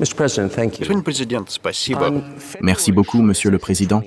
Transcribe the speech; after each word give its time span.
Mr. 0.00 0.14
President, 0.14 0.48
thank 0.48 0.78
you. 0.78 0.86
Господин 0.86 1.02
президент, 1.02 1.50
спасибо. 1.50 2.22
Merci 2.60 2.92
beaucoup, 2.92 3.20
Monsieur 3.20 3.50
le 3.50 3.58
Président. 3.58 4.02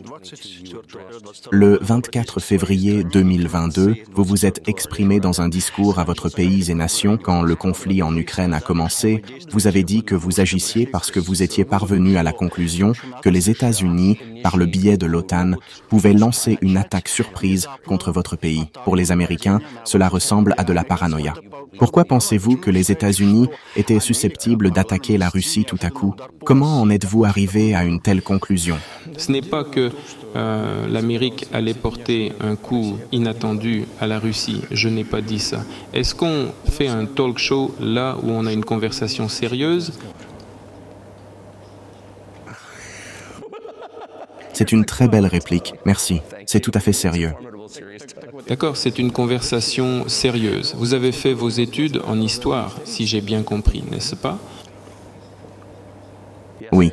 Le 1.52 1.80
24 1.82 2.40
février 2.40 3.04
2022, 3.04 3.96
vous 4.14 4.24
vous 4.24 4.46
êtes 4.46 4.62
exprimé 4.70 5.20
dans 5.20 5.42
un 5.42 5.50
discours 5.50 6.00
à 6.00 6.06
votre 6.06 6.30
pays 6.30 6.72
et 6.72 6.76
nation 6.76 7.18
quand 7.18 7.42
le 7.42 7.56
conflit 7.56 8.02
en 8.04 8.16
Ukraine 8.16 8.54
a 8.54 8.62
commencé. 8.62 9.22
Vous 9.52 9.68
avez 9.68 9.84
dit 9.84 10.04
que 10.04 10.16
vous 10.16 10.40
agissiez 10.40 10.86
parce 10.86 11.12
que 11.12 11.20
vous 11.20 11.44
étiez 11.44 11.66
parvenu 11.66 12.16
à 12.16 12.24
la 12.24 12.32
conclusion 12.32 12.94
que 13.22 13.30
les 13.30 13.50
États-Unis, 13.50 14.18
par 14.44 14.56
le 14.56 14.68
biais 14.68 14.98
de 14.98 15.08
l'OTAN, 15.08 15.54
pouvaient 15.90 16.14
lancer 16.14 16.58
une 16.62 16.78
attaque 16.78 17.10
surprise 17.10 17.68
contre 17.86 18.12
votre 18.12 18.38
pays. 18.38 18.70
Pour 18.86 18.96
les 18.96 19.12
Américains, 19.12 19.60
cela 19.84 20.08
ressemble 20.08 20.56
à 20.58 20.64
de 20.64 20.72
la 20.72 20.86
paranoïa. 20.86 21.34
Pourquoi 21.78 22.06
pensez-vous 22.06 22.58
que 22.58 22.72
les 22.72 22.92
États-Unis 22.92 23.50
étaient 23.76 24.00
susceptibles 24.00 24.72
d'attaquer 24.72 25.18
la 25.18 25.30
Russie 25.30 25.66
tout 25.66 25.75
à 25.83 25.91
coup 25.91 26.15
Comment 26.45 26.81
en 26.81 26.91
êtes-vous 26.91 27.25
arrivé 27.25 27.75
à 27.75 27.85
une 27.85 28.01
telle 28.01 28.23
conclusion? 28.23 28.79
Ce 29.17 29.33
n'est 29.33 29.43
pas 29.43 29.65
que 29.65 29.91
euh, 30.37 30.87
l'Amérique 30.89 31.47
allait 31.53 31.75
porter 31.75 32.33
un 32.41 32.57
coup 32.57 32.99
inattendu 33.13 33.85
à 34.01 34.07
la 34.07 34.19
Russie. 34.19 34.63
Je 34.71 34.89
n'ai 34.89 35.05
pas 35.05 35.21
dit 35.21 35.39
ça. 35.39 35.65
Est-ce 35.93 36.15
qu'on 36.15 36.49
fait 36.71 36.89
un 36.89 37.07
talk 37.07 37.39
show 37.39 37.75
là 37.81 38.17
où 38.23 38.31
on 38.31 38.47
a 38.47 38.53
une 38.53 38.65
conversation 38.65 39.29
sérieuse? 39.29 39.93
C'est 44.53 44.73
une 44.73 44.87
très 44.87 45.07
belle 45.07 45.27
réplique. 45.27 45.75
Merci. 45.85 46.23
C'est 46.47 46.61
tout 46.61 46.73
à 46.75 46.81
fait 46.81 46.95
sérieux. 46.95 47.33
D'accord, 48.49 48.77
c'est 48.77 48.99
une 48.99 49.13
conversation 49.13 50.09
sérieuse. 50.09 50.75
Vous 50.79 50.95
avez 50.95 51.13
fait 51.13 51.33
vos 51.33 51.49
études 51.49 52.01
en 52.07 52.21
histoire, 52.21 52.77
si 52.85 53.07
j'ai 53.07 53.21
bien 53.21 53.43
compris, 53.43 53.83
n'est-ce 53.91 54.15
pas? 54.15 54.39
Oui. 56.73 56.93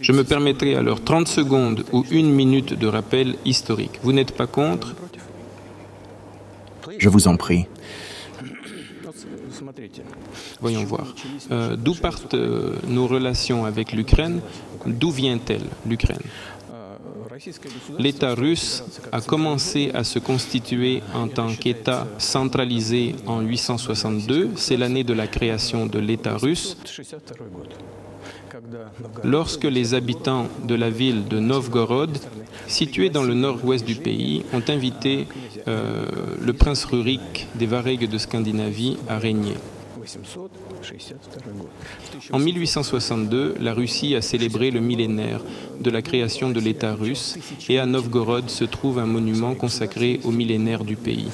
Je 0.00 0.12
me 0.12 0.24
permettrai 0.24 0.74
alors 0.76 1.02
30 1.02 1.28
secondes 1.28 1.84
ou 1.92 2.04
une 2.10 2.30
minute 2.30 2.74
de 2.78 2.86
rappel 2.86 3.36
historique. 3.44 3.98
Vous 4.02 4.12
n'êtes 4.12 4.32
pas 4.32 4.46
contre? 4.46 4.94
Je 6.98 7.08
vous 7.08 7.28
en 7.28 7.36
prie. 7.36 7.66
Voyons 10.60 10.84
voir. 10.84 11.14
Euh, 11.50 11.76
D'où 11.76 11.94
partent 11.94 12.34
euh, 12.34 12.76
nos 12.88 13.06
relations 13.06 13.64
avec 13.64 13.92
l'Ukraine? 13.92 14.40
D'où 14.86 15.10
vient-elle, 15.10 15.62
l'Ukraine? 15.86 16.20
L'État 17.98 18.34
russe 18.34 18.82
a 19.12 19.20
commencé 19.20 19.90
à 19.94 20.04
se 20.04 20.18
constituer 20.18 21.02
en 21.14 21.28
tant 21.28 21.54
qu'État 21.54 22.06
centralisé 22.18 23.14
en 23.26 23.40
862. 23.40 24.50
C'est 24.56 24.76
l'année 24.76 25.04
de 25.04 25.14
la 25.14 25.26
création 25.26 25.86
de 25.86 25.98
l'État 25.98 26.36
russe. 26.36 26.76
Lorsque 29.24 29.64
les 29.64 29.94
habitants 29.94 30.48
de 30.64 30.74
la 30.74 30.90
ville 30.90 31.26
de 31.26 31.40
Novgorod, 31.40 32.16
située 32.68 33.10
dans 33.10 33.24
le 33.24 33.34
nord-ouest 33.34 33.84
du 33.84 33.96
pays, 33.96 34.44
ont 34.52 34.62
invité 34.68 35.26
euh, 35.66 36.06
le 36.40 36.52
prince 36.52 36.84
Rurik 36.84 37.48
des 37.54 37.66
Varegues 37.66 38.08
de 38.08 38.18
Scandinavie 38.18 38.96
à 39.08 39.18
régner. 39.18 39.54
En 42.32 42.38
1862, 42.38 43.56
la 43.60 43.74
Russie 43.74 44.14
a 44.14 44.22
célébré 44.22 44.70
le 44.70 44.80
millénaire 44.80 45.40
de 45.80 45.90
la 45.90 46.02
création 46.02 46.50
de 46.50 46.60
l'État 46.60 46.94
russe 46.94 47.38
et 47.68 47.78
à 47.78 47.86
Novgorod 47.86 48.48
se 48.48 48.64
trouve 48.64 48.98
un 48.98 49.06
monument 49.06 49.54
consacré 49.54 50.20
au 50.24 50.30
millénaire 50.30 50.84
du 50.84 50.96
pays. 50.96 51.28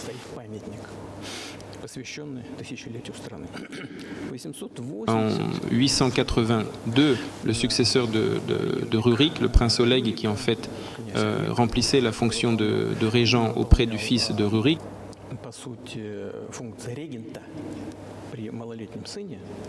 En 5.09 5.29
882, 5.71 7.17
le 7.45 7.53
successeur 7.53 8.07
de, 8.09 8.97
Rurik, 8.97 9.41
le 9.41 9.49
prince 9.49 9.81
Oleg, 9.81 10.15
qui 10.15 10.29
en 10.29 10.37
fait 10.37 10.71
euh, 11.17 11.47
remplissait 11.51 12.01
la 12.01 12.13
fonction 12.13 12.53
de, 12.53 12.89
de 12.99 13.07
régent 13.07 13.53
auprès 13.57 13.87
du 13.87 13.99
fils 13.99 14.31
de 14.31 14.45
Rurik, 14.45 14.79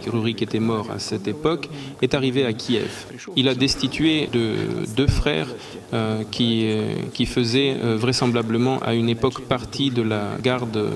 Rurik 0.07 0.41
était 0.41 0.59
mort 0.59 0.89
à 0.91 0.99
cette 0.99 1.27
époque, 1.27 1.69
est 2.01 2.13
arrivé 2.13 2.45
à 2.45 2.53
Kiev. 2.53 3.05
Il 3.35 3.47
a 3.47 3.55
destitué 3.55 4.27
de, 4.27 4.55
deux 4.95 5.07
frères 5.07 5.47
euh, 5.93 6.23
qui, 6.31 6.67
qui 7.13 7.25
faisaient 7.25 7.75
euh, 7.81 7.97
vraisemblablement 7.97 8.79
à 8.79 8.93
une 8.93 9.09
époque 9.09 9.41
partie 9.41 9.89
de 9.91 10.01
la 10.01 10.37
garde 10.41 10.71
de, 10.71 10.89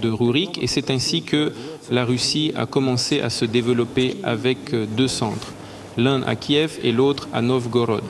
de 0.00 0.08
Rurik, 0.10 0.62
et 0.62 0.66
c'est 0.66 0.90
ainsi 0.90 1.22
que 1.22 1.52
la 1.90 2.04
Russie 2.04 2.52
a 2.56 2.66
commencé 2.66 3.20
à 3.20 3.30
se 3.30 3.44
développer 3.44 4.16
avec 4.22 4.74
deux 4.96 5.08
centres, 5.08 5.52
l'un 5.96 6.22
à 6.22 6.36
Kiev 6.36 6.78
et 6.82 6.92
l'autre 6.92 7.28
à 7.32 7.42
Novgorod. 7.42 8.04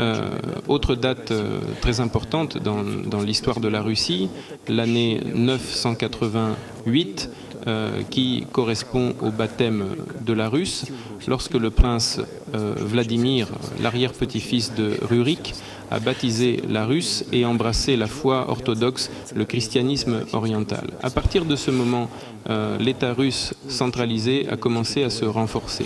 Euh, 0.00 0.30
autre 0.68 0.94
date 0.94 1.30
euh, 1.30 1.60
très 1.80 2.00
importante 2.00 2.58
dans, 2.58 3.20
l'histoire 3.20 3.60
de 3.60 3.68
la 3.68 3.82
Russie, 3.82 4.28
l'année 4.68 5.20
988, 5.34 7.30
euh, 7.66 8.02
qui 8.10 8.46
correspond 8.52 9.14
au 9.20 9.30
baptême 9.30 9.96
de 10.20 10.32
la 10.32 10.48
Russe, 10.48 10.86
lorsque 11.26 11.54
le 11.54 11.70
prince 11.70 12.20
Vladimir, 12.52 13.48
l'arrière-petit-fils 13.80 14.74
de 14.74 14.98
Rurik, 15.02 15.54
a 15.92 16.00
baptisé 16.00 16.62
la 16.68 16.86
Russe 16.86 17.24
et 17.32 17.44
embrassé 17.44 17.96
la 17.96 18.06
foi 18.06 18.46
orthodoxe, 18.48 19.10
le 19.34 19.44
christianisme 19.44 20.24
oriental. 20.32 20.88
À 21.02 21.10
partir 21.10 21.44
de 21.44 21.54
ce 21.54 21.70
moment, 21.70 22.08
euh, 22.48 22.78
l'État 22.78 23.12
russe 23.12 23.54
centralisé 23.68 24.48
a 24.50 24.56
commencé 24.56 25.04
à 25.04 25.10
se 25.10 25.24
renforcer. 25.24 25.84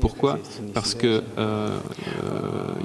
Pourquoi? 0.00 0.38
Parce 0.74 0.94
qu'il 0.94 1.22
euh, 1.38 1.78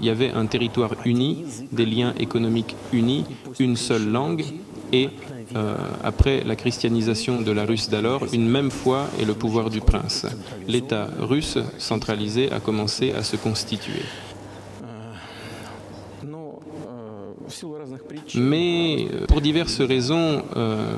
y 0.01 0.09
avait 0.09 0.31
un 0.31 0.45
territoire 0.45 0.91
uni, 1.05 1.45
des 1.71 1.85
liens 1.85 2.13
économiques 2.19 2.75
unis, 2.91 3.23
une 3.59 3.77
seule 3.77 4.07
langue 4.09 4.43
et 4.91 5.09
euh, 5.55 5.75
après 6.03 6.43
la 6.43 6.55
christianisation 6.55 7.41
de 7.41 7.51
la 7.51 7.65
Russe 7.65 7.89
d'alors, 7.89 8.25
une 8.33 8.47
même 8.47 8.71
foi 8.71 9.07
et 9.19 9.25
le 9.25 9.33
pouvoir 9.33 9.69
du 9.69 9.79
prince. 9.79 10.25
L'État 10.67 11.07
russe 11.19 11.57
centralisé 11.77 12.51
a 12.51 12.59
commencé 12.59 13.13
à 13.13 13.23
se 13.23 13.37
constituer. 13.37 14.01
Mais 18.35 19.07
pour 19.27 19.41
diverses 19.41 19.81
raisons, 19.81 20.43
euh, 20.55 20.97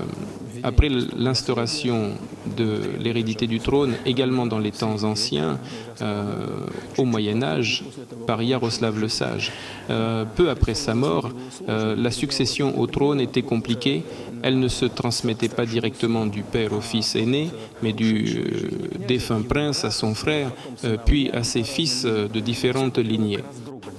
après 0.63 0.89
l'instauration 1.17 2.11
de 2.57 2.81
l'hérédité 2.99 3.47
du 3.47 3.59
trône, 3.59 3.95
également 4.05 4.45
dans 4.45 4.59
les 4.59 4.71
temps 4.71 5.03
anciens, 5.03 5.59
euh, 6.01 6.65
au 6.97 7.05
Moyen 7.05 7.43
Âge, 7.43 7.83
par 8.27 8.41
Yaroslav 8.41 8.99
le 8.99 9.07
Sage, 9.07 9.51
euh, 9.89 10.25
peu 10.35 10.49
après 10.49 10.73
sa 10.73 10.95
mort, 10.95 11.29
euh, 11.67 11.95
la 11.95 12.11
succession 12.11 12.79
au 12.79 12.87
trône 12.87 13.21
était 13.21 13.41
compliquée. 13.41 14.03
Elle 14.41 14.59
ne 14.59 14.67
se 14.67 14.85
transmettait 14.85 15.49
pas 15.49 15.65
directement 15.65 16.25
du 16.25 16.43
père 16.43 16.73
au 16.73 16.81
fils 16.81 17.15
aîné, 17.15 17.49
mais 17.83 17.93
du 17.93 18.39
euh, 18.39 19.07
défunt 19.07 19.41
prince 19.41 19.83
à 19.83 19.91
son 19.91 20.15
frère, 20.15 20.51
euh, 20.85 20.97
puis 21.05 21.29
à 21.31 21.43
ses 21.43 21.63
fils 21.63 22.05
de 22.05 22.39
différentes 22.39 22.97
lignées. 22.97 23.43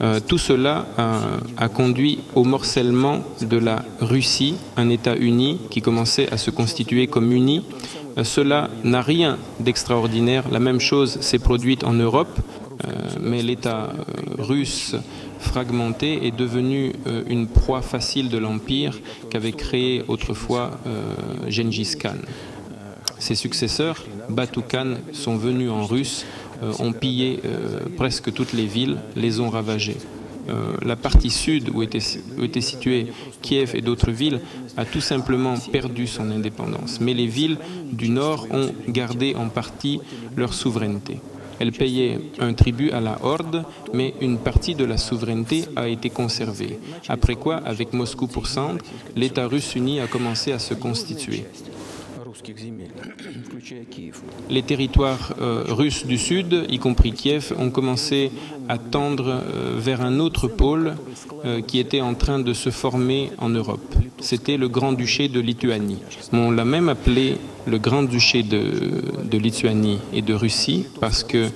Euh, 0.02 0.18
tout 0.18 0.38
cela 0.38 0.86
a, 0.96 1.20
a, 1.58 1.68
conduit 1.68 2.20
au 2.34 2.44
morcellement 2.44 3.20
de 3.42 3.58
la 3.58 3.84
Russie, 4.00 4.54
un 4.78 4.88
État 4.88 5.14
uni 5.14 5.58
qui 5.70 5.82
commençait 5.82 6.32
à 6.32 6.38
se 6.38 6.50
constituer 6.50 7.06
comme 7.06 7.32
uni. 7.32 7.64
Euh, 8.16 8.24
cela 8.24 8.70
n'a 8.82 9.02
rien 9.02 9.36
d'extraordinaire. 9.58 10.44
La 10.50 10.58
même 10.58 10.80
chose 10.80 11.20
s'est 11.20 11.38
produite 11.38 11.84
en 11.84 11.92
Europe, 11.92 12.38
euh, 12.86 12.92
mais 13.20 13.42
l'État 13.42 13.92
russe 14.38 14.96
fragmenté 15.38 16.26
est 16.26 16.36
devenu 16.36 16.92
une 17.26 17.46
proie 17.46 17.80
facile 17.80 18.28
de 18.28 18.36
l'Empire 18.36 18.98
qu'avait 19.30 19.52
créé 19.52 20.04
autrefois 20.06 20.72
Gengis 21.48 21.96
Khan. 21.98 22.16
Ses 23.20 23.34
successeurs, 23.34 24.02
Batu 24.30 24.62
Khan, 24.62 24.94
sont 25.12 25.36
venus 25.36 25.70
en 25.70 25.84
russe 25.84 26.24
euh, 26.24 26.49
ont 26.78 26.92
pillé 26.92 27.40
euh, 27.44 27.80
presque 27.96 28.32
toutes 28.32 28.52
les 28.52 28.66
villes, 28.66 28.98
les 29.16 29.40
ont 29.40 29.50
ravagées. 29.50 29.96
Euh, 30.48 30.76
la 30.82 30.96
partie 30.96 31.30
sud 31.30 31.70
où 31.72 31.82
était, 31.82 32.00
où 32.38 32.42
était 32.42 32.60
située 32.60 33.08
Kiev 33.42 33.72
et 33.74 33.82
d'autres 33.82 34.10
villes 34.10 34.40
a 34.76 34.84
tout 34.84 35.00
simplement 35.00 35.54
perdu 35.70 36.06
son 36.06 36.30
indépendance. 36.30 37.00
Mais 37.00 37.14
les 37.14 37.26
villes 37.26 37.58
du 37.92 38.08
nord 38.08 38.46
ont 38.50 38.72
gardé 38.88 39.34
en 39.36 39.48
partie 39.48 40.00
leur 40.36 40.54
souveraineté. 40.54 41.20
Elles 41.60 41.72
payaient 41.72 42.18
un 42.38 42.54
tribut 42.54 42.90
à 42.90 43.00
la 43.00 43.18
Horde, 43.22 43.64
mais 43.92 44.14
une 44.22 44.38
partie 44.38 44.74
de 44.74 44.84
la 44.84 44.96
souveraineté 44.96 45.66
a 45.76 45.88
été 45.88 46.08
conservée. 46.08 46.78
Après 47.06 47.34
quoi, 47.34 47.56
avec 47.56 47.92
Moscou 47.92 48.26
pour 48.26 48.46
centre, 48.46 48.82
l'État 49.14 49.46
russe 49.46 49.74
uni 49.74 50.00
a 50.00 50.06
commencé 50.06 50.52
à 50.52 50.58
se 50.58 50.72
constituer. 50.72 51.44
Les 54.50 54.62
territoires 54.62 55.34
euh, 55.40 55.64
russes 55.68 56.06
du 56.06 56.18
sud, 56.18 56.66
y 56.68 56.78
compris 56.78 57.12
Kiev, 57.12 57.52
ont 57.58 57.70
commencé 57.70 58.30
à 58.68 58.78
tendre 58.78 59.28
euh, 59.28 59.76
vers 59.78 60.00
un 60.00 60.20
autre 60.20 60.48
pôle 60.48 60.94
euh, 61.44 61.60
qui 61.60 61.78
était 61.78 62.00
en 62.00 62.14
train 62.14 62.38
de 62.38 62.52
se 62.52 62.70
former 62.70 63.30
en 63.38 63.48
Europe. 63.48 63.94
c'était 64.20 64.56
le 64.56 64.68
Grand-Duché 64.68 65.28
de 65.28 65.40
Lituanie. 65.40 65.98
On 66.32 66.50
l'a 66.50 66.64
même 66.64 66.88
appelé 66.88 67.36
le 67.66 67.78
Grand-Duché 67.78 68.42
de, 68.42 69.36
Lituanie 69.36 69.98
et 70.12 70.22
de 70.22 70.34
Russie 70.34 70.86
parce 71.00 71.24
que 71.24 71.48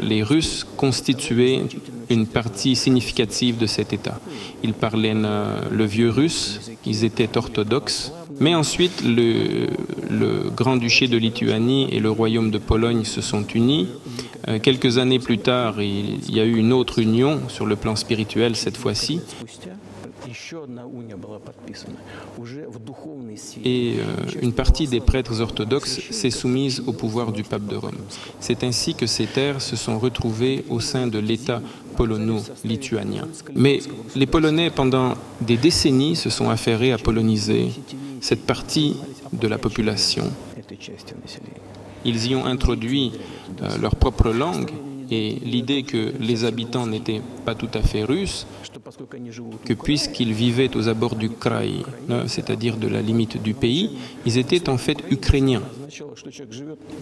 les 0.00 0.22
Russes 0.22 0.64
constituaient 0.76 1.62
une 2.10 2.26
partie 2.26 2.76
significative 2.76 3.58
de 3.58 3.66
cet 3.66 3.92
État. 3.92 4.20
Ils 4.62 4.74
parlaient 4.74 5.14
le 5.14 5.84
vieux 5.84 6.10
russe, 6.10 6.60
ils 6.84 7.04
étaient 7.04 7.36
orthodoxes, 7.36 8.12
mais 8.40 8.54
ensuite 8.54 9.02
le, 9.04 9.68
Grand-Duché 10.54 11.08
de 11.08 11.16
Lituanie 11.16 11.88
et 11.92 12.00
le 12.00 12.10
Royaume 12.10 12.50
de 12.50 12.58
Pologne 12.58 13.04
se 13.04 13.20
sont 13.20 13.46
unis. 13.54 13.88
Euh, 14.48 14.58
quelques 14.58 14.98
années 14.98 15.18
plus 15.18 15.38
tard, 15.38 15.82
il 15.82 16.34
y 16.34 16.40
a 16.40 16.44
eu 16.44 16.56
une 16.56 16.72
autre 16.72 16.98
union 16.98 17.40
sur 17.48 17.66
le 17.66 17.76
plan 17.76 17.96
spirituel 17.96 18.56
cette 18.56 18.76
fois-ci. 18.76 19.20
Et 23.64 23.94
euh, 23.98 24.40
une 24.42 24.52
partie 24.52 24.86
des 24.86 25.00
prêtres 25.00 25.40
orthodoxes 25.40 26.00
s'est 26.10 26.30
soumise 26.30 26.82
au 26.86 26.92
pouvoir 26.92 27.32
du 27.32 27.42
pape 27.42 27.66
de 27.66 27.76
Rome. 27.76 27.98
C'est 28.40 28.64
ainsi 28.64 28.94
que 28.94 29.06
ces 29.06 29.26
terres 29.26 29.60
se 29.60 29.76
sont 29.76 29.98
retrouvées 29.98 30.64
au 30.68 30.80
sein 30.80 31.06
de 31.06 31.18
l'État 31.18 31.60
polono-lituanien. 31.96 33.28
Mais 33.54 33.80
les 34.14 34.26
Polonais, 34.26 34.70
pendant 34.70 35.14
des 35.40 35.56
décennies, 35.56 36.16
se 36.16 36.30
sont 36.30 36.50
affairés 36.50 36.92
à 36.92 36.98
poloniser 36.98 37.70
cette 38.20 38.46
partie 38.46 38.96
de 39.32 39.48
la 39.48 39.58
population. 39.58 40.24
Ils 42.04 42.26
y 42.30 42.34
ont 42.34 42.46
introduit 42.46 43.12
euh, 43.62 43.78
leur 43.78 43.96
propre 43.96 44.30
langue 44.30 44.70
et 45.10 45.38
l'idée 45.44 45.82
que 45.82 46.12
les 46.20 46.44
habitants 46.44 46.86
n'étaient 46.86 47.22
pas 47.44 47.54
tout 47.54 47.68
à 47.74 47.82
fait 47.82 48.02
russes, 48.02 48.46
que 49.64 49.72
puisqu'ils 49.72 50.32
vivaient 50.32 50.76
aux 50.76 50.88
abords 50.88 51.16
du 51.16 51.30
Krai, 51.30 51.82
hein, 52.10 52.24
c'est-à-dire 52.26 52.76
de 52.76 52.88
la 52.88 53.02
limite 53.02 53.42
du 53.42 53.54
pays, 53.54 53.90
ils 54.24 54.38
étaient 54.38 54.68
en 54.68 54.78
fait 54.78 54.98
ukrainiens. 55.10 55.62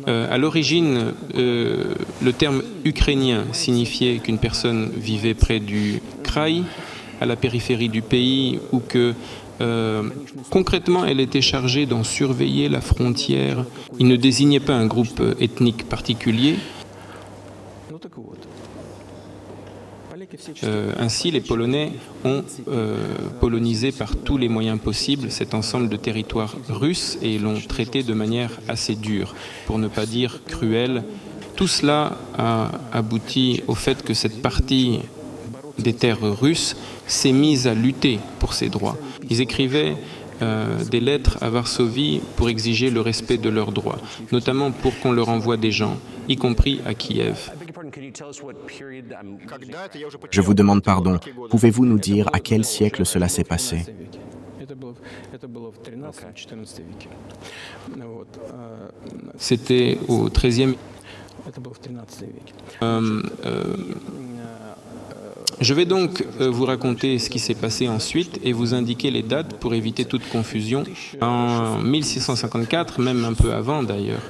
Euh, 0.09 0.33
à 0.33 0.39
l'origine, 0.39 1.13
euh, 1.35 1.95
le 2.23 2.33
terme 2.33 2.63
ukrainien 2.85 3.45
signifiait 3.53 4.19
qu'une 4.19 4.39
personne 4.39 4.91
vivait 4.97 5.35
près 5.35 5.61
du 5.61 6.01
Krai, 6.23 6.63
à 7.21 7.27
la 7.27 7.37
périphérie 7.37 7.89
du 7.89 8.03
pays, 8.03 8.59
ou 8.73 8.81
que 8.81 9.15
euh, 9.65 10.03
concrètement, 10.51 11.05
elle 11.05 11.21
était 11.21 11.41
chargée 11.41 11.87
d'en 11.87 12.05
surveiller 12.05 12.69
la 12.69 12.81
frontière. 12.81 13.65
Il 13.99 14.07
ne 14.07 14.17
désignait 14.17 14.61
pas 14.61 14.75
un 14.75 14.87
groupe 14.87 15.21
ethnique 15.41 15.89
particulier, 15.89 16.57
Euh, 20.65 20.93
ainsi, 20.99 21.31
les 21.31 21.41
Polonais 21.41 21.93
ont 22.25 22.43
euh, 22.69 22.97
polonisé 23.41 23.93
par 23.93 24.17
tous 24.17 24.37
les 24.37 24.49
moyens 24.49 24.79
possibles 24.79 25.31
cet 25.31 25.55
ensemble 25.55 25.89
de 25.89 25.97
territoires 25.97 26.57
russes 26.69 27.19
et 27.23 27.39
l'ont 27.39 27.61
traité 27.61 28.03
de 28.03 28.15
manière 28.15 28.51
assez 28.69 28.95
dure, 28.95 29.35
pour 29.67 29.79
ne 29.79 29.89
pas 29.89 30.07
dire 30.07 30.41
cruelle. 30.47 31.05
Tout 31.57 31.69
cela 31.69 32.19
a 32.37 32.71
abouti 32.93 33.63
au 33.69 33.75
fait 33.75 34.03
que 34.03 34.15
cette 34.15 34.43
partie 34.43 35.01
des 35.79 35.93
terres 35.93 36.21
russes 36.21 36.77
s'est 37.07 37.33
mise 37.33 37.67
à 37.67 37.75
lutter 37.75 38.19
pour 38.39 38.53
ses 38.55 38.69
droits. 38.69 38.97
Ils 39.31 39.41
écrivaient 39.41 39.97
euh, 40.43 40.85
des 40.85 41.01
lettres 41.01 41.39
à 41.43 41.49
Varsovie 41.49 42.21
pour 42.37 42.49
exiger 42.49 42.91
le 42.91 43.01
respect 43.01 43.39
de 43.39 43.49
leurs 43.49 43.73
droits, 43.73 43.99
notamment 44.33 44.73
pour 44.73 44.99
qu'on 45.01 45.13
leur 45.13 45.29
envoie 45.29 45.57
des 45.57 45.71
gens, 45.71 45.97
y 46.29 46.37
compris 46.37 46.81
à 46.85 46.95
Kiev. 46.95 47.53
Je 50.31 50.41
vous 50.41 50.55
demande 50.55 50.83
pardon. 50.83 51.19
Pouvez-vous 51.51 51.87
nous 51.87 51.99
dire 51.99 52.29
à 52.33 52.41
quel 52.41 52.65
siècle 52.65 53.07
cela 53.07 53.29
s'est 53.29 53.45
passé? 53.45 53.85
C'était 59.37 59.99
au 60.09 60.29
XIIIe. 60.31 60.75
Euh, 62.83 63.23
euh, 63.45 63.77
je 65.65 65.75
vais 65.75 65.87
donc 65.87 66.25
euh, 66.41 66.51
vous 66.51 66.67
raconter 66.67 67.19
ce 67.19 67.31
qui 67.31 67.39
s'est 67.39 67.55
passé 67.55 67.89
ensuite 67.89 68.39
et 68.45 68.53
vous 68.53 68.75
indiquer 68.75 69.11
les 69.11 69.23
dates 69.23 69.55
pour 69.55 69.75
éviter 69.75 70.05
toute 70.05 70.29
confusion. 70.29 70.85
En 71.21 71.79
1654, 71.79 73.01
même 73.01 73.25
un 73.25 73.33
peu 73.33 73.53
avant 73.53 73.83
d'ailleurs, 73.83 74.23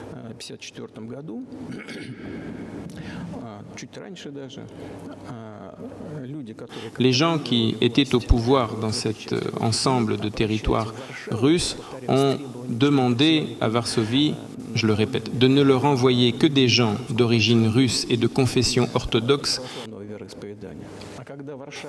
les 6.98 7.12
gens 7.12 7.38
qui 7.38 7.76
étaient 7.80 8.14
au 8.14 8.20
pouvoir 8.20 8.76
dans 8.76 8.92
cet 8.92 9.32
euh, 9.32 9.40
ensemble 9.60 10.18
de 10.18 10.28
territoires 10.28 10.94
russes 11.30 11.76
ont 12.08 12.38
demandé 12.68 13.56
à 13.60 13.68
Varsovie, 13.68 14.34
je 14.74 14.86
le 14.86 14.92
répète, 14.92 15.36
de 15.38 15.48
ne 15.48 15.62
leur 15.62 15.84
envoyer 15.84 16.32
que 16.32 16.46
des 16.46 16.68
gens 16.68 16.94
d'origine 17.10 17.66
russe 17.68 18.06
et 18.08 18.16
de 18.16 18.26
confession 18.26 18.88
orthodoxe. 18.94 19.60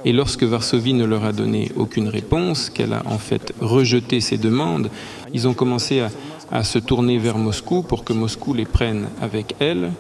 Et 0.04 0.12
lorsque 0.12 0.44
Varsovie 0.44 0.94
ne 0.94 1.06
leur 1.06 1.24
a 1.26 1.32
donné 1.32 1.72
aucune 1.76 2.08
réponse, 2.08 2.70
qu'elle 2.70 2.94
a 2.94 3.04
en 3.06 3.18
fait 3.18 3.54
rejeté 3.60 4.20
ces 4.22 4.38
demandes, 4.38 4.90
ils 5.34 5.48
ont 5.48 5.54
commencé 5.54 6.02
à, 6.02 6.10
à 6.52 6.64
se 6.64 6.80
tourner 6.80 7.18
vers 7.18 7.38
Moscou 7.38 7.84
pour 7.84 8.04
que 8.04 8.14
Moscou 8.14 8.54
les 8.54 8.66
prenne 8.66 9.08
avec 9.22 9.56
elle 9.60 9.92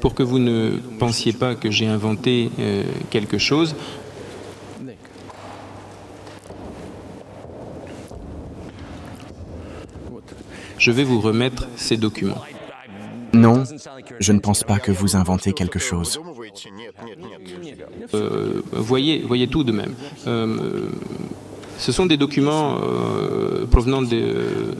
pour 0.00 0.14
que 0.14 0.22
vous 0.22 0.38
ne 0.38 0.78
pensiez 0.98 1.32
pas 1.32 1.54
que 1.54 1.70
j'ai 1.70 1.86
inventé 1.86 2.50
euh, 2.58 2.84
quelque 3.10 3.38
chose, 3.38 3.74
je 10.78 10.90
vais 10.90 11.04
vous 11.04 11.20
remettre 11.20 11.68
ces 11.76 11.96
documents. 11.96 12.42
Non, 13.34 13.64
je 14.20 14.32
ne 14.32 14.38
pense 14.38 14.64
pas 14.64 14.78
que 14.78 14.92
vous 14.92 15.16
inventez 15.16 15.52
quelque 15.52 15.78
chose. 15.78 16.20
Euh, 18.14 18.62
voyez, 18.72 19.22
voyez 19.26 19.48
tout 19.48 19.64
de 19.64 19.72
même. 19.72 19.94
Euh, 20.26 20.88
ce 21.78 21.92
sont 21.92 22.06
des 22.06 22.16
documents 22.16 22.78
provenant 23.70 24.02
de, 24.02 24.74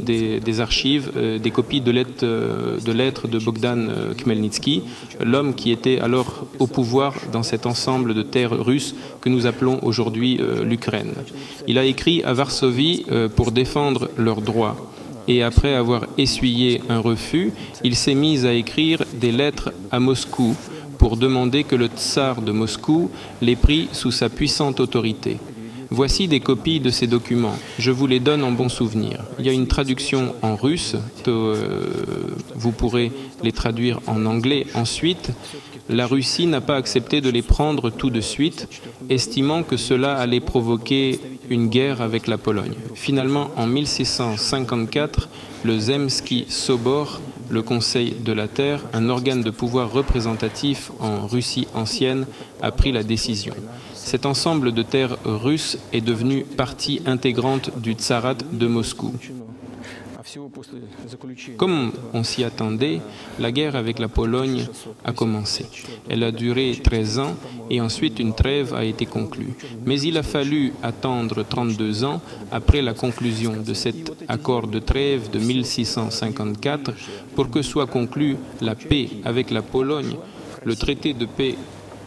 des, 0.00 0.60
archives, 0.60 1.10
euh, 1.16 1.38
des 1.38 1.50
copies 1.50 1.80
de 1.80 1.90
lettres, 1.90 2.24
euh, 2.24 2.78
de 2.80 2.92
lettres 2.92 3.28
de 3.28 3.38
Bogdan 3.38 3.88
euh, 3.88 4.14
Khmelnytsky, 4.14 4.82
l'homme 5.20 5.54
qui 5.54 5.70
était 5.70 6.00
alors 6.00 6.46
au 6.58 6.66
pouvoir 6.66 7.14
dans 7.32 7.42
cet 7.42 7.66
ensemble 7.66 8.14
de 8.14 8.22
terres 8.22 8.52
russes 8.52 8.94
que 9.20 9.28
nous 9.28 9.46
appelons 9.46 9.80
aujourd'hui 9.82 10.40
l'Ukraine. 10.64 11.12
Il 11.66 11.78
a 11.78 11.84
écrit 11.84 12.22
à 12.22 12.32
Varsovie 12.32 13.04
pour 13.36 13.52
défendre 13.52 14.10
leurs 14.16 14.40
droits. 14.40 14.76
Et 15.30 15.44
après 15.44 15.74
avoir 15.74 16.06
essuyé 16.18 16.82
un 16.88 16.98
refus, 16.98 17.52
il 17.84 17.94
s'est 17.94 18.16
mis 18.16 18.46
à 18.46 18.52
écrire 18.52 19.04
des 19.14 19.30
lettres 19.30 19.72
à 19.92 20.00
Moscou 20.00 20.56
pour 20.98 21.16
demander 21.16 21.62
que 21.62 21.76
le 21.76 21.86
tsar 21.86 22.42
de 22.42 22.50
Moscou 22.50 23.12
les 23.40 23.54
prit 23.54 23.88
sous 23.92 24.10
sa 24.10 24.28
puissante 24.28 24.80
autorité. 24.80 25.36
Voici 25.88 26.26
des 26.26 26.40
copies 26.40 26.80
de 26.80 26.90
ces 26.90 27.06
documents. 27.06 27.56
Je 27.78 27.92
vous 27.92 28.08
les 28.08 28.18
donne 28.18 28.42
en 28.42 28.50
bon 28.50 28.68
souvenir. 28.68 29.22
Il 29.38 29.46
y 29.46 29.48
a 29.48 29.52
une 29.52 29.68
traduction 29.68 30.34
en 30.42 30.56
russe. 30.56 30.96
Euh, 31.28 31.54
vous 32.56 32.72
pourrez 32.72 33.12
les 33.44 33.52
traduire 33.52 34.00
en 34.08 34.26
anglais 34.26 34.66
ensuite. 34.74 35.30
La 35.88 36.08
Russie 36.08 36.46
n'a 36.46 36.60
pas 36.60 36.76
accepté 36.76 37.20
de 37.20 37.30
les 37.30 37.42
prendre 37.42 37.90
tout 37.90 38.10
de 38.10 38.20
suite, 38.20 38.68
estimant 39.08 39.62
que 39.62 39.76
cela 39.76 40.14
allait 40.14 40.40
provoquer 40.40 41.20
une 41.50 41.68
guerre 41.68 42.00
avec 42.00 42.26
la 42.26 42.38
Pologne. 42.38 42.74
Finalement, 42.94 43.50
en 43.56 43.66
1654, 43.66 45.28
le 45.64 45.78
Zemski 45.78 46.46
Sobor, 46.48 47.20
le 47.50 47.62
Conseil 47.62 48.14
de 48.24 48.32
la 48.32 48.48
Terre, 48.48 48.82
un 48.94 49.08
organe 49.10 49.42
de 49.42 49.50
pouvoir 49.50 49.92
représentatif 49.92 50.90
en 51.00 51.26
Russie 51.26 51.66
ancienne, 51.74 52.26
a 52.62 52.70
pris 52.70 52.92
la 52.92 53.02
décision. 53.02 53.54
Cet 53.92 54.24
ensemble 54.24 54.72
de 54.72 54.82
terres 54.82 55.18
russes 55.24 55.78
est 55.92 56.00
devenu 56.00 56.42
partie 56.44 57.02
intégrante 57.06 57.78
du 57.78 57.92
tsarat 57.92 58.34
de 58.34 58.66
Moscou. 58.66 59.12
Comme 61.56 61.92
on 62.12 62.22
s'y 62.22 62.44
attendait, 62.44 63.00
la 63.38 63.52
guerre 63.52 63.76
avec 63.76 63.98
la 63.98 64.08
Pologne 64.08 64.66
a 65.04 65.12
commencé. 65.12 65.66
Elle 66.08 66.22
a 66.22 66.30
duré 66.30 66.78
13 66.82 67.18
ans 67.18 67.34
et 67.68 67.80
ensuite 67.80 68.18
une 68.18 68.34
trêve 68.34 68.74
a 68.74 68.84
été 68.84 69.06
conclue. 69.06 69.54
Mais 69.84 70.00
il 70.00 70.16
a 70.18 70.22
fallu 70.22 70.72
attendre 70.82 71.42
32 71.42 72.04
ans 72.04 72.20
après 72.50 72.82
la 72.82 72.94
conclusion 72.94 73.54
de 73.56 73.74
cet 73.74 74.12
accord 74.28 74.66
de 74.66 74.78
trêve 74.78 75.30
de 75.30 75.38
1654 75.38 76.92
pour 77.34 77.50
que 77.50 77.62
soit 77.62 77.86
conclue 77.86 78.36
la 78.60 78.74
paix 78.74 79.08
avec 79.24 79.50
la 79.50 79.62
Pologne, 79.62 80.16
le 80.64 80.76
traité 80.76 81.14
de 81.14 81.26
paix 81.26 81.56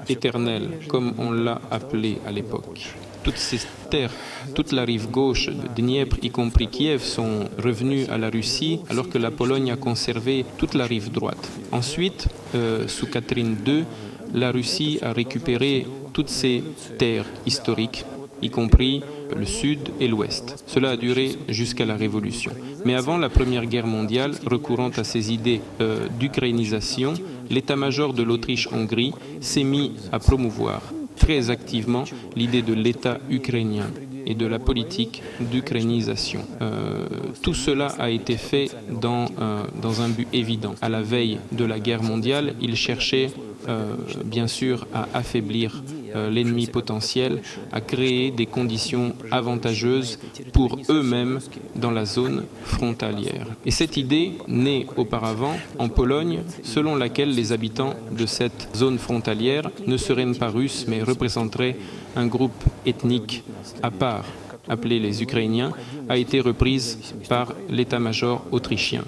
éternel, 0.08 0.80
comme 0.88 1.14
on 1.18 1.32
l'a 1.32 1.62
appelé 1.72 2.20
à 2.26 2.32
l'époque. 2.32 2.96
Toutes 3.24 3.38
ces 3.38 3.60
terres, 3.90 4.12
toute 4.54 4.72
la 4.72 4.84
rive 4.84 5.10
gauche 5.10 5.48
de 5.48 5.68
Dniepr, 5.76 6.18
y 6.22 6.30
compris 6.30 6.68
Kiev, 6.68 7.02
sont 7.02 7.46
revenues 7.58 8.06
à 8.10 8.18
la 8.18 8.30
Russie, 8.30 8.80
alors 8.90 9.10
que 9.10 9.18
la 9.18 9.32
Pologne 9.32 9.72
a 9.72 9.78
conservé 9.78 10.46
toute 10.58 10.74
la 10.74 10.86
rive 10.86 11.12
droite. 11.12 11.50
Ensuite, 11.72 12.28
euh, 12.56 12.88
sous 12.88 13.08
Catherine 13.08 13.58
II, 13.66 13.86
la 14.34 14.52
Russie 14.52 15.00
a 15.02 15.14
récupéré 15.14 15.88
toutes 16.12 16.30
ces 16.30 16.64
terres 16.98 17.26
historiques 17.46 18.06
y 18.44 18.50
compris 18.50 19.02
le 19.36 19.46
sud 19.46 19.80
et 20.00 20.08
l'ouest. 20.08 20.64
Cela 20.68 20.92
a 20.92 20.98
duré 20.98 21.38
jusqu'à 21.48 21.86
la 21.86 21.96
Révolution. 21.96 22.52
Mais 22.86 22.94
avant 22.94 23.18
la 23.18 23.30
Première 23.30 23.66
Guerre 23.66 23.88
mondiale, 23.88 24.34
recourant 24.46 24.90
à 24.90 25.04
ces 25.04 25.34
idées 25.34 25.62
euh, 25.82 26.08
d'ukrainisation, 26.20 27.14
l'état-major 27.50 28.14
de 28.14 28.24
l'Autriche-Hongrie 28.24 29.14
s'est 29.40 29.64
mis 29.64 29.94
à 30.12 30.20
promouvoir 30.20 30.82
très 31.24 31.50
activement 31.50 32.04
l'idée 32.36 32.62
de 32.62 32.74
l'État 32.74 33.18
ukrainien 33.30 33.90
et 34.26 34.36
de 34.36 34.46
la 34.46 34.60
politique 34.60 35.22
d'ukrainisation. 35.40 36.42
Euh, 36.62 37.06
tout 37.42 37.54
cela 37.54 37.88
a 37.98 38.10
été 38.10 38.36
fait 38.36 38.70
dans, 39.02 39.26
euh, 39.40 39.64
dans 39.82 40.02
un 40.02 40.10
but 40.10 40.28
évident. 40.34 40.76
À 40.82 40.90
la 40.90 41.02
veille 41.02 41.40
de 41.54 41.64
la 41.64 41.80
guerre 41.80 42.04
mondiale, 42.04 42.56
il 42.62 42.76
cherchait 42.76 43.30
euh, 43.70 43.96
bien 44.26 44.48
sûr 44.48 44.86
à 44.94 45.08
affaiblir 45.14 45.82
l'ennemi 46.16 46.68
potentiel, 46.68 47.42
à 47.72 47.82
créer 47.82 48.32
des 48.32 48.46
conditions 48.46 49.16
avantageuses 49.32 50.20
pour 50.52 50.80
eux-mêmes 50.90 51.40
dans 51.76 51.92
la 51.92 52.06
zone 52.06 52.46
frontalière. 52.64 53.48
Et 53.66 53.72
cette 53.72 53.98
idée 53.98 54.34
naît 54.48 54.86
auparavant 54.98 55.56
en 55.80 55.90
Pologne, 55.90 56.42
selon 56.64 56.96
laquelle 56.96 57.34
les 57.34 57.52
habitants 57.52 57.96
de 58.12 58.26
cette 58.26 58.70
zone 58.76 58.98
frontalière 58.98 59.70
ne 59.86 59.98
seraient 59.98 60.24
pas 60.34 60.50
russes, 60.50 60.86
mais 60.88 61.04
représenteraient 61.04 61.76
un 62.16 62.28
groupe 62.28 62.64
ethnique 62.86 63.44
à 63.82 63.92
part 63.92 64.26
appelé 64.70 65.00
les 65.00 65.22
Ukrainiens, 65.22 65.74
a 66.10 66.18
été 66.18 66.40
reprise 66.40 66.98
par 67.28 67.54
l'état-major 67.70 68.46
autrichien. 68.52 69.04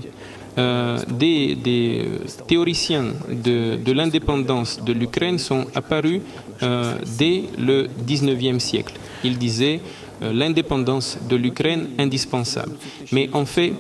Euh, 0.58 1.00
des, 1.10 1.58
théoriciens 2.48 3.08
de, 3.30 3.92
l'indépendance 3.92 4.82
de 4.84 4.94
l'Ukraine 4.94 5.38
sont 5.38 5.66
apparus 5.76 6.22
euh, 6.64 6.98
dès 7.18 7.44
le 7.58 7.88
19e 8.08 8.60
siècle. 8.60 8.94
Ils 9.24 9.38
disaient 9.38 9.82
euh, 10.22 10.32
l'indépendance 10.34 11.18
de 11.30 11.36
l'Ukraine 11.36 11.90
indispensable. 11.98 12.74
Mais 13.12 13.30
en 13.34 13.46
fait, 13.46 13.74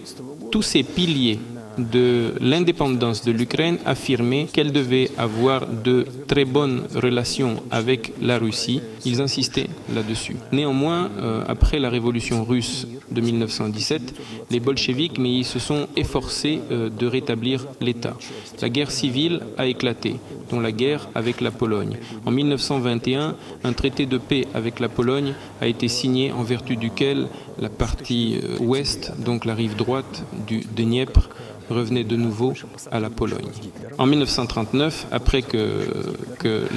tous 0.52 0.62
ces 0.62 0.84
piliers 0.84 1.40
de 1.78 2.34
l'indépendance 2.40 3.24
de 3.24 3.32
l'Ukraine 3.32 3.78
affirmait 3.86 4.48
qu'elle 4.52 4.72
devait 4.72 5.12
avoir 5.18 5.68
de 5.68 6.06
très 6.28 6.46
bonnes 6.46 6.84
relations 6.96 7.64
avec 7.72 8.14
la 8.22 8.38
Russie. 8.38 8.82
Ils 9.06 9.22
insistaient 9.22 9.68
là-dessus. 9.94 10.36
Néanmoins, 10.52 11.10
euh, 11.20 11.44
après 11.48 11.80
la 11.80 11.90
révolution 11.90 12.44
russe 12.44 12.88
de 13.12 13.22
1917, 13.22 14.14
les 14.52 14.60
bolcheviks 14.60 15.18
mais 15.18 15.32
ils 15.32 15.46
se 15.46 15.60
sont 15.60 15.88
efforcés 15.96 16.62
euh, 16.72 16.90
de 16.90 17.08
rétablir 17.08 17.66
l'État. 17.82 18.16
La 18.62 18.70
guerre 18.70 18.92
civile 18.92 19.42
a 19.58 19.66
éclaté, 19.66 20.16
dont 20.50 20.60
la 20.60 20.72
guerre 20.72 21.10
avec 21.16 21.42
la 21.42 21.52
Pologne. 21.52 21.98
En 22.26 22.32
1921, 22.32 23.36
un 23.64 23.74
traité 23.74 24.06
de 24.06 24.18
paix 24.18 24.48
avec 24.54 24.80
la 24.80 24.90
Pologne 24.90 25.34
a 25.62 25.68
été 25.68 25.88
signé 25.88 26.32
en 26.32 26.44
vertu 26.44 26.76
duquel 26.76 27.28
la 27.60 27.70
partie 27.70 28.40
euh, 28.44 28.58
ouest, 28.60 29.14
donc 29.20 29.46
la 29.46 29.56
rive 29.56 29.76
droite 29.76 30.24
du 30.48 30.62
Dniepr, 30.76 31.30
revenait 31.70 32.04
de 32.04 32.16
nouveau 32.16 32.54
à 32.92 33.00
la 33.00 33.10
Pologne. 33.10 33.50
En 33.98 34.06
1939, 34.06 35.08
après 35.12 35.42
que, 35.42 35.88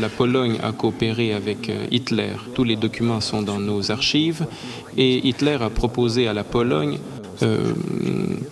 la 0.00 0.09
Pologne 0.09 0.59
a 0.62 0.73
coopéré 0.73 1.35
avec 1.35 1.68
euh, 1.68 1.87
Hitler, 1.90 2.33
tous 2.54 2.64
les 2.64 2.76
documents 2.76 3.21
sont 3.21 3.42
dans 3.42 3.59
nos 3.59 3.90
archives, 3.90 4.47
et 4.97 5.28
Hitler 5.28 5.59
a 5.61 5.68
proposé 5.68 6.26
à 6.26 6.33
la 6.33 6.45
Pologne 6.45 6.99
euh, 7.42 7.73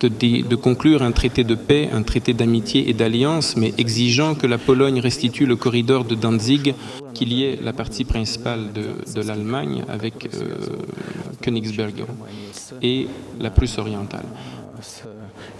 de, 0.00 0.54
conclure 0.54 1.02
un 1.02 1.10
traité 1.10 1.42
de 1.42 1.54
paix, 1.54 1.88
un 1.92 2.02
traité 2.02 2.34
d'amitié 2.34 2.88
et 2.88 2.92
d'alliance, 2.92 3.56
mais 3.56 3.72
exigeant 3.78 4.34
que 4.34 4.46
la 4.46 4.58
Pologne 4.58 5.00
restitue 5.00 5.46
le 5.46 5.56
corridor 5.56 6.04
de 6.04 6.14
Danzig, 6.14 6.74
qu'il 7.14 7.32
y 7.32 7.44
ait 7.44 7.58
la 7.62 7.72
partie 7.72 8.04
principale 8.04 8.72
de, 8.72 9.12
de 9.12 9.26
l'Allemagne 9.26 9.84
avec 9.88 10.28
euh, 10.34 10.54
Königsberg 11.40 12.04
et 12.82 13.08
la 13.40 13.50
Prusse 13.50 13.78
orientale. 13.78 14.26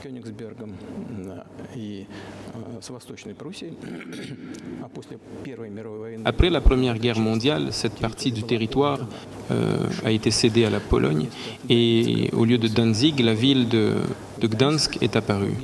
Après 6.24 6.50
la 6.50 6.60
Première 6.60 6.98
Guerre 6.98 7.18
mondiale, 7.18 7.68
cette 7.72 7.94
partie 7.94 8.32
du 8.32 8.42
territoire 8.42 9.00
euh, 9.50 9.76
a 10.04 10.10
été 10.10 10.30
cédée 10.30 10.64
à 10.64 10.70
la 10.70 10.80
Pologne 10.80 11.26
et 11.68 12.30
au 12.32 12.44
lieu 12.44 12.58
de 12.58 12.68
Danzig, 12.68 13.20
la 13.20 13.34
ville 13.34 13.68
de 13.68 13.94
Gdansk 14.40 14.98
est 15.02 15.16
apparue. 15.16 15.54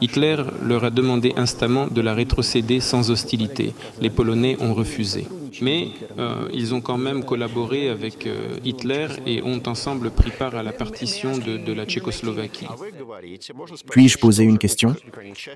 Hitler 0.00 0.36
leur 0.62 0.84
a 0.84 0.90
demandé 0.90 1.32
instamment 1.36 1.86
de 1.86 2.00
la 2.00 2.14
rétrocéder 2.14 2.80
sans 2.80 3.10
hostilité. 3.10 3.74
Les 4.00 4.10
Polonais 4.10 4.56
ont 4.60 4.74
refusé 4.74 5.26
mais 5.62 5.88
euh, 6.18 6.48
ils 6.52 6.74
ont 6.74 6.80
quand 6.80 6.98
même 6.98 7.24
collaboré 7.24 7.88
avec 7.88 8.26
euh, 8.26 8.56
Hitler 8.64 9.08
et 9.26 9.42
ont 9.42 9.62
ensemble 9.66 10.10
pris 10.10 10.30
part 10.30 10.54
à 10.54 10.62
la 10.62 10.72
partition 10.72 11.36
de, 11.38 11.72
la 11.72 11.84
Tchécoslovaquie. 11.86 12.66
Puis-je 13.90 14.18
poser 14.18 14.44
une 14.44 14.58
question? 14.58 14.94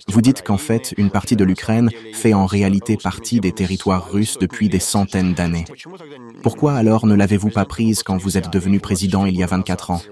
Vous 0.08 0.20
dites 0.20 0.42
qu'en 0.42 0.58
fait, 0.58 0.94
une 0.96 1.10
partie 1.10 1.36
de 1.36 1.44
l'Ukraine 1.44 1.90
fait 2.12 2.34
en 2.34 2.46
réalité 2.46 2.96
partie 2.96 3.40
des 3.40 3.52
territoires 3.52 4.10
russes 4.10 4.38
depuis 4.38 4.68
des 4.68 4.80
centaines 4.80 5.34
d'années. 5.34 5.64
Pourquoi 6.42 6.74
alors 6.74 7.06
ne 7.06 7.14
l'avez-vous 7.14 7.50
pas 7.50 7.64
prise 7.64 8.02
quand 8.02 8.16
vous 8.16 8.36
êtes 8.36 8.50
devenu 8.52 8.80
président 8.80 9.26
il 9.26 9.36
y 9.36 9.42
a 9.42 9.46
24 9.46 9.90
ans? 9.90 10.02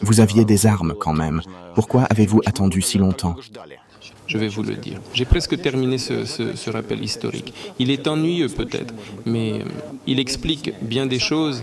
Vous 0.00 0.20
aviez 0.20 0.44
des 0.44 0.66
armes 0.66 0.94
quand 0.98 1.12
même. 1.12 1.42
Pourquoi 1.74 2.02
avez-vous 2.04 2.40
attendu 2.46 2.80
si 2.80 2.98
longtemps? 2.98 3.36
Je 4.26 4.38
vais 4.38 4.48
vous 4.48 4.62
le 4.62 4.74
dire. 4.74 5.00
J'ai 5.12 5.24
presque 5.24 5.60
terminé 5.60 5.98
ce, 5.98 6.70
rappel 6.70 7.02
historique. 7.02 7.52
Il 7.78 7.90
est 7.90 8.06
ennuyeux 8.08 8.48
peut-être, 8.48 8.94
mais 9.26 9.60
il 10.06 10.18
explique 10.18 10.72
bien 10.82 11.06
des 11.06 11.18
choses 11.18 11.62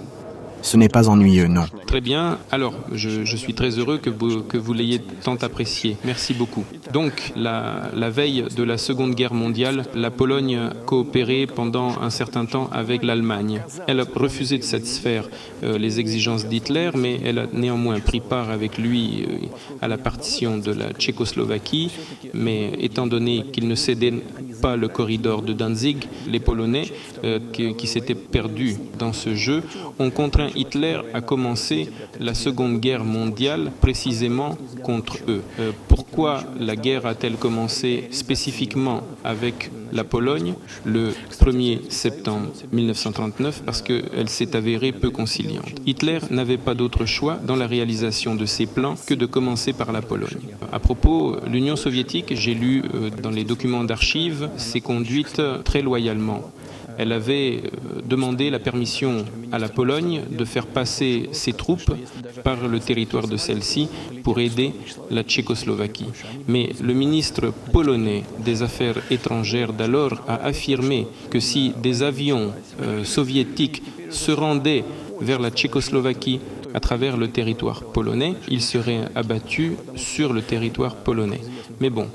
ce 0.61 0.77
n'est 0.77 0.89
pas 0.89 1.09
ennuyeux, 1.09 1.47
non. 1.47 1.65
Très 1.87 2.01
bien. 2.01 2.37
Alors, 2.51 2.73
je, 2.93 3.35
suis 3.35 3.53
très 3.53 3.77
heureux 3.77 3.97
que 3.97 4.09
vous, 4.09 4.73
l'ayez 4.73 5.01
tant 5.23 5.35
apprécié. 5.35 5.97
Merci 6.05 6.33
beaucoup. 6.33 6.63
Donc, 6.93 7.33
la, 7.35 7.89
la, 7.95 8.09
veille 8.09 8.45
de 8.55 8.63
la 8.63 8.77
Seconde 8.77 9.15
Guerre 9.15 9.33
mondiale, 9.33 9.85
la 9.95 10.11
Pologne 10.11 10.59
coopérait 10.85 11.47
pendant 11.47 12.01
un 12.01 12.09
certain 12.09 12.45
temps 12.45 12.69
avec 12.71 13.03
l'Allemagne. 13.03 13.61
Elle 13.87 13.99
a 13.99 14.05
refusé 14.15 14.57
de 14.57 14.63
satisfaire 14.63 15.27
euh, 15.63 15.77
les 15.77 15.99
exigences 15.99 16.45
d'Hitler, 16.45 16.91
mais 16.95 17.19
elle 17.23 17.39
a 17.39 17.47
néanmoins 17.51 17.99
pris 17.99 18.19
part 18.19 18.49
avec 18.49 18.77
lui 18.77 19.23
euh, 19.23 19.47
à 19.81 19.87
la 19.87 19.97
partition 19.97 20.57
de 20.57 20.71
la 20.71 20.91
Tchécoslovaquie. 20.91 21.91
Mais 22.33 22.71
étant 22.79 23.07
donné 23.07 23.45
qu'il 23.51 23.67
ne 23.67 23.75
cédait 23.75 24.13
pas 24.61 24.75
le 24.75 24.87
corridor 24.87 25.41
de 25.41 25.53
Danzig, 25.53 26.07
les 26.27 26.39
Polonais, 26.39 26.85
euh, 27.23 27.39
qui, 27.51 27.87
s'étaient 27.87 28.15
perdus 28.15 28.77
dans 28.97 29.13
ce 29.13 29.35
jeu, 29.35 29.63
ont 29.99 30.11
contraint 30.11 30.49
Hitler 30.55 30.99
a 31.13 31.21
commencé 31.21 31.89
la 32.19 32.33
Seconde 32.33 32.79
Guerre 32.79 33.03
mondiale 33.03 33.71
précisément 33.81 34.57
contre 34.83 35.17
eux. 35.27 35.41
Euh, 35.59 35.71
pourquoi 35.87 36.43
la 36.59 36.75
guerre 36.75 37.05
a-t-elle 37.05 37.35
commencé 37.35 38.07
spécifiquement 38.11 39.01
avec 39.23 39.71
la 39.91 40.03
Pologne 40.03 40.53
le 40.85 41.13
1er 41.39 41.89
septembre 41.89 42.47
1939 42.71 43.63
Parce 43.65 43.81
qu'elle 43.81 44.29
s'est 44.29 44.55
avérée 44.55 44.91
peu 44.91 45.09
conciliante. 45.09 45.81
Hitler 45.85 46.19
n'avait 46.29 46.57
pas 46.57 46.73
d'autre 46.73 47.05
choix 47.05 47.37
dans 47.45 47.55
la 47.55 47.67
réalisation 47.67 48.35
de 48.35 48.45
ses 48.45 48.65
plans 48.65 48.95
que 49.05 49.13
de 49.13 49.25
commencer 49.25 49.73
par 49.73 49.91
la 49.91 50.01
Pologne. 50.01 50.55
À 50.71 50.79
propos, 50.79 51.37
l'Union 51.47 51.75
soviétique, 51.75 52.33
j'ai 52.35 52.53
lu 52.53 52.83
euh, 52.93 53.09
dans 53.09 53.29
les 53.29 53.43
documents 53.43 53.83
d'archives, 53.83 54.49
s'est 54.57 54.81
conduite 54.81 55.41
très 55.63 55.81
loyalement 55.81 56.51
elle 57.01 57.13
avait 57.13 57.63
euh, 57.63 58.01
demandé 58.05 58.51
la 58.51 58.59
permission 58.59 59.25
à 59.51 59.57
la 59.57 59.69
Pologne 59.69 60.21
de 60.29 60.45
faire 60.45 60.67
passer 60.67 61.29
ses 61.31 61.51
troupes 61.51 61.95
par 62.43 62.67
le 62.67 62.79
territoire 62.79 63.27
de 63.27 63.37
celle-ci 63.37 63.87
pour 64.23 64.39
aider 64.39 64.71
la 65.09 65.23
Tchécoslovaquie. 65.23 66.11
Mais 66.47 66.69
le 66.79 66.93
ministre 66.93 67.51
polonais 67.73 68.23
des 68.45 68.61
Affaires 68.61 68.99
étrangères 69.09 69.73
d'alors 69.73 70.21
a 70.27 70.35
affirmé 70.45 71.07
que 71.31 71.39
si 71.39 71.73
des 71.81 72.03
avions 72.03 72.51
euh, 72.83 73.03
soviétiques 73.03 73.81
se 74.11 74.31
rendaient 74.31 74.83
vers 75.21 75.39
la 75.39 75.49
Tchécoslovaquie 75.49 76.39
à 76.75 76.79
travers 76.79 77.17
le 77.17 77.29
territoire 77.29 77.83
polonais, 77.83 78.35
ils 78.47 78.61
seraient 78.61 79.05
abattus 79.15 79.73
sur 79.95 80.33
le 80.33 80.43
territoire 80.43 80.95
polonais. 80.97 81.41
Mais 81.79 81.89
bon, 81.89 82.07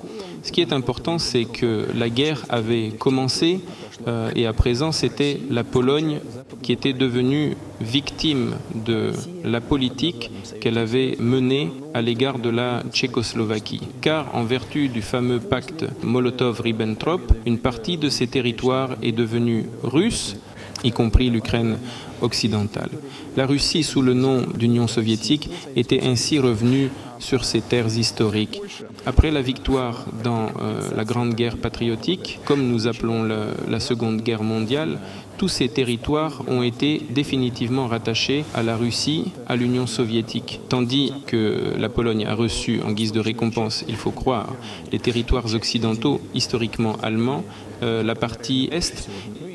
ce 0.43 0.53
qui 0.53 0.61
est 0.61 0.73
important, 0.73 1.19
c'est 1.19 1.45
que 1.45 1.89
la 1.93 2.09
guerre 2.09 2.45
avait 2.49 2.91
commencé 2.91 3.61
euh, 4.07 4.31
et 4.35 4.47
à 4.47 4.53
présent, 4.53 4.93
c'était 4.93 5.41
la 5.51 5.65
Pologne 5.65 6.21
qui 6.63 6.73
était 6.73 6.93
devenue 6.93 7.57
victime 7.81 8.57
de 8.75 9.13
la 9.45 9.61
politique 9.61 10.31
qu'elle 10.61 10.79
avait 10.79 11.17
menée 11.19 11.71
à 11.95 12.03
l'égard 12.03 12.39
de 12.39 12.51
la 12.51 12.83
Tchécoslovaquie. 12.91 13.83
Car 14.01 14.35
en 14.35 14.45
vertu 14.45 14.89
du 14.89 15.03
fameux 15.03 15.41
pacte 15.41 15.85
Molotov-Ribbentrop, 16.05 17.33
une 17.47 17.59
partie 17.59 17.99
de 17.99 18.09
ces 18.09 18.27
territoires 18.27 18.97
est 19.03 19.13
devenue 19.13 19.67
russe 19.83 20.37
y 20.85 20.93
compris 20.93 21.31
l'Ukraine 21.31 21.79
occidentale. 22.21 22.91
La 23.37 23.47
Russie, 23.47 23.83
sous 23.83 24.03
le 24.03 24.15
nom 24.15 24.43
d'Union 24.55 24.87
soviétique, 24.87 25.51
était 25.75 26.03
ainsi 26.03 26.39
revenue 26.39 26.91
sur 27.19 27.45
ces 27.45 27.61
terres 27.61 27.97
historiques. 27.97 28.61
Après 29.05 29.31
la 29.31 29.43
victoire 29.43 30.07
dans 30.23 30.47
euh, 30.61 30.81
la 30.97 31.05
Grande 31.05 31.35
Guerre 31.35 31.57
patriotique, 31.57 32.41
comme 32.45 32.69
nous 32.69 32.87
appelons 32.87 33.29
la 33.69 33.81
Seconde 33.81 34.21
Guerre 34.23 34.43
mondiale, 34.43 34.99
tous 35.39 35.49
ces 35.49 35.69
territoires 35.69 36.43
ont 36.49 36.63
été 36.63 37.03
définitivement 37.11 37.87
rattachés 37.87 38.45
à 38.55 38.63
la 38.63 38.77
Russie, 38.77 39.33
à 39.47 39.57
l'Union 39.57 39.87
soviétique, 39.87 40.61
tandis 40.69 41.13
que 41.27 41.75
la 41.77 41.89
Pologne 41.89 42.27
a 42.27 42.35
reçu 42.35 42.81
en 42.83 42.93
guise 42.93 43.13
de 43.13 43.21
récompense, 43.21 43.85
il 43.87 43.97
faut 43.97 44.11
croire, 44.11 44.55
les 44.93 44.99
territoires 44.99 45.55
occidentaux 45.55 46.21
historiquement 46.35 46.97
allemands, 47.03 47.45
euh, 47.83 48.03
la 48.03 48.15
partie 48.15 48.69
est 48.73 49.09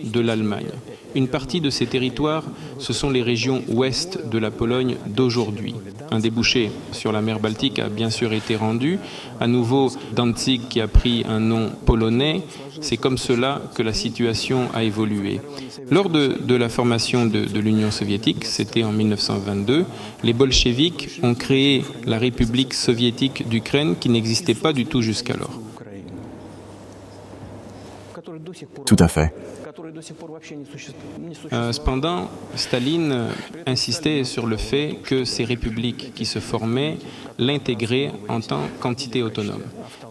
de 0.03 0.19
l'Allemagne. 0.19 0.69
Une 1.15 1.27
partie 1.27 1.61
de 1.61 1.69
ces 1.69 1.87
territoires, 1.87 2.43
ce 2.77 2.93
sont 2.93 3.09
les 3.09 3.23
régions 3.23 3.63
ouest 3.67 4.29
de 4.29 4.37
la 4.37 4.51
Pologne 4.51 4.97
d'aujourd'hui. 5.07 5.73
Un 6.13 6.19
débouché 6.19 6.71
sur 6.91 7.13
la 7.13 7.21
mer 7.21 7.39
Baltique 7.39 7.79
a 7.79 7.87
bien 7.87 8.09
sûr 8.09 8.33
été 8.33 8.57
rendu. 8.57 8.99
À 9.39 9.47
nouveau, 9.47 9.89
Danzig 10.13 10.67
qui 10.69 10.81
a 10.81 10.89
pris 10.89 11.23
un 11.27 11.39
nom 11.39 11.71
polonais. 11.85 12.41
C'est 12.81 12.97
comme 12.97 13.17
cela 13.17 13.61
que 13.75 13.81
la 13.81 13.93
situation 13.93 14.67
a 14.73 14.83
évolué. 14.83 15.39
Lors 15.89 16.09
de, 16.09 16.55
la 16.55 16.67
formation 16.67 17.25
de, 17.25 17.45
de 17.45 17.59
l'Union 17.59 17.91
soviétique, 17.91 18.43
c'était 18.43 18.83
en 18.83 18.91
1922, 18.91 19.85
les 20.23 20.33
bolcheviks 20.33 21.21
ont 21.23 21.33
créé 21.33 21.85
la 22.05 22.17
République 22.17 22.73
soviétique 22.73 23.47
d'Ukraine 23.47 23.95
qui 23.97 24.09
n'existait 24.09 24.53
pas 24.53 24.73
du 24.73 24.85
tout 24.85 25.01
jusqu'alors. 25.01 25.59
Tout 28.85 28.95
à 28.99 29.07
fait. 29.07 29.33
Euh, 31.53 31.71
cependant, 31.71 32.29
Staline 32.55 33.11
euh, 33.11 33.31
insistait 33.65 34.23
sur 34.23 34.47
le 34.47 34.57
fait 34.57 34.97
que 35.03 35.25
ces 35.25 35.43
républiques 35.43 36.13
qui 36.13 36.25
se 36.25 36.39
formaient 36.39 36.97
l'intégraient 37.37 38.11
en 38.27 38.41
tant 38.41 38.61
qu'entité 38.79 39.23
autonome. 39.23 39.63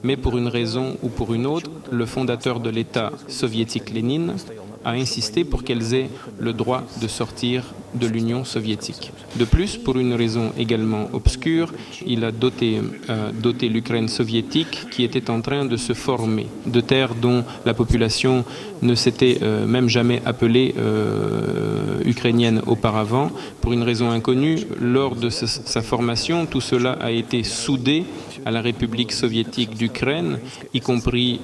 Mais 0.03 0.17
pour 0.17 0.37
une 0.37 0.49
raison 0.49 0.97
ou 1.03 1.09
pour 1.09 1.35
une 1.35 1.47
autre, 1.47 1.71
le 1.91 2.07
fondateur 2.07 2.61
de 2.61 2.71
l'État 2.71 3.13
soviétique 3.29 3.91
Lénine 3.91 4.37
a 4.85 4.93
insisté 4.93 5.45
pour 5.45 5.65
qu'elles 5.65 5.95
aient 5.95 6.11
le 6.39 6.53
droit 6.53 6.83
de 7.01 7.09
sortir 7.09 7.65
de 7.95 8.07
l'Union 8.07 8.45
soviétique. 8.45 9.13
De 9.37 9.45
plus, 9.45 9.77
pour 9.77 9.99
une 9.99 10.15
raison 10.15 10.53
également 10.59 11.09
obscure, 11.13 11.73
il 12.07 12.25
a 12.25 12.33
doté, 12.33 12.81
euh, 13.09 13.31
doté 13.33 13.69
l'Ukraine 13.69 14.09
soviétique 14.09 14.87
qui 14.91 15.05
était 15.05 15.31
en 15.31 15.41
train 15.41 15.65
de 15.65 15.77
se 15.77 15.93
former, 15.93 16.47
de 16.67 16.81
terres 16.81 17.15
dont 17.15 17.45
la 17.65 17.75
population 17.75 18.45
ne 18.83 18.95
s'était 18.95 19.39
euh, 19.43 19.67
même 19.67 19.89
jamais 19.89 20.23
appelée 20.25 20.75
euh, 20.79 22.01
ukrainienne 22.05 22.63
auparavant. 22.67 23.31
Pour 23.61 23.73
une 23.73 23.83
raison 23.83 24.11
inconnue, 24.11 24.59
lors 24.81 25.17
de 25.17 25.31
sa 25.31 25.83
formation, 25.83 26.47
tout 26.47 26.61
cela 26.61 26.93
a 26.93 27.11
été 27.11 27.43
soudé 27.43 28.05
à 28.45 28.51
la 28.51 28.61
République 28.61 29.13
soviétique 29.13 29.77
d'Ukraine, 29.77 30.39
y 30.75 30.81
compris 30.81 31.41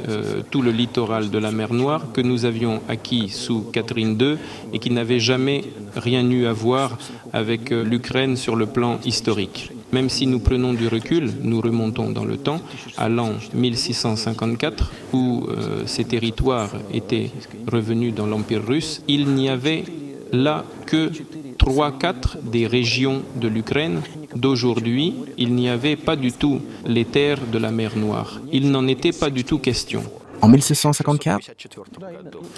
tout 0.51 0.63
le 0.63 0.71
littoral 0.71 1.31
de 1.31 1.39
la 1.39 1.51
mer 1.51 1.73
Noire 1.73 2.13
que 2.13 2.21
nous 2.21 2.45
avions 2.45 2.81
acquis 2.89 3.29
sous 3.29 3.63
Catherine 3.73 4.17
II 4.21 4.37
et 4.73 4.79
qui 4.79 4.91
n'avait 4.91 5.21
jamais 5.21 5.65
rien 5.95 6.29
eu 6.31 6.47
à 6.47 6.53
voir 6.53 6.99
avec 7.33 7.73
euh, 7.73 7.85
l'Ukraine 7.85 8.37
sur 8.37 8.57
le 8.57 8.67
plan 8.67 8.99
historique. 9.05 9.71
Même 9.93 10.09
si 10.09 10.27
nous 10.27 10.41
prenons 10.41 10.73
du 10.73 10.89
recul, 10.89 11.31
nous 11.43 11.61
remontons 11.61 12.11
dans 12.11 12.25
le 12.25 12.37
temps 12.37 12.61
à 12.97 13.09
l'an 13.09 13.33
1654 13.55 14.93
où 15.13 15.47
euh, 15.49 15.83
ces 15.87 16.05
territoires 16.05 16.73
étaient 16.93 17.31
revenus 17.71 18.15
dans 18.15 18.27
l'Empire 18.27 18.67
russe, 18.67 19.03
il 19.09 19.29
n'y 19.29 19.49
avait 19.49 19.85
là 20.33 20.65
que 20.87 21.11
3-4 21.59 22.43
des 22.43 22.67
régions 22.67 23.23
de 23.37 23.49
l'Ukraine 23.49 24.03
d'aujourd'hui, 24.35 25.15
il 25.39 25.55
n'y 25.55 25.69
avait 25.69 25.97
pas 25.97 26.17
du 26.17 26.33
tout 26.33 26.61
les 26.87 27.05
terres 27.05 27.41
de 27.53 27.59
la 27.59 27.71
mer 27.71 27.97
Noire. 27.97 28.41
Il 28.53 28.71
n'en 28.71 28.87
était 28.87 29.13
pas 29.13 29.31
du 29.31 29.45
tout 29.45 29.59
question. 29.59 30.03
En 30.43 30.49
1654 30.49 31.51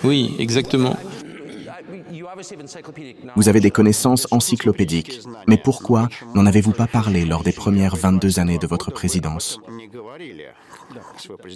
Oui, 0.04 0.34
exactement. 0.38 0.96
Vous 3.36 3.48
avez 3.48 3.60
des 3.60 3.70
connaissances 3.70 4.26
encyclopédiques, 4.30 5.20
mais 5.46 5.56
pourquoi 5.56 6.08
n'en 6.34 6.46
avez-vous 6.46 6.72
pas 6.72 6.86
parlé 6.86 7.24
lors 7.24 7.42
des 7.42 7.52
premières 7.52 7.96
22 7.96 8.38
années 8.38 8.58
de 8.58 8.66
votre 8.66 8.90
présidence? 8.90 9.60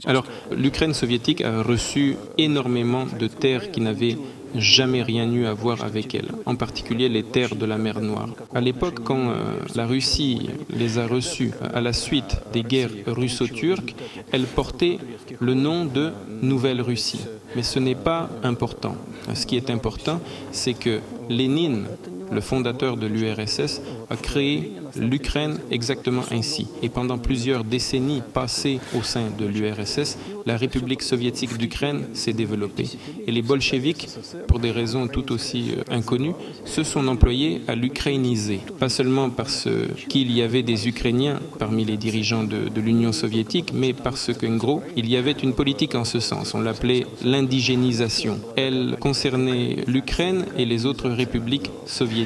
Alors, 0.05 0.25
l'Ukraine 0.51 0.95
soviétique 0.95 1.40
a 1.40 1.62
reçu 1.62 2.16
énormément 2.38 3.07
de 3.07 3.27
terres 3.27 3.71
qui 3.71 3.81
n'avaient 3.81 4.16
jamais 4.57 5.03
rien 5.03 5.31
eu 5.31 5.47
à 5.47 5.55
voir 5.55 5.85
avec 5.85 6.15
elle, 6.15 6.31
en 6.47 6.55
particulier 6.55 7.09
les 7.09 7.23
terres 7.23 7.57
de 7.57 7.67
la 7.67 7.79
mer 7.79 8.01
Noire. 8.01 8.31
À 8.55 8.61
l'époque, 8.61 9.01
quand 9.05 9.31
euh, 9.31 9.59
la 9.75 9.87
Russie 9.87 10.51
les 10.71 10.99
a 10.99 11.07
reçues 11.07 11.53
à 11.75 11.81
la 11.81 11.93
suite 11.93 12.38
des 12.53 12.62
guerres 12.62 12.91
russo-turques, 13.07 13.95
elle 14.33 14.45
portait 14.45 14.99
le 15.41 15.55
nom 15.55 15.85
de 15.85 16.12
Nouvelle-Russie. 16.43 17.21
Mais 17.57 17.62
ce 17.62 17.79
n'est 17.79 17.95
pas 17.95 18.29
important. 18.43 18.97
Ce 19.35 19.47
qui 19.47 19.57
est 19.57 19.71
important, 19.71 20.21
c'est 20.51 20.75
que 20.75 21.01
Lénine, 21.29 21.85
le 22.33 22.40
fondateur 22.40 22.97
de 22.97 23.07
l'URSS, 23.07 23.81
a 24.11 24.16
créé 24.16 24.73
l'Ukraine 24.97 25.59
exactement 25.71 26.23
ainsi. 26.31 26.66
Et 26.83 26.88
pendant 26.88 27.18
plusieurs 27.18 27.64
décennies 27.64 28.23
passées 28.33 28.81
au 28.97 29.03
sein 29.03 29.29
de 29.38 29.47
l'URSS, 29.47 30.18
la 30.47 30.57
République 30.57 31.03
soviétique 31.03 31.57
d'Ukraine 31.57 32.07
s'est 32.14 32.33
développée. 32.33 32.88
Et 33.27 33.33
les 33.33 33.42
bolcheviks, 33.42 34.09
pour 34.49 34.59
des 34.59 34.71
raisons 34.71 35.07
tout 35.07 35.33
aussi 35.33 35.73
euh, 35.77 35.83
inconnues, 35.90 36.35
se 36.64 36.83
sont 36.83 37.07
employés 37.09 37.61
à 37.68 37.75
l'ukrainiser. 37.75 38.61
Pas 38.79 38.88
seulement 38.88 39.31
parce 39.31 39.68
qu'il 40.09 40.31
y 40.33 40.42
avait 40.42 40.62
des 40.62 40.88
Ukrainiens 40.88 41.40
parmi 41.59 41.85
les 41.85 41.97
dirigeants 41.97 42.45
de, 42.45 42.68
de 42.68 42.81
l'Union 42.81 43.12
soviétique, 43.12 43.73
mais 43.73 43.92
parce 43.92 44.31
qu'en 44.33 44.57
gros, 44.57 44.83
il 44.97 45.09
y 45.09 45.16
avait 45.16 45.33
une 45.33 45.55
politique 45.55 45.95
en 45.95 46.05
ce 46.05 46.21
sens. 46.21 46.55
On 46.55 46.61
l'appelait 46.61 47.07
l'indigénisation. 47.25 48.38
Elle 48.57 48.97
concernait 49.01 49.77
l'Ukraine 49.87 50.47
et 50.57 50.64
les 50.64 50.87
autres 50.87 51.09
républiques 51.09 51.71
soviétiques. 51.87 52.22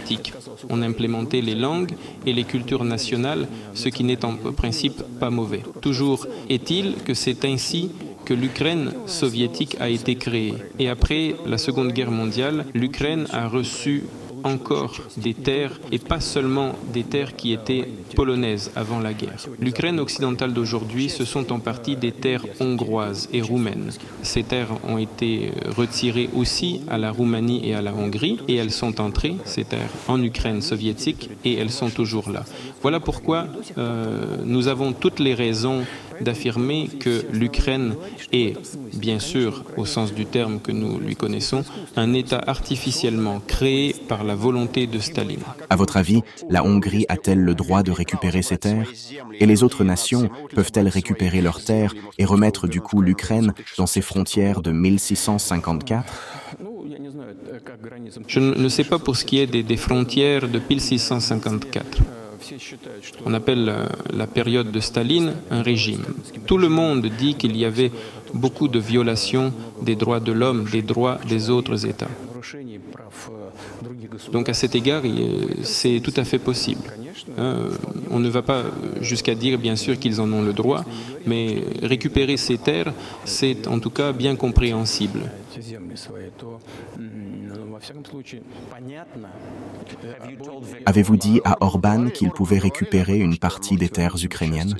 On 0.68 0.82
implémentait 0.82 1.40
les 1.40 1.54
langues 1.54 1.94
et 2.24 2.32
les 2.32 2.44
cultures 2.44 2.84
nationales, 2.84 3.48
ce 3.74 3.88
qui 3.88 4.04
n'est 4.04 4.24
en 4.24 4.34
principe 4.34 5.02
pas 5.20 5.30
mauvais. 5.30 5.62
Toujours 5.80 6.26
est-il 6.48 6.94
que 7.04 7.14
c'est 7.14 7.44
ainsi 7.44 7.90
que 8.24 8.34
l'Ukraine 8.34 8.92
soviétique 9.06 9.76
a 9.78 9.88
été 9.88 10.16
créée. 10.16 10.54
Et 10.78 10.88
après 10.88 11.36
la 11.46 11.58
Seconde 11.58 11.92
Guerre 11.92 12.10
mondiale, 12.10 12.66
l'Ukraine 12.74 13.26
a 13.32 13.46
reçu 13.48 14.04
encore 14.44 14.94
des 15.16 15.34
terres, 15.34 15.78
et 15.92 15.98
pas 15.98 16.20
seulement 16.20 16.72
des 16.92 17.04
terres 17.04 17.36
qui 17.36 17.52
étaient 17.52 17.88
polonaises 18.14 18.70
avant 18.76 19.00
la 19.00 19.12
guerre. 19.12 19.46
L'Ukraine 19.60 20.00
occidentale 20.00 20.52
d'aujourd'hui, 20.52 21.08
ce 21.08 21.24
sont 21.24 21.52
en 21.52 21.58
partie 21.58 21.96
des 21.96 22.12
terres 22.12 22.44
hongroises 22.60 23.28
et 23.32 23.42
roumaines. 23.42 23.90
Ces 24.22 24.42
terres 24.42 24.72
ont 24.88 24.98
été 24.98 25.52
retirées 25.76 26.30
aussi 26.34 26.80
à 26.88 26.98
la 26.98 27.10
Roumanie 27.10 27.60
et 27.68 27.74
à 27.74 27.82
la 27.82 27.94
Hongrie, 27.94 28.38
et 28.48 28.56
elles 28.56 28.72
sont 28.72 29.00
entrées, 29.00 29.36
ces 29.44 29.64
terres, 29.64 29.90
en 30.08 30.22
Ukraine 30.22 30.62
soviétique, 30.62 31.30
et 31.44 31.54
elles 31.54 31.70
sont 31.70 31.90
toujours 31.90 32.30
là. 32.30 32.44
Voilà 32.82 33.00
pourquoi 33.00 33.46
euh, 33.78 34.36
nous 34.44 34.68
avons 34.68 34.92
toutes 34.92 35.20
les 35.20 35.34
raisons 35.34 35.84
d'affirmer 36.20 36.88
que 37.00 37.24
l'Ukraine 37.32 37.94
est, 38.32 38.56
bien 38.94 39.18
sûr, 39.18 39.64
au 39.76 39.84
sens 39.84 40.14
du 40.14 40.26
terme 40.26 40.60
que 40.60 40.72
nous 40.72 40.98
lui 40.98 41.16
connaissons, 41.16 41.64
un 41.96 42.12
État 42.12 42.42
artificiellement 42.46 43.40
créé 43.46 43.94
par 44.08 44.24
la 44.24 44.34
volonté 44.34 44.86
de 44.86 44.98
Staline. 44.98 45.40
À 45.70 45.76
votre 45.76 45.96
avis, 45.96 46.22
la 46.48 46.64
Hongrie 46.64 47.06
a-t-elle 47.08 47.40
le 47.40 47.54
droit 47.54 47.82
de 47.82 47.90
récupérer 47.90 48.42
ses 48.42 48.58
terres? 48.58 48.90
Et 49.38 49.46
les 49.46 49.62
autres 49.62 49.84
nations 49.84 50.28
peuvent-elles 50.54 50.88
récupérer 50.88 51.40
leurs 51.40 51.62
terres 51.62 51.94
et 52.18 52.24
remettre 52.24 52.66
du 52.66 52.80
coup 52.80 53.00
l'Ukraine 53.00 53.52
dans 53.76 53.86
ses 53.86 54.00
frontières 54.00 54.62
de 54.62 54.72
1654 54.72 56.12
Je 58.26 58.40
ne 58.40 58.68
sais 58.68 58.84
pas 58.84 58.98
pour 58.98 59.16
ce 59.16 59.24
qui 59.24 59.38
est 59.38 59.46
des, 59.46 59.62
des 59.62 59.76
frontières 59.76 60.48
de 60.48 60.58
1654. 60.58 62.02
On 63.24 63.34
appelle 63.34 63.68
euh, 63.68 63.86
la 64.12 64.26
période 64.26 64.70
de 64.70 64.80
Staline 64.80 65.34
un 65.50 65.62
régime. 65.62 66.04
Tout 66.46 66.58
le 66.58 66.68
monde 66.68 67.06
dit 67.06 67.34
qu'il 67.34 67.56
y 67.56 67.64
avait 67.64 67.90
beaucoup 68.34 68.68
de 68.68 68.78
violations 68.78 69.52
des 69.82 69.96
droits 69.96 70.20
de 70.20 70.32
l'homme, 70.32 70.64
des 70.70 70.82
droits 70.82 71.18
des 71.28 71.50
autres 71.50 71.86
États. 71.86 72.08
Donc 74.32 74.48
à 74.48 74.54
cet 74.54 74.74
égard, 74.74 75.02
c'est 75.62 76.00
tout 76.02 76.12
à 76.16 76.24
fait 76.24 76.38
possible. 76.38 76.82
Hein. 77.38 77.68
On 78.10 78.18
ne 78.18 78.28
va 78.28 78.42
pas 78.42 78.64
jusqu'à 79.00 79.34
dire, 79.34 79.58
bien 79.58 79.76
sûr, 79.76 79.98
qu'ils 79.98 80.20
en 80.20 80.30
ont 80.32 80.42
le 80.42 80.52
droit, 80.52 80.84
mais 81.26 81.62
récupérer 81.82 82.36
ces 82.36 82.58
terres, 82.58 82.92
c'est 83.24 83.66
en 83.66 83.78
tout 83.78 83.90
cas 83.90 84.12
bien 84.12 84.36
compréhensible. 84.36 85.30
Avez-vous 90.86 91.16
dit 91.16 91.40
à 91.44 91.56
Orban 91.60 92.08
qu'il 92.10 92.30
pouvait 92.30 92.58
récupérer 92.58 93.18
une 93.18 93.38
partie 93.38 93.76
des 93.76 93.88
terres 93.88 94.16
ukrainiennes 94.22 94.74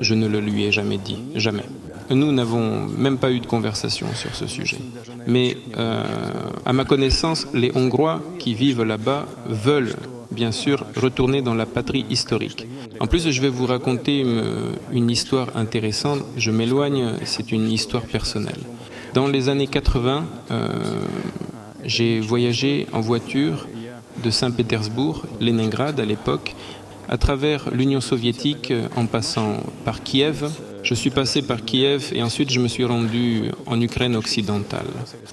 Je 0.00 0.14
ne 0.14 0.26
le 0.26 0.40
lui 0.40 0.64
ai 0.64 0.72
jamais 0.72 0.98
dit, 0.98 1.18
jamais. 1.34 1.64
Nous 2.10 2.32
n'avons 2.32 2.86
même 2.86 3.18
pas 3.18 3.30
eu 3.30 3.40
de 3.40 3.46
conversation 3.46 4.06
sur 4.14 4.34
ce 4.34 4.46
sujet. 4.46 4.78
Mais 5.26 5.56
euh, 5.76 6.02
à 6.64 6.72
ma 6.72 6.84
connaissance, 6.84 7.46
les 7.54 7.72
Hongrois 7.74 8.22
qui 8.38 8.54
vivent 8.54 8.82
là-bas 8.82 9.26
veulent 9.46 9.94
bien 10.30 10.52
sûr, 10.52 10.86
retourner 10.96 11.42
dans 11.42 11.54
la 11.54 11.66
patrie 11.66 12.06
historique. 12.08 12.66
En 13.00 13.06
plus, 13.06 13.30
je 13.30 13.42
vais 13.42 13.48
vous 13.48 13.66
raconter 13.66 14.24
une, 14.92 15.10
histoire 15.10 15.56
intéressante. 15.56 16.20
Je 16.36 16.50
m'éloigne, 16.50 17.14
c'est 17.24 17.52
une 17.52 17.70
histoire 17.70 18.02
personnelle. 18.02 18.60
Dans 19.14 19.26
les 19.26 19.48
années 19.48 19.66
80, 19.66 20.24
euh, 20.50 20.68
j'ai 21.84 22.20
voyagé 22.20 22.86
en 22.92 23.00
voiture 23.00 23.66
de 24.22 24.30
Saint-Pétersbourg, 24.30 25.26
Leningrad 25.40 25.98
à 25.98 26.04
l'époque, 26.04 26.54
à 27.10 27.18
travers 27.18 27.68
l'Union 27.74 28.00
soviétique 28.00 28.72
en 28.96 29.04
passant 29.06 29.56
par 29.84 30.02
Kiev. 30.02 30.48
Je 30.84 30.94
suis 30.94 31.10
passé 31.10 31.42
par 31.42 31.64
Kiev 31.64 32.12
et 32.14 32.22
ensuite 32.22 32.50
je 32.50 32.60
me 32.60 32.68
suis 32.68 32.84
rendu 32.84 33.50
en 33.66 33.80
Ukraine 33.80 34.14
occidentale. 34.14 34.86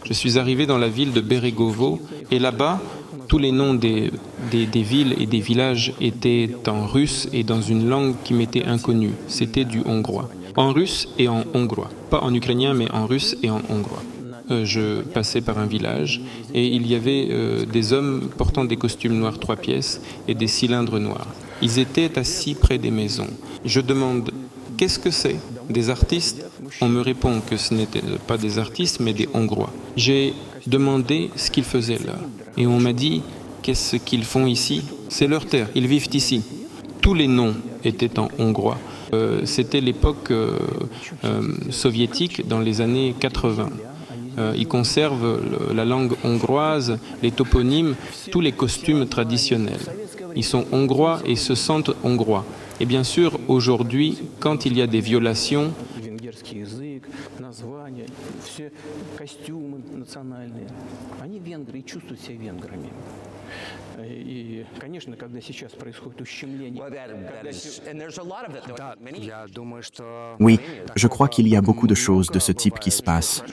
Je 0.03 0.11
suis 0.11 0.39
arrivé 0.39 0.65
dans 0.65 0.79
la 0.79 0.89
ville 0.89 1.13
de 1.13 1.21
Beregovo 1.21 2.01
et 2.31 2.39
là-bas, 2.39 2.81
tous 3.27 3.37
les 3.37 3.51
noms 3.51 3.75
des, 3.75 4.11
des, 4.51 4.81
villes 4.81 5.15
et 5.19 5.27
des 5.27 5.39
villages 5.39 5.93
étaient 6.01 6.49
en 6.67 6.87
russe 6.87 7.29
et 7.31 7.43
dans 7.43 7.61
une 7.61 7.87
langue 7.87 8.15
qui 8.23 8.33
m'était 8.33 8.65
inconnue. 8.65 9.13
C'était 9.27 9.65
du 9.65 9.81
hongrois. 9.85 10.29
En 10.55 10.73
russe 10.73 11.07
et 11.19 11.27
en 11.27 11.43
hongrois. 11.53 11.89
Pas 12.09 12.21
en 12.21 12.33
ukrainien, 12.33 12.73
mais 12.73 12.89
en 12.91 13.05
russe 13.05 13.37
et 13.43 13.51
en 13.51 13.61
hongrois. 13.69 14.01
Euh, 14.49 14.65
je 14.65 15.01
passais 15.01 15.41
par 15.41 15.59
un 15.59 15.65
village 15.65 16.21
et 16.53 16.65
il 16.65 16.87
y 16.87 16.95
avait 16.95 17.27
euh, 17.29 17.65
des 17.65 17.93
hommes 17.93 18.29
portant 18.37 18.63
des 18.65 18.77
costumes 18.77 19.19
noirs 19.19 19.39
trois 19.39 19.57
pièces 19.57 20.01
et 20.27 20.33
des 20.33 20.47
cylindres 20.47 20.99
noirs. 20.99 21.27
Ils 21.61 21.79
étaient 21.79 22.17
assis 22.17 22.55
près 22.55 22.77
des 22.77 22.91
maisons. 22.91 23.29
Je 23.65 23.81
demande 23.81 24.31
qu'est-ce 24.77 24.99
que 24.99 25.11
c'est? 25.11 25.37
Des 25.69 25.89
artistes? 25.89 26.43
On 26.81 26.87
me 26.87 27.01
répond 27.01 27.41
que 27.47 27.57
ce 27.57 27.73
n'étaient 27.73 28.01
pas 28.27 28.37
des 28.37 28.59
artistes 28.59 28.99
mais 28.99 29.13
des 29.13 29.27
Hongrois. 29.33 29.73
J'ai 29.95 30.33
demandé 30.65 31.29
ce 31.35 31.49
qu'ils 31.51 31.63
faisaient 31.63 31.99
là 32.05 32.15
et 32.57 32.67
on 32.67 32.79
m'a 32.79 32.93
dit 32.93 33.21
qu'est-ce 33.61 33.97
qu'ils 33.97 34.23
font 34.23 34.45
ici? 34.45 34.83
C'est 35.09 35.27
leur 35.27 35.45
terre, 35.45 35.69
ils 35.75 35.87
vivent 35.87 36.09
ici. 36.13 36.43
Tous 37.01 37.13
les 37.13 37.27
noms 37.27 37.55
étaient 37.83 38.19
en 38.19 38.29
hongrois. 38.37 38.77
Euh, 39.13 39.41
c'était 39.45 39.81
l'époque 39.81 40.33
soviétique 41.69 42.47
dans 42.47 42.59
les 42.59 42.81
années 42.81 43.15
80. 43.19 43.69
Euh, 44.39 44.53
ils 44.55 44.67
conservent 44.67 45.41
la 45.73 45.83
langue 45.85 46.13
hongroise, 46.23 46.99
les 47.23 47.31
toponymes, 47.31 47.95
tous 48.31 48.41
les 48.41 48.51
costumes 48.51 49.07
traditionnels. 49.07 49.79
Ils 50.37 50.43
sont 50.43 50.65
hongrois 50.71 51.19
et 51.25 51.35
se 51.35 51.55
sentent 51.55 51.89
hongrois. 52.03 52.45
Et 52.79 52.85
bien 52.85 53.03
sûr, 53.03 53.39
aujourd'hui, 53.47 54.19
quand 54.39 54.67
il 54.67 54.77
y 54.77 54.83
a 54.83 54.87
des 54.87 55.01
violations, 55.01 55.73
oui, 70.39 70.59
je 70.95 71.07
crois 71.07 71.27
qu'il 71.27 71.47
y 71.47 71.55
a 71.55 71.61
beaucoup 71.61 71.87
de 71.87 71.95
choses 71.95 72.27
de 72.27 72.39
ce 72.39 72.51
type 72.51 72.79
qui 72.79 72.91
se 72.91 73.01
passent. 73.01 73.43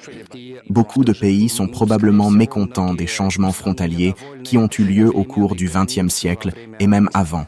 Beaucoup 0.69 1.05
de 1.05 1.13
pays 1.13 1.49
sont 1.49 1.69
probablement 1.69 2.31
mécontents 2.31 2.95
des 2.95 3.07
changements 3.07 3.53
frontaliers 3.53 4.15
qui 4.43 4.59
ont 4.59 4.69
eu 4.79 4.85
lieu 4.85 5.09
au 5.09 5.25
cours 5.25 5.55
du 5.55 5.69
XXe 5.69 6.13
siècle 6.13 6.53
et 6.79 6.87
même 6.87 7.09
avant. 7.15 7.47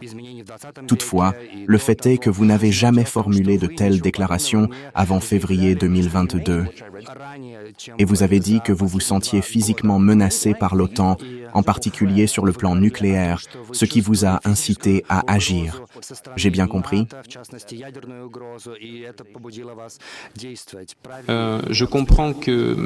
Toutefois, 0.86 1.34
le 1.66 1.78
fait 1.78 2.06
est 2.06 2.18
que 2.18 2.30
vous 2.30 2.44
n'avez 2.44 2.72
jamais 2.72 3.04
formulé 3.04 3.58
de 3.58 3.66
telles 3.66 4.00
déclarations 4.00 4.68
avant 4.94 5.20
février 5.20 5.74
2022. 5.74 6.66
Et 7.98 8.04
vous 8.04 8.22
avez 8.22 8.40
dit 8.40 8.60
que 8.60 8.72
vous 8.72 8.86
vous 8.86 9.00
sentiez 9.00 9.42
physiquement 9.42 9.98
menacé 9.98 10.54
par 10.54 10.74
l'OTAN, 10.74 11.16
en 11.52 11.62
particulier 11.62 12.26
sur 12.26 12.44
le 12.44 12.52
plan 12.52 12.74
nucléaire, 12.76 13.42
ce 13.72 13.84
qui 13.84 14.00
vous 14.00 14.24
a 14.24 14.40
incité 14.44 15.04
à 15.08 15.22
agir. 15.32 15.82
J'ai 16.36 16.50
bien 16.50 16.66
compris 16.66 17.06
euh, 21.28 21.62
Je 21.70 21.84
comprends 21.84 22.32
que, 22.32 22.76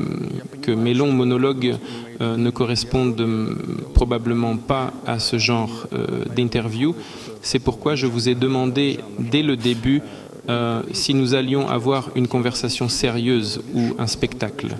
mes 0.68 0.94
longs 0.94 1.12
monologues 1.12 1.76
euh, 2.20 2.36
ne 2.36 2.50
correspondent 2.50 3.56
probablement 3.94 4.56
pas 4.56 4.92
à 5.06 5.18
ce 5.18 5.38
genre 5.38 5.86
euh, 5.92 6.24
d'interview. 6.36 6.94
C'est 7.42 7.58
pourquoi 7.58 7.94
je 7.96 8.06
vous 8.06 8.28
ai 8.28 8.34
demandé 8.34 9.00
dès 9.18 9.42
le 9.42 9.56
début 9.56 10.02
euh, 10.50 10.82
si 10.92 11.14
nous 11.14 11.34
allions 11.34 11.68
avoir 11.68 12.10
une 12.16 12.26
conversation 12.26 12.88
sérieuse 12.88 13.62
ou 13.72 13.94
un 14.00 14.08
spectacle. 14.08 14.70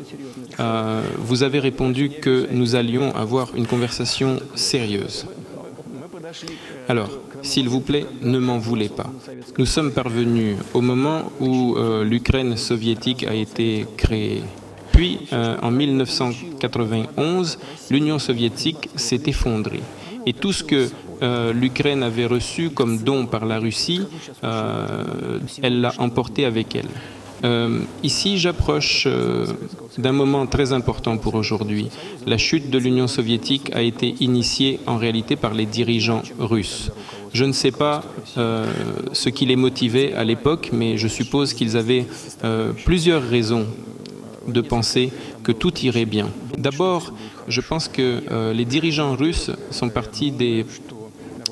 Euh, 0.59 1.03
vous 1.19 1.45
avez 1.45 1.61
répondu 1.61 2.11
que 2.11 2.49
nous 2.51 2.75
allions 2.75 3.15
avoir 3.15 3.55
une 3.55 3.69
conversation 3.69 4.41
sérieuse. 4.57 5.27
Alors, 6.89 7.11
s'il 7.43 7.69
vous 7.69 7.81
plaît, 7.81 8.05
ne 8.21 8.39
m'en 8.39 8.59
voulez 8.59 8.89
pas. 8.89 9.13
Nous 9.59 9.67
sommes 9.67 9.93
parvenus 9.93 10.57
au 10.75 10.81
moment 10.81 11.31
où 11.39 11.77
euh, 11.77 12.03
l'Ukraine 12.03 12.57
soviétique 12.57 13.23
a 13.25 13.35
été 13.35 13.87
créée. 13.97 14.43
Puis, 14.93 15.21
en 15.63 15.71
1991, 15.71 17.59
l'Union 17.91 18.19
soviétique 18.19 18.91
s'est 18.97 19.23
effondrée. 19.27 19.81
Et 20.27 20.35
tout 20.35 20.53
ce 20.53 20.63
que 20.63 20.91
euh, 21.23 21.53
l'Ukraine 21.53 22.03
avait 22.03 22.27
reçu 22.27 22.71
comme 22.71 22.99
don 22.99 23.27
par 23.27 23.45
la 23.45 23.59
Russie, 23.59 24.03
euh, 24.43 25.39
elle 25.63 25.81
l'a 25.81 25.93
emporté 25.99 26.45
avec 26.45 26.75
elle. 26.75 26.89
Euh, 27.43 27.81
ici, 28.03 28.39
j'approche 28.39 29.09
d'un 29.97 30.13
moment 30.13 30.47
très 30.47 30.73
important 30.73 31.17
pour 31.17 31.35
aujourd'hui. 31.35 31.89
La 32.27 32.37
chute 32.37 32.71
de 32.71 32.79
l'Union 32.79 33.07
soviétique 33.07 33.71
a 33.75 33.83
été 33.83 34.15
initiée 34.21 34.81
en 34.87 34.97
réalité 34.97 35.37
par 35.37 35.55
les 35.55 35.67
dirigeants 35.67 36.23
russes. 36.39 36.91
Je 37.33 37.45
ne 37.45 37.53
sais 37.53 37.71
pas 37.71 38.03
ce 38.35 39.29
qui 39.29 39.47
les 39.47 39.57
motivait 39.57 40.13
à 40.13 40.25
l'époque, 40.25 40.71
mais 40.73 40.99
je 40.99 41.09
suppose 41.09 41.55
qu'ils 41.55 41.79
avaient 41.79 42.07
plusieurs 42.85 43.23
raisons 43.23 43.67
de 44.47 44.61
penser 44.61 45.11
que 45.43 45.53
tout 45.53 45.79
irait 45.79 46.07
bien. 46.07 46.29
D'abord, 46.59 47.15
je 47.49 47.61
pense 47.63 47.89
que 47.89 48.53
les 48.53 48.65
dirigeants 48.67 49.15
russes 49.15 49.51
sont 49.71 49.89
partis 49.89 50.31
des 50.31 50.67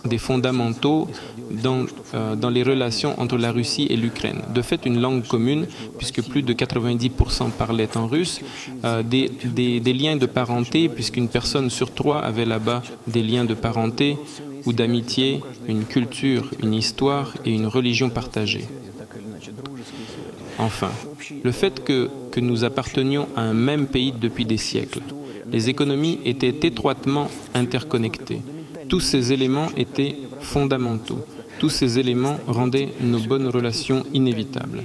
des 0.05 0.19
fondamentaux 0.19 1.09
dans, 1.51 1.87
euh, 2.15 2.37
dans, 2.37 2.51
les 2.51 2.63
relations 2.63 3.19
entre 3.21 3.37
la 3.37 3.53
Russie 3.53 3.87
et 3.91 3.97
l'Ukraine. 3.97 4.41
De 4.55 4.63
fait, 4.63 4.87
une 4.87 5.01
langue 5.01 5.27
commune, 5.27 5.67
puisque 5.97 6.23
plus 6.23 6.43
de 6.43 6.53
90% 6.53 7.51
parlaient 7.51 7.97
en 7.97 8.07
russe, 8.07 8.41
euh, 8.85 9.03
des, 9.03 9.93
liens 9.93 10.17
de 10.17 10.27
parenté, 10.27 10.89
puisqu'une 10.89 11.29
personne 11.29 11.71
sur 11.71 11.93
trois 11.93 12.21
avait 12.21 12.45
là-bas 12.45 12.83
des 13.07 13.23
liens 13.23 13.45
de 13.45 13.55
parenté 13.55 14.17
ou 14.67 14.73
d'amitié, 14.73 15.41
une 15.67 15.85
culture, 15.85 16.51
une 16.63 16.75
histoire 16.75 17.35
et 17.45 17.53
une 17.53 17.67
religion 17.67 18.11
partagée. 18.11 18.67
Enfin, 20.59 20.91
le 21.43 21.53
fait 21.53 21.85
que 21.85 22.11
nous 22.41 22.65
appartenions 22.65 23.29
à 23.37 23.43
un 23.43 23.55
même 23.55 23.87
pays 23.87 24.13
depuis 24.13 24.45
des 24.45 24.57
siècles, 24.57 25.01
les 25.51 25.69
économies 25.69 26.21
étaient 26.25 26.69
étroitement 26.69 27.29
interconnectées. 27.55 28.43
Tous 28.89 29.01
ces 29.01 29.33
éléments 29.33 29.69
étaient 29.77 30.17
fondamentaux. 30.41 31.25
Tous 31.59 31.69
ces 31.69 31.99
éléments 31.99 32.39
rendaient 32.47 32.91
nos 33.01 33.19
bonnes 33.19 33.49
relations 33.49 34.05
inévitables. 34.15 34.83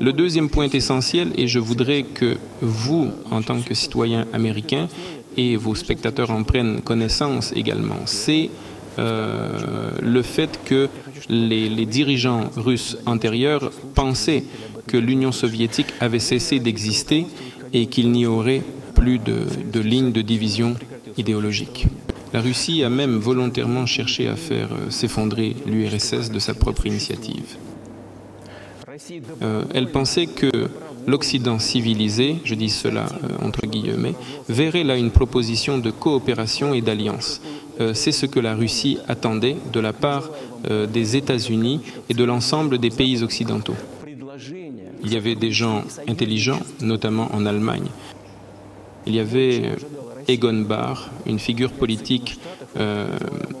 Le 0.00 0.12
deuxième 0.12 0.50
point 0.50 0.68
essentiel, 0.68 1.32
et 1.36 1.48
je 1.48 1.58
voudrais 1.58 2.02
que 2.02 2.36
vous, 2.60 3.10
en 3.30 3.42
tant 3.42 3.60
que 3.60 3.74
citoyens 3.74 4.26
américains, 4.32 4.88
et 5.36 5.56
vos 5.56 5.74
spectateurs 5.74 6.30
en 6.30 6.42
prennent 6.44 6.80
connaissance 6.82 7.52
également, 7.54 8.00
c'est 8.04 8.50
euh, 8.98 9.90
le 10.00 10.22
fait 10.22 10.60
que 10.64 10.88
les, 11.28 11.86
dirigeants 11.86 12.50
russes 12.56 12.96
antérieurs 13.06 13.70
pensaient 13.94 14.44
que 14.86 14.96
l'Union 14.96 15.32
soviétique 15.32 15.88
avait 16.00 16.18
cessé 16.18 16.58
d'exister 16.58 17.26
et 17.72 17.86
qu'il 17.86 18.10
n'y 18.12 18.26
aurait 18.26 18.62
plus 18.94 19.18
de, 19.18 19.46
de 19.72 19.80
ligne 19.80 20.12
de 20.12 20.22
division 20.22 20.76
idéologique. 21.18 21.86
La 22.32 22.40
Russie 22.40 22.82
a 22.82 22.90
même 22.90 23.16
volontairement 23.16 23.86
cherché 23.86 24.28
à 24.28 24.36
faire 24.36 24.68
euh, 24.72 24.90
s'effondrer 24.90 25.56
l'URSS 25.66 26.30
de 26.30 26.38
sa 26.38 26.54
propre 26.54 26.86
initiative. 26.86 27.56
Euh, 29.42 29.62
elle 29.72 29.90
pensait 29.92 30.26
que 30.26 30.50
l'Occident 31.06 31.58
civilisé, 31.58 32.36
je 32.44 32.54
dis 32.54 32.70
cela 32.70 33.06
euh, 33.06 33.46
entre 33.46 33.66
guillemets, 33.66 34.14
verrait 34.48 34.82
là 34.82 34.96
une 34.96 35.12
proposition 35.12 35.78
de 35.78 35.90
coopération 35.90 36.74
et 36.74 36.80
d'alliance. 36.80 37.40
C'est 37.92 38.12
ce 38.12 38.24
que 38.24 38.40
la 38.40 38.54
Russie 38.54 38.96
attendait 39.06 39.58
de 39.70 39.80
la 39.80 39.92
part 39.92 40.30
des 40.66 41.16
États-Unis 41.16 41.82
et 42.08 42.14
de 42.14 42.24
l'ensemble 42.24 42.78
des 42.78 42.88
pays 42.88 43.22
occidentaux. 43.22 43.76
Il 45.04 45.12
y 45.12 45.16
avait 45.16 45.34
des 45.34 45.50
gens 45.50 45.84
intelligents, 46.08 46.60
notamment 46.80 47.28
en 47.34 47.44
Allemagne. 47.44 47.88
Il 49.06 49.14
y 49.14 49.20
avait 49.20 49.72
Egon 50.28 50.62
Bahr, 50.62 51.10
une 51.26 51.38
figure 51.38 51.72
politique 51.72 52.38
euh, 52.78 53.06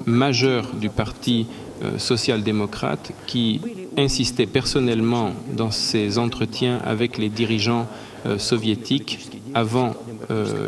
majeure 0.04 0.72
du 0.74 0.88
Parti 0.88 1.46
euh, 1.82 1.98
social-démocrate 1.98 3.12
qui 3.26 3.60
insistait 3.96 4.46
personnellement 4.46 5.32
dans 5.56 5.70
ses 5.70 6.18
entretiens 6.18 6.80
avec 6.84 7.18
les 7.18 7.28
dirigeants 7.28 7.86
euh, 8.26 8.38
soviétiques 8.38 9.28
avant 9.54 9.94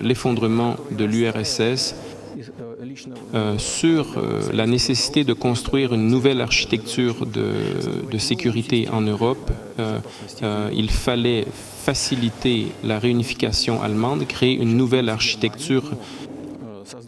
l'effondrement 0.02 0.76
de 0.92 1.04
l'URSS 1.04 1.94
euh, 3.34 3.58
sur 3.58 4.16
euh, 4.16 4.40
la 4.52 4.66
nécessité 4.66 5.24
de 5.24 5.32
construire 5.32 5.94
une 5.94 6.08
nouvelle 6.08 6.40
architecture 6.40 7.26
de, 7.26 8.18
sécurité 8.18 8.88
en 8.90 9.00
Europe. 9.00 9.50
Euh, 9.78 10.70
il 10.74 10.90
fallait 10.90 11.46
faciliter 11.84 12.68
la 12.82 12.98
réunification 12.98 13.80
allemande, 13.82 14.26
créer 14.26 14.54
une 14.54 14.76
nouvelle 14.76 15.08
architecture 15.08 15.92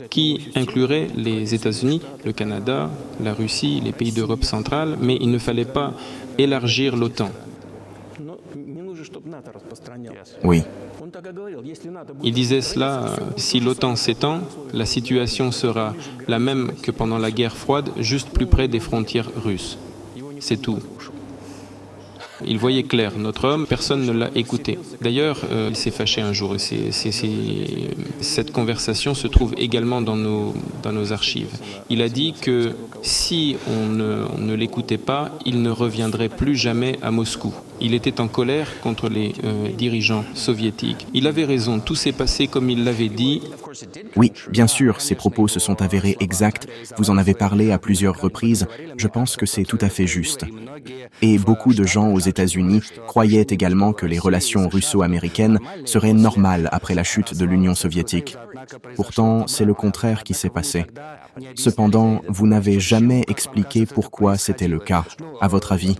qui 0.08 0.50
inclurait 0.54 1.08
les 1.16 1.54
États-Unis, 1.54 2.00
le 2.24 2.32
Canada, 2.32 2.90
la 3.22 3.34
Russie, 3.34 3.80
les 3.82 3.92
pays 3.92 4.12
d'Europe 4.12 4.44
centrale, 4.44 4.96
mais 5.00 5.16
il 5.20 5.30
ne 5.30 5.38
fallait 5.38 5.64
pas 5.64 5.94
élargir 6.38 6.96
l'OTAN. 6.96 7.30
Oui. 10.44 10.62
Il 12.22 12.32
disait 12.32 12.60
cela, 12.60 13.16
si 13.36 13.60
l'OTAN 13.60 13.96
s'étend, 13.96 14.40
la 14.72 14.86
situation 14.86 15.52
sera 15.52 15.94
la 16.28 16.38
même 16.38 16.72
que 16.82 16.90
pendant 16.90 17.18
la 17.18 17.30
guerre 17.30 17.56
froide, 17.56 17.90
juste 17.98 18.30
plus 18.30 18.46
près 18.46 18.68
des 18.68 18.80
frontières 18.80 19.30
russes. 19.44 19.78
C'est 20.40 20.56
tout. 20.56 20.78
Il 22.46 22.58
voyait 22.58 22.82
clair, 22.82 23.12
notre 23.18 23.46
homme, 23.46 23.66
personne 23.66 24.04
ne 24.04 24.12
l'a 24.12 24.30
écouté. 24.34 24.78
D'ailleurs, 25.00 25.40
euh, 25.50 25.68
il 25.70 25.76
s'est 25.76 25.90
fâché 25.90 26.20
un 26.20 26.32
jour. 26.32 26.54
Et 26.54 26.58
cette 28.20 28.52
conversation 28.52 29.14
se 29.14 29.26
trouve 29.26 29.54
également 29.56 30.00
dans 30.02 30.16
nos, 30.16 30.54
archives. 31.12 31.50
Il 31.88 32.02
a 32.02 32.08
dit 32.08 32.34
que 32.40 32.72
si 33.02 33.56
on 33.66 33.86
ne, 33.86 34.24
on 34.36 34.38
ne 34.38 34.54
l'écoutait 34.54 34.98
pas, 34.98 35.30
il 35.46 35.62
ne 35.62 35.70
reviendrait 35.70 36.28
plus 36.28 36.56
jamais 36.56 36.98
à 37.02 37.10
Moscou. 37.10 37.54
Il 37.80 37.94
était 37.94 38.20
en 38.20 38.28
colère 38.28 38.68
contre 38.82 39.08
les 39.08 39.32
euh, 39.44 39.68
dirigeants 39.70 40.24
soviétiques. 40.34 41.06
Il 41.14 41.26
avait 41.26 41.46
raison, 41.46 41.80
tout 41.80 41.94
s'est 41.94 42.12
passé 42.12 42.46
comme 42.46 42.68
il 42.68 42.84
l'avait 42.84 43.08
dit. 43.08 43.40
Oui, 44.16 44.32
bien 44.50 44.66
sûr, 44.66 45.00
ces 45.00 45.14
propos 45.14 45.48
se 45.48 45.60
sont 45.60 45.80
avérés 45.80 46.16
exacts. 46.20 46.68
Vous 46.98 47.08
en 47.08 47.16
avez 47.16 47.32
parlé 47.32 47.72
à 47.72 47.78
plusieurs 47.78 48.20
reprises. 48.20 48.66
Je 48.98 49.08
pense 49.08 49.36
que 49.36 49.46
c'est 49.46 49.64
tout 49.64 49.78
à 49.80 49.88
fait 49.88 50.06
juste. 50.06 50.44
Et 51.22 51.38
beaucoup 51.38 51.72
de 51.72 51.84
gens 51.84 52.12
aux 52.12 52.20
États-Unis 52.30 52.80
croyaient 53.06 53.46
également 53.56 53.92
que 53.92 54.06
les 54.06 54.18
relations 54.18 54.68
russo-américaines 54.68 55.58
seraient 55.84 56.14
normales 56.14 56.68
après 56.72 56.94
la 56.94 57.04
chute 57.04 57.36
de 57.36 57.44
l'Union 57.44 57.74
soviétique. 57.74 58.36
Pourtant, 58.96 59.46
c'est 59.46 59.64
le 59.64 59.74
contraire 59.74 60.24
qui 60.24 60.34
s'est 60.34 60.48
passé. 60.48 60.86
Cependant, 61.54 62.22
vous 62.28 62.46
n'avez 62.46 62.80
jamais 62.80 63.22
expliqué 63.28 63.86
pourquoi 63.86 64.36
c'était 64.36 64.68
le 64.68 64.78
cas, 64.78 65.04
à 65.40 65.48
votre 65.48 65.72
avis. 65.72 65.96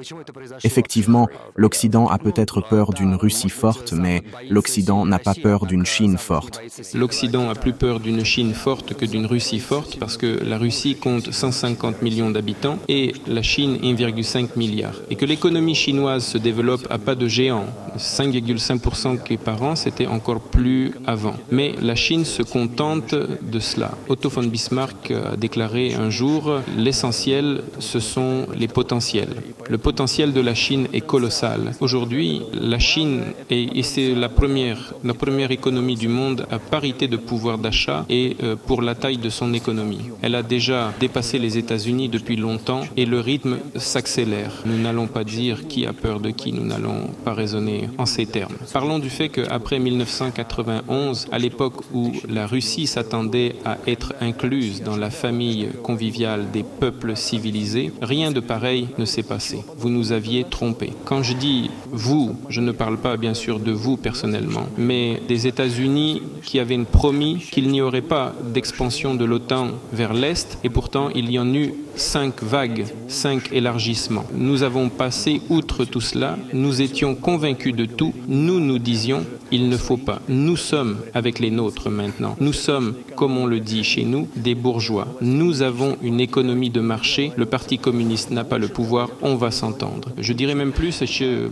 Effectivement, 0.64 1.28
l'Occident 1.56 2.06
a 2.08 2.18
peut-être 2.18 2.60
peur 2.60 2.92
d'une 2.92 3.14
Russie 3.14 3.48
forte, 3.48 3.92
mais 3.92 4.22
l'Occident 4.48 5.04
n'a 5.06 5.18
pas 5.18 5.34
peur 5.34 5.66
d'une 5.66 5.86
Chine 5.86 6.18
forte. 6.18 6.60
L'Occident 6.94 7.48
a 7.48 7.54
plus 7.54 7.72
peur 7.72 8.00
d'une 8.00 8.24
Chine 8.24 8.54
forte 8.54 8.94
que 8.94 9.04
d'une 9.04 9.26
Russie 9.26 9.60
forte 9.60 9.98
parce 9.98 10.16
que 10.16 10.40
la 10.44 10.58
Russie 10.58 10.96
compte 10.96 11.32
150 11.32 12.02
millions 12.02 12.30
d'habitants 12.30 12.78
et 12.88 13.12
la 13.26 13.42
Chine 13.42 13.76
1,5 13.82 14.56
milliard. 14.56 14.94
Et 15.10 15.16
que 15.16 15.24
l'économie 15.24 15.74
chinoise 15.74 16.19
se 16.20 16.38
développe 16.38 16.86
à 16.90 16.98
pas 16.98 17.14
de 17.14 17.26
géant, 17.26 17.66
5,5% 17.98 19.22
qui 19.22 19.36
par 19.36 19.62
an, 19.62 19.76
c'était 19.76 20.06
encore 20.06 20.40
plus 20.40 20.92
avant. 21.06 21.34
Mais 21.50 21.74
la 21.80 21.94
Chine 21.94 22.24
se 22.24 22.42
contente 22.42 23.14
de 23.14 23.60
cela. 23.60 23.92
Otto 24.08 24.28
von 24.28 24.44
Bismarck 24.44 25.10
a 25.10 25.36
déclaré 25.36 25.94
un 25.94 26.10
jour 26.10 26.60
l'essentiel, 26.76 27.62
ce 27.78 28.00
sont 28.00 28.46
les 28.56 28.68
potentiels. 28.68 29.34
Le 29.68 29.78
potentiel 29.78 30.32
de 30.32 30.40
la 30.40 30.54
Chine 30.54 30.88
est 30.92 31.00
colossal. 31.00 31.72
Aujourd'hui, 31.80 32.42
la 32.52 32.78
Chine, 32.78 33.22
est, 33.50 33.76
et 33.76 33.82
c'est 33.82 34.14
la 34.14 34.28
première, 34.28 34.94
la 35.04 35.14
première 35.14 35.50
économie 35.50 35.96
du 35.96 36.08
monde 36.08 36.46
à 36.50 36.58
parité 36.58 37.08
de 37.08 37.16
pouvoir 37.16 37.58
d'achat 37.58 38.04
et 38.08 38.36
euh, 38.42 38.56
pour 38.56 38.82
la 38.82 38.94
taille 38.94 39.18
de 39.18 39.30
son 39.30 39.54
économie. 39.54 40.10
Elle 40.22 40.34
a 40.34 40.42
déjà 40.42 40.92
dépassé 40.98 41.38
les 41.38 41.56
États-Unis 41.56 42.08
depuis 42.08 42.36
longtemps 42.36 42.82
et 42.96 43.06
le 43.06 43.20
rythme 43.20 43.58
s'accélère. 43.76 44.52
Nous 44.66 44.78
n'allons 44.78 45.06
pas 45.06 45.24
dire 45.24 45.68
qui 45.68 45.86
a 45.86 45.92
peur 45.92 46.09
de 46.18 46.30
qui, 46.30 46.52
nous 46.52 46.64
n'allons 46.64 47.10
pas 47.24 47.34
raisonner 47.34 47.88
en 47.98 48.06
ces 48.06 48.26
termes. 48.26 48.56
Parlons 48.72 48.98
du 48.98 49.10
fait 49.10 49.28
qu'après 49.28 49.78
1991, 49.78 51.28
à 51.30 51.38
l'époque 51.38 51.82
où 51.94 52.12
la 52.28 52.48
Russie 52.48 52.88
s'attendait 52.88 53.54
à 53.64 53.78
être 53.86 54.14
incluse 54.20 54.82
dans 54.82 54.96
la 54.96 55.10
famille 55.10 55.68
conviviale 55.82 56.50
des 56.50 56.64
peuples 56.64 57.16
civilisés, 57.16 57.92
rien 58.02 58.32
de 58.32 58.40
pareil 58.40 58.88
ne 58.98 59.04
s'est 59.04 59.22
passé. 59.22 59.62
Vous 59.76 59.90
nous 59.90 60.10
aviez 60.10 60.44
trompés. 60.44 60.92
Quand 61.04 61.22
je 61.22 61.34
dis 61.34 61.70
vous, 61.92 62.34
je 62.48 62.60
ne 62.60 62.72
parle 62.72 62.96
pas 62.96 63.16
bien 63.16 63.34
sûr 63.34 63.60
de 63.60 63.70
vous 63.70 63.96
personnellement, 63.96 64.66
mais 64.76 65.20
des 65.28 65.46
États-Unis 65.46 66.22
qui 66.42 66.58
avaient 66.58 66.78
promis 66.84 67.38
qu'il 67.50 67.68
n'y 67.68 67.82
aurait 67.82 68.00
pas 68.00 68.32
d'expansion 68.54 69.14
de 69.14 69.24
l'OTAN 69.24 69.68
vers 69.92 70.14
l'Est, 70.14 70.58
et 70.64 70.70
pourtant 70.70 71.10
il 71.14 71.30
y 71.30 71.38
en 71.38 71.52
eut 71.52 71.74
cinq 71.96 72.42
vagues, 72.42 72.86
cinq 73.08 73.52
élargissements. 73.52 74.24
Nous 74.32 74.62
avons 74.62 74.88
passé 74.88 75.42
outre 75.48 75.84
tout 75.84 75.99
cela, 76.00 76.36
nous 76.52 76.82
étions 76.82 77.14
convaincus 77.14 77.74
de 77.74 77.84
tout, 77.84 78.12
nous 78.28 78.60
nous 78.60 78.78
disions, 78.78 79.24
il 79.52 79.68
ne 79.68 79.76
faut 79.76 79.96
pas. 79.96 80.20
Nous 80.28 80.56
sommes 80.56 80.98
avec 81.14 81.38
les 81.38 81.50
nôtres 81.50 81.90
maintenant. 81.90 82.36
Nous 82.40 82.52
sommes, 82.52 82.94
comme 83.16 83.36
on 83.36 83.46
le 83.46 83.60
dit 83.60 83.84
chez 83.84 84.04
nous, 84.04 84.28
des 84.36 84.54
bourgeois. 84.54 85.08
Nous 85.20 85.62
avons 85.62 85.96
une 86.02 86.20
économie 86.20 86.70
de 86.70 86.80
marché, 86.80 87.32
le 87.36 87.46
Parti 87.46 87.78
communiste 87.78 88.30
n'a 88.30 88.44
pas 88.44 88.58
le 88.58 88.68
pouvoir, 88.68 89.10
on 89.22 89.34
va 89.34 89.50
s'entendre. 89.50 90.10
Je 90.18 90.32
dirais 90.32 90.54
même 90.54 90.72
plus, 90.72 91.02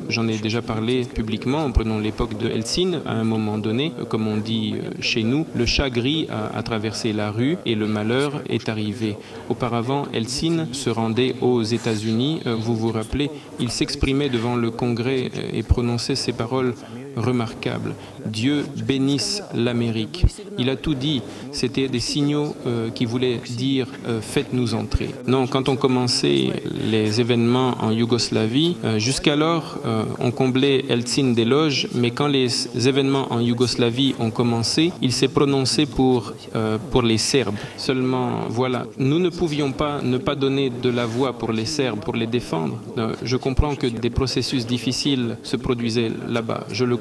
j'en 0.08 0.28
ai 0.28 0.38
déjà 0.38 0.62
parlé 0.62 1.04
publiquement, 1.04 1.70
prenons 1.72 1.98
l'époque 1.98 2.38
de 2.38 2.48
Helsinki, 2.48 2.96
à 3.04 3.12
un 3.12 3.24
moment 3.24 3.58
donné, 3.58 3.92
comme 4.08 4.28
on 4.28 4.36
dit 4.36 4.74
chez 5.00 5.24
nous, 5.24 5.46
le 5.54 5.66
chat 5.66 5.90
gris 5.90 6.28
a, 6.30 6.56
a 6.56 6.62
traversé 6.62 7.12
la 7.12 7.30
rue 7.30 7.56
et 7.66 7.74
le 7.74 7.86
malheur 7.86 8.42
est 8.48 8.68
arrivé. 8.68 9.16
Auparavant, 9.48 10.06
Helsinki 10.12 10.38
se 10.72 10.90
rendait 10.90 11.34
aux 11.40 11.62
États-Unis. 11.62 12.40
Vous 12.46 12.76
vous 12.76 12.92
rappelez, 12.92 13.30
il 13.58 13.70
s'exprimait 13.70 14.27
devant 14.28 14.56
le 14.56 14.70
Congrès 14.70 15.30
et 15.52 15.62
prononçait 15.62 16.16
ces 16.16 16.32
paroles 16.32 16.74
remarquables. 17.16 17.94
Dieu 18.26 18.64
bénisse 18.86 19.42
l'Amérique. 19.54 20.24
Il 20.58 20.70
a 20.70 20.76
tout 20.76 20.94
dit. 20.94 21.22
C'était 21.52 21.88
des 21.88 22.00
signaux 22.00 22.54
euh, 22.66 22.90
qui 22.90 23.04
voulaient 23.04 23.40
dire 23.56 23.86
euh, 24.06 24.20
faites-nous 24.20 24.74
entrer. 24.74 25.10
Non, 25.26 25.46
quand 25.46 25.68
on 25.68 25.76
commençait 25.76 26.50
les 26.90 27.20
événements 27.20 27.74
en 27.80 27.90
Yougoslavie, 27.90 28.76
euh, 28.84 28.98
jusqu'alors 28.98 29.78
on 30.20 30.30
comblait 30.30 30.84
Helsinki 30.88 31.34
des 31.34 31.44
loges, 31.44 31.88
mais 31.94 32.10
quand 32.10 32.28
les 32.28 32.48
événements 32.86 33.32
en 33.32 33.40
Yougoslavie 33.40 34.14
ont 34.20 34.30
commencé, 34.30 34.92
il 35.02 35.12
s'est 35.12 35.28
prononcé 35.28 35.86
pour, 35.86 36.32
pour 36.90 37.02
les 37.02 37.18
Serbes. 37.18 37.56
Seulement, 37.76 38.42
voilà, 38.48 38.86
nous 38.98 39.18
ne 39.18 39.30
pouvions 39.30 39.72
pas 39.72 40.00
ne 40.02 40.18
pas 40.18 40.34
donner 40.34 40.70
de 40.70 40.90
la 40.90 41.06
voix 41.06 41.32
pour 41.32 41.52
les 41.52 41.64
Serbes, 41.64 42.00
pour 42.00 42.14
les 42.14 42.26
défendre. 42.26 42.78
Je 43.22 43.36
comprends 43.36 43.74
que 43.74 43.86
des 43.86 44.10
processus 44.10 44.66
difficiles 44.66 45.36
se 45.42 45.56
produisaient 45.56 46.12
là-bas, 46.28 46.66
je 46.70 46.84
le 46.84 46.96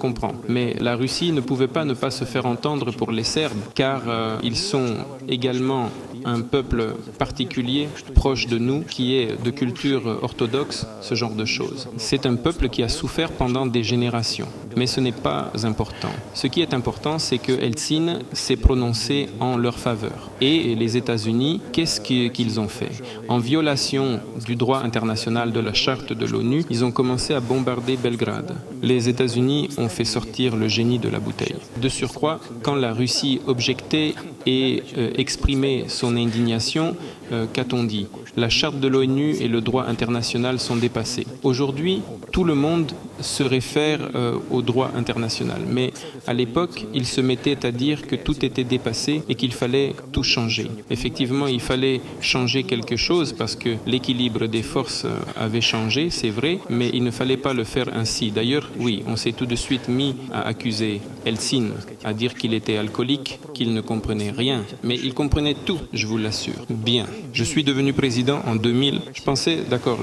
Mais 0.48 0.76
la 0.80 0.96
Russie 0.96 1.32
ne 1.32 1.42
pouvait 1.42 1.68
pas 1.68 1.86
ne 1.86 1.94
pas 1.94 2.12
se 2.12 2.26
faire 2.26 2.46
entendre 2.46 2.92
pour 2.92 3.12
les 3.12 3.24
Serbes, 3.24 3.58
car 3.76 4.04
euh, 4.08 4.38
ils 4.44 4.58
sont 4.58 4.96
également 5.28 5.90
un 6.26 6.42
peuple 6.42 6.96
particulier, 7.18 7.88
proche 8.14 8.48
de 8.48 8.58
nous, 8.58 8.82
qui 8.82 9.16
est 9.16 9.42
de 9.44 9.52
culture 9.52 10.20
orthodoxe, 10.22 10.86
ce 11.02 11.16
genre 11.16 11.34
de 11.34 11.46
choses. 11.46 11.90
C'est 11.98 12.26
un 12.26 12.36
peuple 12.36 12.70
qui 12.70 12.84
a 12.84 12.90
souffert 12.90 13.32
pendant 13.32 13.66
des 13.66 13.84
générations. 13.84 14.48
Mais 14.76 14.88
ce 14.88 15.00
n'est 15.00 15.12
pas 15.12 15.52
important. 15.64 16.12
Ce 16.34 16.48
qui 16.48 16.62
est 16.62 16.74
important, 16.74 17.20
c'est 17.20 17.40
que 17.40 17.52
Helsinki 17.52 17.98
s'est 18.34 18.58
prononcé 18.58 19.28
en 19.40 19.58
leur 19.58 19.80
faveur. 19.80 20.30
Et 20.40 20.76
les 20.76 20.98
États-Unis, 20.98 21.62
qu'est-ce 21.72 22.00
qu'ils 22.00 22.60
ont 22.60 22.68
fait? 22.68 22.92
En 23.28 23.40
violation 23.40 24.20
du 24.46 24.56
droit 24.56 24.82
international 24.84 25.52
de 25.52 25.60
la 25.60 25.74
charte 25.74 26.14
de 26.14 26.26
l'ONU, 26.26 26.64
ils 26.70 26.86
ont 26.86 26.92
commencé 26.92 27.34
à 27.34 27.40
bombarder 27.40 27.98
Belgrade. 27.98 28.56
Les 28.84 29.10
États-Unis 29.10 29.70
ont 29.78 29.90
fait 29.90 30.06
sortir 30.06 30.56
le 30.56 30.68
génie 30.68 31.00
de 31.00 31.10
la 31.10 31.20
bouteille. 31.20 31.56
De 31.82 31.90
surcroît, 31.90 32.40
quand 32.62 32.76
la 32.76 32.94
Russie 32.94 33.42
objectait 33.48 34.14
et 34.46 34.84
euh, 34.98 35.12
exprimait 35.18 35.86
son 35.88 36.07
indignation, 36.16 36.96
euh, 37.32 37.46
qu'a-t-on 37.52 37.84
dit 37.84 38.08
La 38.36 38.50
charte 38.50 38.80
de 38.80 38.88
l'ONU 38.88 39.36
et 39.40 39.48
le 39.48 39.62
droit 39.62 39.86
international 39.86 40.60
sont 40.60 40.76
dépassés. 40.76 41.26
Aujourd'hui, 41.44 42.02
tout 42.32 42.44
le 42.44 42.56
monde 42.56 42.92
se 43.22 43.44
réfère 43.44 44.00
euh, 44.16 44.38
au 44.52 44.62
droit 44.62 44.92
international, 44.96 45.62
mais 45.68 45.92
à 46.28 46.34
l'époque, 46.34 46.86
il 46.94 47.06
se 47.06 47.22
mettait 47.22 47.66
à 47.66 47.72
dire 47.72 48.06
que 48.08 48.16
tout 48.16 48.46
était 48.46 48.64
dépassé 48.64 49.24
et 49.28 49.36
qu'il 49.36 49.54
fallait 49.54 49.94
tout 50.12 50.24
changer. 50.24 50.68
Effectivement, 50.90 51.48
il 51.48 51.62
fallait 51.62 52.02
changer 52.22 52.64
quelque 52.64 52.96
chose 52.96 53.34
parce 53.34 53.56
que 53.56 53.76
l'équilibre 53.86 54.48
des 54.48 54.64
forces 54.64 55.06
avait 55.36 55.62
changé, 55.62 56.10
c'est 56.10 56.30
vrai, 56.30 56.60
mais 56.70 56.90
il 56.94 57.04
ne 57.04 57.12
fallait 57.12 57.38
pas 57.38 57.54
le 57.54 57.64
faire 57.64 57.90
ainsi. 57.94 58.32
D'ailleurs, 58.32 58.70
oui, 58.80 59.04
on 59.08 59.16
s'est 59.16 59.32
tout 59.32 59.46
de 59.46 59.56
suite 59.56 59.88
mis 59.88 60.16
à 60.32 60.42
accuser 60.48 61.02
Helsinki, 61.26 61.72
à 62.04 62.14
dire 62.14 62.36
qu'il 62.36 62.54
était 62.54 62.78
alcoolique, 62.78 63.40
qu'il 63.54 63.74
ne 63.74 63.82
comprenait 63.82 64.32
rien, 64.32 64.64
mais 64.84 64.96
il 64.96 65.14
comprenait 65.14 65.56
tout, 65.66 65.80
je 65.94 66.08
vous 66.08 66.18
l'assure. 66.18 66.66
Bien. 66.70 67.06
Je 67.34 67.44
suis 67.44 67.64
devenu 67.64 67.94
président 67.94 68.42
en 68.48 68.56
2000. 68.56 69.02
Je 69.14 69.22
pensais, 69.22 69.60
d'accord, 69.70 70.00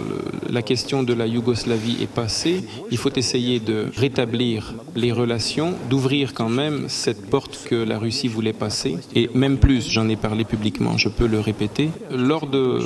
la 0.49 0.63
question 0.63 1.03
de 1.03 1.13
la 1.13 1.27
Yougoslavie 1.27 1.97
est 2.03 2.11
passée. 2.11 2.65
Il 2.91 2.99
faut 2.99 3.13
essayer 3.15 3.61
de 3.61 3.87
rétablir 3.97 4.75
les 4.95 5.13
relations, 5.13 5.75
d'ouvrir 5.91 6.35
quand 6.35 6.49
même 6.49 6.85
cette 6.89 7.29
porte 7.29 7.67
que 7.69 7.75
la 7.75 7.99
Russie 7.99 8.29
voulait 8.29 8.53
passer. 8.53 8.97
Et 9.15 9.31
même 9.35 9.59
plus, 9.59 9.91
j'en 9.91 10.09
ai 10.09 10.17
parlé 10.17 10.45
publiquement, 10.45 10.97
je 10.97 11.09
peux 11.09 11.27
le 11.27 11.41
répéter. 11.41 11.91
Lors 12.11 12.47
de, 12.47 12.81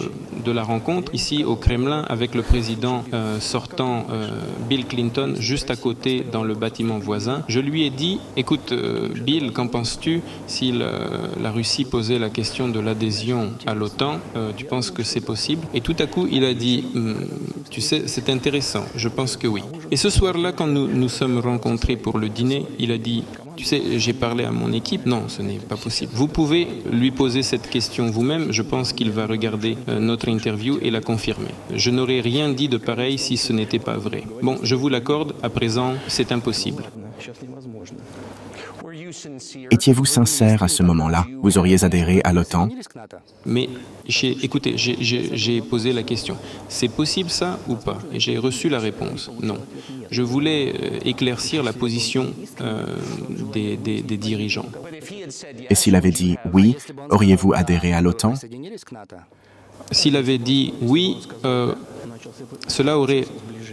la 0.46 0.62
rencontre, 0.62 1.14
ici 1.14 1.44
au 1.44 1.56
Kremlin, 1.56 2.06
avec 2.08 2.34
le 2.34 2.42
président 2.42 3.04
euh, 3.12 3.38
sortant 3.38 4.06
euh, 4.10 4.30
Bill 4.68 4.86
Clinton, 4.86 5.34
juste 5.38 5.70
à 5.70 5.76
côté 5.76 6.24
dans 6.32 6.42
le 6.42 6.54
bâtiment 6.54 6.98
voisin, 6.98 7.42
je 7.48 7.60
lui 7.60 7.84
ai 7.84 7.90
dit, 7.90 8.18
écoute, 8.36 8.72
euh, 8.72 9.08
Bill, 9.08 9.52
qu'en 9.52 9.66
penses-tu 9.66 10.22
si 10.46 10.72
la 10.72 11.50
Russie 11.50 11.84
posait 11.84 12.18
la 12.18 12.30
question 12.30 12.68
de 12.68 12.80
l'adhésion 12.80 13.50
à 13.66 13.74
l'OTAN? 13.74 14.17
Tu 14.56 14.64
penses 14.64 14.90
que 14.90 15.02
c'est 15.02 15.20
possible 15.20 15.66
Et 15.74 15.80
tout 15.80 15.96
à 15.98 16.06
coup, 16.06 16.26
il 16.30 16.44
a 16.44 16.54
dit, 16.54 16.84
hum, 16.94 17.26
tu 17.70 17.80
sais, 17.80 18.04
c'est 18.06 18.28
intéressant, 18.28 18.84
je 18.94 19.08
pense 19.08 19.36
que 19.36 19.46
oui. 19.46 19.62
Et 19.90 19.96
ce 19.96 20.10
soir-là, 20.10 20.52
quand 20.52 20.66
nous 20.66 20.86
nous 20.86 21.08
sommes 21.08 21.38
rencontrés 21.38 21.96
pour 21.96 22.18
le 22.18 22.28
dîner, 22.28 22.66
il 22.78 22.92
a 22.92 22.98
dit, 22.98 23.24
tu 23.58 23.64
sais, 23.64 23.98
j'ai 23.98 24.12
parlé 24.12 24.44
à 24.44 24.52
mon 24.52 24.72
équipe. 24.72 25.04
Non, 25.04 25.24
ce 25.26 25.42
n'est 25.42 25.58
pas 25.58 25.76
possible. 25.76 26.12
Vous 26.14 26.28
pouvez 26.28 26.68
lui 26.92 27.10
poser 27.10 27.42
cette 27.42 27.68
question 27.68 28.08
vous-même. 28.08 28.52
Je 28.52 28.62
pense 28.62 28.92
qu'il 28.92 29.10
va 29.10 29.26
regarder 29.26 29.76
euh, 29.88 29.98
notre 29.98 30.28
interview 30.28 30.78
et 30.80 30.90
la 30.92 31.00
confirmer. 31.00 31.50
Je 31.74 31.90
n'aurais 31.90 32.20
rien 32.20 32.50
dit 32.50 32.68
de 32.68 32.76
pareil 32.76 33.18
si 33.18 33.36
ce 33.36 33.52
n'était 33.52 33.80
pas 33.80 33.96
vrai. 33.96 34.22
Bon, 34.42 34.58
je 34.62 34.76
vous 34.76 34.88
l'accorde, 34.88 35.34
à 35.42 35.48
présent, 35.48 35.94
c'est 36.06 36.30
impossible. 36.30 36.84
Étiez-vous 39.70 40.04
sincère 40.04 40.62
à 40.62 40.68
ce 40.68 40.82
moment-là? 40.82 41.26
Vous 41.42 41.58
auriez 41.58 41.84
adhéré 41.84 42.20
à 42.24 42.32
l'OTAN? 42.32 42.68
Mais 43.46 43.68
écoutez, 44.42 44.74
j'ai 44.76 45.60
posé 45.60 45.92
la 45.92 46.02
question. 46.02 46.36
C'est 46.68 46.88
possible 46.88 47.30
ça 47.30 47.58
ou 47.68 47.74
pas? 47.74 47.98
Et 48.12 48.20
j'ai 48.20 48.38
reçu 48.38 48.68
la 48.68 48.78
réponse. 48.78 49.30
Non. 49.42 49.58
Je 50.10 50.22
voulais 50.22 50.72
euh, 50.72 50.98
éclaircir 51.04 51.62
la 51.62 51.72
position 51.72 52.32
euh, 52.60 52.96
des, 53.52 53.76
dirigeants. 54.16 54.66
Et 55.68 55.74
s'il 55.74 55.94
avait 55.94 56.10
dit 56.10 56.36
oui, 56.52 56.76
auriez-vous 57.10 57.52
adhéré 57.52 57.92
à 57.92 58.00
l'OTAN? 58.00 58.34
S'il 59.92 60.16
avait 60.16 60.38
dit 60.38 60.74
oui, 60.82 61.18
euh, 61.44 61.74
cela 62.66 62.98
aurait 62.98 63.24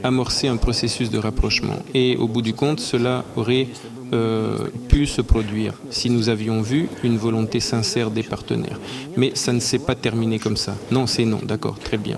amorcé 0.03 0.47
un 0.47 0.57
processus 0.57 1.09
de 1.09 1.17
rapprochement. 1.17 1.77
Et 1.93 2.17
au 2.17 2.27
bout 2.27 2.41
du 2.41 2.53
compte, 2.53 2.79
cela 2.79 3.23
aurait 3.35 3.67
euh, 4.15 4.69
pu 4.89 5.05
se 5.05 5.21
produire 5.21 5.73
si 5.89 6.09
nous 6.09 6.29
avions 6.29 6.61
vu 6.61 6.87
une 7.03 7.17
volonté 7.17 7.59
sincère 7.59 8.11
des 8.11 8.23
partenaires. 8.23 8.79
Mais 9.17 9.31
ça 9.35 9.53
ne 9.53 9.59
s'est 9.59 9.79
pas 9.79 9.95
terminé 9.95 10.39
comme 10.39 10.57
ça. 10.57 10.75
Non, 10.91 11.07
c'est 11.07 11.25
non, 11.25 11.39
d'accord, 11.43 11.77
très 11.79 11.97
bien. 11.97 12.17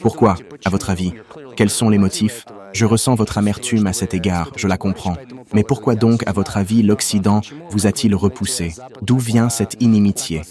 Pourquoi, 0.00 0.36
à 0.64 0.70
votre 0.70 0.90
avis 0.90 1.12
Quels 1.56 1.70
sont 1.70 1.88
les 1.88 1.98
motifs? 1.98 2.44
Je 2.72 2.84
ressens 2.84 3.14
votre 3.14 3.38
amertume 3.38 3.86
à 3.86 3.92
cet 3.92 4.14
égard, 4.14 4.50
je 4.56 4.66
la 4.66 4.76
comprends. 4.76 5.16
Mais 5.52 5.62
pourquoi 5.62 5.94
donc, 5.94 6.26
à 6.26 6.32
votre 6.32 6.56
avis, 6.56 6.82
l'Occident 6.82 7.40
vous 7.70 7.86
a-t-il 7.86 8.14
repoussé? 8.14 8.74
D'où 9.02 9.18
vient 9.18 9.48
cette 9.48 9.76
inimitié? 9.80 10.42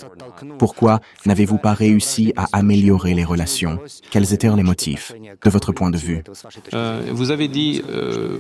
Pourquoi 0.57 0.99
n'avez-vous 1.25 1.57
pas 1.57 1.73
réussi 1.73 2.33
à 2.37 2.47
améliorer 2.53 3.13
les 3.13 3.23
relations? 3.25 3.79
Quels 4.09 4.33
étaient 4.33 4.53
les 4.55 4.63
motifs, 4.63 5.13
de 5.43 5.49
votre 5.49 5.71
point 5.71 5.89
de 5.89 5.97
vue? 5.97 6.23
Euh, 6.73 7.01
Vous 7.11 7.31
avez 7.31 7.47
dit 7.47 7.81
euh, 7.89 8.37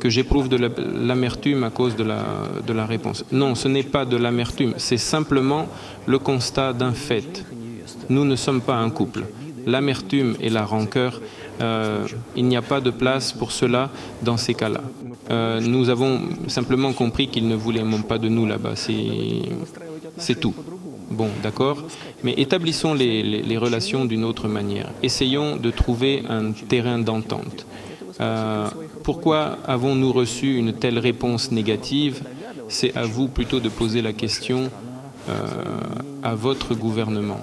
que 0.00 0.08
j'éprouve 0.08 0.48
de 0.48 0.56
l'amertume 0.56 1.64
à 1.64 1.70
cause 1.70 1.96
de 1.96 2.04
la, 2.04 2.24
de 2.66 2.72
la 2.72 2.86
réponse. 2.86 3.24
Non, 3.30 3.54
ce 3.54 3.68
n'est 3.68 3.82
pas 3.82 4.04
de 4.04 4.16
l'amertume, 4.16 4.74
c'est 4.76 4.96
simplement 4.98 5.66
le 6.06 6.18
constat 6.18 6.72
d'un 6.72 6.92
fait. 6.92 7.44
Nous 8.08 8.24
ne 8.24 8.36
sommes 8.36 8.60
pas 8.60 8.76
un 8.76 8.90
couple 8.90 9.24
l'amertume 9.68 10.34
et 10.40 10.48
la 10.48 10.64
rancœur, 10.64 11.20
euh, 11.60 12.06
il 12.36 12.46
n'y 12.46 12.56
a 12.56 12.62
pas 12.62 12.80
de 12.80 12.90
place 12.90 13.32
pour 13.32 13.52
cela 13.52 13.90
dans 14.22 14.36
ces 14.36 14.54
cas-là. 14.54 14.82
Euh, 15.30 15.60
nous 15.60 15.90
avons 15.90 16.20
simplement 16.46 16.92
compris 16.92 17.28
qu'ils 17.28 17.48
ne 17.48 17.54
voulaient 17.54 17.84
pas 18.08 18.18
de 18.18 18.28
nous 18.28 18.46
là-bas, 18.46 18.74
c'est 18.76 20.40
tout. 20.40 20.54
Bon, 21.10 21.28
d'accord, 21.42 21.84
mais 22.24 22.34
établissons 22.36 22.94
les, 22.94 23.58
relations 23.58 24.04
d'une 24.04 24.24
autre 24.24 24.48
manière. 24.48 24.90
Essayons 25.02 25.56
de 25.56 25.70
trouver 25.70 26.22
un 26.28 26.52
terrain 26.52 26.98
d'entente. 26.98 27.66
Euh, 28.20 28.66
pourquoi 29.04 29.58
avons-nous 29.66 30.12
reçu 30.12 30.56
une 30.56 30.72
telle 30.72 30.98
réponse 30.98 31.50
négative? 31.52 32.22
C'est 32.68 32.96
à 32.96 33.04
vous 33.04 33.28
plutôt 33.28 33.60
de 33.60 33.68
poser 33.68 34.02
la 34.02 34.12
question 34.12 34.70
à 36.22 36.34
votre 36.34 36.74
gouvernement. 36.74 37.40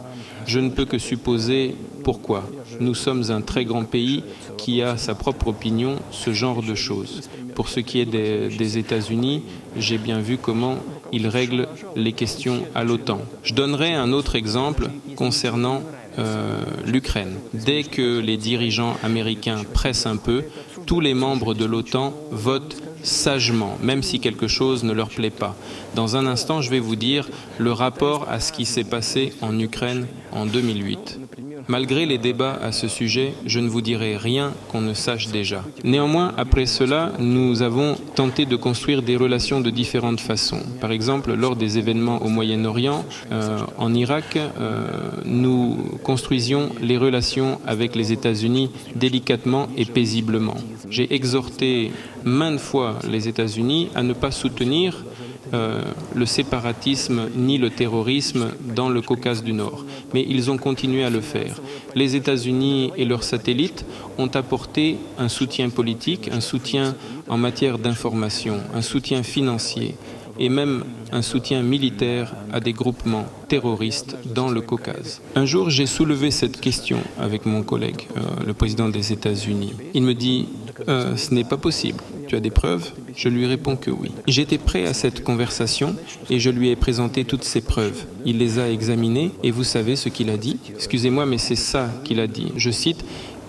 Je 0.47 0.59
ne 0.59 0.69
peux 0.69 0.85
que 0.85 0.97
supposer 0.97 1.75
pourquoi. 2.03 2.43
Nous 2.79 2.93
sommes 2.93 3.31
un 3.31 3.41
très 3.41 3.65
grand 3.65 3.83
pays 3.83 4.23
qui 4.57 4.81
a 4.81 4.97
sa 4.97 5.15
propre 5.15 5.47
opinion, 5.47 5.95
ce 6.11 6.33
genre 6.33 6.61
de 6.61 6.75
choses. 6.75 7.29
Pour 7.55 7.69
ce 7.69 7.79
qui 7.79 7.99
est 7.99 8.05
des, 8.05 8.77
États-Unis, 8.77 9.43
j'ai 9.77 9.97
bien 9.97 10.19
vu 10.19 10.37
comment 10.37 10.77
ils 11.11 11.27
règlent 11.27 11.67
les 11.95 12.13
questions 12.13 12.63
à 12.75 12.83
l'OTAN. 12.83 13.21
Je 13.43 13.53
donnerai 13.53 13.93
un 13.93 14.11
autre 14.11 14.35
exemple 14.35 14.89
concernant 15.15 15.81
euh, 16.19 16.61
l'Ukraine. 16.85 17.35
Dès 17.53 17.83
que 17.83 18.19
les 18.19 18.37
dirigeants 18.37 18.95
américains 19.03 19.63
pressent 19.73 20.05
un 20.05 20.17
peu, 20.17 20.43
tous 20.85 20.99
les 20.99 21.13
membres 21.13 21.53
de 21.53 21.65
l'OTAN 21.65 22.13
votent 22.31 22.77
sagement, 23.03 23.77
même 23.81 24.03
si 24.03 24.19
quelque 24.19 24.47
chose 24.47 24.83
ne 24.83 24.93
leur 24.93 25.09
plaît 25.09 25.29
pas. 25.29 25.55
Dans 25.95 26.15
un 26.15 26.25
instant, 26.25 26.61
je 26.61 26.69
vais 26.69 26.79
vous 26.79 26.95
dire 26.95 27.29
le 27.57 27.71
rapport 27.71 28.27
à 28.29 28.39
ce 28.39 28.51
qui 28.51 28.65
s'est 28.65 28.83
passé 28.83 29.33
en 29.41 29.57
Ukraine 29.59 30.07
en 30.31 30.45
2008. 30.45 31.19
Malgré 31.67 32.05
les 32.05 32.19
débats 32.19 32.59
à 32.61 32.71
ce 32.71 32.87
sujet, 32.87 33.33
je 33.45 33.59
ne 33.59 33.67
vous 33.67 33.81
dirai 33.81 34.17
rien 34.17 34.53
qu'on 34.71 34.81
ne 34.81 34.93
sache 34.93 35.29
déjà. 35.29 35.63
Néanmoins, 35.83 36.33
après 36.37 36.67
cela, 36.67 37.11
nous 37.19 37.63
avons 37.63 37.95
tenté 38.15 38.45
de 38.45 38.55
construire 38.55 39.01
des 39.01 39.15
relations 39.15 39.61
de 39.61 39.71
différentes 39.71 40.19
façons. 40.19 40.61
Par 40.79 40.91
exemple, 40.91 41.33
lors 41.33 41.55
des 41.55 41.79
événements 41.79 42.21
au 42.23 42.29
Moyen-Orient, 42.29 43.03
euh, 43.31 43.59
en 43.77 43.93
Irak, 43.95 44.37
euh, 44.37 44.87
nous 45.25 45.77
construisions 46.03 46.69
les 46.81 46.97
relations 46.97 47.59
avec 47.65 47.95
les 47.95 48.11
États-Unis 48.11 48.69
délicatement 48.95 49.67
et 49.75 49.85
paisiblement. 49.85 50.57
J'ai 50.91 51.13
exhorté 51.15 51.91
maintes 52.23 52.59
fois 52.59 52.99
les 53.09 53.27
États-Unis 53.27 53.89
à 53.95 54.03
ne 54.03 54.13
pas 54.13 54.31
soutenir 54.31 55.03
euh, 55.53 55.81
le 56.13 56.25
séparatisme 56.25 57.29
ni 57.35 57.57
le 57.57 57.69
terrorisme 57.69 58.47
dans 58.75 58.89
le 58.89 59.01
Caucase 59.01 59.43
du 59.43 59.53
Nord. 59.53 59.85
Mais 60.13 60.25
ils 60.27 60.49
ont 60.49 60.57
continué 60.57 61.03
à 61.03 61.09
le 61.09 61.21
faire. 61.21 61.61
Les 61.93 62.15
États-Unis 62.15 62.91
et 62.97 63.05
leurs 63.05 63.23
satellites 63.23 63.85
ont 64.17 64.27
apporté 64.27 64.97
un 65.17 65.29
soutien 65.29 65.69
politique, 65.69 66.29
un 66.31 66.41
soutien 66.41 66.95
en 67.27 67.37
matière 67.37 67.77
d'information, 67.77 68.59
un 68.73 68.81
soutien 68.81 69.23
financier 69.23 69.95
et 70.39 70.49
même 70.49 70.83
un 71.11 71.21
soutien 71.21 71.61
militaire 71.61 72.33
à 72.51 72.59
des 72.59 72.73
groupements 72.73 73.25
terroristes 73.47 74.17
dans 74.33 74.49
le 74.49 74.61
Caucase. 74.61 75.21
Un 75.35 75.45
jour, 75.45 75.69
j'ai 75.69 75.85
soulevé 75.85 76.31
cette 76.31 76.59
question 76.59 76.97
avec 77.19 77.45
mon 77.45 77.63
collègue, 77.63 78.07
euh, 78.17 78.21
le 78.45 78.53
président 78.53 78.89
des 78.89 79.13
États-Unis. 79.13 79.73
Il 79.93 80.03
me 80.03 80.13
dit, 80.13 80.47
euh, 80.87 81.15
ce 81.15 81.33
n'est 81.33 81.43
pas 81.43 81.57
possible. 81.57 81.99
Tu 82.27 82.35
as 82.35 82.39
des 82.39 82.51
preuves 82.51 82.91
Je 83.15 83.29
lui 83.29 83.45
réponds 83.45 83.75
que 83.75 83.91
oui. 83.91 84.11
J'étais 84.27 84.57
prêt 84.57 84.85
à 84.85 84.93
cette 84.93 85.23
conversation 85.23 85.95
et 86.29 86.39
je 86.39 86.49
lui 86.49 86.69
ai 86.69 86.75
présenté 86.75 87.23
toutes 87.23 87.43
ces 87.43 87.61
preuves. 87.61 88.05
Il 88.25 88.37
les 88.37 88.59
a 88.59 88.69
examinées 88.69 89.31
et 89.43 89.51
vous 89.51 89.63
savez 89.63 89.95
ce 89.95 90.09
qu'il 90.09 90.29
a 90.29 90.37
dit? 90.37 90.59
Excusez-moi, 90.73 91.25
mais 91.25 91.37
c'est 91.37 91.55
ça 91.55 91.89
qu'il 92.03 92.19
a 92.19 92.27
dit. 92.27 92.51
Je 92.57 92.71
cite 92.71 93.05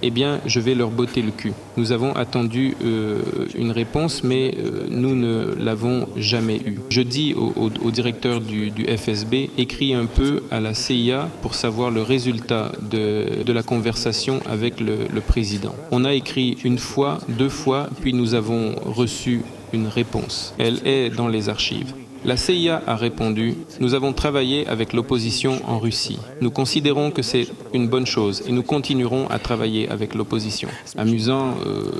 eh 0.06 0.10
bien, 0.10 0.40
je 0.46 0.60
vais 0.60 0.76
leur 0.76 0.90
botter 0.90 1.20
le 1.20 1.32
cul. 1.32 1.52
Nous 1.76 1.90
avons 1.90 2.12
attendu 2.14 2.76
euh, 2.84 3.22
une 3.56 3.72
réponse, 3.72 4.22
mais 4.22 4.54
euh, 4.56 4.86
nous 4.88 5.16
ne 5.16 5.52
l'avons 5.58 6.06
jamais 6.16 6.58
eue. 6.64 6.78
Je 6.90 7.00
dis 7.00 7.34
au, 7.34 7.90
directeur 7.90 8.40
du, 8.40 8.70
FSB, 8.86 9.50
écris 9.58 9.94
un 9.94 10.06
peu 10.06 10.44
à 10.52 10.60
la 10.60 10.74
CIA 10.74 11.28
pour 11.42 11.54
savoir 11.54 11.90
le 11.90 12.02
résultat 12.02 12.70
de, 12.88 13.52
la 13.52 13.62
conversation 13.64 14.40
avec 14.48 14.80
le, 14.80 15.08
le 15.12 15.20
président. 15.20 15.74
On 15.90 16.04
a 16.04 16.12
écrit 16.12 16.56
une 16.62 16.78
fois, 16.78 17.18
deux 17.28 17.48
fois, 17.48 17.88
puis 18.00 18.12
nous 18.12 18.34
avons 18.34 18.76
reçu 18.84 19.42
une 19.72 19.88
réponse. 19.88 20.54
Elle 20.58 20.86
est 20.86 21.10
dans 21.10 21.26
les 21.26 21.48
archives. 21.48 21.94
La 22.26 22.36
CIA 22.36 22.82
a 22.88 22.96
répondu 22.96 23.54
Nous 23.78 23.94
avons 23.94 24.12
travaillé 24.12 24.66
avec 24.66 24.92
l'opposition 24.92 25.60
en 25.64 25.78
Russie. 25.78 26.18
Nous 26.40 26.50
considérons 26.50 27.12
que 27.12 27.22
c'est 27.22 27.46
une 27.72 27.86
bonne 27.86 28.04
chose 28.04 28.42
et 28.48 28.52
nous 28.52 28.64
continuerons 28.64 29.28
à 29.28 29.38
travailler 29.38 29.88
avec 29.88 30.12
l'opposition. 30.12 30.68
Amusant, 30.96 31.54
euh, 31.64 31.92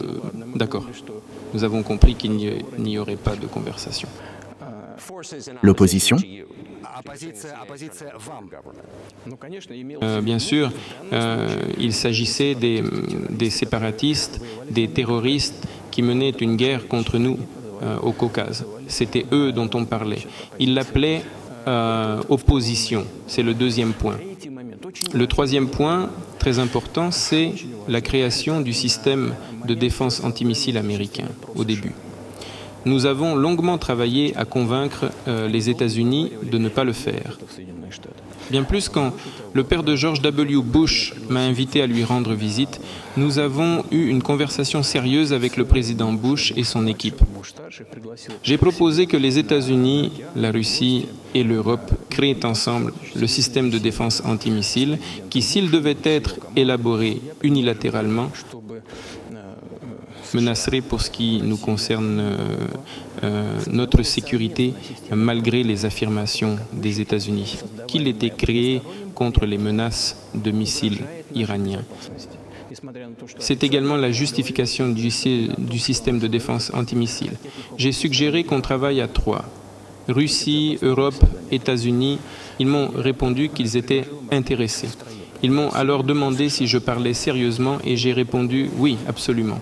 d'accord. 0.57 0.85
Nous 1.55 1.63
avons 1.63 1.85
compris 1.85 2.17
qu'il 2.17 2.33
n'y 2.79 2.99
aurait 2.99 3.15
pas 3.15 3.37
de 3.37 3.47
conversation. 3.47 4.09
L'opposition? 5.63 6.17
Euh, 10.03 10.21
bien 10.21 10.39
sûr, 10.41 10.73
euh, 11.13 11.49
il 11.79 11.93
s'agissait 11.93 12.57
des, 12.57 12.83
des, 13.31 13.51
séparatistes, 13.51 14.41
des 14.71 14.89
terroristes 14.89 15.67
qui 15.93 16.03
menaient 16.03 16.31
une 16.31 16.57
guerre 16.57 16.89
contre 16.89 17.19
nous. 17.19 17.39
Euh, 17.83 17.99
au 18.03 18.13
Caucase. 18.13 18.65
C'était 18.89 19.27
eux 19.33 19.53
dont 19.53 19.69
on 19.75 19.85
parlait. 19.85 20.27
Ils 20.59 20.73
l'appelaient 20.73 21.23
euh, 21.69 22.23
opposition, 22.31 23.05
c'est 23.27 23.43
le 23.43 23.53
deuxième 23.53 23.93
point. 23.93 24.17
Le 25.13 25.27
troisième 25.27 25.69
point, 25.69 26.09
très 26.39 26.59
important, 26.59 27.11
c'est 27.11 27.53
la 27.89 28.01
création 28.01 28.61
du 28.63 28.73
système 28.73 29.35
de 29.67 29.75
défense 29.75 30.25
antimissile 30.25 30.79
américain 30.79 31.27
au 31.55 31.65
début. 31.65 31.93
Nous 32.87 33.05
avons 33.05 33.35
longuement 33.35 33.79
travaillé 33.79 34.35
à 34.37 34.45
convaincre 34.45 35.11
euh, 35.29 35.49
les 35.49 35.69
États-Unis 35.69 36.33
de 36.51 36.57
ne 36.57 36.69
pas 36.69 36.85
le 36.85 36.93
faire. 36.93 37.39
Bien 38.51 38.63
plus 38.63 38.89
quand 38.89 39.13
le 39.55 39.65
père 39.65 39.83
de 39.83 39.97
George 39.97 40.21
W. 40.23 40.63
Bush 40.63 41.15
m'a 41.29 41.41
invité 41.41 41.83
à 41.83 41.87
lui 41.87 42.05
rendre 42.05 42.35
visite, 42.35 42.81
nous 43.17 43.39
avons 43.39 43.85
eu 43.91 44.07
une 44.09 44.23
conversation 44.23 44.83
sérieuse 44.83 45.33
avec 45.33 45.57
le 45.57 45.65
président 45.65 46.13
Bush 46.13 46.53
et 46.57 46.65
son 46.65 46.87
équipe. 46.87 47.21
J'ai 48.43 48.59
proposé 48.59 49.07
que 49.07 49.17
les 49.17 49.39
États-Unis, 49.39 50.13
la 50.37 50.53
Russie 50.53 51.07
et 51.35 51.43
l'Europe 51.43 51.91
créent 52.11 52.45
ensemble 52.45 52.93
le 53.15 53.27
système 53.27 53.71
de 53.71 53.79
défense 53.79 54.23
antimissile 54.25 54.99
qui, 55.31 55.43
s'il 55.43 55.71
devait 55.71 55.97
être 56.05 56.37
élaboré 56.55 57.21
unilatéralement, 57.43 58.31
menacerait 60.35 60.81
pour 60.83 61.01
ce 61.01 61.11
qui 61.11 61.41
nous 61.43 61.57
concerne 61.57 62.37
euh, 63.27 63.61
notre 63.71 64.03
sécurité 64.03 64.73
malgré 65.13 65.63
les 65.63 65.85
affirmations 65.85 66.57
des 66.73 67.01
États-Unis, 67.01 67.59
qu'il 67.87 68.07
était 68.09 68.31
créé 68.31 68.81
contre 69.15 69.47
les 69.47 69.59
menaces 69.59 70.17
de 70.35 70.51
missiles 70.51 70.99
iraniens. 71.35 71.85
C'est 73.39 73.65
également 73.65 73.97
la 73.97 74.13
justification 74.13 74.89
du, 74.89 75.09
du, 75.59 75.79
système 75.79 76.19
de 76.19 76.27
défense 76.27 76.71
antimissile. 76.75 77.33
J'ai 77.77 77.93
suggéré 77.93 78.45
qu'on 78.45 78.61
travaille 78.61 79.01
à 79.01 79.09
trois. 79.09 79.45
Russie, 80.09 80.79
Europe, 80.83 81.21
États-Unis, 81.51 82.19
ils 82.59 82.67
m'ont 82.67 82.89
répondu 82.95 83.49
qu'ils 83.49 83.77
étaient 83.77 84.05
intéressés. 84.31 84.89
Ils 85.43 85.51
m'ont 85.51 85.71
alors 85.71 86.05
demandé 86.05 86.49
si 86.49 86.67
je 86.67 86.79
parlais 86.79 87.15
sérieusement 87.15 87.79
et 87.85 87.97
j'ai 87.97 88.13
répondu 88.13 88.71
oui, 88.79 88.97
absolument. 89.09 89.59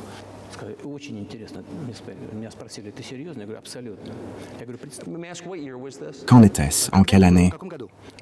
Qu'en 6.27 6.43
était-ce? 6.43 6.91
En 6.93 7.03
quelle 7.03 7.25
année? 7.25 7.51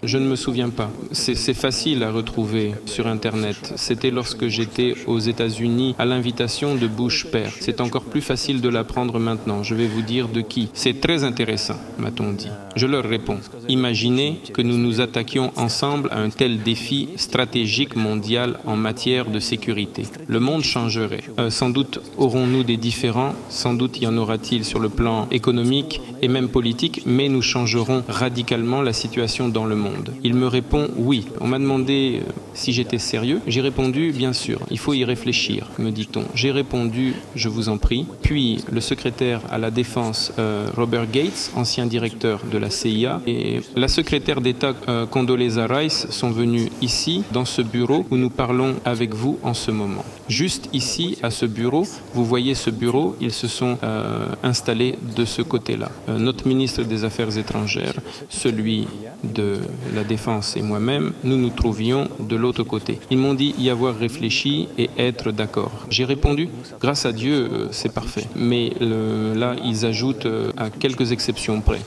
Je 0.03 0.19
ne 0.19 0.27
me 0.27 0.37
souviens 0.37 0.71
pas. 0.71 0.91
C'est 1.13 1.55
facile 1.55 2.03
à 2.03 2.11
retrouver 2.11 2.75
sur 2.87 3.07
Internet. 3.07 3.75
C'était 3.77 4.11
lorsque 4.11 4.49
j'étais 4.49 4.95
aux 5.07 5.19
États-Unis 5.19 5.95
à 5.99 6.05
l'invitation 6.05 6.75
de 6.75 6.87
Bush 6.87 7.27
père. 7.27 7.53
C'est 7.61 7.81
encore 7.81 8.05
plus 8.05 8.21
facile 8.21 8.61
de 8.61 8.69
l'apprendre 8.69 9.19
maintenant. 9.19 9.63
Je 9.63 9.75
vais 9.75 9.87
vous 9.87 10.03
dire 10.03 10.29
de 10.29 10.41
qui. 10.41 10.71
C'est 10.75 11.01
très 11.01 11.25
intéressant, 11.25 11.77
m'a-t-on 11.99 12.33
dit. 12.33 12.51
Je 12.75 12.87
leur 12.87 13.05
réponds. 13.05 13.39
Imaginez 13.69 14.41
que 14.55 14.63
nous 14.63 14.79
nous 14.79 15.01
attaquions 15.01 15.53
ensemble 15.57 16.09
à 16.11 16.19
un 16.19 16.31
tel 16.31 16.63
défi 16.63 17.11
stratégique 17.17 17.97
mondial 17.97 18.59
en 18.65 18.77
matière 18.77 19.31
de 19.31 19.39
sécurité. 19.39 20.05
Le 20.27 20.41
monde 20.41 20.63
changerait. 20.63 21.23
Euh, 21.39 21.51
sans 21.51 21.71
doute 21.71 22.01
aurons-nous 22.17 22.62
des 22.65 22.77
différends, 22.77 23.35
sans 23.49 23.75
doute 23.75 24.01
y 24.01 24.07
en 24.07 24.17
aura-t-il 24.17 24.65
sur 24.65 24.79
le 24.79 24.89
plan 24.89 25.29
économique 25.31 26.01
et 26.23 26.29
même 26.29 26.49
politique, 26.49 27.03
mais 27.07 27.29
nous 27.29 27.43
changerons 27.43 28.05
radicalement 28.09 28.83
la 28.83 28.93
situation 28.93 29.49
dans 29.49 29.65
le 29.65 29.77
monde. 29.77 30.11
Il 30.23 30.35
me 30.35 30.47
répond 30.47 30.89
oui. 30.97 31.27
On 31.41 31.49
m'a 31.49 31.59
demandé 31.59 32.21
euh, 32.23 32.31
si 32.55 32.73
j'étais 32.73 32.99
sérieux. 32.99 33.41
J'ai 33.47 33.61
répondu 33.61 34.13
bien 34.13 34.33
sûr, 34.33 34.61
il 34.71 34.79
faut 34.79 34.95
y 34.95 35.05
réfléchir, 35.05 35.69
me 35.79 35.91
dit-on. 35.91 36.25
J'ai 36.35 36.51
répondu 36.51 37.15
je 37.35 37.49
vous 37.49 37.69
en 37.69 37.79
prie. 37.79 38.07
Puis 38.23 38.63
le 38.71 38.81
secrétaire 38.81 39.41
à 39.51 39.59
la 39.59 39.71
défense 39.71 40.33
euh, 40.39 40.69
Robert 40.77 41.11
Gates, 41.11 41.51
ancien 41.57 41.87
directeur 41.87 42.41
de 42.51 42.59
la 42.59 42.71
CIA, 42.71 43.21
et 43.27 43.61
la 43.77 43.89
secrétaire 43.89 44.41
d'État 44.41 44.75
euh, 44.89 45.07
Condoleezza 45.07 45.67
Rice 45.67 46.07
sont 46.11 46.31
venus 46.31 46.69
ici, 46.81 47.25
dans 47.33 47.45
ce 47.45 47.63
bureau 47.63 48.07
où 48.11 48.17
nous 48.17 48.31
parlons 48.31 48.75
avec 48.85 49.15
vous 49.15 49.39
en 49.43 49.55
ce 49.55 49.71
moment. 49.71 50.05
Juste 50.29 50.69
ici, 50.73 51.19
à 51.23 51.31
ce 51.31 51.47
bureau, 51.47 51.87
vous 52.15 52.25
voyez 52.25 52.52
ce 52.55 52.71
bureau, 52.71 53.17
ils 53.21 53.33
se 53.33 53.49
sont 53.49 53.79
euh, 53.83 54.27
installés 54.43 54.99
de 55.17 55.25
ce 55.25 55.43
côté-là. 55.43 55.91
Euh, 56.09 56.19
notre 56.19 56.47
ministre 56.47 56.83
des 56.83 57.05
Affaires 57.05 57.37
étrangères, 57.37 57.95
celui 58.29 58.89
de 59.25 59.61
la 59.95 60.05
Défense 60.05 60.57
et 60.57 60.63
moi-même, 60.63 61.13
nous 61.25 61.37
nous 61.37 61.51
trouvions 61.51 62.09
de 62.21 62.37
l'autre 62.37 62.63
côté. 62.63 62.99
Ils 63.11 63.19
m'ont 63.19 63.35
dit 63.35 63.55
y 63.59 63.71
avoir 63.71 63.97
réfléchi 63.97 64.69
et 64.79 64.91
être 64.99 65.33
d'accord. 65.33 65.73
J'ai 65.91 66.05
répondu, 66.05 66.49
grâce 66.81 67.07
à 67.07 67.13
Dieu, 67.13 67.49
euh, 67.51 67.69
c'est 67.71 67.93
parfait. 67.93 68.25
Mais 68.37 68.73
là, 68.81 69.55
ils 69.65 69.87
ajoutent 69.87 70.29
à 70.57 70.71
quelques 70.71 71.13
exceptions 71.13 71.61
près. 71.61 71.81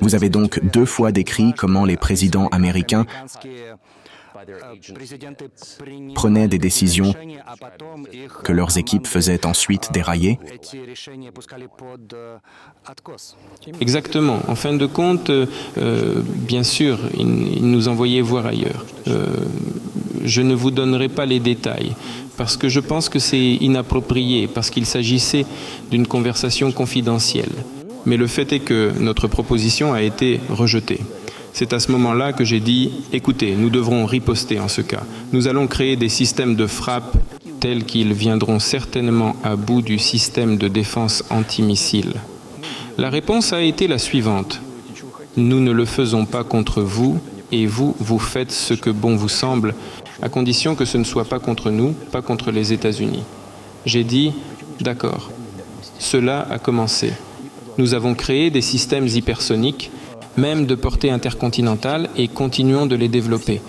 Vous 0.00 0.14
avez 0.14 0.28
donc 0.28 0.60
deux 0.72 0.84
fois 0.84 1.12
décrit 1.12 1.52
comment 1.56 1.84
les 1.84 1.96
présidents 1.96 2.48
américains 2.48 3.06
prenaient 6.14 6.48
des 6.48 6.58
décisions 6.58 7.14
que 8.42 8.52
leurs 8.52 8.78
équipes 8.78 9.06
faisaient 9.06 9.46
ensuite 9.46 9.92
dérailler 9.92 10.38
Exactement. 13.80 14.40
En 14.48 14.54
fin 14.54 14.74
de 14.74 14.86
compte, 14.86 15.30
euh, 15.30 16.22
bien 16.24 16.62
sûr, 16.62 16.98
ils, 17.16 17.70
nous 17.70 17.88
envoyaient 17.88 18.20
voir 18.20 18.46
ailleurs. 18.46 18.84
Euh, 19.08 19.26
je 20.24 20.42
ne 20.42 20.54
vous 20.54 20.70
donnerai 20.70 21.08
pas 21.08 21.26
les 21.26 21.40
détails 21.40 21.94
parce 22.36 22.56
que 22.56 22.68
je 22.68 22.80
pense 22.80 23.08
que 23.08 23.18
c'est 23.18 23.54
inapproprié, 23.54 24.46
parce 24.46 24.70
qu'il 24.70 24.86
s'agissait 24.86 25.46
d'une 25.90 26.06
conversation 26.06 26.72
confidentielle. 26.72 27.52
Mais 28.04 28.16
le 28.16 28.26
fait 28.26 28.52
est 28.52 28.60
que 28.60 28.92
notre 28.98 29.26
proposition 29.26 29.92
a 29.92 30.02
été 30.02 30.40
rejetée. 30.48 31.00
C'est 31.58 31.72
à 31.72 31.80
ce 31.80 31.90
moment-là 31.92 32.34
que 32.34 32.44
j'ai 32.44 32.60
dit, 32.60 32.90
écoutez, 33.14 33.54
nous 33.54 33.70
devrons 33.70 34.04
riposter 34.04 34.60
en 34.60 34.68
ce 34.68 34.82
cas. 34.82 35.04
Nous 35.32 35.48
allons 35.48 35.66
créer 35.66 35.96
des 35.96 36.10
systèmes 36.10 36.54
de 36.54 36.66
frappe 36.66 37.16
tels 37.60 37.86
qu'ils 37.86 38.12
viendront 38.12 38.58
certainement 38.58 39.36
à 39.42 39.56
bout 39.56 39.80
du 39.80 39.98
système 39.98 40.58
de 40.58 40.68
défense 40.68 41.24
antimissile. 41.30 42.12
La 42.98 43.08
réponse 43.08 43.54
a 43.54 43.62
été 43.62 43.88
la 43.88 43.96
suivante. 43.96 44.60
Nous 45.38 45.60
ne 45.60 45.72
le 45.72 45.86
faisons 45.86 46.26
pas 46.26 46.44
contre 46.44 46.82
vous 46.82 47.20
et 47.50 47.64
vous, 47.64 47.96
vous 48.00 48.18
faites 48.18 48.52
ce 48.52 48.74
que 48.74 48.90
bon 48.90 49.16
vous 49.16 49.30
semble, 49.30 49.74
à 50.20 50.28
condition 50.28 50.74
que 50.74 50.84
ce 50.84 50.98
ne 50.98 51.04
soit 51.04 51.24
pas 51.24 51.38
contre 51.38 51.70
nous, 51.70 51.94
pas 52.12 52.20
contre 52.20 52.50
les 52.50 52.74
États-Unis. 52.74 53.22
J'ai 53.86 54.04
dit, 54.04 54.32
d'accord, 54.82 55.30
cela 55.98 56.46
a 56.50 56.58
commencé. 56.58 57.14
Nous 57.78 57.94
avons 57.94 58.14
créé 58.14 58.50
des 58.50 58.60
systèmes 58.60 59.06
hypersoniques 59.06 59.90
même 60.36 60.66
de 60.66 60.74
portée 60.74 61.10
intercontinentale, 61.10 62.10
et 62.16 62.28
continuons 62.28 62.86
de 62.86 62.96
les 62.96 63.08
développer. 63.08 63.60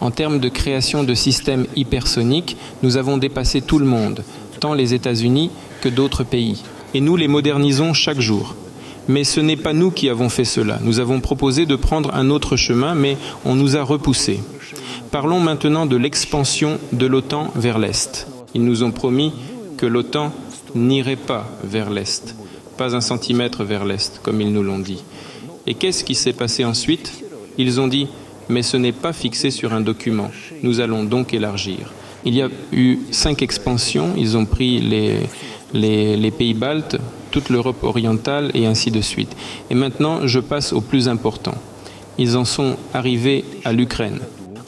En 0.00 0.10
termes 0.10 0.40
de 0.40 0.48
création 0.48 1.04
de 1.04 1.14
systèmes 1.14 1.66
hypersoniques, 1.76 2.56
nous 2.82 2.96
avons 2.96 3.16
dépassé 3.16 3.60
tout 3.60 3.78
le 3.78 3.86
monde, 3.86 4.22
tant 4.60 4.74
les 4.74 4.94
États-Unis 4.94 5.50
que 5.80 5.88
d'autres 5.88 6.24
pays. 6.24 6.62
Et 6.94 7.00
nous 7.00 7.16
les 7.16 7.28
modernisons 7.28 7.92
chaque 7.92 8.20
jour. 8.20 8.54
Mais 9.08 9.24
ce 9.24 9.40
n'est 9.40 9.56
pas 9.56 9.72
nous 9.72 9.90
qui 9.90 10.08
avons 10.08 10.28
fait 10.28 10.44
cela. 10.44 10.78
Nous 10.82 10.98
avons 10.98 11.20
proposé 11.20 11.64
de 11.64 11.76
prendre 11.76 12.14
un 12.14 12.28
autre 12.30 12.56
chemin, 12.56 12.94
mais 12.94 13.16
on 13.44 13.54
nous 13.54 13.76
a 13.76 13.82
repoussés. 13.82 14.40
Parlons 15.12 15.40
maintenant 15.40 15.86
de 15.86 15.96
l'expansion 15.96 16.78
de 16.92 17.06
l'OTAN 17.06 17.52
vers 17.54 17.78
l'Est. 17.78 18.26
Ils 18.54 18.64
nous 18.64 18.82
ont 18.82 18.90
promis 18.90 19.32
que 19.76 19.86
l'OTAN 19.86 20.32
n'irait 20.74 21.16
pas 21.16 21.46
vers 21.62 21.90
l'Est, 21.90 22.34
pas 22.76 22.96
un 22.96 23.00
centimètre 23.00 23.62
vers 23.62 23.84
l'Est, 23.84 24.20
comme 24.22 24.40
ils 24.40 24.52
nous 24.52 24.62
l'ont 24.62 24.78
dit. 24.78 25.02
Et 25.66 25.74
qu'est-ce 25.74 26.04
qui 26.04 26.14
s'est 26.14 26.32
passé 26.32 26.64
ensuite? 26.64 27.12
Ils 27.58 27.80
ont 27.80 27.88
dit, 27.88 28.06
mais 28.48 28.62
ce 28.62 28.76
n'est 28.76 28.92
pas 28.92 29.12
fixé 29.12 29.50
sur 29.50 29.72
un 29.72 29.80
document. 29.80 30.30
Nous 30.62 30.80
allons 30.80 31.04
donc 31.04 31.34
élargir. 31.34 31.92
Il 32.24 32.34
y 32.34 32.42
a 32.42 32.48
eu 32.72 32.98
cinq 33.10 33.42
expansions. 33.42 34.14
Ils 34.16 34.36
ont 34.36 34.46
pris 34.46 34.80
les, 35.72 36.30
pays 36.30 36.54
baltes, 36.54 36.96
toute 37.30 37.50
l'Europe 37.50 37.82
orientale 37.82 38.50
et 38.54 38.66
ainsi 38.66 38.90
de 38.90 39.00
suite. 39.00 39.36
Et 39.70 39.74
maintenant, 39.74 40.26
je 40.26 40.40
passe 40.40 40.72
au 40.72 40.80
plus 40.80 41.08
important. 41.08 41.54
Ils 42.18 42.36
en 42.36 42.44
sont 42.44 42.76
arrivés 42.94 43.44
à 43.64 43.72
l'Ukraine. 43.72 44.20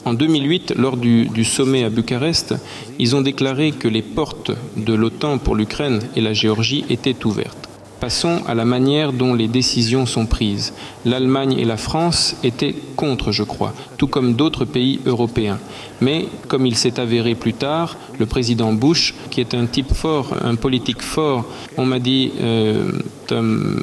En 0.05 0.13
2008, 0.13 0.75
lors 0.77 0.97
du, 0.97 1.43
sommet 1.43 1.83
à 1.83 1.89
Bucarest, 1.89 2.55
ils 2.97 3.15
ont 3.15 3.21
déclaré 3.21 3.71
que 3.71 3.87
les 3.87 4.01
portes 4.01 4.51
de 4.77 4.93
l'OTAN 4.93 5.37
pour 5.37 5.55
l'Ukraine 5.55 5.99
et 6.15 6.21
la 6.21 6.33
Géorgie 6.33 6.85
étaient 6.89 7.25
ouvertes. 7.25 7.68
Passons 7.99 8.41
à 8.47 8.55
la 8.55 8.63
manière 8.63 9.11
dont 9.11 9.33
les 9.33 9.49
décisions 9.49 10.05
sont 10.05 10.25
prises. 10.25 10.73
L'Allemagne 11.03 11.57
et 11.59 11.65
la 11.65 11.75
France 11.75 12.37
étaient 12.43 12.75
contre, 12.95 13.33
je 13.33 13.43
crois, 13.43 13.73
tout 13.97 14.07
comme 14.07 14.35
d'autres 14.35 14.63
pays 14.63 15.01
européens. 15.05 15.59
Mais, 15.99 16.27
comme 16.47 16.65
il 16.65 16.77
s'est 16.77 16.99
avéré 16.99 17.35
plus 17.35 17.53
tard, 17.53 17.97
le 18.17 18.25
président 18.25 18.71
Bush, 18.71 19.15
qui 19.31 19.41
est 19.41 19.53
un 19.53 19.65
type 19.65 19.93
fort, 19.93 20.33
un 20.41 20.55
politique 20.55 21.01
fort, 21.01 21.45
on 21.77 21.85
m'a 21.85 21.99
dit, 21.99 22.31
euh, 22.39 22.91
euh, 23.31 23.75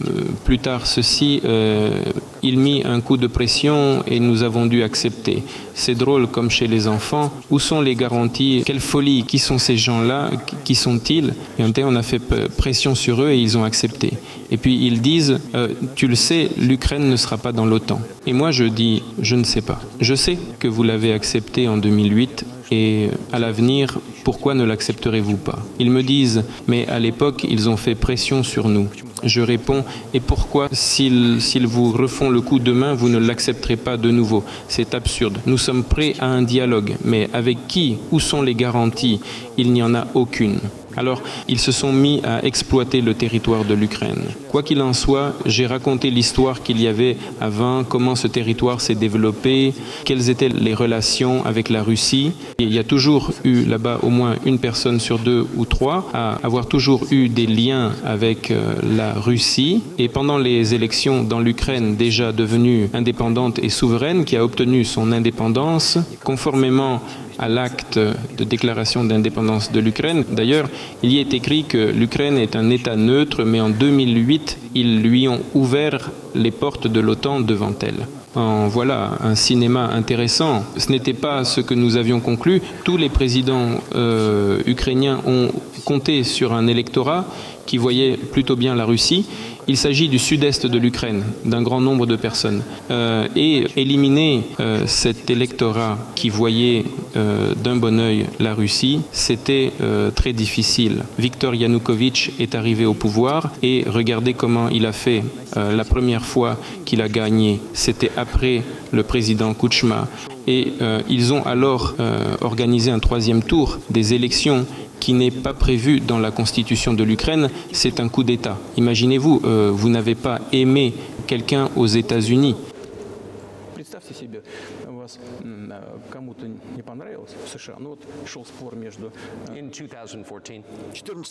plus 0.45 0.59
tard 0.59 0.87
ceci, 0.87 1.41
euh, 1.45 2.03
il 2.43 2.59
mit 2.59 2.83
un 2.85 3.01
coup 3.01 3.17
de 3.17 3.27
pression 3.27 4.03
et 4.07 4.21
nous 4.21 4.43
avons 4.43 4.67
dû 4.67 4.83
accepter. 4.83 5.43
C'est 5.75 5.95
drôle 5.95 6.27
comme 6.27 6.51
chez 6.51 6.67
les 6.67 6.89
enfants. 6.89 7.33
Où 7.51 7.59
sont 7.59 7.81
les 7.81 7.95
garanties? 7.95 8.63
Quelle 8.65 8.81
folie 8.81 9.25
Qui 9.25 9.39
sont 9.39 9.59
ces 9.59 9.77
gens-là? 9.77 10.31
Qui 10.65 10.75
sont-ils? 10.75 11.35
Et 11.59 11.65
on 11.85 11.97
a 11.97 12.03
fait 12.03 12.21
pression 12.57 12.95
sur 12.95 13.23
eux 13.23 13.31
et 13.31 13.39
ils 13.39 13.59
ont 13.59 13.65
accepté. 13.65 14.13
Et 14.51 14.57
puis 14.57 14.87
ils 14.87 15.01
disent, 15.01 15.39
euh, 15.55 15.69
tu 15.95 16.07
le 16.07 16.15
sais, 16.15 16.51
l'Ukraine 16.57 17.09
ne 17.09 17.17
sera 17.17 17.37
pas 17.37 17.53
dans 17.53 17.67
l'OTAN. 17.67 18.01
Et 18.27 18.33
moi 18.33 18.51
je 18.51 18.65
dis, 18.65 19.03
je 19.21 19.37
ne 19.37 19.45
sais 19.45 19.63
pas. 19.63 19.81
Je 20.01 20.15
sais 20.15 20.39
que 20.59 20.69
vous 20.69 20.83
l'avez 20.83 21.13
accepté 21.13 21.69
en 21.69 21.77
2008 21.77 22.45
et 22.71 23.11
à 23.33 23.39
l'avenir, 23.39 23.99
pourquoi 24.25 24.55
ne 24.55 24.65
l'accepterez-vous 24.65 25.37
pas? 25.37 25.59
Ils 25.79 25.91
me 25.91 26.03
disent, 26.03 26.45
mais 26.67 26.87
à 26.89 26.99
l'époque, 26.99 27.47
ils 27.49 27.69
ont 27.69 27.77
fait 27.77 27.95
pression 27.95 28.43
sur 28.43 28.69
nous. 28.69 28.89
Je 29.27 29.41
réponds, 29.41 29.85
et 30.15 30.21
pourquoi, 30.21 30.69
s'ils 30.73 31.67
vous 31.67 31.93
refont 31.93 32.31
le 32.31 32.41
coup 32.41 32.59
demain, 32.59 32.95
vous 32.95 33.09
ne 33.09 33.19
l'accepterez 33.19 33.77
pas 33.77 33.97
de 33.97 34.11
nouveau? 34.11 34.45
C'est 34.69 34.95
absurde. 34.95 35.39
Nous 35.47 35.59
sommes 35.59 35.85
prêts 35.85 36.15
à 36.21 36.27
un 36.27 36.43
dialogue, 36.43 36.97
mais 37.05 37.29
avec 37.33 37.67
qui? 37.67 37.99
Où 38.13 38.21
sont 38.21 38.43
les 38.43 38.55
garanties? 38.55 39.21
Il 39.59 39.73
n'y 39.73 39.83
en 39.83 39.95
a 39.95 40.07
aucune. 40.15 40.61
Alors, 40.97 41.23
ils 41.47 41.59
se 41.59 41.73
sont 41.73 41.93
mis 41.93 42.23
à 42.25 42.43
exploiter 42.45 43.03
le 43.03 43.13
territoire 43.15 43.65
de 43.65 43.75
l'Ukraine. 43.75 44.25
Quoi 44.51 44.63
qu'il 44.63 44.81
en 44.81 44.95
soit, 44.95 45.35
j'ai 45.45 45.67
raconté 45.67 46.11
l'histoire 46.11 46.63
qu'il 46.63 46.81
y 46.81 46.89
avait 46.89 47.19
avant, 47.41 47.85
comment 47.85 48.17
ce 48.17 48.27
territoire 48.27 48.81
s'est 48.81 48.95
développé, 48.95 49.75
quelles 50.05 50.31
étaient 50.31 50.49
les 50.49 50.73
relations 50.73 51.45
avec 51.45 51.69
la 51.69 51.83
Russie. 51.83 52.33
il 52.59 52.73
y 52.73 52.79
a 52.79 52.85
toujours 52.85 53.33
eu 53.45 53.65
là-bas 53.65 54.01
au 54.03 54.09
moins 54.09 54.37
une 54.47 54.59
personne 54.59 54.99
sur 54.99 55.19
deux 55.19 55.47
ou 55.57 55.67
trois 55.67 56.09
à 56.15 56.39
avoir 56.43 56.67
toujours 56.67 57.07
eu 57.11 57.29
des 57.29 57.47
liens 57.47 57.93
avec 58.05 58.51
euh, 58.51 58.75
la 58.97 59.13
Russie. 59.19 59.83
Et 59.99 60.09
pendant 60.09 60.39
les 60.39 60.75
élections 60.75 61.23
dans 61.23 61.41
l'Ukraine, 61.41 61.97
déjà 61.97 62.33
devenue 62.33 62.89
indépendante 62.95 63.59
et 63.59 63.69
souveraine, 63.69 64.25
qui 64.25 64.37
a 64.37 64.45
obtenu 64.45 64.85
son 64.85 65.13
indépendance, 65.13 65.99
conformément 66.25 67.01
à 67.39 67.49
l'acte 67.49 67.99
de 67.99 68.45
déclaration 68.45 69.05
d'indépendance 69.05 69.71
de 69.73 69.81
l'Ukraine. 69.81 70.25
D'ailleurs, 70.31 70.69
il 71.03 71.13
y 71.13 71.19
est 71.19 71.35
écrit 71.35 71.65
que 71.65 71.91
l'Ukraine 71.91 72.39
est 72.39 72.57
un 72.57 72.71
État 72.71 72.97
neutre, 72.97 73.45
mais 73.45 73.61
en 73.61 73.69
2008, 73.69 74.59
ils 74.75 75.03
lui 75.03 75.29
ont 75.29 75.41
ouvert 75.55 76.11
les 76.35 76.51
portes 76.51 76.87
de 76.87 77.01
l'OTAN 77.01 77.41
devant 77.41 77.75
elle. 77.81 78.07
En 78.37 78.69
voilà 78.69 79.13
un 79.23 79.35
cinéma 79.35 79.89
intéressant. 79.95 80.63
Ce 80.77 80.93
n'était 80.93 81.15
pas 81.15 81.43
ce 81.45 81.63
que 81.63 81.73
nous 81.73 81.97
avions 81.97 82.21
conclu. 82.21 82.61
Tous 82.85 82.99
les 82.99 83.09
présidents 83.09 83.81
euh, 83.95 84.61
ukrainiens 84.67 85.23
ont 85.27 85.49
compté 85.87 86.23
sur 86.23 86.53
un 86.53 86.67
électorat 86.67 87.25
qui 87.65 87.79
voyait 87.79 88.19
plutôt 88.19 88.55
bien 88.55 88.75
la 88.75 88.85
Russie 88.85 89.27
il 89.69 89.77
s'agit 89.77 90.09
du 90.09 90.19
sud-est 90.19 90.67
de 90.67 90.79
l'Ukraine, 90.79 91.25
d'un 91.45 91.63
grand 91.63 91.81
nombre 91.81 92.07
de 92.07 92.17
personnes. 92.17 92.63
Euh, 92.91 93.27
et 93.35 93.67
éliminer 93.77 94.43
euh, 94.61 94.87
cet 94.87 95.29
électorat 95.29 95.99
qui 96.15 96.29
voyait 96.29 96.85
euh, 97.17 97.55
d'un 97.55 97.77
bon 97.77 97.99
œil 97.99 98.27
la 98.39 98.55
Russie, 98.55 99.01
c'était 99.13 99.73
très 100.15 100.33
difficile. 100.33 101.05
Viktor 101.19 101.55
Yanukovych 101.55 102.33
est 102.39 102.55
arrivé 102.55 102.87
au 102.87 102.95
pouvoir 102.95 103.53
et 103.63 103.85
regardez 103.87 104.35
comment 104.35 104.69
il 104.69 104.87
a 104.87 104.93
fait 104.93 105.23
la 105.55 105.85
première 105.85 106.25
fois 106.25 106.59
qu'il 106.85 107.01
a 107.01 107.09
gagné. 107.09 107.61
C'était 107.73 108.11
après 108.17 108.63
le 108.93 109.03
président 109.03 109.55
Kuchma. 109.55 110.09
Et 110.47 110.73
ils 111.09 111.33
ont 111.33 111.45
alors 111.45 111.95
organisé 112.41 112.91
un 112.91 112.99
troisième 112.99 113.43
tour 113.43 113.79
des 113.91 114.15
élections 114.15 114.67
qui 115.01 115.13
n'est 115.13 115.31
pas 115.31 115.55
prévu 115.55 116.01
dans 116.01 116.19
la 116.19 116.31
constitution 116.31 116.95
de 116.95 117.05
l'Ukraine, 117.05 117.51
c'est 117.73 118.01
un 118.01 118.09
coup 118.09 118.25
d'État. 118.25 118.59
Imaginez-vous, 118.77 119.43
euh, 119.45 119.71
vous 119.73 119.89
n'avez 119.89 120.15
pas 120.15 120.41
aimé 120.53 120.95
quelqu'un 121.27 121.71
aux 121.77 121.87
États-Unis. 121.87 122.55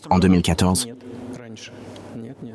En 0.09 0.19
2014 0.19 0.87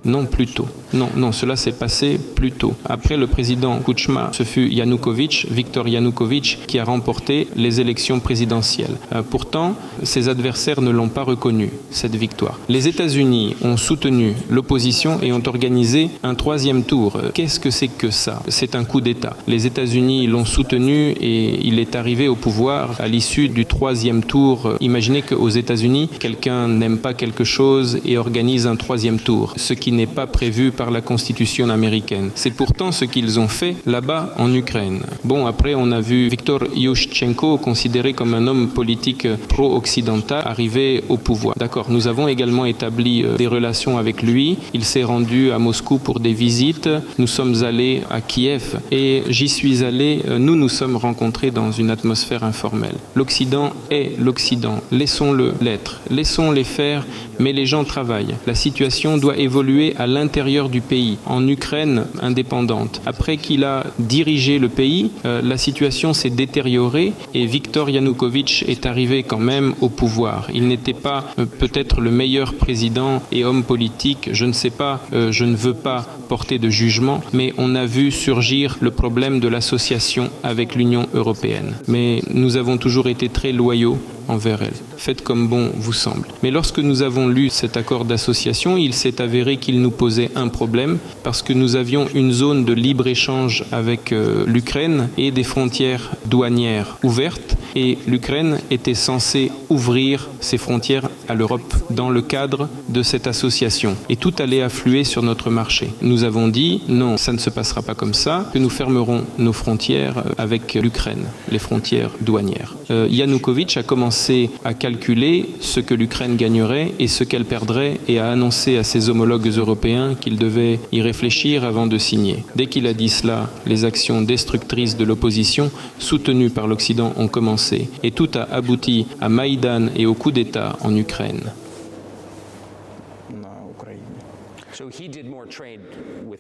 non, 0.04 0.26
plus 0.26 0.46
tôt. 0.46 0.66
Non, 0.94 1.08
non, 1.16 1.32
cela 1.32 1.56
s'est 1.56 1.72
passé 1.72 2.18
plus 2.34 2.52
tôt. 2.52 2.74
Après 2.84 3.16
le 3.16 3.26
président 3.26 3.78
Kuchma, 3.78 4.30
ce 4.32 4.42
fut 4.42 4.68
Yanukovych, 4.68 5.46
Viktor 5.50 5.88
Yanukovych, 5.88 6.66
qui 6.66 6.78
a 6.78 6.84
remporté 6.84 7.48
les 7.56 7.80
élections 7.80 8.20
présidentielles. 8.20 8.96
Euh, 9.12 9.22
pourtant, 9.22 9.74
ses 10.02 10.28
adversaires 10.28 10.80
ne 10.80 10.90
l'ont 10.90 11.08
pas 11.08 11.22
reconnu, 11.22 11.70
cette 11.90 12.16
victoire. 12.16 12.58
Les 12.68 12.88
États-Unis 12.88 13.56
ont 13.62 13.76
soutenu 13.76 14.34
l'opposition 14.48 15.20
et 15.22 15.32
ont 15.32 15.42
organisé 15.46 16.10
un 16.22 16.34
troisième 16.34 16.84
tour. 16.84 17.20
Qu'est-ce 17.34 17.60
que 17.60 17.70
c'est 17.70 17.88
que 17.88 18.10
ça? 18.10 18.42
C'est 18.48 18.74
un 18.74 18.84
coup 18.84 19.00
d'État. 19.00 19.36
Les 19.46 19.66
États-Unis 19.66 20.26
l'ont 20.26 20.44
soutenu 20.44 21.10
et 21.10 21.66
il 21.66 21.78
est 21.78 21.94
arrivé 21.94 22.28
au 22.30 22.36
pouvoir 22.36 22.96
à 22.98 23.08
l'issue 23.08 23.48
du 23.48 23.66
troisième 23.66 24.22
tour. 24.22 24.76
Imaginez 24.80 25.22
qu'aux 25.22 25.48
États-Unis, 25.48 26.08
quelqu'un 26.18 26.68
n'aime 26.68 26.98
pas 26.98 27.14
quelque 27.14 27.44
chose 27.44 27.98
et 28.04 28.16
organise 28.16 28.66
un 28.66 28.76
troisième 28.76 29.18
tour 29.18 29.54
ce 29.56 29.74
qui 29.74 29.92
n'est 29.92 30.06
pas 30.06 30.26
prévu 30.26 30.70
par 30.70 30.90
la 30.90 31.00
Constitution 31.00 31.68
américaine. 31.70 32.30
C'est 32.34 32.50
pourtant 32.50 32.92
ce 32.92 33.04
qu'ils 33.04 33.38
ont 33.38 33.48
fait 33.48 33.76
là-bas 33.86 34.34
en 34.38 34.52
Ukraine. 34.54 35.00
Bon, 35.24 35.46
après, 35.46 35.74
on 35.74 35.90
a 35.92 36.00
vu 36.00 36.28
Viktor 36.28 36.60
Yushchenko, 36.74 37.58
considéré 37.58 38.12
comme 38.12 38.34
un 38.34 38.46
homme 38.46 38.68
politique 38.68 39.26
pro-occidental, 39.48 40.42
arriver 40.46 41.04
au 41.08 41.16
pouvoir. 41.16 41.54
D'accord, 41.58 41.86
nous 41.90 42.06
avons 42.06 42.28
également 42.28 42.64
établi 42.64 43.22
euh, 43.22 43.36
des 43.36 43.46
relations 43.46 43.98
avec 43.98 44.22
lui. 44.22 44.58
Il 44.74 44.84
s'est 44.84 45.04
rendu 45.04 45.52
à 45.52 45.58
Moscou 45.58 45.98
pour 45.98 46.20
des 46.20 46.32
visites. 46.32 46.88
Nous 47.18 47.26
sommes 47.26 47.62
allés 47.62 48.02
à 48.10 48.20
Kiev 48.20 48.78
et 48.90 49.22
j'y 49.28 49.48
suis 49.48 49.84
allé. 49.84 50.22
Euh, 50.28 50.38
nous 50.38 50.56
nous 50.56 50.68
sommes 50.68 50.96
rencontrés 50.96 51.50
dans 51.50 51.72
une 51.72 51.90
atmosphère 51.90 52.19
informelle. 52.42 52.96
L'Occident 53.14 53.72
est 53.90 54.18
l'Occident. 54.18 54.80
Laissons-le 54.90 55.54
l'être. 55.60 56.00
Laissons-les 56.10 56.64
faire, 56.64 57.06
mais 57.40 57.52
les 57.52 57.66
gens 57.66 57.84
travaillent. 57.84 58.36
La 58.46 58.54
situation 58.54 59.16
doit 59.16 59.38
évoluer 59.38 59.94
à 59.98 60.06
l'intérieur 60.06 60.68
du 60.68 60.80
pays, 60.80 61.18
en 61.26 61.46
Ukraine 61.48 62.04
indépendante. 62.22 63.00
Après 63.06 63.38
qu'il 63.38 63.64
a 63.64 63.86
dirigé 63.98 64.58
le 64.58 64.68
pays, 64.68 65.10
euh, 65.24 65.40
la 65.42 65.56
situation 65.56 66.12
s'est 66.12 66.30
détériorée 66.30 67.12
et 67.34 67.46
Viktor 67.46 67.90
Yanukovych 67.90 68.64
est 68.68 68.86
arrivé 68.86 69.22
quand 69.22 69.38
même 69.38 69.74
au 69.80 69.88
pouvoir. 69.88 70.48
Il 70.54 70.68
n'était 70.68 70.92
pas 70.92 71.24
euh, 71.38 71.46
peut-être 71.46 72.00
le 72.00 72.10
meilleur 72.10 72.54
président 72.54 73.22
et 73.32 73.44
homme 73.44 73.64
politique, 73.64 74.30
je 74.32 74.44
ne 74.44 74.52
sais 74.52 74.70
pas, 74.70 75.00
euh, 75.12 75.32
je 75.32 75.44
ne 75.44 75.56
veux 75.56 75.74
pas 75.74 76.06
porter 76.28 76.58
de 76.58 76.68
jugement, 76.68 77.22
mais 77.32 77.52
on 77.58 77.74
a 77.74 77.86
vu 77.86 78.10
surgir 78.10 78.76
le 78.80 78.90
problème 78.90 79.40
de 79.40 79.48
l'association 79.48 80.30
avec 80.42 80.74
l'Union 80.74 81.08
européenne. 81.14 81.74
Mais 81.88 82.22
nous 82.32 82.56
avons 82.56 82.76
toujours 82.76 83.08
été 83.08 83.28
très 83.28 83.52
loyaux 83.52 83.98
envers 84.28 84.62
elle. 84.62 84.74
Faites 84.96 85.22
comme 85.22 85.48
bon 85.48 85.70
vous 85.74 85.92
semble. 85.92 86.28
Mais 86.42 86.50
lorsque 86.50 86.78
nous 86.78 87.02
avons 87.02 87.26
lu 87.30 87.48
cet 87.48 87.76
accord 87.76 88.04
d'association, 88.04 88.76
il 88.76 88.94
s'est 88.94 89.20
avéré 89.20 89.56
qu'il 89.56 89.80
nous 89.80 89.90
posait 89.90 90.30
un 90.34 90.48
problème 90.48 90.98
parce 91.22 91.42
que 91.42 91.52
nous 91.52 91.76
avions 91.76 92.06
une 92.14 92.32
zone 92.32 92.64
de 92.64 92.72
libre-échange 92.72 93.64
avec 93.72 94.12
euh, 94.12 94.44
l'Ukraine 94.46 95.08
et 95.16 95.30
des 95.30 95.44
frontières 95.44 96.10
douanières 96.26 96.98
ouvertes 97.02 97.56
et 97.74 97.98
l'Ukraine 98.06 98.58
était 98.70 98.94
censée 98.94 99.50
ouvrir 99.68 100.28
ses 100.40 100.58
frontières 100.58 101.08
à 101.30 101.34
l'Europe 101.34 101.74
dans 101.90 102.10
le 102.10 102.22
cadre 102.22 102.68
de 102.88 103.02
cette 103.02 103.28
association. 103.28 103.96
Et 104.08 104.16
tout 104.16 104.34
allait 104.40 104.62
affluer 104.62 105.04
sur 105.04 105.22
notre 105.22 105.48
marché. 105.48 105.90
Nous 106.02 106.24
avons 106.24 106.48
dit 106.48 106.82
non, 106.88 107.16
ça 107.16 107.32
ne 107.32 107.38
se 107.38 107.50
passera 107.50 107.82
pas 107.82 107.94
comme 107.94 108.14
ça, 108.14 108.50
que 108.52 108.58
nous 108.58 108.68
fermerons 108.68 109.22
nos 109.38 109.52
frontières 109.52 110.24
avec 110.38 110.74
l'Ukraine, 110.74 111.26
les 111.50 111.60
frontières 111.60 112.10
douanières. 112.20 112.74
Euh, 112.90 113.06
Yanukovych 113.08 113.76
a 113.76 113.84
commencé 113.84 114.50
à 114.64 114.74
calculer 114.74 115.48
ce 115.60 115.78
que 115.78 115.94
l'Ukraine 115.94 116.34
gagnerait 116.36 116.92
et 116.98 117.06
ce 117.06 117.22
qu'elle 117.22 117.44
perdrait 117.44 118.00
et 118.08 118.18
a 118.18 118.30
annoncé 118.30 118.76
à 118.76 118.82
ses 118.82 119.08
homologues 119.08 119.46
européens 119.56 120.16
qu'il 120.20 120.36
devait 120.36 120.80
y 120.90 121.00
réfléchir 121.00 121.62
avant 121.64 121.86
de 121.86 121.98
signer. 121.98 122.44
Dès 122.56 122.66
qu'il 122.66 122.88
a 122.88 122.92
dit 122.92 123.08
cela, 123.08 123.48
les 123.66 123.84
actions 123.84 124.20
destructrices 124.20 124.96
de 124.96 125.04
l'opposition, 125.04 125.70
soutenues 126.00 126.50
par 126.50 126.66
l'Occident, 126.66 127.12
ont 127.16 127.28
commencé 127.28 127.88
et 128.02 128.10
tout 128.10 128.30
a 128.34 128.48
abouti 128.52 129.06
à 129.20 129.28
Maïdan 129.28 129.86
et 129.96 130.06
au 130.06 130.14
coup 130.14 130.32
d'État 130.32 130.76
en 130.82 130.96
Ukraine. 130.96 131.19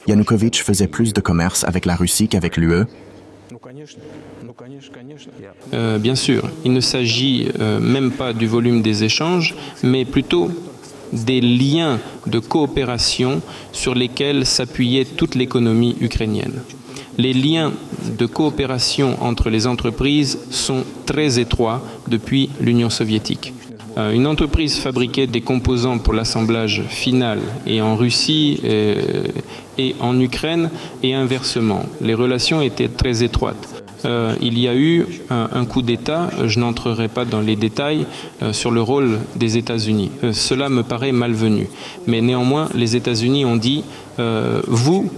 Yanukovych 0.06 0.62
faisait 0.62 0.86
plus 0.86 1.12
de 1.12 1.20
commerce 1.20 1.64
avec 1.64 1.84
la 1.86 1.96
Russie 1.96 2.28
qu'avec 2.28 2.56
l'UE 2.56 2.84
euh, 5.74 5.98
bien 5.98 6.14
sûr, 6.14 6.48
il 6.64 6.72
ne 6.72 6.80
s'agit 6.80 7.48
euh, 7.58 7.80
même 7.80 8.12
pas 8.12 8.32
du 8.32 8.46
volume 8.46 8.80
des 8.80 9.04
échanges, 9.04 9.54
mais 9.82 10.04
plutôt 10.04 10.50
des 11.12 11.40
liens 11.40 11.98
de 12.26 12.38
coopération 12.38 13.42
sur 13.72 13.94
lesquels 13.94 14.46
s'appuyait 14.46 15.04
toute 15.04 15.34
l'économie 15.34 15.96
ukrainienne. 16.00 16.62
Les 17.18 17.32
liens 17.32 17.72
de 18.18 18.26
coopération 18.26 19.22
entre 19.22 19.50
les 19.50 19.66
entreprises 19.66 20.38
sont 20.50 20.84
très 21.06 21.38
étroits 21.38 21.82
depuis 22.06 22.50
l'Union 22.60 22.88
soviétique. 22.88 23.52
Euh, 23.96 24.12
une 24.12 24.26
entreprise 24.26 24.78
fabriquait 24.78 25.26
des 25.26 25.40
composants 25.40 25.98
pour 25.98 26.14
l'assemblage 26.14 26.82
final 26.88 27.40
et 27.66 27.80
en 27.80 27.96
Russie 27.96 28.60
euh, 28.64 29.24
et 29.78 29.96
en 30.00 30.18
Ukraine 30.20 30.70
et 31.02 31.14
inversement. 31.14 31.84
Les 32.00 32.14
relations 32.14 32.60
étaient 32.62 32.88
très 32.88 33.22
étroites. 33.22 33.82
Euh, 34.04 34.34
il 34.40 34.58
y 34.58 34.68
a 34.68 34.74
eu 34.74 35.06
un, 35.28 35.64
coup 35.66 35.82
d'État, 35.82 36.30
je 36.46 36.58
n'entrerai 36.58 37.08
pas 37.08 37.24
dans 37.24 37.40
les 37.40 37.56
détails, 37.56 38.06
sur 38.52 38.70
le 38.70 38.80
rôle 38.80 39.18
des 39.36 39.58
États-Unis. 39.58 40.10
cela 40.32 40.70
me 40.70 40.82
paraît 40.82 41.12
malvenu. 41.12 41.68
Mais 42.06 42.22
néanmoins, 42.22 42.68
les 42.74 42.96
États-Unis 42.96 43.44
ont 43.44 43.56
dit, 43.56 43.84
vous, 44.66 45.10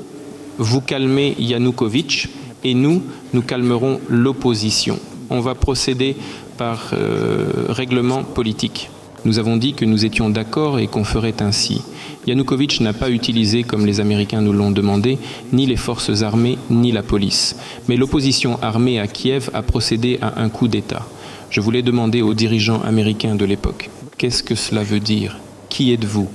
vous 0.58 0.80
calmez 0.80 1.36
Yanukovych 1.38 2.28
et 2.64 2.74
nous, 2.74 3.02
nous 3.32 3.42
calmerons 3.42 4.00
l'opposition. 4.08 4.98
On 5.30 5.40
va 5.40 5.54
procéder 5.54 6.16
par 6.62 6.90
euh, 6.92 7.66
règlement 7.70 8.22
politique. 8.22 8.88
Nous 9.24 9.40
avons 9.40 9.56
dit 9.56 9.72
que 9.74 9.84
nous 9.84 10.04
étions 10.04 10.30
d'accord 10.30 10.78
et 10.78 10.86
qu'on 10.86 11.02
ferait 11.02 11.42
ainsi. 11.42 11.82
Yanukovych 12.28 12.80
n'a 12.80 12.92
pas 12.92 13.10
utilisé, 13.10 13.64
comme 13.64 13.84
les 13.84 13.98
Américains 13.98 14.42
nous 14.42 14.52
l'ont 14.52 14.70
demandé, 14.70 15.18
ni 15.52 15.66
les 15.66 15.80
forces 15.88 16.22
armées 16.22 16.58
ni 16.70 16.92
la 16.92 17.02
police. 17.02 17.56
Mais 17.88 17.96
l'opposition 17.96 18.52
armée 18.62 19.00
à 19.00 19.08
Kiev 19.08 19.50
a 19.54 19.62
procédé 19.62 20.20
à 20.22 20.40
un 20.40 20.48
coup 20.48 20.68
d'État. 20.68 21.04
Je 21.50 21.60
voulais 21.60 21.82
demander 21.82 22.22
aux 22.22 22.34
dirigeants 22.34 22.82
américains 22.82 23.34
de 23.34 23.44
l'époque, 23.44 23.90
qu'est-ce 24.16 24.44
que 24.44 24.54
cela 24.54 24.84
veut 24.84 25.00
dire? 25.00 25.38
Qui 25.68 25.92
êtes-vous? 25.92 26.28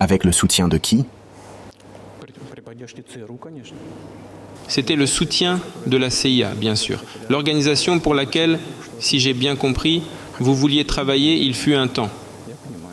Avec 0.00 0.24
le 0.24 0.32
soutien 0.32 0.68
de 0.68 0.76
qui? 0.76 1.06
C'était 4.68 4.96
le 4.96 5.06
soutien 5.06 5.60
de 5.86 5.96
la 5.96 6.10
CIA, 6.10 6.52
bien 6.54 6.76
sûr. 6.76 7.02
L'organisation 7.28 7.98
pour 7.98 8.14
laquelle, 8.14 8.58
si 9.00 9.18
j'ai 9.18 9.32
bien 9.32 9.56
compris, 9.56 10.02
vous 10.38 10.54
vouliez 10.54 10.84
travailler, 10.84 11.36
il 11.36 11.54
fut 11.54 11.74
un 11.74 11.88
temps. 11.88 12.10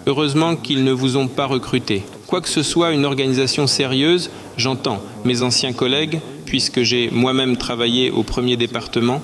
Heureusement 0.08 0.56
qu'ils 0.56 0.84
ne 0.84 0.92
vous 0.92 1.18
ont 1.18 1.28
pas 1.28 1.46
recruté. 1.46 2.04
Quoi 2.28 2.42
que 2.42 2.50
ce 2.50 2.64
soit 2.64 2.92
une 2.92 3.06
organisation 3.06 3.68
sérieuse, 3.68 4.30
j'entends 4.58 5.02
mes 5.26 5.42
anciens 5.42 5.74
collègues, 5.74 6.20
puisque 6.46 6.82
j'ai 6.82 7.10
moi-même 7.12 7.58
travaillé 7.58 8.12
au 8.12 8.24
premier 8.24 8.56
département, 8.56 9.22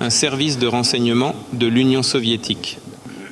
un 0.00 0.10
service 0.10 0.58
de 0.58 0.66
renseignement 0.66 1.34
de 1.52 1.66
l'Union 1.66 2.02
soviétique. 2.02 2.78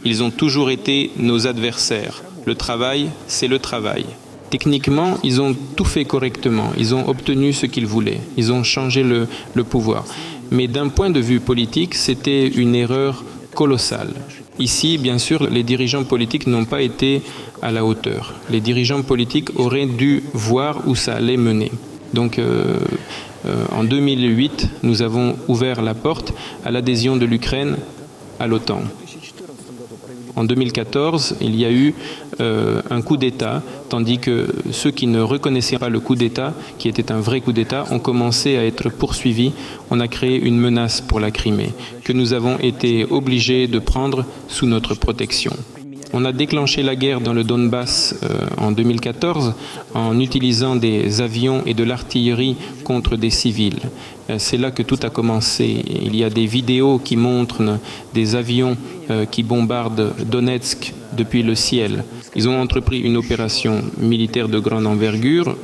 Ils 0.05 0.23
ont 0.23 0.31
toujours 0.31 0.71
été 0.71 1.11
nos 1.17 1.47
adversaires. 1.47 2.23
Le 2.45 2.55
travail, 2.55 3.11
c'est 3.27 3.49
le 3.49 3.59
travail. 3.59 4.07
Techniquement, 4.51 5.17
ils 5.23 5.41
ont 5.41 5.55
tout 5.77 5.85
fait 5.85 6.05
correctement. 6.05 6.73
Ils 6.77 6.93
ont 6.95 7.09
obtenu 7.09 7.53
ce 7.53 7.67
qu'ils 7.67 7.87
voulaient. 7.87 8.21
Ils 8.37 8.53
ont 8.53 8.65
changé 8.65 9.05
le, 9.05 9.29
pouvoir. 9.65 10.05
Mais 10.51 10.67
d'un 10.67 10.89
point 10.89 11.11
de 11.11 11.21
vue 11.21 11.39
politique, 11.39 11.95
c'était 11.95 12.49
une 12.49 12.75
erreur 12.75 13.25
colossale. 13.55 14.13
Ici, 14.59 14.99
bien 14.99 15.19
sûr, 15.19 15.49
les 15.49 15.63
dirigeants 15.63 16.03
politiques 16.03 16.49
n'ont 16.49 16.65
pas 16.65 16.83
été 16.83 17.23
à 17.63 17.71
la 17.71 17.85
hauteur. 17.85 18.35
Les 18.51 18.61
dirigeants 18.61 19.03
politiques 19.03 19.51
auraient 19.59 19.87
dû 19.87 20.25
voir 20.35 20.83
où 20.87 20.97
ça 20.97 21.15
allait 21.15 21.37
mener. 21.37 21.71
Donc, 22.13 22.39
euh, 22.39 22.79
euh, 23.47 23.65
en 23.71 23.85
2008, 23.85 24.69
nous 24.83 25.03
avons 25.03 25.37
ouvert 25.47 25.81
la 25.81 25.95
porte 25.95 26.35
à 26.65 26.73
l'adhésion 26.73 27.17
de 27.17 27.25
l'Ukraine 27.25 27.77
à 28.41 28.49
l'OTAN. 28.49 28.83
En 30.37 30.45
2014, 30.45 31.37
il 31.41 31.57
y 31.57 31.65
a 31.65 31.73
eu 31.73 31.95
euh, 32.41 32.81
un 32.91 33.03
coup 33.03 33.17
d'État, 33.17 33.63
tandis 33.89 34.19
que 34.19 34.47
ceux 34.71 34.91
qui 34.91 35.07
ne 35.07 35.21
reconnaissaient 35.21 35.79
pas 35.79 35.89
le 35.89 36.01
coup 36.01 36.15
d'État, 36.15 36.55
qui 36.79 36.89
était 36.89 37.11
un 37.11 37.21
vrai 37.21 37.41
coup 37.41 37.53
d'État, 37.53 37.85
ont 37.91 37.99
commencé 37.99 38.57
à 38.57 38.65
être 38.65 38.89
poursuivis. 38.89 39.53
On 39.91 40.01
a 40.01 40.09
créé 40.09 40.41
une 40.41 40.59
menace 40.59 41.01
pour 41.01 41.19
la 41.19 41.31
Crimée, 41.31 41.73
que 42.05 42.13
nous 42.13 42.33
avons 42.33 42.59
été 42.59 43.05
obligés 43.05 43.67
de 43.67 43.79
prendre 43.79 44.25
sous 44.49 44.67
notre 44.67 44.95
protection. 44.95 45.53
On 46.13 46.25
a 46.25 46.33
déclenché 46.33 46.83
la 46.83 46.97
guerre 46.97 47.21
dans 47.21 47.33
le 47.33 47.45
Donbass 47.45 48.17
euh, 48.23 48.47
en 48.57 48.73
2014 48.73 49.55
en 49.95 50.19
utilisant 50.19 50.75
des 50.75 51.21
avions 51.21 51.63
et 51.67 51.75
de 51.75 51.85
l'artillerie 51.85 52.57
contre 52.83 53.17
des 53.17 53.31
civils. 53.31 53.79
Euh, 54.29 54.37
c'est 54.39 54.57
là 54.57 54.71
que 54.73 54.83
tout 54.83 54.99
a 55.03 55.11
commencé. 55.11 55.85
Il 56.03 56.17
y 56.17 56.25
a 56.25 56.31
des 56.31 56.47
vidéos 56.47 56.99
qui 56.99 57.17
montrent 57.17 57.79
des 58.15 58.35
avions 58.35 58.77
qui 59.33 59.43
bombardent 59.43 60.13
Donetsk 60.25 60.93
depuis 61.17 61.43
le 61.43 61.57
ciel. 61.57 62.05
Ils 62.37 62.49
ont 62.49 62.61
entrepris 62.61 63.01
une 63.01 63.17
opération 63.17 63.83
militaire 63.99 64.49
de 64.49 64.59
grande 64.59 64.87
envergure, 64.87 65.57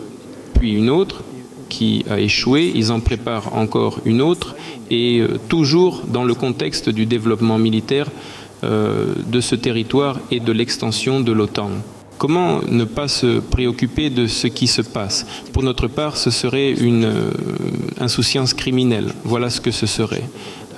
puis 0.55 0.73
une 0.73 0.91
autre 0.91 1.23
qui 1.69 2.05
a 2.09 2.19
échoué. 2.21 2.73
Ils 2.75 2.93
en 2.93 3.01
préparent 3.01 3.57
encore 3.57 4.01
une 4.05 4.21
autre, 4.21 4.57
et 4.91 5.23
toujours 5.49 6.03
dans 6.07 6.25
le 6.25 6.35
contexte 6.35 6.89
du 6.89 7.07
développement 7.07 7.59
militaire 7.59 8.09
euh, 8.65 9.15
de 9.27 9.41
ce 9.41 9.55
territoire 9.55 10.19
et 10.31 10.41
de 10.41 10.51
l'extension 10.51 11.21
de 11.21 11.31
l'OTAN. 11.31 11.71
Comment 12.19 12.63
ne 12.67 12.85
pas 12.85 13.09
se 13.09 13.41
préoccuper 13.41 14.09
de 14.09 14.27
ce 14.27 14.47
qui 14.47 14.67
se 14.67 14.81
passe? 14.81 15.27
Pour 15.53 15.63
notre 15.63 15.89
part, 15.89 16.17
ce 16.17 16.31
serait 16.31 16.73
une 16.73 17.05
euh, 17.05 17.31
insouciance 18.01 18.55
criminelle. 18.55 19.13
Voilà 19.25 19.51
ce 19.51 19.61
que 19.61 19.71
ce 19.71 19.87
serait. 19.87 20.25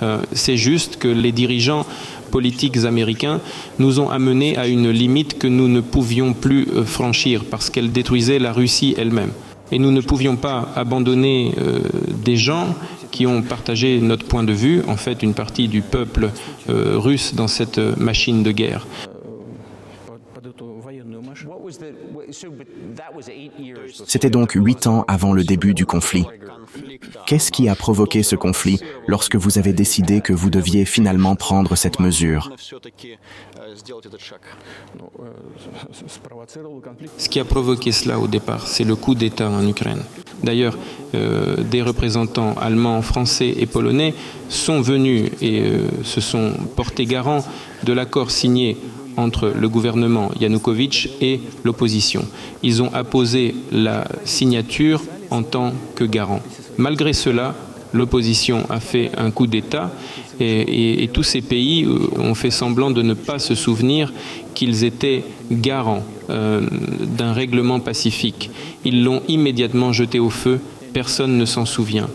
Euh, 0.03 0.21
c'est 0.33 0.57
juste 0.57 0.97
que 0.97 1.07
les 1.07 1.31
dirigeants 1.31 1.85
politiques 2.29 2.77
américains 2.85 3.41
nous 3.77 3.99
ont 3.99 4.09
amenés 4.09 4.57
à 4.57 4.67
une 4.67 4.89
limite 4.89 5.37
que 5.37 5.47
nous 5.47 5.67
ne 5.67 5.81
pouvions 5.81 6.33
plus 6.33 6.65
franchir 6.85 7.43
parce 7.49 7.69
qu'elle 7.69 7.91
détruisait 7.91 8.39
la 8.39 8.53
Russie 8.53 8.95
elle-même. 8.97 9.31
Et 9.71 9.77
nous 9.77 9.91
ne 9.91 10.01
pouvions 10.01 10.35
pas 10.35 10.69
abandonner 10.75 11.53
des 12.25 12.37
gens 12.37 12.75
qui 13.11 13.25
ont 13.27 13.41
partagé 13.41 13.99
notre 13.99 14.25
point 14.25 14.43
de 14.43 14.53
vue, 14.53 14.81
en 14.87 14.95
fait 14.95 15.23
une 15.23 15.33
partie 15.33 15.67
du 15.67 15.81
peuple 15.81 16.31
euh, 16.69 16.97
russe 16.97 17.33
dans 17.35 17.47
cette 17.47 17.79
machine 17.97 18.43
de 18.43 18.51
guerre. 18.51 18.85
C'était 24.05 24.29
donc 24.29 24.51
huit 24.53 24.87
ans 24.87 25.05
avant 25.07 25.33
le 25.33 25.43
début 25.43 25.73
du 25.73 25.85
conflit. 25.85 26.25
Qu'est-ce 27.25 27.51
qui 27.51 27.67
a 27.69 27.75
provoqué 27.75 28.23
ce 28.23 28.35
conflit 28.35 28.79
lorsque 29.07 29.35
vous 29.35 29.57
avez 29.57 29.73
décidé 29.73 30.21
que 30.21 30.33
vous 30.33 30.49
deviez 30.49 30.85
finalement 30.85 31.35
prendre 31.35 31.75
cette 31.75 31.99
mesure? 31.99 32.51
Ce 37.17 37.29
qui 37.29 37.39
a 37.39 37.45
provoqué 37.45 37.91
cela 37.91 38.19
au 38.19 38.27
départ, 38.27 38.67
c'est 38.67 38.83
le 38.83 38.95
coup 38.95 39.15
d'État 39.15 39.49
en 39.49 39.67
Ukraine. 39.67 40.03
D'ailleurs, 40.43 40.77
euh, 41.15 41.57
des 41.63 41.81
représentants 41.81 42.53
allemands, 42.55 43.01
français 43.01 43.53
et 43.57 43.65
polonais 43.65 44.13
sont 44.49 44.81
venus 44.81 45.31
et 45.41 45.61
euh, 45.61 45.87
se 46.03 46.21
sont 46.21 46.53
portés 46.75 47.05
garants 47.05 47.43
de 47.83 47.93
l'accord 47.93 48.31
signé 48.31 48.77
entre 49.17 49.51
le 49.57 49.69
gouvernement 49.69 50.31
Yanukovych 50.39 51.09
et 51.21 51.39
l'opposition. 51.63 52.25
Ils 52.63 52.81
ont 52.81 52.93
apposé 52.93 53.55
la 53.71 54.05
signature 54.25 55.01
en 55.31 55.43
tant 55.43 55.73
que 55.95 56.03
garant. 56.03 56.41
Malgré 56.77 57.13
cela, 57.13 57.55
l'opposition 57.93 58.65
a 58.69 58.79
fait 58.79 59.11
un 59.17 59.31
coup 59.31 59.47
d'État 59.47 59.91
et, 60.39 61.09
tous 61.13 61.23
ces 61.23 61.41
pays 61.41 61.83
euh, 61.83 62.07
ont 62.19 62.35
fait 62.35 62.51
semblant 62.51 62.91
de 62.91 63.01
ne 63.01 63.13
pas 63.13 63.39
se 63.39 63.55
souvenir 63.55 64.13
qu'ils 64.53 64.83
étaient 64.83 65.23
garants 65.51 66.03
euh, 66.29 66.61
d'un 67.01 67.33
règlement 67.33 67.79
pacifique. 67.79 68.51
Ils 68.85 69.03
l'ont 69.03 69.21
immédiatement 69.27 69.91
jeté 69.91 70.19
au 70.19 70.29
feu, 70.29 70.59
personne 70.93 71.37
ne 71.37 71.45
s'en 71.45 71.65
souvient. 71.65 72.09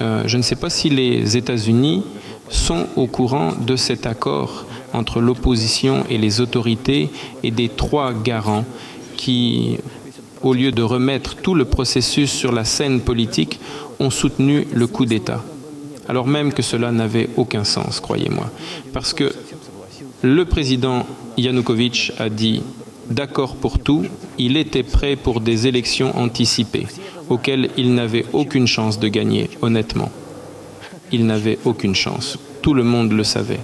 Euh, 0.00 0.22
je 0.26 0.36
ne 0.36 0.42
sais 0.42 0.56
pas 0.56 0.70
si 0.70 0.88
les 0.88 1.36
États-Unis 1.36 2.02
sont 2.48 2.86
au 2.96 3.06
courant 3.06 3.52
de 3.66 3.76
cet 3.76 4.06
accord 4.06 4.65
entre 4.96 5.20
l'opposition 5.20 6.04
et 6.08 6.18
les 6.18 6.40
autorités 6.40 7.10
et 7.42 7.50
des 7.50 7.68
trois 7.68 8.12
garants 8.12 8.64
qui, 9.16 9.78
au 10.42 10.54
lieu 10.54 10.72
de 10.72 10.82
remettre 10.82 11.36
tout 11.36 11.54
le 11.54 11.64
processus 11.64 12.30
sur 12.30 12.52
la 12.52 12.64
scène 12.64 13.00
politique, 13.00 13.60
ont 14.00 14.10
soutenu 14.10 14.66
le 14.72 14.86
coup 14.86 15.06
d'État. 15.06 15.42
Alors 16.08 16.26
même 16.26 16.52
que 16.52 16.62
cela 16.62 16.92
n'avait 16.92 17.28
aucun 17.36 17.64
sens, 17.64 18.00
croyez-moi. 18.00 18.50
Parce 18.92 19.12
que 19.12 19.32
le 20.22 20.44
président 20.44 21.06
Yanukovych 21.36 22.12
a 22.18 22.28
dit 22.28 22.62
d'accord 23.10 23.56
pour 23.56 23.78
tout, 23.78 24.04
il 24.38 24.56
était 24.56 24.82
prêt 24.82 25.16
pour 25.16 25.40
des 25.40 25.66
élections 25.66 26.16
anticipées, 26.16 26.86
auxquelles 27.28 27.70
il 27.76 27.94
n'avait 27.94 28.24
aucune 28.32 28.66
chance 28.66 28.98
de 28.98 29.08
gagner, 29.08 29.50
honnêtement. 29.62 30.10
Il 31.12 31.26
n'avait 31.26 31.58
aucune 31.64 31.94
chance. 31.94 32.38
Tout 32.62 32.74
le 32.74 32.82
monde 32.82 33.12
le 33.12 33.24
savait. 33.24 33.60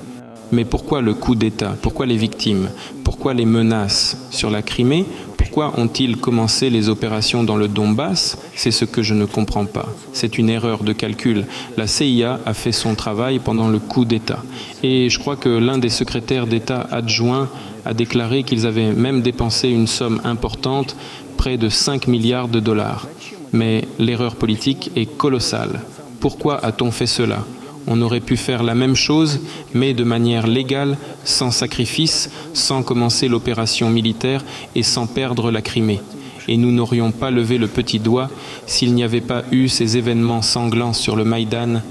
Mais 0.52 0.66
pourquoi 0.66 1.00
le 1.00 1.14
coup 1.14 1.34
d'État? 1.34 1.74
Pourquoi 1.80 2.04
les 2.04 2.18
victimes? 2.18 2.68
Pourquoi 3.04 3.32
les 3.32 3.46
menaces 3.46 4.18
sur 4.30 4.50
la 4.50 4.60
Crimée? 4.60 5.06
Pourquoi 5.38 5.72
ont-ils 5.78 6.18
commencé 6.18 6.68
les 6.68 6.90
opérations 6.90 7.42
dans 7.42 7.56
le 7.56 7.68
Donbass? 7.68 8.38
C'est 8.54 8.70
ce 8.70 8.84
que 8.84 9.02
je 9.02 9.14
ne 9.14 9.24
comprends 9.24 9.64
pas. 9.64 9.88
C'est 10.12 10.36
une 10.36 10.50
erreur 10.50 10.84
de 10.84 10.92
calcul. 10.92 11.46
La 11.78 11.86
CIA 11.86 12.38
a 12.44 12.52
fait 12.52 12.72
son 12.72 12.94
travail 12.94 13.38
pendant 13.38 13.68
le 13.68 13.78
coup 13.78 14.04
d'État. 14.04 14.42
Et 14.82 15.08
je 15.08 15.18
crois 15.18 15.36
que 15.36 15.48
l'un 15.48 15.78
des 15.78 15.88
secrétaires 15.88 16.46
d'État 16.46 16.86
adjoints 16.90 17.48
a 17.86 17.94
déclaré 17.94 18.42
qu'ils 18.42 18.66
avaient 18.66 18.92
même 18.92 19.22
dépensé 19.22 19.68
une 19.68 19.86
somme 19.86 20.20
importante, 20.22 20.96
près 21.38 21.56
de 21.56 21.70
5 21.70 22.08
milliards 22.08 22.48
de 22.48 22.60
dollars. 22.60 23.08
Mais 23.52 23.88
l'erreur 23.98 24.36
politique 24.36 24.90
est 24.96 25.16
colossale. 25.16 25.80
Pourquoi 26.20 26.62
a-t-on 26.64 26.90
fait 26.90 27.06
cela? 27.06 27.44
On 27.86 28.00
aurait 28.00 28.20
pu 28.20 28.36
faire 28.36 28.62
la 28.62 28.74
même 28.74 28.94
chose, 28.94 29.40
mais 29.74 29.94
de 29.94 30.04
manière 30.04 30.46
légale, 30.46 30.96
sans 31.24 31.50
sacrifice, 31.50 32.30
sans 32.54 32.82
commencer 32.82 33.28
l'opération 33.28 33.90
militaire 33.90 34.44
et 34.74 34.82
sans 34.82 35.06
perdre 35.06 35.50
la 35.50 35.62
Crimée. 35.62 36.00
Et 36.48 36.56
nous 36.56 36.72
n'aurions 36.72 37.12
pas 37.12 37.30
levé 37.30 37.58
le 37.58 37.68
petit 37.68 37.98
doigt 37.98 38.30
s'il 38.66 38.94
n'y 38.94 39.04
avait 39.04 39.20
pas 39.20 39.44
eu 39.52 39.68
ces 39.68 39.96
événements 39.96 40.42
sanglants 40.42 40.92
sur 40.92 41.16
le 41.16 41.24
Maïdan. 41.24 41.82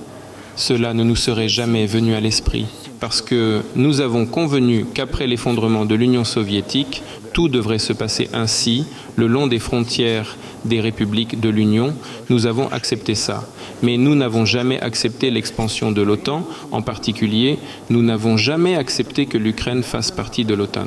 Cela 0.56 0.94
ne 0.94 1.04
nous 1.04 1.16
serait 1.16 1.50
jamais 1.50 1.86
venu 1.86 2.14
à 2.14 2.20
l'esprit, 2.20 2.66
parce 3.02 3.22
que 3.22 3.62
nous 3.76 4.00
avons 4.00 4.28
convenu 4.28 4.86
qu'après 4.94 5.26
l'effondrement 5.26 5.86
de 5.86 5.96
l'Union 5.96 6.24
soviétique, 6.24 7.02
tout 7.34 7.50
devrait 7.50 7.80
se 7.80 7.94
passer 7.94 8.30
ainsi, 8.32 8.86
le 9.16 9.26
long 9.26 9.48
des 9.48 9.58
frontières 9.58 10.38
des 10.66 10.80
républiques 10.80 11.40
de 11.40 11.50
l'Union. 11.50 11.96
Nous 12.30 12.46
avons 12.46 12.68
accepté 12.68 13.16
ça. 13.16 13.50
Mais 13.82 13.98
nous 13.98 14.14
n'avons 14.14 14.46
jamais 14.46 14.80
accepté 14.80 15.32
l'expansion 15.32 15.92
de 15.92 16.04
l'OTAN. 16.04 16.46
En 16.72 16.84
particulier, 16.84 17.58
nous 17.90 18.04
n'avons 18.04 18.38
jamais 18.38 18.76
accepté 18.76 19.26
que 19.26 19.40
l'Ukraine 19.40 19.82
fasse 19.82 20.12
partie 20.12 20.46
de 20.46 20.54
l'OTAN. 20.54 20.86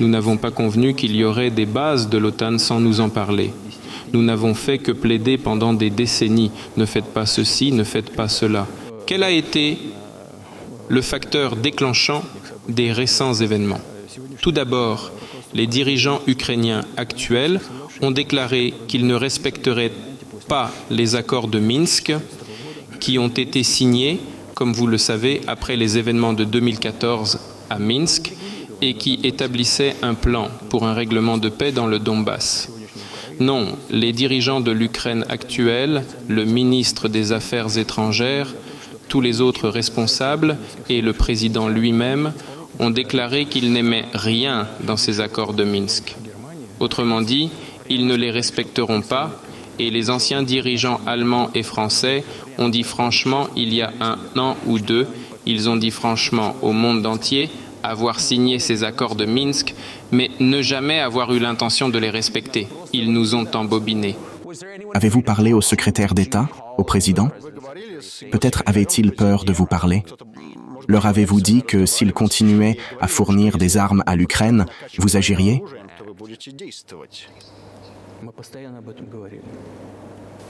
Nous 0.00 0.08
n'avons 0.08 0.36
pas 0.36 0.50
convenu 0.50 0.94
qu'il 0.94 1.16
y 1.16 1.24
aurait 1.24 1.50
des 1.50 1.66
bases 1.66 2.10
de 2.10 2.18
l'OTAN 2.18 2.58
sans 2.58 2.80
nous 2.80 3.00
en 3.00 3.08
parler. 3.08 3.52
Nous 4.12 4.22
n'avons 4.22 4.52
fait 4.52 4.76
que 4.76 4.92
plaider 4.92 5.38
pendant 5.38 5.72
des 5.72 5.88
décennies. 5.88 6.50
Ne 6.76 6.84
faites 6.84 7.14
pas 7.14 7.24
ceci, 7.24 7.72
ne 7.72 7.84
faites 7.84 8.10
pas 8.10 8.28
cela. 8.28 8.66
Quel 9.06 9.22
a 9.22 9.30
été 9.30 9.78
le 10.88 11.02
facteur 11.02 11.56
déclenchant 11.56 12.22
des 12.68 12.92
récents 12.92 13.34
événements 13.34 13.80
Tout 14.40 14.52
d'abord, 14.52 15.10
les 15.54 15.66
dirigeants 15.66 16.20
ukrainiens 16.26 16.82
actuels 16.96 17.60
ont 18.02 18.10
déclaré 18.10 18.74
qu'ils 18.88 19.06
ne 19.06 19.14
respecteraient 19.14 19.92
pas 20.48 20.70
les 20.90 21.14
accords 21.14 21.48
de 21.48 21.58
Minsk 21.58 22.12
qui 23.00 23.18
ont 23.18 23.28
été 23.28 23.62
signés, 23.62 24.20
comme 24.54 24.72
vous 24.72 24.86
le 24.86 24.98
savez, 24.98 25.40
après 25.46 25.76
les 25.76 25.98
événements 25.98 26.32
de 26.32 26.44
2014 26.44 27.38
à 27.70 27.78
Minsk 27.78 28.32
et 28.82 28.94
qui 28.94 29.20
établissaient 29.22 29.96
un 30.02 30.14
plan 30.14 30.48
pour 30.68 30.86
un 30.86 30.94
règlement 30.94 31.38
de 31.38 31.48
paix 31.48 31.72
dans 31.72 31.86
le 31.86 31.98
Donbass. 31.98 32.68
Non, 33.40 33.76
les 33.90 34.12
dirigeants 34.12 34.60
de 34.60 34.70
l'Ukraine 34.70 35.24
actuelle, 35.28 36.04
le 36.28 36.44
ministre 36.44 37.08
des 37.08 37.32
Affaires 37.32 37.78
étrangères, 37.78 38.54
tous 39.08 39.20
les 39.20 39.40
autres 39.40 39.68
responsables 39.68 40.56
et 40.88 41.00
le 41.00 41.12
président 41.12 41.68
lui-même 41.68 42.32
ont 42.78 42.90
déclaré 42.90 43.46
qu'ils 43.46 43.72
n'aimaient 43.72 44.06
rien 44.12 44.66
dans 44.82 44.96
ces 44.96 45.20
accords 45.20 45.54
de 45.54 45.64
Minsk. 45.64 46.16
Autrement 46.80 47.20
dit, 47.20 47.50
ils 47.88 48.06
ne 48.06 48.14
les 48.14 48.30
respecteront 48.30 49.02
pas 49.02 49.40
et 49.78 49.90
les 49.90 50.10
anciens 50.10 50.42
dirigeants 50.42 51.00
allemands 51.06 51.50
et 51.54 51.62
français 51.62 52.24
ont 52.58 52.68
dit 52.68 52.82
franchement 52.82 53.48
il 53.56 53.74
y 53.74 53.82
a 53.82 53.92
un 54.00 54.18
an 54.36 54.56
ou 54.66 54.78
deux, 54.78 55.06
ils 55.46 55.68
ont 55.68 55.76
dit 55.76 55.90
franchement 55.90 56.56
au 56.62 56.72
monde 56.72 57.06
entier 57.06 57.50
avoir 57.84 58.18
signé 58.18 58.58
ces 58.58 58.82
accords 58.82 59.14
de 59.14 59.26
Minsk, 59.26 59.74
mais 60.10 60.30
ne 60.40 60.62
jamais 60.62 61.00
avoir 61.00 61.32
eu 61.34 61.38
l'intention 61.38 61.90
de 61.90 61.98
les 61.98 62.08
respecter. 62.08 62.66
Ils 62.94 63.12
nous 63.12 63.34
ont 63.34 63.46
embobinés. 63.54 64.16
Avez-vous 64.94 65.22
parlé 65.22 65.52
au 65.52 65.60
secrétaire 65.60 66.14
d'État, 66.14 66.48
au 66.78 66.84
président? 66.84 67.28
Peut-être 68.30 68.62
avait-il 68.66 69.12
peur 69.12 69.44
de 69.44 69.52
vous 69.52 69.66
parler 69.66 70.04
Leur 70.88 71.06
avez-vous 71.06 71.40
dit 71.40 71.62
que 71.62 71.86
s'ils 71.86 72.12
continuaient 72.12 72.76
à 73.00 73.08
fournir 73.08 73.58
des 73.58 73.76
armes 73.76 74.02
à 74.06 74.16
l'Ukraine, 74.16 74.66
vous 74.98 75.16
agiriez? 75.16 75.62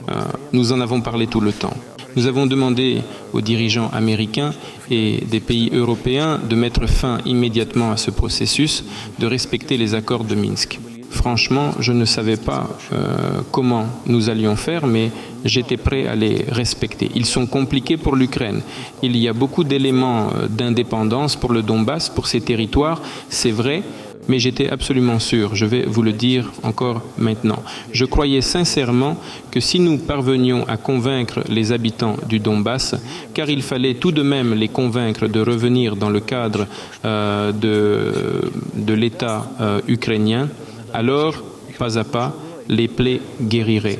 Euh, 0.09 0.23
nous 0.53 0.71
en 0.71 0.81
avons 0.81 1.01
parlé 1.01 1.27
tout 1.27 1.41
le 1.41 1.51
temps. 1.51 1.73
Nous 2.15 2.27
avons 2.27 2.45
demandé 2.45 3.01
aux 3.33 3.41
dirigeants 3.41 3.89
américains 3.89 4.53
et 4.89 5.21
des 5.25 5.39
pays 5.39 5.69
européens 5.73 6.37
de 6.37 6.55
mettre 6.55 6.87
fin 6.87 7.19
immédiatement 7.25 7.91
à 7.91 7.97
ce 7.97 8.11
processus, 8.11 8.85
de 9.19 9.25
respecter 9.25 9.77
les 9.77 9.95
accords 9.95 10.23
de 10.23 10.35
Minsk. 10.35 10.79
Franchement, 11.15 11.71
je 11.79 11.93
ne 11.93 12.03
savais 12.03 12.35
pas 12.35 12.69
euh, 12.91 13.41
comment 13.49 13.87
nous 14.05 14.29
allions 14.29 14.57
faire, 14.57 14.85
mais 14.85 15.11
j'étais 15.45 15.77
prêt 15.77 16.07
à 16.07 16.13
les 16.13 16.43
respecter. 16.49 17.09
Ils 17.15 17.25
sont 17.25 17.47
compliqués 17.47 17.95
pour 17.95 18.17
l'Ukraine. 18.17 18.61
Il 19.01 19.15
y 19.15 19.29
a 19.29 19.33
beaucoup 19.33 19.63
d'éléments 19.63 20.27
euh, 20.27 20.47
d'indépendance 20.49 21.37
pour 21.37 21.53
le 21.53 21.61
Donbass, 21.61 22.09
pour 22.09 22.27
ces 22.27 22.41
territoires, 22.41 23.01
c'est 23.29 23.51
vrai, 23.51 23.81
mais 24.27 24.39
j'étais 24.39 24.69
absolument 24.69 25.19
sûr, 25.19 25.55
je 25.55 25.65
vais 25.65 25.83
vous 25.83 26.01
le 26.01 26.11
dire 26.11 26.51
encore 26.63 27.01
maintenant. 27.17 27.63
Je 27.93 28.03
croyais 28.03 28.41
sincèrement 28.41 29.17
que 29.51 29.61
si 29.61 29.79
nous 29.79 29.97
parvenions 29.97 30.67
à 30.67 30.75
convaincre 30.75 31.39
les 31.47 31.71
habitants 31.71 32.17
du 32.27 32.39
Donbass, 32.39 32.95
car 33.33 33.49
il 33.49 33.63
fallait 33.63 33.95
tout 33.95 34.11
de 34.11 34.21
même 34.21 34.53
les 34.53 34.67
convaincre 34.67 35.27
de 35.27 35.39
revenir 35.39 35.95
dans 35.95 36.09
le 36.09 36.19
cadre 36.19 36.67
euh, 37.05 37.53
de, 37.53 38.93
l'État 38.93 39.47
ukrainien, 39.87 40.49
alors, 40.95 41.43
pas 41.77 41.97
à 41.97 42.03
pas, 42.03 42.33
les 42.67 42.87
plaies 42.87 43.21
guériraient 43.41 43.99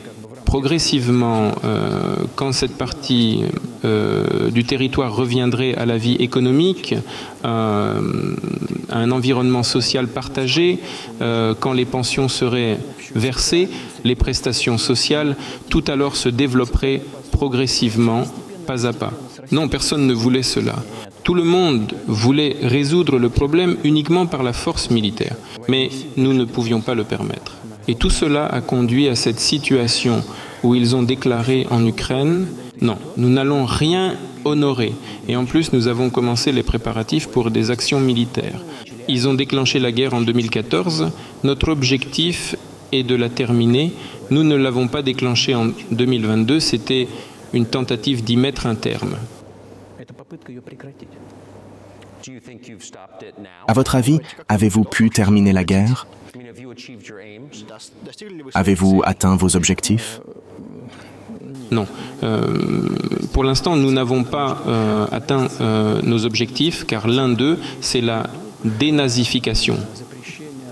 progressivement, 0.55 1.51
euh, 1.65 2.15
quand 2.35 2.53
cette 2.53 2.77
partie 2.77 3.41
euh, 3.83 4.49
du 4.51 4.63
territoire 4.63 5.13
reviendrait 5.13 5.75
à 5.75 5.85
la 5.85 5.97
vie 5.97 6.15
économique, 6.15 6.95
euh, 7.43 7.99
à 8.89 8.99
un 8.99 9.11
environnement 9.11 9.63
social 9.63 10.07
partagé, 10.07 10.79
quand 11.19 11.73
les 11.73 11.83
pensions 11.83 12.29
seraient 12.29 12.77
versées, 13.15 13.67
les 14.05 14.15
prestations 14.15 14.77
sociales, 14.77 15.35
tout 15.67 15.83
alors 15.89 16.15
se 16.15 16.29
développerait 16.29 17.01
progressivement, 17.31 18.23
pas 18.65 18.87
à 18.87 18.93
pas. 18.93 19.11
Non, 19.51 19.67
personne 19.67 20.07
ne 20.07 20.13
voulait 20.13 20.43
cela. 20.43 20.75
Tout 21.23 21.33
le 21.33 21.43
monde 21.43 21.93
voulait 22.07 22.55
résoudre 22.61 23.17
le 23.17 23.29
problème 23.29 23.77
uniquement 23.83 24.25
par 24.25 24.43
la 24.43 24.53
force 24.53 24.89
militaire, 24.89 25.35
mais 25.67 25.89
nous 26.17 26.33
ne 26.33 26.45
pouvions 26.45 26.81
pas 26.81 26.95
le 26.95 27.03
permettre. 27.03 27.57
Et 27.87 27.95
tout 27.95 28.09
cela 28.09 28.45
a 28.45 28.61
conduit 28.61 29.07
à 29.07 29.15
cette 29.15 29.39
situation 29.39 30.23
où 30.63 30.75
ils 30.75 30.95
ont 30.95 31.03
déclaré 31.03 31.67
en 31.69 31.85
Ukraine, 31.85 32.47
non, 32.81 32.97
nous 33.17 33.29
n'allons 33.29 33.65
rien 33.65 34.15
honorer. 34.43 34.93
Et 35.27 35.35
en 35.35 35.45
plus, 35.45 35.73
nous 35.73 35.87
avons 35.87 36.09
commencé 36.09 36.51
les 36.51 36.63
préparatifs 36.63 37.27
pour 37.27 37.51
des 37.51 37.71
actions 37.71 37.99
militaires. 37.99 38.59
Ils 39.07 39.27
ont 39.27 39.33
déclenché 39.33 39.79
la 39.79 39.91
guerre 39.91 40.13
en 40.13 40.21
2014. 40.21 41.11
Notre 41.43 41.69
objectif 41.69 42.55
est 42.91 43.03
de 43.03 43.15
la 43.15 43.29
terminer. 43.29 43.93
Nous 44.31 44.43
ne 44.43 44.55
l'avons 44.55 44.87
pas 44.87 45.01
déclenchée 45.01 45.55
en 45.55 45.67
2022, 45.91 46.59
c'était 46.59 47.07
une 47.53 47.65
tentative 47.65 48.23
d'y 48.23 48.37
mettre 48.37 48.65
un 48.65 48.75
terme. 48.75 49.15
À 53.67 53.73
votre 53.73 53.95
avis, 53.95 54.19
avez-vous 54.47 54.83
pu 54.83 55.09
terminer 55.09 55.53
la 55.53 55.63
guerre? 55.63 56.07
Avez-vous 58.53 59.01
atteint 59.05 59.35
vos 59.35 59.55
objectifs? 59.55 60.21
Non. 61.71 61.87
Euh, 62.23 62.89
pour 63.33 63.43
l'instant, 63.43 63.75
nous 63.75 63.91
n'avons 63.91 64.23
pas 64.23 64.61
euh, 64.67 65.07
atteint 65.11 65.47
euh, 65.61 66.01
nos 66.01 66.25
objectifs 66.25 66.85
car 66.85 67.07
l'un 67.07 67.29
d'eux, 67.29 67.59
c'est 67.81 68.01
la 68.01 68.27
dénazification. 68.63 69.77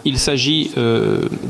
Il 0.05 0.17
s'agit 0.19 0.71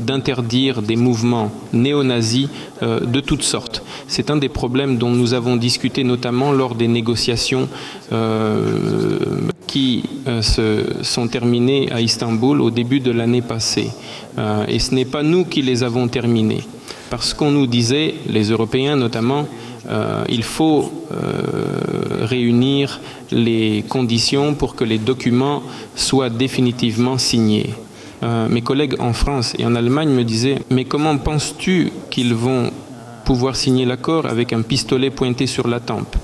d'interdire 0.06 0.80
des 0.82 0.96
mouvements 0.96 1.50
néo-nazis 1.72 2.48
de 2.82 3.20
toutes 3.20 3.42
sortes. 3.42 3.82
C'est 4.06 4.30
un 4.30 4.36
des 4.36 4.48
problèmes 4.48 4.96
dont 4.96 5.10
nous 5.10 5.34
avons 5.34 5.56
discuté 5.56 6.04
notamment 6.04 6.52
lors 6.52 6.74
des 6.74 6.86
négociations 6.86 7.68
qui 9.66 10.04
se 10.40 10.84
sont 11.02 11.26
terminées 11.26 11.90
à 11.90 12.00
Istanbul 12.00 12.60
au 12.60 12.70
début 12.70 13.00
de 13.00 13.10
l'année 13.10 13.42
passée. 13.42 13.90
et 14.68 14.78
ce 14.78 14.94
n'est 14.94 15.04
pas 15.04 15.24
nous 15.24 15.44
qui 15.44 15.62
les 15.62 15.82
avons 15.82 16.06
terminées 16.06 16.62
parce 17.14 17.32
qu'on 17.32 17.52
nous 17.52 17.68
disait, 17.68 18.14
les 18.28 18.50
Européens 18.50 18.96
notamment, 18.96 19.46
euh, 19.88 20.24
il 20.28 20.42
faut 20.42 20.90
euh, 21.12 22.24
réunir 22.24 23.00
les 23.30 23.84
conditions 23.88 24.54
pour 24.54 24.74
que 24.74 24.82
les 24.82 24.98
documents 24.98 25.62
soient 25.94 26.28
définitivement 26.28 27.18
signés. 27.18 27.70
Euh, 28.22 28.48
mes 28.48 28.62
collègues 28.62 28.96
en 28.98 29.12
France 29.12 29.54
et 29.58 29.66
en 29.66 29.74
Allemagne 29.74 30.10
me 30.10 30.24
disaient, 30.24 30.58
mais 30.70 30.84
comment 30.84 31.16
penses-tu 31.18 31.90
qu'ils 32.10 32.34
vont 32.34 32.70
pouvoir 33.24 33.56
signer 33.56 33.84
l'accord 33.84 34.26
avec 34.26 34.52
un 34.52 34.62
pistolet 34.62 35.10
pointé 35.10 35.46
sur 35.46 35.68
la 35.68 35.80
tempe? 35.80 36.16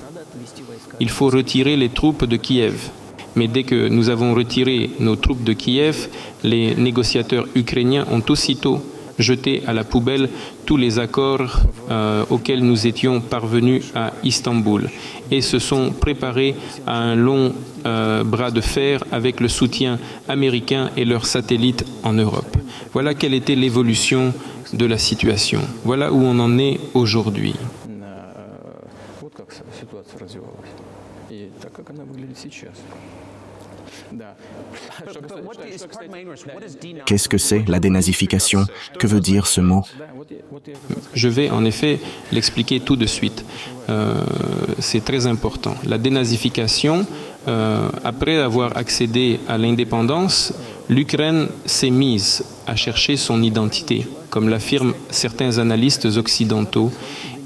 Il 0.99 1.09
faut 1.09 1.29
retirer 1.29 1.75
les 1.75 1.89
troupes 1.89 2.25
de 2.25 2.37
Kiev. 2.37 2.89
Mais 3.35 3.47
dès 3.47 3.63
que 3.63 3.87
nous 3.87 4.09
avons 4.09 4.33
retiré 4.33 4.89
nos 4.99 5.15
troupes 5.15 5.43
de 5.43 5.53
Kiev, 5.53 6.09
les 6.43 6.75
négociateurs 6.75 7.47
ukrainiens 7.55 8.05
ont 8.11 8.21
aussitôt 8.29 8.81
jeté 9.21 9.63
à 9.67 9.73
la 9.73 9.83
poubelle 9.83 10.29
tous 10.65 10.77
les 10.77 10.99
accords 10.99 11.61
euh, 11.89 12.25
auxquels 12.29 12.63
nous 12.63 12.87
étions 12.87 13.21
parvenus 13.21 13.83
à 13.95 14.13
Istanbul 14.23 14.89
et 15.29 15.41
se 15.41 15.59
sont 15.59 15.91
préparés 15.91 16.55
à 16.85 16.97
un 16.97 17.15
long 17.15 17.53
euh, 17.85 18.23
bras 18.23 18.51
de 18.51 18.61
fer 18.61 19.03
avec 19.11 19.39
le 19.39 19.47
soutien 19.47 19.99
américain 20.27 20.91
et 20.97 21.05
leurs 21.05 21.25
satellites 21.25 21.85
en 22.03 22.13
Europe. 22.13 22.57
Voilà 22.93 23.13
quelle 23.13 23.33
était 23.33 23.55
l'évolution 23.55 24.33
de 24.73 24.85
la 24.85 24.97
situation. 24.97 25.61
Voilà 25.83 26.11
où 26.11 26.21
on 26.21 26.37
en 26.39 26.57
est 26.57 26.79
aujourd'hui. 26.93 27.55
Qu'est-ce 37.05 37.29
que 37.29 37.37
c'est 37.37 37.67
la 37.67 37.79
dénazification? 37.79 38.65
Que 38.99 39.07
veut 39.07 39.19
dire 39.19 39.47
ce 39.47 39.61
mot? 39.61 39.83
Je 41.13 41.27
vais 41.27 41.49
en 41.49 41.65
effet 41.65 41.99
l'expliquer 42.31 42.79
tout 42.79 42.95
de 42.95 43.05
suite. 43.05 43.45
Euh, 43.89 44.23
c'est 44.79 45.03
très 45.03 45.27
important. 45.27 45.75
La 45.85 45.97
dénazification, 45.97 47.05
euh, 47.47 47.89
après 48.03 48.37
avoir 48.37 48.77
accédé 48.77 49.39
à 49.47 49.57
l'indépendance, 49.57 50.53
l'Ukraine 50.89 51.47
s'est 51.65 51.89
mise 51.89 52.43
à 52.67 52.75
chercher 52.75 53.17
son 53.17 53.41
identité, 53.41 54.07
comme 54.29 54.49
l'affirment 54.49 54.93
certains 55.09 55.57
analystes 55.57 56.05
occidentaux, 56.05 56.91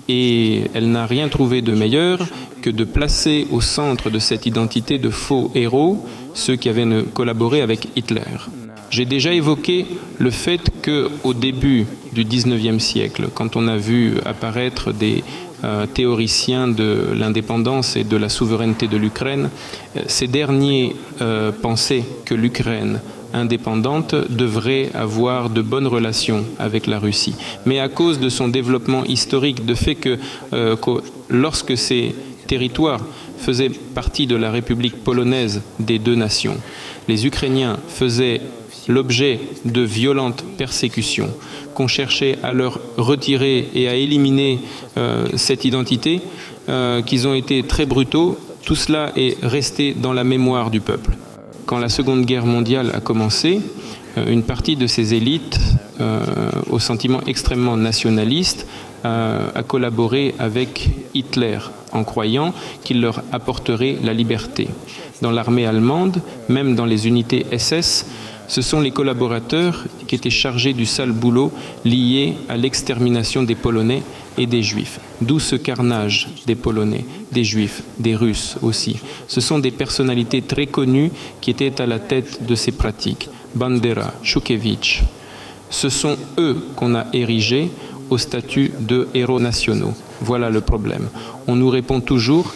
et 0.07 0.65
elle 0.73 0.91
n'a 0.91 1.05
rien 1.05 1.29
trouvé 1.29 1.61
de 1.61 1.73
meilleur 1.73 2.19
que 2.61 2.69
de 2.69 2.83
placer 2.83 3.47
au 3.51 3.61
centre 3.61 4.09
de 4.09 4.19
cette 4.19 4.45
identité 4.45 4.97
de 4.97 5.09
faux 5.09 5.51
héros 5.55 6.05
ceux 6.35 6.55
qui 6.55 6.69
avaient 6.69 6.85
collaboré 7.13 7.61
avec 7.61 7.87
Hitler. 7.95 8.21
J'ai 8.91 9.05
déjà 9.05 9.33
évoqué 9.33 9.87
le 10.19 10.29
fait 10.29 10.61
que 10.81 11.09
au 11.23 11.33
début 11.33 11.87
du 12.13 12.23
19e 12.23 12.79
siècle, 12.79 13.29
quand 13.33 13.55
on 13.55 13.67
a 13.67 13.77
vu 13.77 14.13
apparaître 14.25 14.93
des 14.93 15.23
euh, 15.63 15.85
théoriciens 15.85 16.67
de 16.67 17.07
l'indépendance 17.17 17.95
et 17.95 18.03
de 18.03 18.17
la 18.17 18.29
souveraineté 18.29 18.87
de 18.87 18.97
l'Ukraine, 18.97 19.49
euh, 19.97 20.01
ces 20.07 20.27
derniers 20.27 20.95
euh, 21.21 21.51
pensaient 21.51 22.03
que 22.23 22.35
l'Ukraine 22.35 23.01
indépendante 23.33 24.15
devrait 24.29 24.91
avoir 24.93 25.49
de 25.49 25.61
bonnes 25.61 25.87
relations 25.87 26.45
avec 26.59 26.87
la 26.87 26.99
Russie. 26.99 27.35
Mais 27.65 27.79
à 27.79 27.89
cause 27.89 28.19
de 28.19 28.29
son 28.29 28.47
développement 28.47 29.03
historique, 29.03 29.65
de 29.65 29.73
fait 29.73 29.95
que, 29.95 30.17
que 30.51 31.01
lorsque 31.29 31.77
ces 31.77 32.15
territoires 32.47 33.01
faisaient 33.45 33.69
partie 33.69 34.25
de 34.25 34.35
la 34.35 34.49
République 34.49 35.03
polonaise 35.03 35.61
des 35.79 35.99
deux 35.99 36.15
nations, 36.15 36.57
les 37.07 37.27
Ukrainiens 37.27 37.77
faisaient 37.87 38.41
l'objet 38.87 39.39
de 39.65 39.81
violentes 39.81 40.43
persécutions, 40.57 41.29
qu'on 41.75 41.87
cherchait 41.87 42.37
à 42.41 42.53
leur 42.53 42.79
retirer 42.97 43.67
et 43.75 43.87
à 43.87 43.93
éliminer 43.93 44.59
euh, 44.97 45.27
cette 45.35 45.63
identité, 45.63 46.21
euh, 46.69 47.03
qu'ils 47.03 47.27
ont 47.27 47.35
été 47.35 47.61
très 47.63 47.85
brutaux, 47.85 48.37
tout 48.63 48.75
cela 48.75 49.11
est 49.15 49.37
resté 49.43 49.93
dans 49.93 50.13
la 50.13 50.23
mémoire 50.23 50.71
du 50.71 50.81
peuple. 50.81 51.11
Quand 51.67 51.77
la 51.77 51.89
Seconde 51.89 52.25
Guerre 52.25 52.47
mondiale 52.47 52.91
a 52.95 52.99
commencé, 52.99 53.61
euh, 54.17 54.25
une 54.27 54.43
partie 54.43 54.75
de 54.75 54.87
ces 54.87 55.13
élites, 55.13 55.59
au 56.69 56.79
sentiment 56.79 57.21
extrêmement 57.25 57.77
nationaliste, 57.77 58.67
a 59.05 59.63
collaboré 59.65 60.35
avec 60.39 60.89
Hitler 61.13 61.59
en 61.95 62.03
croyant 62.03 62.53
qu'il 62.83 63.01
leur 63.01 63.23
apporterait 63.31 63.97
la 64.03 64.13
liberté. 64.13 64.67
Dans 65.21 65.31
l'armée 65.31 65.65
allemande, 65.65 66.21
même 66.49 66.75
dans 66.75 66.85
les 66.85 67.07
unités 67.07 67.45
SS, 67.57 68.05
ce 68.47 68.61
sont 68.61 68.79
les 68.79 68.91
collaborateurs 68.91 69.85
qui 70.07 70.15
étaient 70.15 70.29
chargés 70.29 70.73
du 70.73 70.85
sale 70.85 71.11
boulot 71.11 71.51
lié 71.83 72.35
à 72.47 72.57
l'extermination 72.57 73.41
des 73.43 73.55
Polonais 73.55 74.03
et 74.37 74.45
des 74.45 74.61
Juifs. 74.61 74.99
D'où 75.21 75.39
ce 75.39 75.55
carnage 75.55 76.29
des 76.45 76.55
Polonais, 76.55 77.05
des 77.31 77.43
Juifs, 77.43 77.81
des 77.97 78.15
Russes 78.15 78.57
aussi. 78.61 78.97
Ce 79.27 79.41
sont 79.41 79.59
des 79.59 79.71
personnalités 79.71 80.41
très 80.41 80.67
connues 80.67 81.11
qui 81.41 81.49
étaient 81.49 81.81
à 81.81 81.87
la 81.87 81.99
tête 81.99 82.45
de 82.45 82.55
ces 82.55 82.71
pratiques. 82.71 83.29
Bandera, 83.55 84.13
Shukevich. 84.21 85.03
Ce 85.69 85.89
sont 85.89 86.17
eux 86.37 86.57
qu'on 86.75 86.93
a 86.95 87.05
érigés 87.13 87.71
au 88.09 88.17
statut 88.17 88.71
de 88.79 89.07
héros 89.13 89.39
nationaux. 89.39 89.93
Voilà 90.21 90.49
le 90.49 90.61
problème. 90.61 91.07
On 91.47 91.55
nous 91.55 91.69
répond 91.69 92.01
toujours 92.01 92.53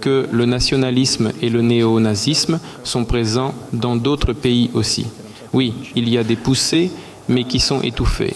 que 0.00 0.28
le 0.30 0.44
nationalisme 0.46 1.32
et 1.42 1.50
le 1.50 1.62
néo-nazisme 1.62 2.60
sont 2.84 3.04
présents 3.04 3.54
dans 3.72 3.96
d'autres 3.96 4.32
pays 4.32 4.70
aussi. 4.74 5.06
Oui, 5.52 5.74
il 5.94 6.08
y 6.08 6.18
a 6.18 6.24
des 6.24 6.36
poussées, 6.36 6.90
mais 7.28 7.44
qui 7.44 7.60
sont 7.60 7.80
étouffées. 7.82 8.34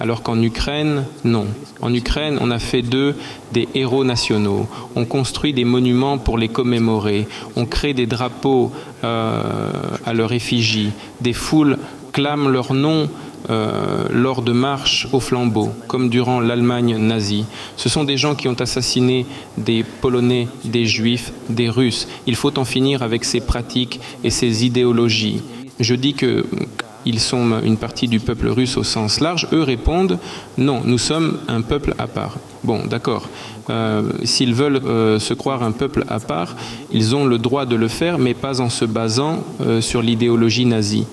Alors 0.00 0.22
qu'en 0.22 0.40
Ukraine, 0.40 1.04
non. 1.24 1.46
En 1.82 1.92
Ukraine, 1.92 2.38
on 2.40 2.50
a 2.50 2.58
fait 2.58 2.80
d'eux 2.80 3.14
des 3.52 3.68
héros 3.74 4.04
nationaux. 4.04 4.66
On 4.96 5.04
construit 5.04 5.52
des 5.52 5.66
monuments 5.66 6.16
pour 6.16 6.38
les 6.38 6.48
commémorer. 6.48 7.28
On 7.54 7.66
crée 7.66 7.92
des 7.92 8.06
drapeaux 8.06 8.72
euh, 9.04 9.70
à 10.06 10.14
leur 10.14 10.32
effigie. 10.32 10.92
Des 11.20 11.34
foules 11.34 11.78
clament 12.12 12.48
leur 12.48 12.72
nom 12.72 13.10
euh, 13.48 14.04
lors 14.10 14.42
de 14.42 14.52
marches 14.52 15.08
au 15.12 15.20
flambeau, 15.20 15.70
comme 15.88 16.10
durant 16.10 16.40
l'Allemagne 16.40 16.98
nazie. 16.98 17.46
Ce 17.76 17.88
sont 17.88 18.04
des 18.04 18.18
gens 18.18 18.34
qui 18.34 18.48
ont 18.48 18.60
assassiné 18.60 19.24
des 19.56 19.82
Polonais, 19.82 20.46
des 20.64 20.84
Juifs, 20.84 21.32
des 21.48 21.70
Russes. 21.70 22.06
Il 22.26 22.36
faut 22.36 22.58
en 22.58 22.66
finir 22.66 23.02
avec 23.02 23.24
ces 23.24 23.40
pratiques 23.40 23.98
et 24.22 24.30
ces 24.30 24.66
idéologies. 24.66 25.40
Je 25.80 25.94
dis 25.94 26.12
que 26.12 26.44
ils 27.06 27.18
sont 27.18 27.62
une 27.64 27.78
partie 27.78 28.08
du 28.08 28.20
peuple 28.20 28.48
russe 28.48 28.76
au 28.76 28.84
sens 28.84 29.20
large, 29.20 29.48
eux 29.54 29.62
répondent 29.62 30.18
non, 30.58 30.82
nous 30.84 30.98
sommes 30.98 31.38
un 31.48 31.62
peuple 31.62 31.94
à 31.96 32.06
part. 32.06 32.36
Bon, 32.62 32.84
d'accord. 32.84 33.26
Euh, 33.70 34.02
s'ils 34.24 34.52
veulent 34.52 34.82
euh, 34.84 35.18
se 35.18 35.32
croire 35.32 35.62
un 35.62 35.72
peuple 35.72 36.04
à 36.08 36.20
part, 36.20 36.56
ils 36.92 37.16
ont 37.16 37.24
le 37.24 37.38
droit 37.38 37.64
de 37.64 37.74
le 37.74 37.88
faire, 37.88 38.18
mais 38.18 38.34
pas 38.34 38.60
en 38.60 38.68
se 38.68 38.84
basant 38.84 39.42
sur 39.80 40.02
l'idéologie 40.02 40.66
nazie. 40.66 41.06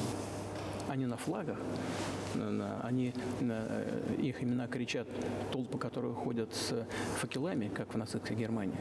Кричат 4.88 5.08
толпы, 5.52 5.78
которые 5.78 6.14
ходят 6.14 6.54
с 6.54 6.88
факелами, 7.18 7.68
как 7.68 7.94
в 7.94 7.98
нацистской 7.98 8.38
Германии. 8.38 8.78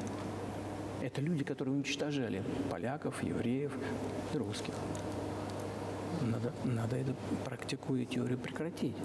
Это 1.02 1.20
люди, 1.20 1.42
которые 1.42 1.74
уничтожали 1.74 2.44
поляков, 2.70 3.24
евреев 3.24 3.72
и 4.32 4.38
русских. 4.38 4.74
Надо, 6.22 6.52
надо 6.64 6.96
эту 6.96 7.14
практику 7.44 7.96
и 7.96 8.04
теорию 8.04 8.38
прекратить. 8.38 8.96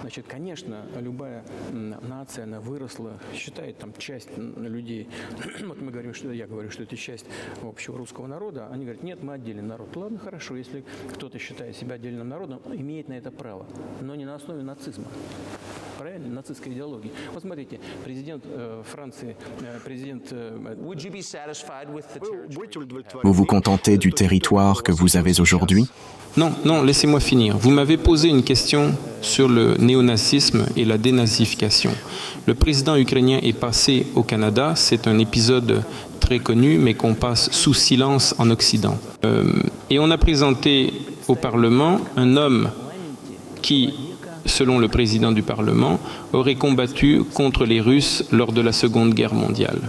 Значит, 0.00 0.26
конечно, 0.26 0.84
любая 1.00 1.44
нация, 1.72 2.44
она 2.44 2.60
выросла, 2.60 3.18
считает 3.34 3.78
там 3.78 3.92
часть 3.98 4.36
людей. 4.36 5.08
Вот 5.68 5.80
мы 5.80 5.90
говорим, 5.90 6.14
что 6.14 6.32
я 6.32 6.46
говорю, 6.46 6.70
что 6.70 6.82
это 6.82 6.96
часть 6.96 7.26
общего 7.62 7.98
русского 7.98 8.26
народа. 8.26 8.68
Они 8.68 8.84
говорят, 8.84 9.02
нет, 9.02 9.22
мы 9.22 9.34
отдельный 9.34 9.62
народ. 9.62 9.94
Ладно, 9.96 10.18
хорошо, 10.18 10.56
если 10.56 10.84
кто-то 11.12 11.38
считает 11.38 11.76
себя 11.76 11.96
отдельным 11.96 12.28
народом, 12.28 12.60
имеет 12.66 13.08
на 13.08 13.14
это 13.14 13.30
право, 13.30 13.66
но 14.00 14.14
не 14.14 14.24
на 14.24 14.34
основе 14.34 14.62
нацизма. 14.62 15.06
Правильно? 15.98 16.28
Нацистской 16.28 16.72
идеологии. 16.72 17.10
Вот 17.32 17.42
смотрите, 17.42 17.80
президент 18.04 18.44
э, 18.46 18.82
Франции, 18.88 19.36
э, 19.60 19.80
президент... 19.84 20.28
Э, 20.30 20.56
vous 23.24 23.32
vous 23.32 23.44
contentez 23.44 23.98
du 23.98 24.12
territoire 24.12 24.84
que 24.84 24.92
vous 24.92 25.16
avez 25.16 25.40
aujourd'hui 25.40 25.87
Non, 26.36 26.52
non, 26.64 26.82
laissez-moi 26.82 27.20
finir. 27.20 27.56
Vous 27.58 27.70
m'avez 27.70 27.96
posé 27.96 28.28
une 28.28 28.44
question 28.44 28.94
sur 29.22 29.48
le 29.48 29.74
néonazisme 29.78 30.66
et 30.76 30.84
la 30.84 30.96
dénazification. 30.96 31.90
Le 32.46 32.54
président 32.54 32.96
ukrainien 32.96 33.40
est 33.42 33.54
passé 33.54 34.06
au 34.14 34.22
Canada. 34.22 34.74
C'est 34.76 35.08
un 35.08 35.18
épisode 35.18 35.82
très 36.20 36.38
connu, 36.38 36.78
mais 36.78 36.94
qu'on 36.94 37.14
passe 37.14 37.50
sous 37.50 37.74
silence 37.74 38.34
en 38.38 38.50
Occident. 38.50 38.98
Euh, 39.24 39.50
et 39.90 39.98
on 39.98 40.10
a 40.10 40.18
présenté 40.18 40.92
au 41.26 41.34
Parlement 41.34 42.00
un 42.16 42.36
homme 42.36 42.70
qui, 43.60 43.92
selon 44.46 44.78
le 44.78 44.88
président 44.88 45.32
du 45.32 45.42
Parlement, 45.42 45.98
aurait 46.32 46.54
combattu 46.54 47.22
contre 47.34 47.64
les 47.64 47.80
Russes 47.80 48.24
lors 48.30 48.52
de 48.52 48.60
la 48.60 48.72
Seconde 48.72 49.14
Guerre 49.14 49.34
mondiale. 49.34 49.80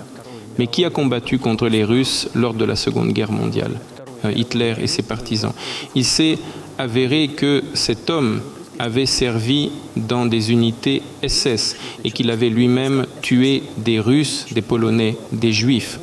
Mais 0.58 0.68
qui 0.68 0.84
a 0.84 0.89
combattu 0.89 1.38
contre 1.38 1.68
les 1.68 1.84
Russes 1.84 2.28
lors 2.34 2.54
de 2.54 2.66
la 2.66 2.76
Seconde 2.76 3.12
Guerre 3.12 3.32
mondiale? 3.32 3.80
Hitler 4.24 4.76
et 4.82 4.88
ses 4.88 5.03
partisans. 5.03 5.53
Il 5.95 6.05
s'est 6.05 6.38
avéré 6.78 7.30
que 7.30 7.63
cet 7.74 8.09
homme 8.09 8.41
avait 8.80 9.05
servi 9.05 9.72
dans 9.97 10.26
des 10.26 10.51
unités 10.51 11.03
SS 11.28 11.76
et 12.03 12.11
qu'il 12.11 12.32
avait 12.32 12.49
lui-même 12.49 13.05
tué 13.22 13.63
des 13.78 13.99
Russes, 13.99 14.45
des 14.51 14.61
Polonais, 14.61 15.17
des 15.34 15.51
Juifs. 15.51 15.99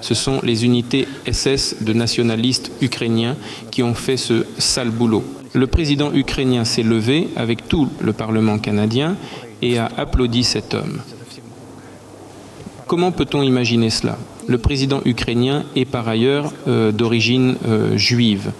Ce 0.00 0.14
sont 0.14 0.40
les 0.42 0.64
unités 0.64 1.06
SS 1.30 1.76
de 1.82 1.92
nationalistes 1.92 2.70
ukrainiens 2.82 3.36
qui 3.70 3.82
ont 3.82 3.94
fait 3.94 4.16
ce 4.16 4.44
sale 4.58 4.90
boulot. 4.90 5.24
Le 5.54 5.66
président 5.66 6.12
ukrainien 6.12 6.64
s'est 6.64 6.82
levé 6.82 7.28
avec 7.36 7.68
tout 7.68 7.88
le 8.00 8.12
Parlement 8.12 8.58
canadien 8.58 9.16
et 9.62 9.78
a 9.78 9.90
applaudi 9.96 10.44
cet 10.44 10.74
homme. 10.74 11.00
Comment 12.86 13.10
peut-on 13.10 13.42
imaginer 13.42 13.90
cela? 13.90 14.18
Le 14.48 14.58
président 14.58 15.00
ukrainien 15.04 15.64
est 15.74 15.84
par 15.84 16.08
ailleurs 16.08 16.52
euh, 16.68 16.92
d'origine 16.92 17.56
euh, 17.66 17.96
juive. 17.96 18.52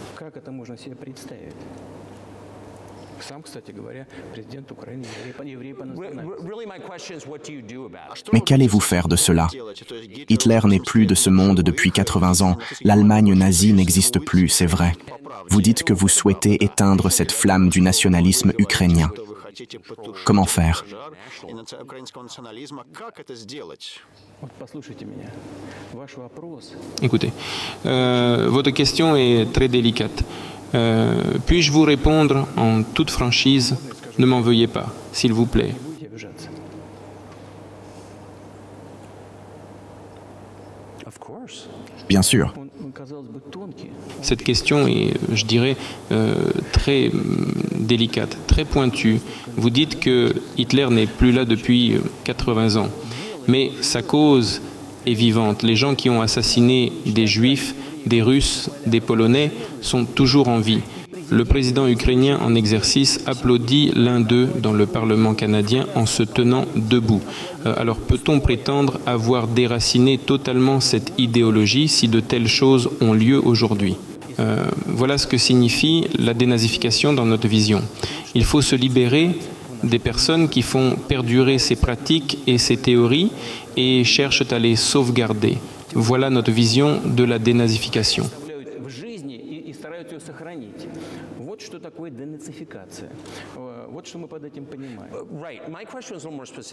Mais 8.32 8.40
qu'allez-vous 8.40 8.80
faire 8.80 9.08
de 9.08 9.16
cela? 9.16 9.48
Hitler 10.28 10.60
n'est 10.64 10.80
plus 10.80 11.06
de 11.06 11.14
ce 11.14 11.30
monde 11.30 11.60
depuis 11.60 11.90
80 11.90 12.40
ans. 12.42 12.56
L'Allemagne 12.82 13.34
nazie 13.34 13.72
n'existe 13.72 14.18
plus, 14.18 14.48
c'est 14.48 14.66
vrai. 14.66 14.92
Vous 15.50 15.62
dites 15.62 15.82
que 15.82 15.92
vous 15.92 16.08
souhaitez 16.08 16.62
éteindre 16.64 17.10
cette 17.10 17.32
flamme 17.32 17.68
du 17.68 17.80
nationalisme 17.80 18.52
ukrainien. 18.58 19.10
Comment 20.24 20.44
faire 20.46 20.84
Écoutez, 27.02 27.32
euh, 27.86 28.48
votre 28.48 28.70
question 28.70 29.16
est 29.16 29.52
très 29.52 29.68
délicate. 29.68 30.22
Euh, 30.74 31.38
Puis-je 31.46 31.72
vous 31.72 31.82
répondre 31.82 32.46
en 32.56 32.82
toute 32.82 33.10
franchise 33.10 33.76
Ne 34.18 34.26
m'en 34.26 34.40
veuillez 34.40 34.66
pas, 34.66 34.86
s'il 35.12 35.32
vous 35.32 35.46
plaît? 35.46 35.74
Bien 42.08 42.22
sûr. 42.22 42.52
Cette 44.22 44.42
question 44.42 44.86
est, 44.86 45.12
je 45.32 45.44
dirais, 45.44 45.76
euh, 46.12 46.34
très 46.72 47.08
hum, 47.08 47.52
délicate, 47.78 48.36
très 48.46 48.64
pointue. 48.64 49.20
Vous 49.56 49.70
dites 49.70 50.00
que 50.00 50.34
Hitler 50.56 50.88
n'est 50.90 51.06
plus 51.06 51.32
là 51.32 51.44
depuis 51.44 51.96
80 52.24 52.76
ans, 52.76 52.88
mais 53.48 53.70
sa 53.82 54.02
cause 54.02 54.62
est 55.06 55.14
vivante. 55.14 55.62
Les 55.62 55.76
gens 55.76 55.94
qui 55.94 56.10
ont 56.10 56.22
assassiné 56.22 56.92
des 57.04 57.26
Juifs, 57.26 57.74
des 58.06 58.22
Russes, 58.22 58.70
des 58.86 59.00
Polonais 59.00 59.52
sont 59.82 60.04
toujours 60.04 60.48
en 60.48 60.60
vie. 60.60 60.80
Le 61.28 61.44
président 61.44 61.88
ukrainien 61.88 62.38
en 62.40 62.54
exercice 62.54 63.20
applaudit 63.26 63.90
l'un 63.96 64.20
d'eux 64.20 64.48
dans 64.62 64.72
le 64.72 64.86
Parlement 64.86 65.34
canadien 65.34 65.86
en 65.96 66.06
se 66.06 66.22
tenant 66.22 66.66
debout. 66.76 67.20
Euh, 67.66 67.74
alors 67.76 67.96
peut-on 67.96 68.38
prétendre 68.38 69.00
avoir 69.06 69.48
déraciné 69.48 70.18
totalement 70.18 70.78
cette 70.78 71.12
idéologie 71.18 71.88
si 71.88 72.06
de 72.06 72.20
telles 72.20 72.46
choses 72.46 72.90
ont 73.00 73.12
lieu 73.12 73.40
aujourd'hui? 73.44 73.96
Euh, 74.38 74.66
Voilà 74.86 75.18
ce 75.18 75.26
que 75.26 75.36
signifie 75.36 76.06
la 76.16 76.32
dénazification 76.32 77.12
dans 77.12 77.26
notre 77.26 77.48
vision. 77.48 77.82
Il 78.36 78.44
faut 78.44 78.62
se 78.62 78.76
libérer 78.76 79.30
des 79.82 79.98
personnes 79.98 80.48
qui 80.48 80.62
font 80.62 80.96
perdurer 81.08 81.58
ces 81.58 81.76
pratiques 81.76 82.38
et 82.46 82.58
ces 82.58 82.76
théories 82.76 83.30
et 83.76 84.04
cherchent 84.04 84.52
à 84.52 84.60
les 84.60 84.76
sauvegarder. 84.76 85.58
Voilà 85.92 86.30
notre 86.30 86.52
vision 86.52 87.00
de 87.04 87.24
la 87.24 87.40
dénazification. 87.40 88.30
Сохранить. 90.26 90.88
Вот 91.38 91.60
что 91.60 91.78
такое 91.78 92.10
денацификация. 92.10 93.10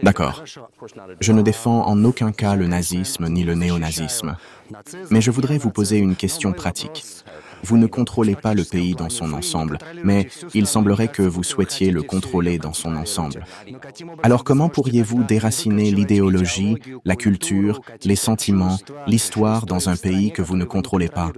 D'accord. 0.03 0.43
Je 1.19 1.31
ne 1.31 1.41
défends 1.41 1.85
en 1.85 2.03
aucun 2.03 2.31
cas 2.31 2.55
le 2.55 2.67
nazisme 2.67 3.27
ni 3.27 3.43
le 3.43 3.55
néonazisme, 3.55 4.35
mais 5.09 5.21
je 5.21 5.31
voudrais 5.31 5.57
vous 5.57 5.71
poser 5.71 5.97
une 5.97 6.15
question 6.15 6.53
pratique. 6.53 7.05
Vous 7.63 7.77
ne 7.77 7.87
contrôlez 7.87 8.35
pas 8.35 8.53
le 8.53 8.65
pays 8.65 8.93
dans 8.93 9.09
son 9.09 9.31
ensemble, 9.31 9.77
mais 10.03 10.27
il 10.53 10.67
semblerait 10.67 11.07
que 11.07 11.21
vous 11.21 11.43
souhaitiez 11.43 11.91
le 11.91 12.03
contrôler 12.03 12.57
dans 12.57 12.73
son 12.73 12.95
ensemble. 12.97 13.45
Alors 14.21 14.43
comment 14.43 14.67
pourriez-vous 14.67 15.23
déraciner 15.23 15.89
l'idéologie, 15.91 16.77
la 17.05 17.15
culture, 17.15 17.79
les 18.03 18.17
sentiments, 18.17 18.77
l'histoire 19.07 19.65
dans 19.65 19.87
un 19.87 19.95
pays 19.95 20.31
que 20.31 20.41
vous 20.41 20.57
ne 20.57 20.65
contrôlez 20.65 21.07
pas? 21.07 21.31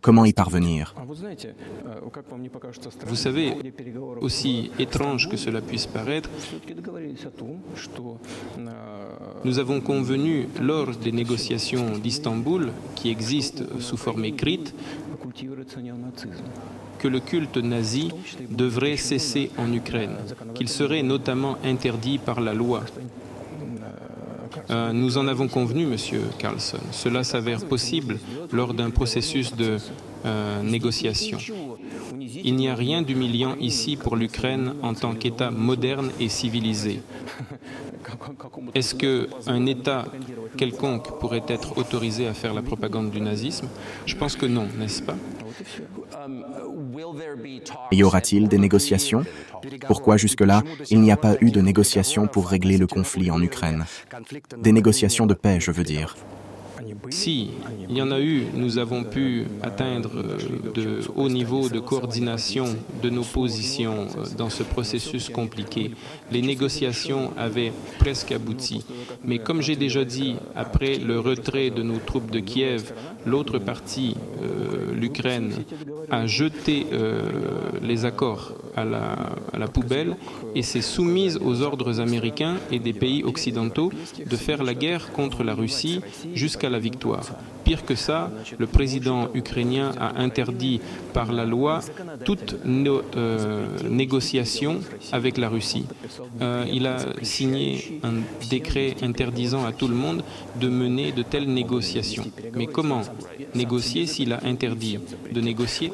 Comment 0.00 0.24
y 0.24 0.32
parvenir? 0.32 0.94
Vous 3.06 3.16
savez, 3.16 3.56
aussi 4.20 4.70
étrange 4.78 5.28
que 5.28 5.36
cela 5.36 5.60
puisse 5.60 5.86
paraître, 5.86 6.30
nous 9.44 9.58
avons 9.58 9.80
convenu 9.80 10.48
lors 10.60 10.90
des 10.90 11.12
négociations 11.12 11.98
d'Istanbul, 11.98 12.72
qui 12.94 13.10
existent 13.10 13.64
sous 13.80 13.96
forme 13.96 14.24
écrite, 14.24 14.74
que 16.98 17.08
le 17.08 17.20
culte 17.20 17.58
nazi 17.58 18.10
devrait 18.50 18.96
cesser 18.96 19.50
en 19.58 19.72
Ukraine, 19.72 20.16
qu'il 20.54 20.68
serait 20.68 21.02
notamment 21.02 21.58
interdit 21.64 22.18
par 22.18 22.40
la 22.40 22.54
loi. 22.54 22.82
Euh, 24.70 24.92
nous 24.92 25.18
en 25.18 25.26
avons 25.28 25.48
convenu, 25.48 25.84
Monsieur 25.86 26.22
Carlson. 26.38 26.78
Cela 26.92 27.24
s'avère 27.24 27.66
possible 27.66 28.18
lors 28.52 28.72
d'un 28.72 28.90
processus 28.90 29.54
de 29.54 29.76
euh. 30.24 30.62
Il 32.44 32.56
n'y 32.56 32.68
a 32.68 32.74
rien 32.74 33.02
d'humiliant 33.02 33.56
ici 33.60 33.96
pour 33.96 34.16
l'Ukraine 34.16 34.74
en 34.82 34.94
tant 34.94 35.14
qu'État 35.14 35.50
moderne 35.50 36.10
et 36.20 36.28
civilisé. 36.28 37.00
Est-ce 38.74 38.94
qu'un 38.94 39.66
État 39.66 40.06
quelconque 40.56 41.18
pourrait 41.18 41.44
être 41.48 41.78
autorisé 41.78 42.26
à 42.26 42.34
faire 42.34 42.54
la 42.54 42.62
propagande 42.62 43.10
du 43.10 43.20
nazisme? 43.20 43.68
Je 44.06 44.16
pense 44.16 44.36
que 44.36 44.46
non, 44.46 44.66
n'est-ce 44.78 45.02
pas? 45.02 45.16
Y 47.92 48.02
aura-t-il 48.02 48.48
des 48.48 48.58
négociations? 48.58 49.22
Pourquoi 49.86 50.16
jusque-là, 50.16 50.62
il 50.90 51.00
n'y 51.00 51.12
a 51.12 51.16
pas 51.16 51.36
eu 51.40 51.50
de 51.50 51.60
négociations 51.60 52.26
pour 52.26 52.48
régler 52.48 52.78
le 52.78 52.86
conflit 52.86 53.30
en 53.30 53.40
Ukraine? 53.40 53.84
Des 54.58 54.72
négociations 54.72 55.26
de 55.26 55.34
paix, 55.34 55.58
je 55.60 55.70
veux 55.70 55.84
dire. 55.84 56.16
Si 57.10 57.50
il 57.88 57.96
y 57.96 58.02
en 58.02 58.10
a 58.10 58.20
eu, 58.20 58.44
nous 58.54 58.78
avons 58.78 59.04
pu 59.04 59.46
atteindre 59.62 60.10
euh, 60.16 60.72
de 60.74 61.00
hauts 61.14 61.28
niveaux 61.28 61.68
de 61.68 61.78
coordination 61.78 62.66
de 63.02 63.10
nos 63.10 63.22
positions 63.22 64.06
euh, 64.16 64.24
dans 64.36 64.50
ce 64.50 64.62
processus 64.62 65.28
compliqué. 65.28 65.92
Les 66.32 66.42
négociations 66.42 67.32
avaient 67.36 67.72
presque 67.98 68.32
abouti. 68.32 68.84
Mais 69.24 69.38
comme 69.38 69.62
j'ai 69.62 69.76
déjà 69.76 70.04
dit, 70.04 70.36
après 70.56 70.96
le 70.98 71.20
retrait 71.20 71.70
de 71.70 71.82
nos 71.82 71.98
troupes 71.98 72.30
de 72.30 72.40
Kiev, 72.40 72.92
l'autre 73.26 73.58
partie, 73.58 74.16
euh, 74.42 74.94
l'Ukraine, 74.94 75.64
a 76.10 76.26
jeté 76.26 76.86
euh, 76.92 77.22
les 77.82 78.04
accords 78.04 78.52
à 78.76 78.84
la, 78.84 79.68
poubelle 79.68 80.16
et 80.54 80.62
s'est 80.62 80.82
soumise 80.82 81.38
aux 81.42 81.62
ordres 81.62 82.00
américains 82.00 82.56
et 82.70 82.78
des 82.78 82.92
pays 82.92 83.24
occidentaux 83.24 83.90
de 84.24 84.36
faire 84.36 84.62
la 84.62 84.74
guerre 84.74 85.12
contre 85.12 85.42
la 85.42 85.54
Russie 85.54 86.00
jusqu'à 86.34 86.70
la 86.70 86.78
victoire. 86.78 87.26
Pire 87.64 87.84
que 87.84 87.94
ça, 87.94 88.30
le 88.58 88.66
président 88.66 89.30
ukrainien 89.34 89.92
a 89.98 90.20
interdit 90.20 90.80
par 91.14 91.32
la 91.32 91.46
loi 91.46 91.80
toute 92.24 92.56
euh, 92.66 93.66
négociation 93.88 94.80
avec 95.12 95.38
la 95.38 95.48
Russie. 95.48 95.86
Euh, 96.40 96.66
il 96.72 96.86
a 96.86 96.98
signé 97.22 98.00
un 98.02 98.14
décret 98.48 98.94
interdisant 99.02 99.64
à 99.64 99.72
tout 99.72 99.88
le 99.88 99.94
monde 99.94 100.22
de 100.60 100.68
mener 100.68 101.12
de 101.12 101.22
telles 101.22 101.52
négociations. 101.52 102.24
Mais 102.54 102.66
comment 102.66 103.02
négocier 103.54 104.06
s'il 104.06 104.32
a 104.32 104.40
interdit 104.44 104.98
de 105.32 105.40
négocier 105.40 105.92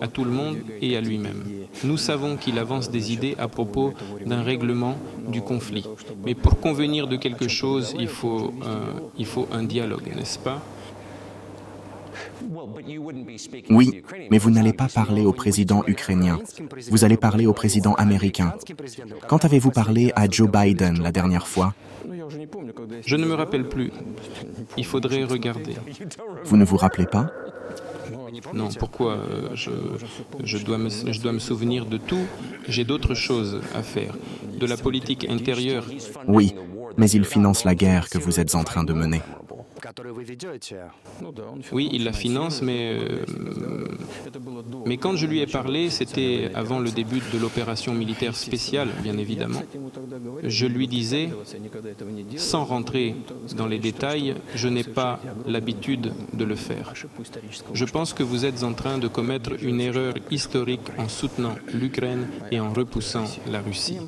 à 0.00 0.08
tout 0.08 0.24
le 0.24 0.30
monde 0.30 0.58
et 0.80 0.96
à 0.96 1.00
lui-même? 1.00 1.42
Nous 1.84 1.96
savons 1.96 2.36
qu'il 2.36 2.58
avance 2.58 2.90
des 2.90 3.12
idées 3.12 3.34
à 3.38 3.48
propos 3.48 3.92
d'un 4.24 4.42
règlement 4.42 4.96
du 5.28 5.42
conflit. 5.42 5.84
Mais 6.24 6.34
pour 6.34 6.60
convenir 6.60 7.08
de 7.08 7.16
quelque 7.16 7.48
chose, 7.48 7.94
il 7.98 8.08
faut, 8.08 8.52
euh, 8.64 8.92
il 9.18 9.26
faut 9.26 9.48
un 9.52 9.64
dialogue, 9.64 10.12
n'est-ce 10.14 10.38
pas? 10.38 10.62
Oui, 13.70 14.02
mais 14.30 14.38
vous 14.38 14.50
n'allez 14.50 14.72
pas 14.72 14.88
parler 14.88 15.24
au 15.24 15.32
président 15.32 15.82
ukrainien. 15.86 16.38
Vous 16.90 17.04
allez 17.04 17.16
parler 17.16 17.46
au 17.46 17.52
président 17.52 17.94
américain. 17.94 18.54
Quand 19.28 19.44
avez-vous 19.44 19.70
parlé 19.70 20.12
à 20.16 20.28
Joe 20.28 20.50
Biden 20.50 21.02
la 21.02 21.12
dernière 21.12 21.46
fois? 21.46 21.74
Je 23.04 23.16
ne 23.16 23.26
me 23.26 23.34
rappelle 23.34 23.68
plus. 23.68 23.92
Il 24.76 24.84
faudrait 24.84 25.24
regarder. 25.24 25.74
Vous 26.44 26.56
ne 26.56 26.64
vous 26.64 26.76
rappelez 26.76 27.06
pas? 27.06 27.30
Non, 28.54 28.68
pourquoi 28.78 29.12
euh, 29.12 29.48
je, 29.54 30.64
dois 30.64 31.32
me 31.32 31.38
souvenir 31.38 31.86
de 31.86 31.98
tout 31.98 32.26
J'ai 32.68 32.84
d'autres 32.84 33.14
choses 33.14 33.60
à 33.74 33.82
faire. 33.82 34.14
De 34.58 34.66
la 34.66 34.76
politique 34.76 35.26
intérieure. 35.28 35.86
Oui, 36.26 36.54
mais 36.96 37.10
il 37.10 37.24
finance 37.24 37.64
la 37.64 37.74
guerre 37.74 38.08
que 38.08 38.18
vous 38.18 38.40
êtes 38.40 38.54
en 38.54 38.64
train 38.64 38.84
de 38.84 38.92
mener. 38.92 39.22
Oui, 41.72 41.88
il 41.92 42.04
la 42.04 42.12
finance, 42.12 42.62
mais, 42.62 42.94
euh, 42.94 43.24
mais 44.86 44.96
quand 44.96 45.16
je 45.16 45.26
lui 45.26 45.40
ai 45.40 45.46
parlé, 45.46 45.90
c'était 45.90 46.50
avant 46.54 46.78
le 46.78 46.90
début 46.90 47.20
de 47.32 47.38
l'opération 47.38 47.92
militaire 47.92 48.36
spéciale, 48.36 48.88
bien 49.02 49.18
évidemment. 49.18 49.62
Je 50.44 50.66
lui 50.66 50.86
disais, 50.88 51.30
sans 52.36 52.64
rentrer 52.64 53.16
dans 53.56 53.66
les 53.66 53.78
détails, 53.78 54.34
je 54.54 54.68
n'ai 54.68 54.84
pas 54.84 55.20
l'habitude 55.46 56.12
de 56.32 56.44
le 56.44 56.54
faire. 56.54 56.92
Je 57.72 57.84
pense 57.84 58.12
que 58.12 58.22
vous 58.22 58.44
êtes 58.44 58.62
en 58.62 58.74
train 58.74 58.98
de 58.98 59.08
commettre 59.08 59.52
une 59.62 59.80
erreur 59.80 60.14
historique 60.30 60.88
en 60.98 61.08
soutenant 61.08 61.56
l'Ukraine 61.72 62.28
et 62.50 62.60
en 62.60 62.72
repoussant 62.72 63.24
la 63.50 63.60
Russie. 63.60 63.98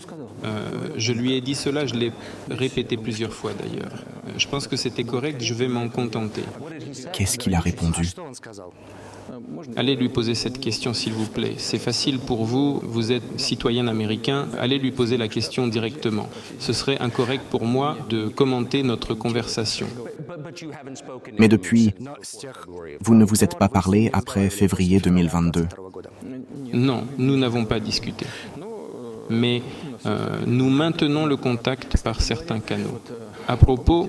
Euh, 0.44 0.88
je 0.96 1.12
lui 1.12 1.34
ai 1.34 1.40
dit 1.40 1.54
cela, 1.54 1.86
je 1.86 1.94
l'ai 1.94 2.12
répété 2.50 2.96
plusieurs 2.96 3.32
fois 3.32 3.52
d'ailleurs. 3.52 4.04
Je 4.36 4.48
pense 4.48 4.66
que 4.66 4.76
c'était 4.76 5.04
correct, 5.04 5.42
je 5.42 5.54
vais 5.54 5.68
m'en 5.68 5.88
contenter. 5.88 6.42
Qu'est-ce 7.12 7.38
qu'il 7.38 7.54
a 7.54 7.60
répondu 7.60 8.08
Allez 9.76 9.96
lui 9.96 10.08
poser 10.08 10.34
cette 10.34 10.60
question, 10.60 10.92
s'il 10.92 11.12
vous 11.12 11.26
plaît. 11.26 11.54
C'est 11.56 11.78
facile 11.78 12.18
pour 12.18 12.44
vous, 12.44 12.80
vous 12.82 13.12
êtes 13.12 13.40
citoyen 13.40 13.86
américain, 13.88 14.48
allez 14.58 14.78
lui 14.78 14.92
poser 14.92 15.16
la 15.16 15.28
question 15.28 15.66
directement. 15.66 16.28
Ce 16.58 16.72
serait 16.72 16.98
incorrect 17.00 17.44
pour 17.50 17.64
moi 17.64 17.96
de 18.08 18.28
commenter 18.28 18.82
notre 18.82 19.14
conversation. 19.14 19.86
Mais 21.38 21.48
depuis, 21.48 21.94
vous 23.00 23.14
ne 23.14 23.24
vous 23.24 23.44
êtes 23.44 23.58
pas 23.58 23.68
parlé 23.68 24.10
après 24.12 24.50
février 24.50 25.00
2022 25.00 25.66
Non, 26.72 27.04
nous 27.18 27.36
n'avons 27.36 27.64
pas 27.64 27.80
discuté. 27.80 28.26
Mais 29.30 29.62
euh, 30.06 30.40
nous 30.46 30.68
maintenons 30.68 31.26
le 31.26 31.36
contact 31.36 32.02
par 32.02 32.20
certains 32.20 32.60
canaux. 32.60 33.00
À 33.46 33.56
propos, 33.56 34.08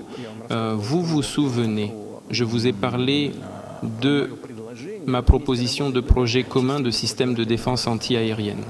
euh, 0.50 0.74
vous 0.76 1.02
vous 1.02 1.22
souvenez, 1.22 1.92
je 2.30 2.44
vous 2.44 2.66
ai 2.66 2.72
parlé 2.72 3.32
de 4.00 4.30
ma 5.06 5.22
proposition 5.22 5.90
de 5.90 6.00
projet 6.00 6.42
commun 6.42 6.80
de 6.80 6.90
système 6.90 7.34
de 7.34 7.44
défense 7.44 7.86
antiaérienne. 7.86 8.64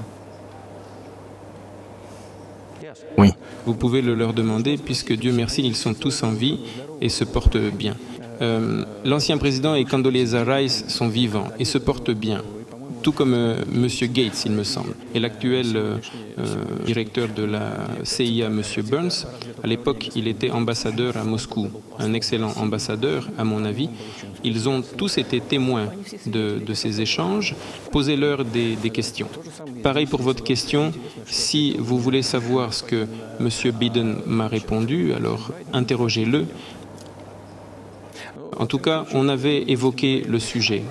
Oui. 3.17 3.29
Vous 3.65 3.73
pouvez 3.73 4.01
le 4.01 4.15
leur 4.15 4.33
demander 4.33 4.77
puisque 4.77 5.13
Dieu 5.13 5.33
merci, 5.33 5.61
ils 5.63 5.75
sont 5.75 5.93
tous 5.93 6.23
en 6.23 6.31
vie 6.31 6.59
et 7.01 7.09
se 7.09 7.23
portent 7.23 7.57
bien. 7.57 7.95
Euh, 8.41 8.85
L'ancien 9.03 9.37
président 9.37 9.75
et 9.75 9.83
Condoleezza 9.83 10.43
Rice 10.43 10.85
sont 10.87 11.07
vivants 11.07 11.47
et 11.59 11.65
se 11.65 11.77
portent 11.77 12.11
bien 12.11 12.43
tout 13.01 13.11
comme 13.11 13.33
euh, 13.33 13.61
M. 13.73 13.87
Gates, 14.11 14.43
il 14.45 14.51
me 14.51 14.63
semble, 14.63 14.93
et 15.13 15.19
l'actuel 15.19 15.75
euh, 15.75 15.97
euh, 16.39 16.45
directeur 16.85 17.27
de 17.29 17.43
la 17.43 17.87
CIA, 18.03 18.47
M. 18.47 18.61
Burns. 18.89 19.27
À 19.63 19.67
l'époque, 19.67 20.09
il 20.15 20.27
était 20.27 20.51
ambassadeur 20.51 21.17
à 21.17 21.23
Moscou, 21.23 21.69
un 21.99 22.13
excellent 22.13 22.53
ambassadeur, 22.57 23.29
à 23.37 23.43
mon 23.43 23.65
avis. 23.65 23.89
Ils 24.43 24.69
ont 24.69 24.81
tous 24.81 25.17
été 25.17 25.39
témoins 25.39 25.87
de, 26.25 26.61
ces 26.73 27.01
échanges. 27.01 27.55
Posez-leur 27.91 28.45
des, 28.45 28.75
des 28.75 28.89
questions. 28.89 29.29
Pareil 29.81 30.05
pour 30.05 30.21
votre 30.21 30.43
question, 30.43 30.91
si 31.25 31.75
vous 31.79 31.97
voulez 31.97 32.21
savoir 32.21 32.73
ce 32.73 32.83
que 32.83 33.07
M. 33.39 33.49
Biden 33.73 34.17
m'a 34.25 34.47
répondu, 34.47 35.13
alors 35.13 35.51
interrogez-le. 35.73 36.45
En 38.59 38.65
tout 38.65 38.79
cas, 38.79 39.05
on 39.13 39.27
avait 39.27 39.63
évoqué 39.69 40.23
le 40.27 40.39
sujet. 40.39 40.83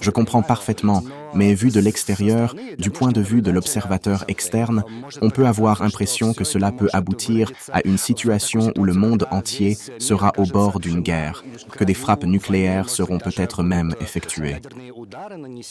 Je 0.00 0.10
comprends 0.10 0.42
parfaitement, 0.42 1.02
mais 1.34 1.54
vu 1.54 1.70
de 1.70 1.80
l'extérieur, 1.80 2.54
du 2.78 2.90
point 2.90 3.12
de 3.12 3.20
vue 3.20 3.42
de 3.42 3.50
l'observateur 3.50 4.24
externe, 4.28 4.84
on 5.22 5.30
peut 5.30 5.46
avoir 5.46 5.82
l'impression 5.82 6.34
que 6.34 6.44
cela 6.44 6.72
peut 6.72 6.88
aboutir 6.92 7.52
à 7.72 7.80
une 7.84 7.98
situation 7.98 8.72
où 8.76 8.84
le 8.84 8.94
monde 8.94 9.26
entier 9.30 9.76
sera 9.98 10.32
au 10.36 10.44
bord 10.44 10.80
d'une 10.80 11.00
guerre, 11.00 11.44
que 11.72 11.84
des 11.84 11.94
frappes 11.94 12.24
nucléaires 12.24 12.88
seront 12.88 13.18
peut-être 13.18 13.62
même 13.62 13.94
effectuées. 14.00 14.56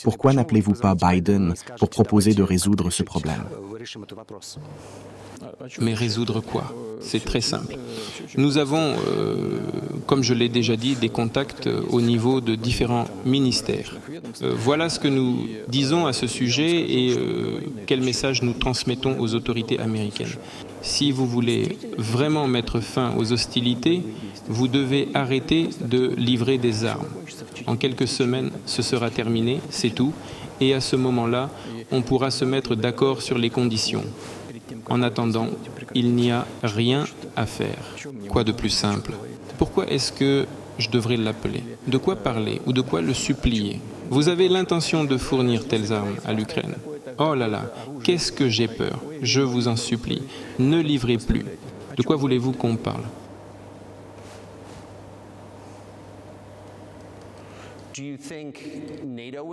Pourquoi 0.03 0.34
n'appelez-vous 0.34 0.74
pas 0.74 0.95
Biden 0.95 1.53
pour 1.80 1.89
proposer 1.89 2.34
de 2.34 2.43
résoudre 2.43 2.89
ce 2.89 3.03
problème? 3.03 3.43
Mais 5.79 5.93
résoudre 5.93 6.41
quoi 6.41 6.73
C'est 7.01 7.23
très 7.23 7.41
simple. 7.41 7.77
Nous 8.38 8.57
avons, 8.57 8.95
euh, 9.07 9.59
comme 10.05 10.23
je 10.23 10.33
l'ai 10.33 10.49
déjà 10.49 10.75
dit, 10.75 10.95
des 10.95 11.09
contacts 11.09 11.69
au 11.89 12.01
niveau 12.01 12.41
de 12.41 12.55
différents 12.55 13.05
ministères. 13.25 13.97
Euh, 14.41 14.53
voilà 14.57 14.89
ce 14.89 14.99
que 14.99 15.07
nous 15.07 15.47
disons 15.67 16.05
à 16.05 16.13
ce 16.13 16.27
sujet 16.27 16.91
et 16.91 17.15
euh, 17.17 17.59
quel 17.86 18.01
message 18.01 18.41
nous 18.41 18.53
transmettons 18.53 19.19
aux 19.19 19.33
autorités 19.36 19.79
américaines. 19.79 20.36
Si 20.81 21.11
vous 21.11 21.25
voulez 21.25 21.77
vraiment 21.97 22.47
mettre 22.47 22.79
fin 22.79 23.15
aux 23.17 23.31
hostilités, 23.31 24.01
vous 24.47 24.67
devez 24.67 25.09
arrêter 25.13 25.69
de 25.81 26.13
livrer 26.17 26.57
des 26.57 26.86
armes. 26.86 27.07
En 27.67 27.75
quelques 27.75 28.07
semaines, 28.07 28.51
ce 28.65 28.81
sera 28.81 29.09
terminé, 29.09 29.59
c'est 29.69 29.89
tout. 29.89 30.13
Et 30.61 30.73
à 30.73 30.81
ce 30.81 30.95
moment-là, 30.95 31.49
on 31.91 32.01
pourra 32.01 32.31
se 32.31 32.45
mettre 32.45 32.75
d'accord 32.75 33.21
sur 33.21 33.38
les 33.38 33.49
conditions. 33.49 34.03
En 34.89 35.01
attendant, 35.01 35.47
il 35.93 36.13
n'y 36.16 36.32
a 36.32 36.45
rien 36.63 37.05
à 37.36 37.45
faire. 37.45 37.95
Quoi 38.30 38.43
de 38.43 38.51
plus 38.51 38.70
simple? 38.70 39.13
Pourquoi 39.57 39.88
est-ce 39.88 40.11
que 40.11 40.45
je 40.78 40.89
devrais 40.89 41.18
l'appeler? 41.18 41.63
De 41.88 41.97
quoi 41.97 42.16
parler 42.16 42.61
ou 42.66 42.74
de 42.74 42.82
quoi 42.82 43.01
le 43.01 43.13
supplier? 43.13 43.80
Vous 44.09 44.28
avez 44.30 44.47
l'intention 44.49 45.03
de 45.03 45.18
fournir 45.18 45.68
telles 45.68 45.93
armes 45.93 46.16
à 46.26 46.34
l'Ukraine. 46.34 46.76
Oh 47.18 47.34
là 47.34 47.47
là, 47.47 47.72
qu'est-ce 48.03 48.32
que 48.32 48.49
j'ai 48.49 48.68
peur. 48.68 48.99
Je 49.22 49.41
vous 49.41 49.68
en 49.68 49.76
supplie, 49.76 50.24
ne 50.59 50.80
livrez 50.82 51.18
plus. 51.18 51.45
De 51.95 52.03
quoi 52.03 52.16
voulez-vous 52.18 52.51
qu'on 52.51 52.76
parle? 52.76 53.03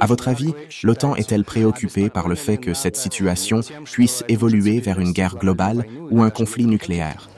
À 0.01 0.07
votre 0.07 0.29
avis, 0.29 0.53
l'OTAN 0.83 1.15
est-elle 1.17 1.45
préoccupée 1.45 2.11
par 2.11 2.29
le 2.29 2.35
fait 2.35 2.57
que 2.57 2.75
cette 2.75 2.97
situation 2.97 3.61
puisse 3.85 4.25
évoluer 4.29 4.81
vers 4.81 5.01
une 5.01 5.13
guerre 5.13 5.37
globale 5.37 5.87
ou 6.11 6.23
un 6.23 6.31
conflit 6.31 6.67
nucléaire? 6.67 7.29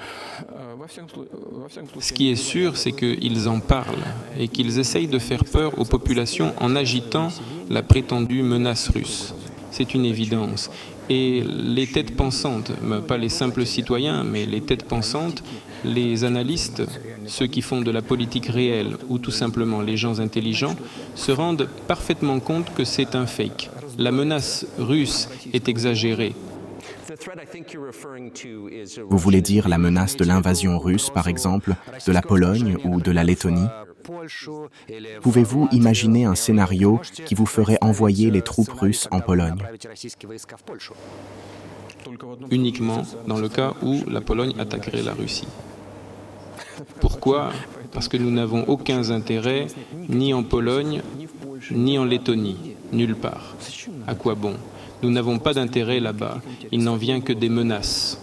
Ce 1.98 2.12
qui 2.12 2.30
est 2.30 2.36
sûr, 2.36 2.76
c'est 2.76 2.92
qu'ils 2.92 3.48
en 3.48 3.60
parlent 3.60 4.04
et 4.38 4.48
qu'ils 4.48 4.78
essayent 4.78 5.08
de 5.08 5.18
faire 5.18 5.44
peur 5.44 5.78
aux 5.78 5.84
populations 5.84 6.52
en 6.60 6.76
agitant 6.76 7.28
la 7.70 7.82
prétendue 7.82 8.42
menace 8.42 8.88
russe. 8.88 9.34
C'est 9.70 9.94
une 9.94 10.04
évidence. 10.04 10.70
Et 11.10 11.42
les 11.42 11.86
têtes 11.86 12.16
pensantes, 12.16 12.72
pas 13.06 13.18
les 13.18 13.28
simples 13.28 13.66
citoyens, 13.66 14.24
mais 14.24 14.46
les 14.46 14.60
têtes 14.60 14.84
pensantes, 14.84 15.42
les 15.84 16.24
analystes, 16.24 16.82
ceux 17.26 17.46
qui 17.46 17.62
font 17.62 17.80
de 17.80 17.90
la 17.90 18.02
politique 18.02 18.46
réelle 18.46 18.96
ou 19.08 19.18
tout 19.18 19.30
simplement 19.30 19.80
les 19.80 19.96
gens 19.96 20.20
intelligents, 20.20 20.76
se 21.14 21.32
rendent 21.32 21.68
parfaitement 21.86 22.40
compte 22.40 22.74
que 22.74 22.84
c'est 22.84 23.14
un 23.14 23.26
fake. 23.26 23.70
La 23.98 24.12
menace 24.12 24.66
russe 24.78 25.28
est 25.52 25.68
exagérée. 25.68 26.34
Vous 29.08 29.18
voulez 29.18 29.40
dire 29.40 29.68
la 29.68 29.78
menace 29.78 30.16
de 30.16 30.24
l'invasion 30.24 30.78
russe, 30.78 31.10
par 31.10 31.28
exemple, 31.28 31.74
de 32.06 32.12
la 32.12 32.22
Pologne 32.22 32.76
ou 32.84 33.00
de 33.00 33.10
la 33.10 33.24
Lettonie? 33.24 33.68
Pouvez-vous 35.22 35.68
imaginer 35.72 36.24
un 36.24 36.34
scénario 36.34 37.00
qui 37.24 37.34
vous 37.34 37.46
ferait 37.46 37.78
envoyer 37.80 38.30
les 38.30 38.42
troupes 38.42 38.72
russes 38.72 39.08
en 39.10 39.20
Pologne? 39.20 39.62
Uniquement 42.50 43.02
dans 43.26 43.38
le 43.38 43.48
cas 43.48 43.72
où 43.82 44.02
la 44.08 44.20
Pologne 44.20 44.54
attaquerait 44.58 45.02
la 45.02 45.14
Russie. 45.14 45.48
Pourquoi 47.00 47.50
Parce 47.92 48.08
que 48.08 48.16
nous 48.16 48.30
n'avons 48.30 48.64
aucun 48.68 49.10
intérêt 49.10 49.66
ni 50.08 50.34
en 50.34 50.42
Pologne, 50.42 51.02
ni 51.70 51.98
en 51.98 52.04
Lettonie, 52.04 52.74
nulle 52.92 53.16
part. 53.16 53.56
À 54.06 54.14
quoi 54.14 54.34
bon 54.34 54.54
Nous 55.02 55.10
n'avons 55.10 55.38
pas 55.38 55.54
d'intérêt 55.54 56.00
là-bas. 56.00 56.40
Il 56.72 56.82
n'en 56.82 56.96
vient 56.96 57.20
que 57.20 57.32
des 57.32 57.48
menaces. 57.48 58.20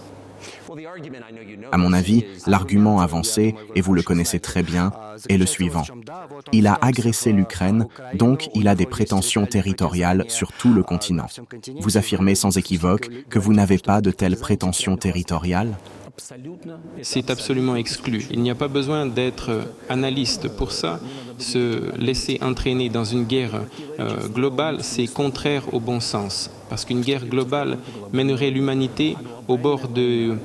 À 1.71 1.77
mon 1.77 1.91
avis, 1.91 2.23
l'argument 2.47 3.01
avancé, 3.01 3.55
et 3.75 3.81
vous 3.81 3.93
le 3.93 4.01
connaissez 4.01 4.39
très 4.39 4.63
bien, 4.63 4.91
est 5.27 5.37
le 5.37 5.45
suivant. 5.45 5.83
Il 6.53 6.67
a 6.67 6.77
agressé 6.81 7.33
l'Ukraine, 7.33 7.87
donc 8.13 8.49
il 8.55 8.67
a 8.67 8.75
des 8.75 8.85
prétentions 8.85 9.45
territoriales 9.45 10.25
sur 10.29 10.51
tout 10.53 10.73
le 10.73 10.83
continent. 10.83 11.27
Vous 11.81 11.97
affirmez 11.97 12.35
sans 12.35 12.57
équivoque 12.57 13.09
que 13.29 13.39
vous 13.39 13.53
n'avez 13.53 13.79
pas 13.79 14.01
de 14.01 14.11
telles 14.11 14.37
prétentions 14.37 14.97
territoriales 14.97 15.77
c'est 17.01 17.29
absolument 17.29 17.75
exclu. 17.75 18.25
Il 18.31 18.41
n'y 18.41 18.51
a 18.51 18.55
pas 18.55 18.67
besoin 18.67 19.05
d'être 19.05 19.67
analyste 19.89 20.47
pour 20.49 20.71
ça. 20.71 20.99
Se 21.37 21.95
laisser 21.97 22.39
entraîner 22.41 22.89
dans 22.89 23.03
une 23.03 23.23
guerre 23.23 23.61
euh, 23.99 24.27
globale, 24.27 24.77
c'est 24.81 25.07
contraire 25.07 25.73
au 25.73 25.79
bon 25.79 25.99
sens. 25.99 26.49
Parce 26.69 26.85
qu'une 26.85 27.01
guerre 27.01 27.25
globale 27.25 27.77
mènerait 28.13 28.51
l'humanité 28.51 29.15
au 29.47 29.57
bord 29.57 29.87
de, 29.87 30.35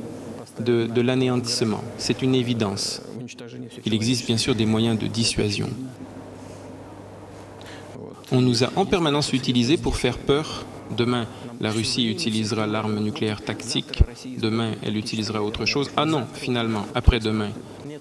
de, 0.61 0.87
de 0.87 1.01
l'anéantissement. 1.01 1.83
C'est 1.99 2.23
une 2.23 2.35
évidence. 2.35 3.03
Il 3.85 3.95
existe 3.95 4.27
bien 4.27 4.39
sûr 4.39 4.55
des 4.55 4.67
moyens 4.67 4.99
de 4.99 5.07
dissuasion. 5.07 5.69
On 8.33 8.41
nous 8.41 8.65
a 8.65 8.71
en 8.77 8.85
permanence 8.85 9.33
utilisés 9.33 9.77
pour 9.77 9.97
faire 9.97 10.19
peur 10.19 10.65
Demain, 10.97 11.27
la 11.61 11.71
Russie 11.71 12.09
utilisera 12.09 12.67
l'arme 12.67 13.01
nucléaire 13.01 13.43
tactique. 13.43 14.03
Demain, 14.41 14.73
elle 14.83 14.97
utilisera 14.97 15.43
autre 15.43 15.65
chose. 15.65 15.91
Ah 15.97 16.05
non, 16.05 16.27
finalement, 16.33 16.87
après-demain. 16.95 17.51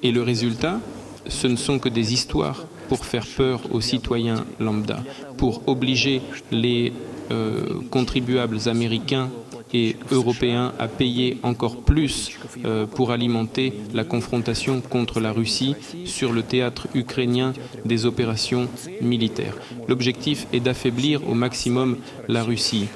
Et 0.04 0.12
le 0.12 0.22
résultat, 0.22 0.80
ce 1.28 1.48
ne 1.48 1.56
sont 1.56 1.80
que 1.80 1.90
des 1.90 2.14
histoires 2.14 2.66
pour 2.88 3.06
faire 3.06 3.26
peur 3.26 3.62
aux 3.72 3.82
citoyens 3.82 4.46
lambda, 4.60 5.04
pour 5.38 5.68
obliger 5.68 6.22
les 6.52 6.94
euh, 7.32 7.82
contribuables 7.90 8.60
américains 8.68 9.30
et 9.74 9.96
européens 10.12 10.74
à 10.80 10.88
payer 10.88 11.38
encore 11.44 11.78
plus 11.78 12.38
euh, 12.66 12.86
pour 12.86 13.12
alimenter 13.12 13.74
la 13.94 14.04
confrontation 14.04 14.82
contre 14.82 15.20
la 15.20 15.32
Russie 15.32 15.76
sur 16.06 16.32
le 16.32 16.44
théâtre 16.44 16.88
ukrainien 16.94 17.54
des 17.84 18.06
opérations 18.06 18.68
militaires. 19.02 19.56
L'objectif 19.88 20.48
est 20.54 20.60
d'affaiblir 20.60 21.28
au 21.28 21.34
maximum 21.34 21.98
la 22.28 22.44
Russie. 22.44 22.88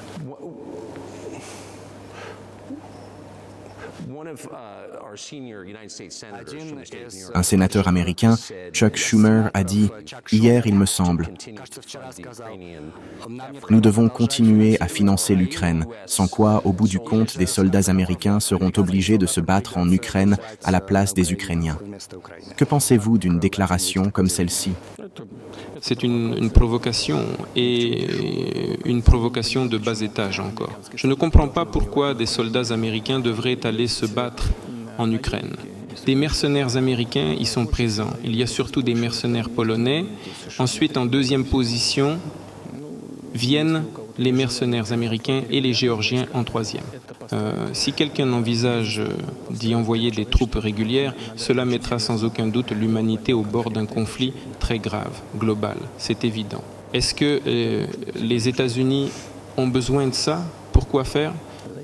Un 7.34 7.42
sénateur 7.42 7.88
américain, 7.88 8.36
Chuck 8.72 8.96
Schumer, 8.96 9.50
a 9.54 9.64
dit 9.64 9.90
Hier, 10.30 10.66
il 10.66 10.74
me 10.74 10.86
semble, 10.86 11.28
nous 13.70 13.80
devons 13.80 14.08
continuer 14.08 14.76
à 14.80 14.88
financer 14.88 15.34
l'Ukraine, 15.34 15.86
sans 16.06 16.28
quoi, 16.28 16.62
au 16.64 16.72
bout 16.72 16.88
du 16.88 16.98
compte, 16.98 17.38
des 17.38 17.46
soldats 17.46 17.88
américains 17.88 18.40
seront 18.40 18.72
obligés 18.76 19.18
de 19.18 19.26
se 19.26 19.40
battre 19.40 19.78
en 19.78 19.90
Ukraine 19.90 20.36
à 20.64 20.70
la 20.70 20.80
place 20.80 21.14
des 21.14 21.32
Ukrainiens. 21.32 21.78
Que 22.56 22.64
pensez-vous 22.64 23.18
d'une 23.18 23.38
déclaration 23.38 24.10
comme 24.10 24.28
celle-ci? 24.28 24.72
C'est 25.80 26.02
une, 26.02 26.36
une 26.36 26.50
provocation 26.50 27.24
et 27.56 28.78
une 28.84 29.02
provocation 29.02 29.66
de 29.66 29.78
bas 29.78 30.00
étage 30.00 30.40
encore. 30.40 30.78
Je 30.94 31.06
ne 31.06 31.14
comprends 31.14 31.48
pas 31.48 31.64
pourquoi 31.64 32.14
des 32.14 32.26
soldats 32.26 32.72
américains 32.72 33.18
devraient 33.18 33.66
aller 33.66 33.86
se 33.86 34.06
battre 34.06 34.48
en 35.00 35.10
Ukraine. 35.10 35.56
Des 36.06 36.14
mercenaires 36.14 36.76
américains 36.76 37.34
y 37.38 37.46
sont 37.46 37.66
présents. 37.66 38.12
Il 38.24 38.36
y 38.36 38.42
a 38.42 38.46
surtout 38.46 38.82
des 38.82 38.94
mercenaires 38.94 39.50
polonais. 39.50 40.04
Ensuite, 40.58 40.96
en 40.96 41.06
deuxième 41.06 41.44
position, 41.44 42.18
viennent 43.34 43.84
les 44.18 44.32
mercenaires 44.32 44.92
américains 44.92 45.42
et 45.50 45.60
les 45.60 45.72
géorgiens 45.72 46.26
en 46.34 46.44
troisième. 46.44 46.84
Euh, 47.32 47.68
si 47.72 47.92
quelqu'un 47.92 48.32
envisage 48.32 49.00
d'y 49.50 49.74
envoyer 49.74 50.10
des 50.10 50.26
troupes 50.26 50.56
régulières, 50.56 51.14
cela 51.36 51.64
mettra 51.64 51.98
sans 51.98 52.24
aucun 52.24 52.46
doute 52.46 52.70
l'humanité 52.72 53.32
au 53.32 53.42
bord 53.42 53.70
d'un 53.70 53.86
conflit 53.86 54.32
très 54.58 54.78
grave, 54.78 55.14
global, 55.38 55.76
c'est 55.96 56.24
évident. 56.24 56.62
Est-ce 56.92 57.14
que 57.14 57.40
euh, 57.46 57.86
les 58.16 58.48
États-Unis 58.48 59.10
ont 59.56 59.68
besoin 59.68 60.08
de 60.08 60.14
ça? 60.14 60.44
Pourquoi 60.72 61.04
faire? 61.04 61.32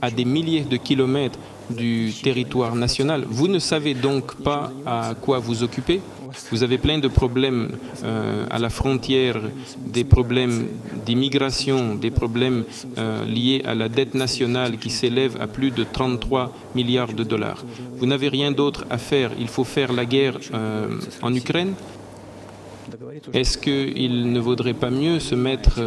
À 0.02 0.10
des 0.10 0.24
milliers 0.24 0.64
de 0.64 0.76
kilomètres 0.76 1.38
du 1.70 2.12
territoire 2.22 2.74
national. 2.74 3.24
Vous 3.28 3.48
ne 3.48 3.58
savez 3.58 3.94
donc 3.94 4.34
pas 4.36 4.72
à 4.84 5.14
quoi 5.20 5.38
vous 5.38 5.62
occuper 5.62 6.00
Vous 6.50 6.62
avez 6.62 6.78
plein 6.78 6.98
de 6.98 7.08
problèmes 7.08 7.70
euh, 8.04 8.46
à 8.50 8.58
la 8.58 8.70
frontière, 8.70 9.40
des 9.86 10.04
problèmes 10.04 10.66
d'immigration, 11.04 11.94
des 11.94 12.10
problèmes 12.10 12.64
euh, 12.98 13.24
liés 13.24 13.62
à 13.64 13.74
la 13.74 13.88
dette 13.88 14.14
nationale 14.14 14.78
qui 14.78 14.90
s'élève 14.90 15.36
à 15.40 15.46
plus 15.46 15.70
de 15.70 15.84
33 15.84 16.52
milliards 16.74 17.12
de 17.12 17.24
dollars. 17.24 17.64
Vous 17.98 18.06
n'avez 18.06 18.28
rien 18.28 18.52
d'autre 18.52 18.84
à 18.90 18.98
faire. 18.98 19.30
Il 19.38 19.48
faut 19.48 19.64
faire 19.64 19.92
la 19.92 20.04
guerre 20.04 20.38
euh, 20.54 20.88
en 21.22 21.34
Ukraine 21.34 21.74
est-ce 23.32 23.58
qu'il 23.58 24.32
ne 24.32 24.38
vaudrait 24.38 24.74
pas 24.74 24.90
mieux 24.90 25.18
se 25.18 25.34
mettre 25.34 25.80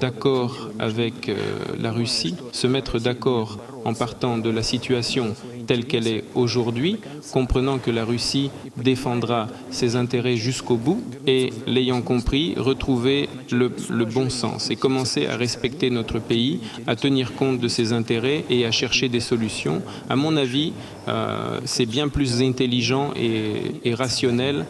d'accord 0.00 0.70
avec 0.80 1.30
la 1.78 1.92
Russie, 1.92 2.34
se 2.52 2.66
mettre 2.66 2.98
d'accord 2.98 3.58
en 3.84 3.94
partant 3.94 4.38
de 4.38 4.50
la 4.50 4.62
situation 4.62 5.34
telle 5.66 5.86
qu'elle 5.86 6.06
est 6.06 6.24
aujourd'hui, 6.34 6.98
comprenant 7.32 7.78
que 7.78 7.90
la 7.90 8.04
Russie 8.04 8.50
défendra 8.76 9.48
ses 9.70 9.96
intérêts 9.96 10.36
jusqu'au 10.36 10.76
bout 10.76 11.02
et, 11.26 11.50
l'ayant 11.66 12.02
compris, 12.02 12.54
retrouver 12.56 13.28
le, 13.50 13.72
le, 13.88 14.04
bon 14.04 14.30
sens 14.30 14.70
et 14.70 14.76
commencer 14.76 15.26
à 15.26 15.36
respecter 15.36 15.90
notre 15.90 16.18
pays, 16.18 16.60
à 16.86 16.96
tenir 16.96 17.34
compte 17.34 17.60
de 17.60 17.68
ses 17.68 17.92
intérêts 17.92 18.44
et 18.50 18.66
à 18.66 18.70
chercher 18.70 19.08
des 19.08 19.20
solutions. 19.20 19.82
À 20.08 20.16
mon 20.16 20.36
avis, 20.36 20.72
euh, 21.08 21.60
c'est 21.64 21.86
bien 21.86 22.08
plus 22.08 22.42
intelligent 22.42 23.12
et, 23.16 23.74
et 23.84 23.94
rationnel 23.94 24.66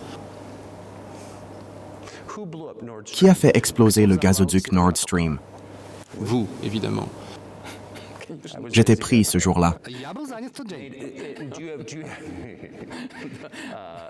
qui 3.04 3.28
a 3.28 3.34
fait 3.34 3.56
exploser 3.56 4.06
le 4.06 4.16
gazoduc 4.16 4.72
Nord 4.72 4.96
Stream 4.96 5.38
Vous, 6.18 6.46
évidemment. 6.62 7.08
J'étais 8.72 8.96
pris 8.96 9.24
ce 9.24 9.38
jour-là. 9.38 9.78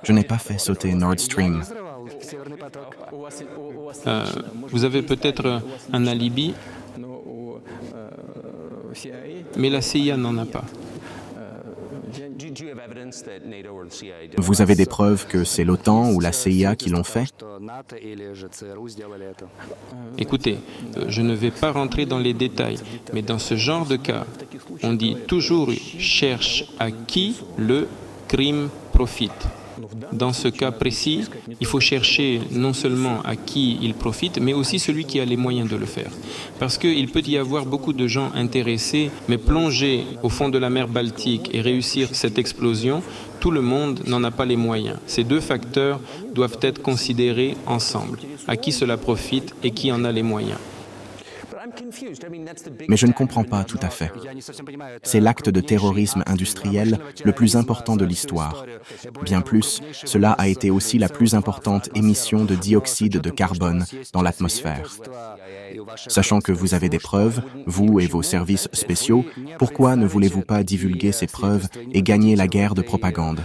Je 0.02 0.12
n'ai 0.12 0.24
pas 0.24 0.38
fait 0.38 0.58
sauter 0.58 0.94
Nord 0.94 1.18
Stream. 1.18 1.62
Euh, 4.06 4.24
vous 4.68 4.84
avez 4.84 5.02
peut-être 5.02 5.62
un 5.92 6.06
alibi, 6.06 6.54
mais 9.56 9.70
la 9.70 9.80
CIA 9.80 10.16
n'en 10.16 10.36
a 10.38 10.46
pas. 10.46 10.64
Vous 14.38 14.62
avez 14.62 14.74
des 14.74 14.86
preuves 14.86 15.26
que 15.26 15.44
c'est 15.44 15.64
l'OTAN 15.64 16.12
ou 16.12 16.20
la 16.20 16.32
CIA 16.32 16.76
qui 16.76 16.90
l'ont 16.90 17.04
fait? 17.04 17.32
Écoutez, 20.18 20.58
je 21.08 21.22
ne 21.22 21.34
vais 21.34 21.50
pas 21.50 21.72
rentrer 21.72 22.06
dans 22.06 22.18
les 22.18 22.34
détails, 22.34 22.78
mais 23.12 23.22
dans 23.22 23.38
ce 23.38 23.56
genre 23.56 23.86
de 23.86 23.96
cas, 23.96 24.26
on 24.82 24.94
dit 24.94 25.16
toujours 25.26 25.70
cherche 25.98 26.64
à 26.78 26.90
qui 26.90 27.36
le 27.56 27.88
crime 28.28 28.68
profite. 28.92 29.48
Dans 30.12 30.32
ce 30.32 30.48
cas 30.48 30.70
précis, 30.70 31.24
il 31.60 31.66
faut 31.66 31.80
chercher 31.80 32.40
non 32.52 32.72
seulement 32.72 33.22
à 33.22 33.36
qui 33.36 33.78
il 33.82 33.94
profite, 33.94 34.40
mais 34.40 34.52
aussi 34.52 34.78
celui 34.78 35.04
qui 35.04 35.20
a 35.20 35.24
les 35.24 35.36
moyens 35.36 35.68
de 35.68 35.76
le 35.76 35.86
faire. 35.86 36.10
Parce 36.58 36.78
qu'il 36.78 37.08
peut 37.10 37.22
y 37.26 37.36
avoir 37.36 37.66
beaucoup 37.66 37.92
de 37.92 38.06
gens 38.06 38.30
intéressés, 38.34 39.10
mais 39.28 39.38
plonger 39.38 40.04
au 40.22 40.28
fond 40.28 40.48
de 40.48 40.58
la 40.58 40.70
mer 40.70 40.88
Baltique 40.88 41.50
et 41.52 41.60
réussir 41.60 42.08
cette 42.12 42.38
explosion, 42.38 43.02
tout 43.40 43.50
le 43.50 43.62
monde 43.62 44.00
n'en 44.06 44.22
a 44.24 44.30
pas 44.30 44.44
les 44.44 44.56
moyens. 44.56 44.98
Ces 45.06 45.24
deux 45.24 45.40
facteurs 45.40 46.00
doivent 46.34 46.58
être 46.62 46.82
considérés 46.82 47.56
ensemble. 47.66 48.18
À 48.46 48.56
qui 48.56 48.72
cela 48.72 48.96
profite 48.96 49.54
et 49.62 49.70
qui 49.70 49.90
en 49.92 50.04
a 50.04 50.12
les 50.12 50.22
moyens. 50.22 50.58
Mais 52.88 52.96
je 52.96 53.06
ne 53.06 53.12
comprends 53.12 53.44
pas 53.44 53.64
tout 53.64 53.78
à 53.82 53.88
fait. 53.88 54.10
C'est 55.02 55.20
l'acte 55.20 55.48
de 55.48 55.60
terrorisme 55.60 56.22
industriel 56.26 56.98
le 57.24 57.32
plus 57.32 57.56
important 57.56 57.96
de 57.96 58.04
l'histoire. 58.04 58.64
Bien 59.22 59.40
plus, 59.40 59.80
cela 59.92 60.32
a 60.32 60.48
été 60.48 60.70
aussi 60.70 60.98
la 60.98 61.08
plus 61.08 61.34
importante 61.34 61.88
émission 61.94 62.44
de 62.44 62.54
dioxyde 62.54 63.20
de 63.20 63.30
carbone 63.30 63.84
dans 64.12 64.22
l'atmosphère. 64.22 64.90
Sachant 66.08 66.40
que 66.40 66.52
vous 66.52 66.74
avez 66.74 66.88
des 66.88 66.98
preuves, 66.98 67.42
vous 67.66 68.00
et 68.00 68.06
vos 68.06 68.22
services 68.22 68.68
spéciaux, 68.72 69.24
pourquoi 69.58 69.96
ne 69.96 70.06
voulez-vous 70.06 70.42
pas 70.42 70.62
divulguer 70.62 71.12
ces 71.12 71.26
preuves 71.26 71.68
et 71.92 72.02
gagner 72.02 72.36
la 72.36 72.46
guerre 72.46 72.74
de 72.74 72.82
propagande? 72.82 73.40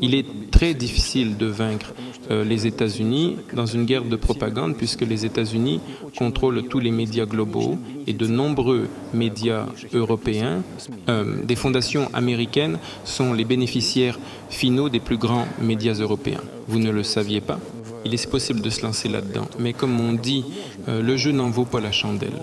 Il 0.00 0.14
est 0.14 0.26
très 0.50 0.74
difficile 0.74 1.36
de 1.36 1.46
vaincre 1.46 1.92
euh, 2.30 2.44
les 2.44 2.66
États-Unis 2.66 3.38
dans 3.52 3.66
une 3.66 3.84
guerre 3.84 4.04
de 4.04 4.16
propagande 4.16 4.76
puisque 4.88 5.02
les 5.02 5.26
États-Unis 5.26 5.80
contrôlent 6.16 6.62
tous 6.62 6.78
les 6.80 6.90
médias 6.90 7.26
globaux 7.26 7.76
et 8.06 8.14
de 8.14 8.26
nombreux 8.26 8.88
médias 9.12 9.66
européens, 9.92 10.62
euh, 11.10 11.44
des 11.44 11.56
fondations 11.56 12.08
américaines 12.14 12.78
sont 13.04 13.34
les 13.34 13.44
bénéficiaires 13.44 14.18
finaux 14.48 14.88
des 14.88 15.00
plus 15.00 15.18
grands 15.18 15.46
médias 15.60 15.92
européens. 15.92 16.40
Vous 16.68 16.78
ne 16.78 16.90
le 16.90 17.02
saviez 17.02 17.42
pas? 17.42 17.60
Il 18.06 18.14
est 18.14 18.30
possible 18.30 18.62
de 18.62 18.70
se 18.70 18.80
lancer 18.80 19.10
là-dedans, 19.10 19.46
mais 19.58 19.74
comme 19.74 20.00
on 20.00 20.14
dit, 20.14 20.46
euh, 20.88 21.02
le 21.02 21.18
jeu 21.18 21.32
n'en 21.32 21.50
vaut 21.50 21.66
pas 21.66 21.80
la 21.80 21.92
chandelle. 21.92 22.40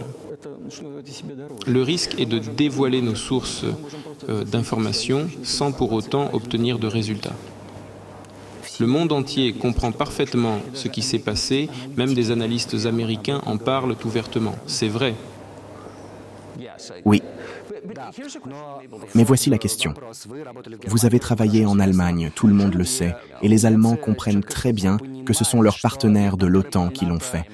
Le 1.66 1.82
risque 1.82 2.20
est 2.20 2.28
de 2.28 2.38
dévoiler 2.38 3.02
nos 3.02 3.16
sources 3.16 3.66
euh, 4.30 4.44
d'informations 4.44 5.28
sans 5.42 5.72
pour 5.72 5.94
autant 5.94 6.30
obtenir 6.32 6.78
de 6.78 6.86
résultats. 6.86 7.36
Le 8.80 8.88
monde 8.88 9.12
entier 9.12 9.54
comprend 9.54 9.92
parfaitement 9.92 10.60
ce 10.74 10.88
qui 10.88 11.02
s'est 11.02 11.20
passé, 11.20 11.70
même 11.98 12.14
des 12.14 12.32
analystes 12.32 12.86
américains 12.86 13.42
en 13.46 13.58
parlent 13.58 13.96
ouvertement. 14.06 14.56
C'est 14.68 14.88
vrai. 14.88 15.16
Oui. 17.06 17.22
Mais 19.14 19.24
voici 19.24 19.50
la 19.50 19.58
question. 19.58 19.94
Vous 20.88 21.06
avez 21.06 21.20
travaillé 21.20 21.66
en 21.66 21.80
Allemagne, 21.80 22.32
tout 22.34 22.48
le 22.48 22.54
monde 22.54 22.74
le 22.74 22.84
sait, 22.84 23.16
et 23.42 23.48
les 23.48 23.66
Allemands 23.66 23.96
comprennent 23.96 24.44
très 24.44 24.74
bien 24.74 24.98
que 25.26 25.34
ce 25.34 25.44
sont 25.44 25.62
leurs 25.62 25.80
partenaires 25.80 26.38
de 26.38 26.46
l'OTAN 26.46 26.90
qui 26.90 27.06
l'ont 27.06 27.20
fait. 27.20 27.46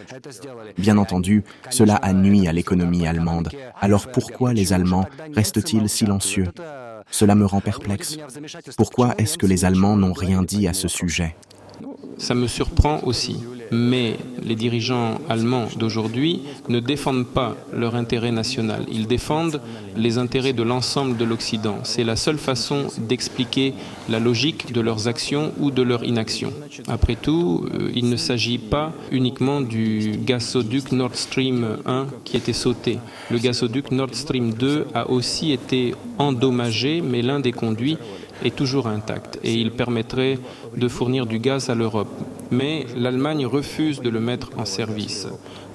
Bien 0.77 0.97
entendu, 0.97 1.43
cela 1.69 1.95
a 1.95 2.13
nui 2.13 2.47
à 2.47 2.53
l'économie 2.53 3.07
allemande. 3.07 3.49
Alors 3.79 4.07
pourquoi 4.07 4.53
les 4.53 4.73
Allemands 4.73 5.07
restent-ils 5.33 5.89
silencieux? 5.89 6.47
Cela 7.11 7.35
me 7.35 7.45
rend 7.45 7.61
perplexe. 7.61 8.17
Pourquoi 8.77 9.13
est-ce 9.17 9.37
que 9.37 9.45
les 9.45 9.65
Allemands 9.65 9.97
n'ont 9.97 10.13
rien 10.13 10.41
dit 10.41 10.67
à 10.67 10.73
ce 10.73 10.87
sujet? 10.87 11.35
Ça 12.17 12.33
me 12.33 12.47
surprend 12.47 13.01
aussi 13.03 13.37
mais 13.71 14.17
les 14.43 14.55
dirigeants 14.55 15.19
allemands 15.29 15.67
d'aujourd'hui 15.77 16.41
ne 16.69 16.79
défendent 16.79 17.27
pas 17.27 17.55
leur 17.73 17.95
intérêt 17.95 18.31
national, 18.31 18.85
ils 18.91 19.07
défendent 19.07 19.61
les 19.95 20.17
intérêts 20.17 20.53
de 20.53 20.63
l'ensemble 20.63 21.17
de 21.17 21.25
l'Occident. 21.25 21.79
C'est 21.83 22.03
la 22.03 22.15
seule 22.15 22.37
façon 22.37 22.87
d'expliquer 22.97 23.73
la 24.09 24.19
logique 24.19 24.73
de 24.73 24.81
leurs 24.81 25.07
actions 25.07 25.53
ou 25.59 25.71
de 25.71 25.81
leur 25.81 26.03
inaction. 26.03 26.51
Après 26.87 27.15
tout, 27.15 27.65
euh, 27.73 27.91
il 27.95 28.09
ne 28.09 28.15
s'agit 28.15 28.57
pas 28.57 28.93
uniquement 29.11 29.61
du 29.61 30.13
gazoduc 30.23 30.91
Nord 30.91 31.15
Stream 31.15 31.77
1 31.85 32.07
qui 32.23 32.37
était 32.37 32.53
sauté. 32.53 32.99
Le 33.29 33.37
gazoduc 33.37 33.91
Nord 33.91 34.13
Stream 34.13 34.53
2 34.53 34.87
a 34.93 35.09
aussi 35.09 35.51
été 35.51 35.95
endommagé, 36.17 37.01
mais 37.01 37.21
l'un 37.21 37.39
des 37.39 37.51
conduits 37.51 37.97
est 38.43 38.55
toujours 38.55 38.87
intact 38.87 39.39
et 39.43 39.53
il 39.53 39.71
permettrait 39.71 40.39
de 40.75 40.87
fournir 40.87 41.25
du 41.25 41.39
gaz 41.39 41.69
à 41.69 41.75
l'Europe. 41.75 42.09
mais 42.51 42.85
l'Allemagne 42.97 43.45
refuse 43.45 44.01
de 44.01 44.09
le 44.09 44.19
mettre 44.19 44.49
en 44.57 44.65
service. 44.65 45.27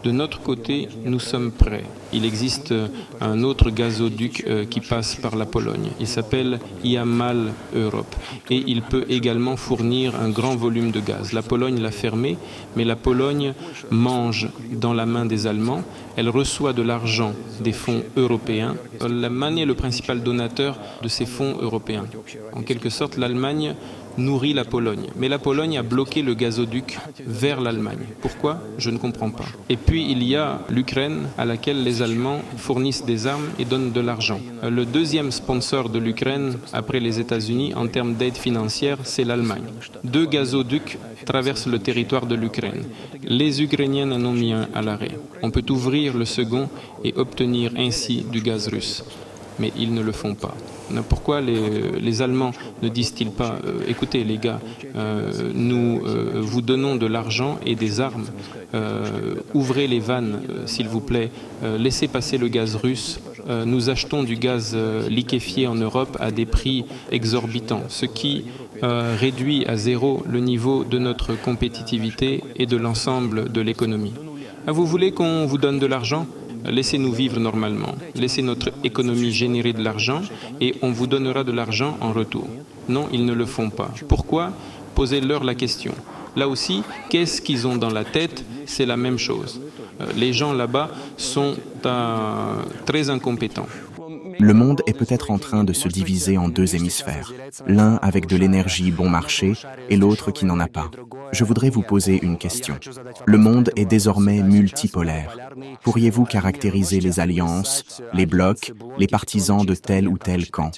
De 0.04 0.12
notre 0.12 0.40
côté, 0.40 0.88
nous 1.04 1.18
sommes 1.18 1.50
prêts. 1.50 1.84
Il 2.12 2.24
existe 2.24 2.72
un 3.20 3.42
autre 3.42 3.70
gazoduc 3.70 4.44
euh, 4.46 4.64
qui 4.64 4.80
passe 4.80 5.16
par 5.16 5.34
la 5.34 5.46
Pologne. 5.46 5.88
Il 5.98 6.06
s'appelle 6.06 6.60
Yamal 6.84 7.52
Europe 7.74 8.14
et 8.50 8.62
il 8.68 8.82
peut 8.82 9.04
également 9.08 9.56
fournir 9.56 10.14
un 10.14 10.28
grand 10.28 10.54
volume 10.54 10.92
de 10.92 11.00
gaz. 11.00 11.32
La 11.32 11.42
Pologne 11.42 11.80
l'a 11.80 11.90
fermé, 11.90 12.36
mais 12.76 12.84
la 12.84 12.94
Pologne 12.94 13.54
mange 13.90 14.48
dans 14.70 14.92
la 14.92 15.06
main 15.06 15.26
des 15.26 15.48
Allemands. 15.48 15.82
Elle 16.16 16.28
reçoit 16.28 16.72
de 16.72 16.82
l'argent 16.82 17.32
des 17.60 17.72
fonds 17.72 18.04
européens. 18.16 18.76
L'Allemagne 19.00 19.58
est 19.58 19.66
le 19.66 19.74
principal 19.74 20.22
donateur 20.22 20.78
de 21.02 21.08
ces 21.08 21.26
fonds 21.26 21.56
européens. 21.60 22.04
En 22.52 22.62
quelque 22.62 22.90
sorte, 22.90 23.16
l'Allemagne 23.16 23.74
nourrit 24.18 24.54
la 24.54 24.64
Pologne. 24.64 25.06
Mais 25.16 25.28
la 25.28 25.38
Pologne 25.38 25.78
a 25.78 25.82
bloqué 25.82 26.22
le 26.22 26.34
gazoduc 26.34 26.98
vers 27.26 27.60
l'Allemagne. 27.60 28.06
Pourquoi? 28.20 28.60
Je 28.78 28.90
ne 28.90 28.98
comprends 28.98 29.30
pas. 29.30 29.44
Et 29.68 29.76
puis 29.76 30.10
il 30.10 30.22
y 30.22 30.36
a 30.36 30.60
l'Ukraine 30.68 31.28
à 31.38 31.44
laquelle 31.44 31.82
les 31.82 32.02
Allemands 32.02 32.40
fournissent 32.56 33.04
des 33.04 33.26
armes 33.26 33.48
et 33.58 33.64
donnent 33.64 33.92
de 33.92 34.00
l'argent. 34.00 34.40
Le 34.62 34.84
deuxième 34.84 35.30
sponsor 35.30 35.88
de 35.88 35.98
l'Ukraine 35.98 36.56
après 36.72 37.00
les 37.00 37.20
États-Unis 37.20 37.74
en 37.74 37.86
termes 37.86 38.14
d'aide 38.14 38.36
financière, 38.36 38.98
c'est 39.04 39.24
l'Allemagne. 39.24 39.64
Deux 40.04 40.26
gazoducs 40.26 40.98
traversent 41.24 41.66
le 41.66 41.78
territoire 41.78 42.26
de 42.26 42.34
l'Ukraine. 42.34 42.84
Les 43.22 43.62
Ukrainiens 43.62 44.10
en 44.12 44.24
ont 44.24 44.32
mis 44.32 44.52
un 44.52 44.68
à 44.74 44.82
l'arrêt. 44.82 45.18
On 45.42 45.50
peut 45.50 45.64
ouvrir 45.70 46.16
le 46.16 46.24
second 46.24 46.68
et 47.04 47.14
obtenir 47.16 47.72
ainsi 47.76 48.24
du 48.30 48.40
gaz 48.40 48.68
russe 48.68 49.02
mais 49.58 49.72
ils 49.76 49.92
ne 49.92 50.02
le 50.02 50.12
font 50.12 50.34
pas. 50.34 50.54
Pourquoi 51.08 51.40
les, 51.40 52.22
Allemands 52.22 52.52
ne 52.82 52.88
disent-ils 52.88 53.30
pas, 53.30 53.58
euh, 53.64 53.80
écoutez 53.88 54.24
les 54.24 54.38
gars, 54.38 54.60
euh, 54.94 55.50
nous 55.54 56.00
euh, 56.04 56.40
vous 56.40 56.62
donnons 56.62 56.96
de 56.96 57.06
l'argent 57.06 57.58
et 57.66 57.74
des 57.74 58.00
armes, 58.00 58.26
ouvrez 59.54 59.86
les 59.86 60.00
vannes 60.00 60.42
s'il 60.66 60.88
vous 60.88 61.00
plaît, 61.00 61.30
laissez 61.78 62.08
passer 62.08 62.36
le 62.36 62.48
gaz 62.48 62.76
russe, 62.76 63.20
nous 63.64 63.88
achetons 63.88 64.22
du 64.22 64.36
gaz 64.36 64.76
liquéfié 65.08 65.66
en 65.66 65.76
Europe 65.76 66.16
à 66.20 66.30
des 66.30 66.44
prix 66.44 66.84
exorbitants, 67.10 67.84
ce 67.88 68.04
qui 68.04 68.44
réduit 68.82 69.64
à 69.66 69.76
zéro 69.76 70.22
le 70.28 70.40
niveau 70.40 70.84
de 70.84 70.98
notre 70.98 71.34
compétitivité 71.40 72.44
et 72.56 72.66
de 72.66 72.76
l'ensemble 72.76 73.50
de 73.50 73.60
l'économie. 73.62 74.14
Ah, 74.66 74.72
vous 74.72 74.84
voulez 74.84 75.12
qu'on 75.12 75.46
vous 75.46 75.58
donne 75.58 75.78
de 75.78 75.86
l'argent? 75.86 76.26
Laissez-nous 76.68 77.12
vivre 77.12 77.38
normalement, 77.38 77.94
laissez 78.14 78.42
notre 78.42 78.70
économie 78.84 79.32
générer 79.32 79.72
de 79.72 79.82
l'argent 79.82 80.22
et 80.60 80.74
on 80.82 80.92
vous 80.92 81.06
donnera 81.06 81.44
de 81.44 81.52
l'argent 81.52 81.96
en 82.00 82.12
retour. 82.12 82.46
Non, 82.88 83.08
ils 83.12 83.24
ne 83.24 83.32
le 83.32 83.46
font 83.46 83.70
pas. 83.70 83.90
Pourquoi? 84.08 84.52
Posez-leur 84.94 85.44
la 85.44 85.54
question. 85.54 85.92
Là 86.36 86.48
aussi, 86.48 86.82
qu'est-ce 87.08 87.40
qu'ils 87.40 87.66
ont 87.66 87.76
dans 87.76 87.90
la 87.90 88.04
tête? 88.04 88.44
C'est 88.66 88.86
la 88.86 88.96
même 88.96 89.18
chose. 89.18 89.60
Euh, 90.00 90.06
les 90.16 90.34
gens 90.34 90.52
là-bas 90.52 90.90
sont 91.16 91.54
euh, 91.86 92.62
très 92.84 93.08
incompétents. 93.08 93.68
Le 94.38 94.54
monde 94.54 94.82
est 94.86 94.96
peut-être 94.96 95.30
en 95.30 95.38
train 95.38 95.64
de 95.64 95.72
se 95.72 95.88
diviser 95.88 96.38
en 96.38 96.48
deux 96.48 96.74
hémisphères, 96.74 97.32
l'un 97.66 97.96
avec 97.96 98.26
de 98.26 98.36
l'énergie 98.36 98.90
bon 98.90 99.08
marché 99.08 99.54
et 99.88 99.96
l'autre 99.96 100.30
qui 100.30 100.44
n'en 100.44 100.60
a 100.60 100.68
pas. 100.68 100.90
Je 101.32 101.44
voudrais 101.44 101.70
vous 101.70 101.82
poser 101.82 102.18
une 102.22 102.38
question. 102.38 102.76
Le 103.24 103.38
monde 103.38 103.70
est 103.76 103.84
désormais 103.84 104.42
multipolaire. 104.42 105.36
Pourriez-vous 105.82 106.24
caractériser 106.24 107.00
les 107.00 107.20
alliances, 107.20 108.02
les 108.12 108.26
blocs, 108.26 108.72
les 108.98 109.06
partisans 109.06 109.64
de 109.64 109.74
tel 109.74 110.08
ou 110.08 110.18
tel 110.18 110.50
camp? 110.50 110.72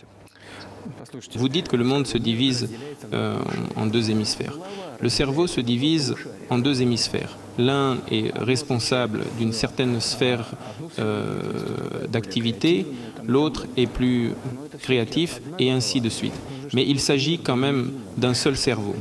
Vous 1.36 1.48
dites 1.48 1.68
que 1.68 1.76
le 1.76 1.85
monde 1.85 2.06
se 2.06 2.18
divise 2.18 2.68
euh, 3.12 3.39
en 3.76 3.86
deux 3.86 4.10
hémisphères. 4.10 4.59
Le 5.01 5.09
cerveau 5.09 5.47
se 5.47 5.60
divise 5.60 6.14
en 6.51 6.59
deux 6.59 6.82
hémisphères. 6.82 7.36
L'un 7.59 7.98
est 8.10 8.30
responsable 8.39 9.20
d'une 9.39 9.52
certaine 9.52 10.01
sphère 10.01 10.52
euh, 10.98 12.06
d'activité, 12.09 12.86
l'autre 13.28 13.66
est 13.76 13.86
plus 13.86 14.32
créatif, 14.80 15.40
et 15.60 15.70
ainsi 15.70 16.00
de 16.00 16.09
suite. 16.09 16.32
Mais 16.74 16.84
il 16.84 16.98
s'agit 16.98 17.38
quand 17.38 17.56
même 17.56 17.92
d'un 18.16 18.34
seul 18.34 18.56
cerveau. 18.56 18.96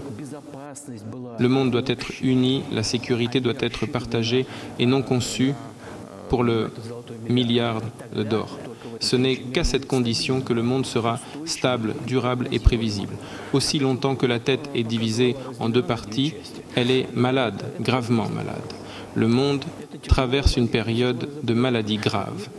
Le 1.39 1.47
monde 1.47 1.71
doit 1.71 1.81
être 1.87 2.21
uni, 2.21 2.63
la 2.71 2.83
sécurité 2.83 3.39
doit 3.39 3.59
être 3.59 3.85
partagée 3.87 4.45
et 4.77 4.85
non 4.85 5.01
conçue 5.01 5.53
pour 6.29 6.43
le 6.43 6.69
milliard 7.29 7.81
d'or. 8.29 8.59
Ce 8.99 9.15
n'est 9.15 9.37
qu'à 9.37 9.63
cette 9.63 9.87
condition 9.87 10.41
que 10.41 10.53
le 10.53 10.63
monde 10.63 10.85
sera 10.85 11.19
stable, 11.45 11.93
durable 12.05 12.47
et 12.51 12.59
prévisible. 12.59 13.13
Aussi 13.53 13.79
longtemps 13.79 14.15
que 14.15 14.25
la 14.25 14.39
tête 14.39 14.69
est 14.75 14.83
divisée 14.83 15.35
en 15.59 15.69
deux 15.69 15.83
parties, 15.83 16.33
elle 16.75 16.91
est 16.91 17.07
malade, 17.15 17.63
gravement 17.79 18.27
malade. 18.29 18.73
Le 19.15 19.27
monde 19.27 19.63
traverse 20.07 20.57
une 20.57 20.67
période 20.67 21.29
de 21.43 21.53
maladie 21.53 21.97
grave. 21.97 22.49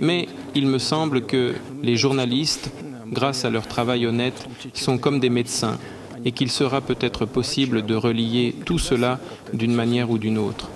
Mais 0.00 0.28
il 0.54 0.66
me 0.66 0.78
semble 0.78 1.26
que 1.26 1.54
les 1.82 1.96
journalistes, 1.96 2.70
grâce 3.10 3.44
à 3.44 3.50
leur 3.50 3.66
travail 3.66 4.06
honnête, 4.06 4.46
sont 4.72 4.98
comme 4.98 5.20
des 5.20 5.30
médecins 5.30 5.78
et 6.24 6.32
qu'il 6.32 6.50
sera 6.50 6.80
peut-être 6.80 7.26
possible 7.26 7.84
de 7.84 7.94
relier 7.94 8.54
tout 8.64 8.78
cela 8.78 9.20
d'une 9.52 9.74
manière 9.74 10.10
ou 10.10 10.18
d'une 10.18 10.38
autre. 10.38 10.68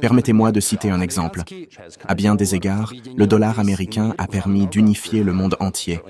Permettez-moi 0.00 0.52
de 0.52 0.60
citer 0.60 0.90
un 0.90 1.00
exemple. 1.00 1.42
À 2.06 2.14
bien 2.14 2.34
des 2.34 2.54
égards, 2.54 2.92
le 3.16 3.26
dollar 3.26 3.58
américain 3.58 4.14
a 4.18 4.26
permis 4.26 4.66
d'unifier 4.66 5.22
le 5.22 5.32
monde 5.32 5.56
entier. 5.60 6.00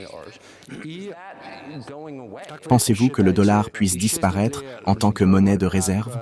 Pensez-vous 2.68 3.08
que 3.08 3.22
le 3.22 3.32
dollar 3.32 3.70
puisse 3.70 3.96
disparaître 3.96 4.64
en 4.86 4.94
tant 4.94 5.12
que 5.12 5.24
monnaie 5.24 5.58
de 5.58 5.66
réserve? 5.66 6.18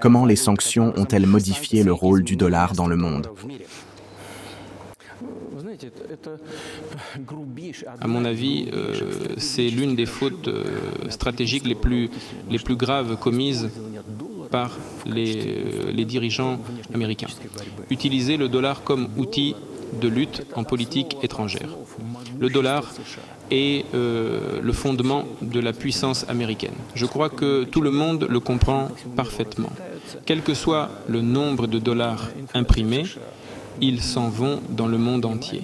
Comment 0.00 0.26
les 0.26 0.36
sanctions 0.36 0.92
ont-elles 0.96 1.26
modifié 1.26 1.82
le 1.82 1.92
rôle 1.92 2.22
du 2.22 2.36
dollar 2.36 2.74
dans 2.74 2.86
le 2.86 2.96
monde? 2.96 3.28
À 8.00 8.06
mon 8.06 8.24
avis, 8.24 8.68
euh, 8.72 8.94
c'est 9.36 9.68
l'une 9.68 9.94
des 9.94 10.06
fautes 10.06 10.48
euh, 10.48 10.64
stratégiques 11.08 11.66
les 11.66 11.74
plus, 11.74 12.10
graves 12.76 13.16
commises 13.16 13.70
par 14.50 14.76
les, 15.06 15.36
euh, 15.46 15.92
les, 15.92 16.04
dirigeants 16.04 16.58
américains. 16.94 17.28
Utiliser 17.90 18.36
le 18.36 18.48
dollar 18.48 18.82
comme 18.82 19.08
outil 19.16 19.54
de 20.00 20.08
lutte 20.08 20.46
en 20.54 20.64
politique 20.64 21.16
étrangère. 21.22 21.76
Le 22.38 22.48
dollar 22.48 22.84
est 23.50 23.84
le 23.92 24.72
fondement 24.72 25.24
de 25.42 25.60
la 25.60 25.72
puissance 25.72 26.24
américaine. 26.28 26.74
Je 26.94 27.06
crois 27.06 27.28
que 27.28 27.64
tout 27.64 27.80
le 27.80 27.90
monde 27.90 28.26
le 28.28 28.40
comprend 28.40 28.88
parfaitement. 29.16 29.70
Quel 30.26 30.42
que 30.42 30.54
soit 30.54 30.90
le 31.08 31.20
nombre 31.20 31.66
de 31.66 31.78
dollars 31.78 32.28
imprimés, 32.54 33.04
ils 33.80 34.02
s'en 34.02 34.28
vont 34.28 34.60
dans 34.70 34.86
le 34.86 34.98
monde 34.98 35.24
entier. 35.24 35.62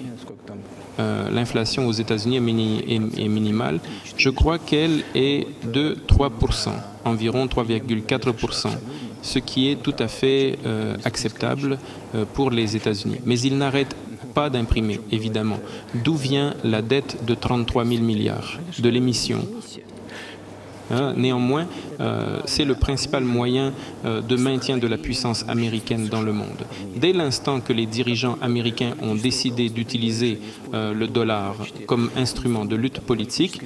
Euh, 0.99 1.29
l'inflation 1.29 1.87
aux 1.87 1.91
États-Unis 1.91 2.37
est, 2.37 3.27
minimale. 3.27 3.79
Je 4.17 4.29
crois 4.29 4.57
qu'elle 4.57 5.03
est 5.13 5.47
de 5.63 5.95
3%, 6.07 6.71
environ 7.05 7.45
3,4%, 7.45 8.69
ce 9.21 9.39
qui 9.39 9.69
est 9.69 9.75
tout 9.75 9.93
à 9.99 10.07
fait 10.07 10.57
euh, 10.65 10.97
acceptable 11.05 11.77
euh, 12.15 12.25
pour 12.33 12.49
les 12.49 12.75
États-Unis. 12.75 13.19
Mais 13.25 13.39
ils 13.39 13.57
n'arrêtent 13.57 13.95
pas 14.37 14.51
d'imprimer, 14.51 14.99
évidemment. 15.11 15.59
D'où 15.95 16.13
vient 16.13 16.53
la 16.63 16.83
dette 16.83 17.25
de 17.25 17.33
33 17.33 17.85
000 17.85 18.03
milliards 18.03 18.59
de 18.77 18.87
l'émission 18.87 19.39
Hein, 20.89 21.13
néanmoins, 21.17 21.67
euh, 21.99 22.39
c'est 22.45 22.63
le 22.63 22.75
principal 22.75 23.23
moyen 23.23 23.73
euh, 24.05 24.21
de 24.21 24.37
maintien 24.37 24.77
de 24.77 24.87
la 24.87 24.97
puissance 24.97 25.43
américaine 25.49 26.07
dans 26.07 26.21
le 26.21 26.31
monde. 26.31 26.65
Dès 26.95 27.11
l'instant 27.11 27.59
que 27.59 27.73
les 27.73 27.85
dirigeants 27.85 28.37
américains 28.41 28.93
ont 29.01 29.15
décidé 29.15 29.69
d'utiliser 29.69 30.39
euh, 30.73 30.93
le 30.93 31.07
dollar 31.07 31.55
comme 31.87 32.09
instrument 32.15 32.63
de 32.63 32.75
lutte 32.75 33.01
politique, 33.01 33.61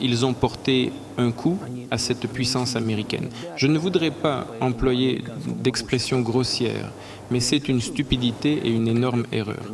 ils 0.00 0.24
ont 0.24 0.32
porté 0.32 0.92
un 1.18 1.30
coup 1.32 1.58
à 1.90 1.98
cette 1.98 2.26
puissance 2.28 2.76
américaine. 2.76 3.28
Je 3.56 3.66
ne 3.66 3.78
voudrais 3.78 4.10
pas 4.10 4.46
employer 4.60 5.22
d'expression 5.62 6.20
grossière, 6.20 6.90
mais 7.30 7.40
c'est 7.40 7.68
une 7.68 7.80
stupidité 7.80 8.60
et 8.64 8.70
une 8.70 8.88
énorme 8.88 9.24
erreur. 9.32 9.64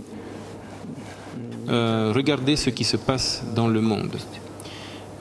regardez 1.69 2.57
ce 2.57 2.71
qui 2.71 2.85
se 2.85 2.97
passe 2.97 3.43
dans 3.55 3.69
le 3.69 3.81
monde. 3.81 4.17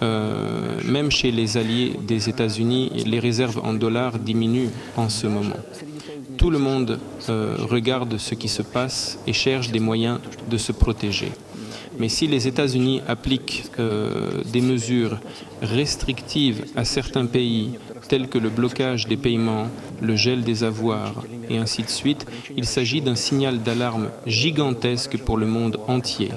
Euh, 0.02 0.82
même 0.86 1.10
chez 1.10 1.32
les 1.32 1.58
alliés 1.58 1.94
des 2.06 2.28
États-Unis, 2.28 3.04
les 3.06 3.20
réserves 3.20 3.62
en 3.64 3.74
dollars 3.74 4.20
diminuent 4.20 4.70
en 4.98 5.10
ce 5.10 5.28
moment. 5.28 5.56
Tout 6.38 6.50
le 6.50 6.60
monde 6.60 7.00
euh, 7.30 7.56
regarde 7.60 8.18
ce 8.18 8.36
qui 8.36 8.50
se 8.50 8.62
passe 8.62 9.18
et 9.26 9.34
cherche 9.34 9.72
des 9.72 9.80
moyens 9.80 10.20
de 10.50 10.58
se 10.58 10.74
protéger. 10.74 11.32
Mais 11.98 12.10
si 12.10 12.28
les 12.28 12.46
États-Unis 12.46 13.02
appliquent 13.08 13.64
euh, 13.80 14.44
des 14.52 14.60
mesures 14.60 15.18
restrictives 15.62 16.66
à 16.76 16.84
certains 16.84 17.26
pays, 17.26 17.72
tels 18.08 18.28
que 18.28 18.38
le 18.38 18.50
blocage 18.50 19.08
des 19.08 19.18
paiements, 19.18 19.68
le 20.02 20.16
gel 20.16 20.44
des 20.44 20.64
avoirs 20.64 21.24
et 21.50 21.58
ainsi 21.58 21.84
de 21.84 21.90
suite, 21.90 22.26
il 22.56 22.66
s'agit 22.66 23.02
d'un 23.02 23.16
signal 23.16 23.62
d'alarme 23.62 24.10
gigantesque 24.26 25.18
pour 25.18 25.38
le 25.38 25.46
monde 25.46 25.80
entier. 25.88 26.32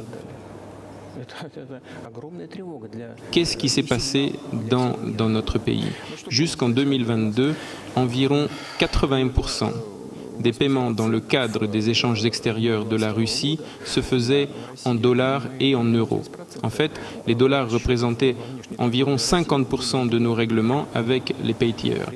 Qu'est-ce 3.31 3.57
qui 3.57 3.69
s'est 3.69 3.83
passé 3.83 4.33
dans, 4.71 4.97
dans 5.07 5.29
notre 5.29 5.59
pays? 5.59 5.91
Jusqu'en 6.29 6.69
2022, 6.69 7.55
environ 7.97 8.49
81% 8.81 9.73
des 10.41 10.53
paiements 10.53 10.91
dans 10.91 11.09
le 11.09 11.21
cadre 11.21 11.67
des 11.67 11.91
échanges 11.91 12.25
extérieurs 12.25 12.85
de 12.85 12.97
la 12.97 13.13
Russie 13.13 13.59
se 13.85 14.01
faisaient 14.01 14.49
en 14.85 14.95
dollars 14.95 15.45
et 15.61 15.75
en 15.75 15.85
euros. 15.85 16.23
En 16.63 16.71
fait, 16.71 16.93
les 17.27 17.35
dollars 17.35 17.71
représentaient 17.71 18.37
environ 18.79 19.17
50% 19.17 20.09
de 20.09 20.19
nos 20.19 20.35
règlements 20.35 20.87
avec 20.95 21.35
les 21.43 21.55
pays 21.55 21.75
tiers. 21.75 22.11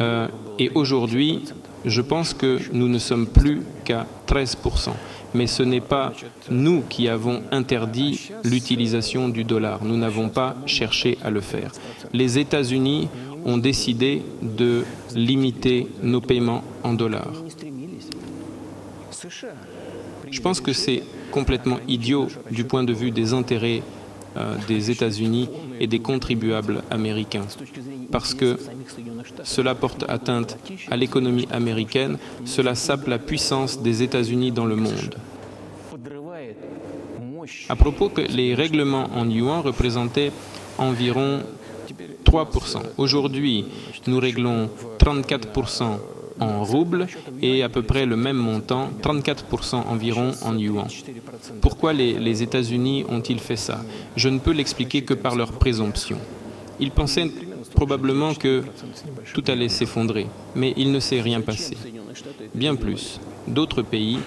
Euh, 0.00 0.28
et 0.58 0.70
aujourd'hui, 0.74 1.44
je 1.84 2.00
pense 2.00 2.34
que 2.34 2.58
nous 2.72 2.88
ne 2.88 2.98
sommes 2.98 3.26
plus 3.26 3.62
qu'à 3.84 4.06
13%. 4.28 4.90
Mais 5.34 5.46
ce 5.46 5.62
n'est 5.62 5.80
pas 5.80 6.12
nous 6.50 6.82
qui 6.88 7.08
avons 7.08 7.42
interdit 7.50 8.30
l'utilisation 8.44 9.28
du 9.28 9.44
dollar. 9.44 9.84
Nous 9.84 9.96
n'avons 9.96 10.28
pas 10.28 10.56
cherché 10.66 11.18
à 11.22 11.30
le 11.30 11.40
faire. 11.40 11.72
Les 12.12 12.38
États-Unis 12.38 13.08
ont 13.44 13.58
décidé 13.58 14.22
de 14.42 14.84
limiter 15.14 15.88
nos 16.02 16.20
paiements 16.20 16.62
en 16.82 16.92
dollars. 16.92 17.32
Je 20.30 20.40
pense 20.40 20.60
que 20.60 20.72
c'est 20.72 21.02
complètement 21.30 21.78
idiot 21.88 22.28
du 22.50 22.64
point 22.64 22.84
de 22.84 22.92
vue 22.92 23.10
des 23.10 23.32
intérêts 23.32 23.82
des 24.66 24.90
États-Unis 24.90 25.48
et 25.80 25.86
des 25.86 25.98
contribuables 25.98 26.82
américains, 26.90 27.46
parce 28.10 28.34
que 28.34 28.58
cela 29.44 29.74
porte 29.74 30.04
atteinte 30.08 30.58
à 30.90 30.96
l'économie 30.96 31.48
américaine, 31.50 32.18
cela 32.44 32.74
sape 32.74 33.06
la 33.06 33.18
puissance 33.18 33.82
des 33.82 34.02
États-Unis 34.02 34.52
dans 34.52 34.66
le 34.66 34.76
monde. 34.76 35.16
À 37.68 37.76
propos 37.76 38.08
que 38.08 38.20
les 38.20 38.54
règlements 38.54 39.10
en 39.14 39.28
yuan 39.28 39.60
représentaient 39.60 40.32
environ 40.78 41.42
3%. 42.24 42.82
Aujourd'hui, 42.96 43.66
nous 44.06 44.18
réglons 44.18 44.70
34% 44.98 45.98
en 46.42 46.64
roubles 46.64 47.06
et 47.40 47.62
à 47.62 47.68
peu 47.68 47.82
près 47.82 48.06
le 48.06 48.16
même 48.16 48.36
montant, 48.36 48.90
34% 49.02 49.86
environ 49.88 50.32
en 50.42 50.56
yuan. 50.56 50.88
Pourquoi 51.60 51.92
les, 51.92 52.14
les 52.14 52.42
États-Unis 52.42 53.04
ont-ils 53.08 53.40
fait 53.40 53.56
ça? 53.56 53.80
Je 54.16 54.28
ne 54.28 54.38
peux 54.38 54.52
l'expliquer 54.52 55.02
que 55.02 55.14
par 55.14 55.36
leur 55.36 55.52
présomption. 55.52 56.18
Ils 56.80 56.90
pensaient 56.90 57.30
probablement 57.74 58.34
que 58.34 58.62
tout 59.34 59.44
allait 59.48 59.68
s'effondrer, 59.68 60.26
mais 60.54 60.74
il 60.76 60.92
ne 60.92 61.00
s'est 61.00 61.20
rien 61.20 61.40
passé. 61.40 61.76
Bien 62.54 62.74
plus, 62.74 63.20
d'autres 63.46 63.82
pays, 63.82 64.18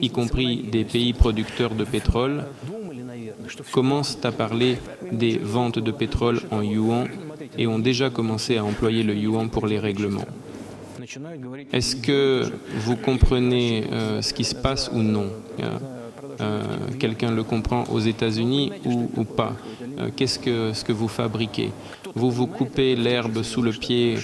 y 0.00 0.10
compris 0.10 0.64
des 0.70 0.84
pays 0.84 1.12
producteurs 1.12 1.74
de 1.74 1.84
pétrole, 1.84 2.44
commencent 3.70 4.18
à 4.24 4.32
parler 4.32 4.78
des 5.12 5.38
ventes 5.38 5.78
de 5.78 5.90
pétrole 5.90 6.40
en 6.50 6.62
yuan 6.62 7.08
et 7.58 7.66
ont 7.66 7.78
déjà 7.78 8.10
commencé 8.10 8.56
à 8.56 8.64
employer 8.64 9.02
le 9.02 9.14
yuan 9.14 9.48
pour 9.48 9.66
les 9.66 9.78
règlements. 9.78 10.26
Est-ce 11.72 11.96
que 11.96 12.50
vous 12.74 12.96
comprenez 12.96 13.84
euh, 13.90 14.22
ce 14.22 14.32
qui 14.32 14.44
se 14.44 14.54
passe 14.54 14.90
ou 14.92 14.98
non? 14.98 15.26
Euh, 15.60 15.78
euh, 16.40 16.62
Quelqu'un 16.98 17.30
le 17.30 17.42
comprend 17.42 17.84
aux 17.84 18.00
États-Unis 18.00 18.72
ou, 18.84 19.24
pas? 19.24 19.54
Qu'est-ce 20.16 20.38
que, 20.38 20.72
ce 20.72 20.84
que 20.84 20.92
vous 20.92 21.08
fabriquez? 21.08 21.70
Vous 22.14 22.30
vous 22.30 22.46
coupez 22.46 22.96
l'herbe 22.96 23.42
sous 23.42 23.62
le 23.62 23.72
pied? 23.72 24.16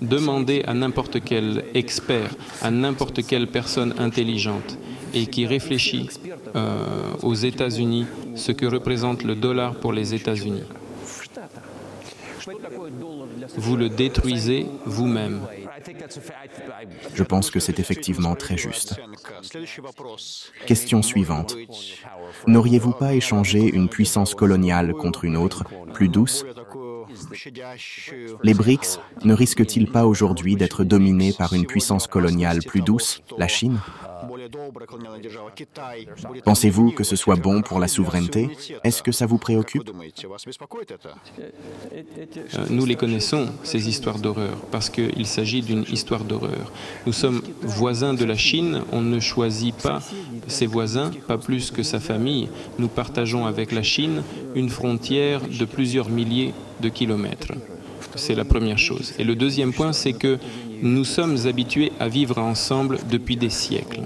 Demandez 0.00 0.62
à 0.66 0.72
n'importe 0.72 1.22
quel 1.22 1.64
expert, 1.74 2.34
à 2.62 2.70
n'importe 2.70 3.26
quelle 3.26 3.48
personne 3.48 3.94
intelligente 3.98 4.78
et 5.12 5.26
qui 5.26 5.44
réfléchit 5.46 6.08
aux 7.22 7.34
États-Unis 7.34 8.06
ce 8.34 8.52
que 8.52 8.64
représente 8.64 9.22
le 9.22 9.34
dollar 9.34 9.74
pour 9.74 9.92
les 9.92 10.14
États-Unis. 10.14 10.62
Vous 13.56 13.76
le 13.76 13.88
détruisez 13.88 14.66
vous-même. 14.86 15.40
Je 17.14 17.22
pense 17.22 17.50
que 17.50 17.60
c'est 17.60 17.78
effectivement 17.78 18.34
très 18.34 18.56
juste. 18.56 19.00
Question 20.66 21.02
suivante. 21.02 21.56
N'auriez-vous 22.46 22.92
pas 22.92 23.14
échangé 23.14 23.60
une 23.60 23.88
puissance 23.88 24.34
coloniale 24.34 24.92
contre 24.94 25.24
une 25.24 25.36
autre, 25.36 25.64
plus 25.92 26.08
douce? 26.08 26.44
Les 28.42 28.54
BRICS 28.54 28.98
ne 29.24 29.34
risquent-ils 29.34 29.90
pas 29.90 30.06
aujourd'hui 30.06 30.56
d'être 30.56 30.84
dominés 30.84 31.32
par 31.32 31.52
une 31.52 31.66
puissance 31.66 32.06
coloniale 32.06 32.60
plus 32.66 32.80
douce, 32.80 33.22
la 33.38 33.48
Chine? 33.48 33.78
Pensez-vous 36.44 36.90
que 36.92 37.04
ce 37.04 37.16
soit 37.16 37.36
bon 37.36 37.62
pour 37.62 37.78
la 37.78 37.88
souveraineté? 37.88 38.50
Est-ce 38.84 39.02
que 39.02 39.12
ça 39.12 39.26
vous 39.26 39.38
préoccupe? 39.38 39.90
Nous 42.70 42.84
les 42.84 42.96
connaissons, 42.96 43.48
ces 43.62 43.88
histoires 43.88 44.18
d'horreur, 44.18 44.56
parce 44.70 44.90
qu'il 44.90 45.26
s'agit 45.26 45.62
d'une 45.62 45.84
histoire 45.90 46.24
d'horreur. 46.24 46.72
Nous 47.06 47.12
sommes 47.12 47.42
voisins 47.62 48.14
de 48.14 48.24
la 48.24 48.36
Chine, 48.36 48.82
on 48.92 49.00
ne 49.00 49.20
choisit 49.20 49.74
pas 49.76 50.00
ses 50.48 50.66
voisins, 50.66 51.10
pas 51.26 51.38
plus 51.38 51.70
que 51.70 51.82
sa 51.82 52.00
famille. 52.00 52.48
Nous 52.78 52.88
partageons 52.88 53.46
avec 53.46 53.72
la 53.72 53.82
Chine 53.82 54.22
une 54.54 54.68
frontière 54.68 55.40
de 55.48 55.64
plusieurs 55.64 56.08
milliers 56.08 56.52
de 56.80 56.88
kilomètres. 56.88 57.52
C'est 58.16 58.34
la 58.34 58.44
première 58.44 58.78
chose. 58.78 59.14
Et 59.18 59.24
le 59.24 59.34
deuxième 59.34 59.72
point, 59.72 59.92
c'est 59.92 60.12
que 60.12 60.38
nous 60.82 61.04
sommes 61.04 61.46
habitués 61.46 61.92
à 61.98 62.08
vivre 62.08 62.38
ensemble 62.38 62.98
depuis 63.08 63.36
des 63.36 63.50
siècles. 63.50 64.02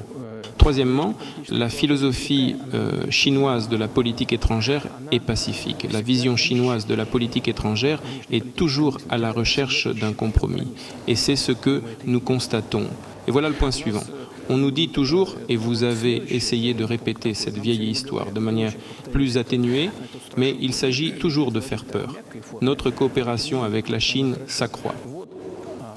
Troisièmement, 0.58 1.14
la 1.48 1.68
philosophie 1.68 2.56
euh, 2.74 3.10
chinoise 3.10 3.68
de 3.68 3.76
la 3.76 3.88
politique 3.88 4.32
étrangère 4.32 4.86
est 5.12 5.20
pacifique. 5.20 5.86
La 5.92 6.00
vision 6.00 6.36
chinoise 6.36 6.86
de 6.86 6.94
la 6.94 7.06
politique 7.06 7.48
étrangère 7.48 8.02
est 8.30 8.54
toujours 8.56 8.98
à 9.08 9.18
la 9.18 9.32
recherche 9.32 9.86
d'un 9.86 10.12
compromis. 10.12 10.68
Et 11.08 11.14
c'est 11.14 11.36
ce 11.36 11.52
que 11.52 11.82
nous 12.04 12.20
constatons. 12.20 12.86
Et 13.28 13.30
voilà 13.30 13.48
le 13.48 13.54
point 13.54 13.70
suivant. 13.70 14.04
On 14.48 14.56
nous 14.56 14.70
dit 14.70 14.88
toujours, 14.88 15.34
et 15.48 15.56
vous 15.56 15.82
avez 15.82 16.22
essayé 16.30 16.72
de 16.72 16.84
répéter 16.84 17.34
cette 17.34 17.58
vieille 17.58 17.90
histoire 17.90 18.30
de 18.30 18.38
manière 18.38 18.72
plus 19.12 19.38
atténuée, 19.38 19.90
mais 20.36 20.54
il 20.60 20.72
s'agit 20.72 21.14
toujours 21.14 21.50
de 21.50 21.60
faire 21.60 21.84
peur. 21.84 22.14
Notre 22.60 22.90
coopération 22.90 23.64
avec 23.64 23.88
la 23.88 23.98
Chine 23.98 24.36
s'accroît. 24.46 24.94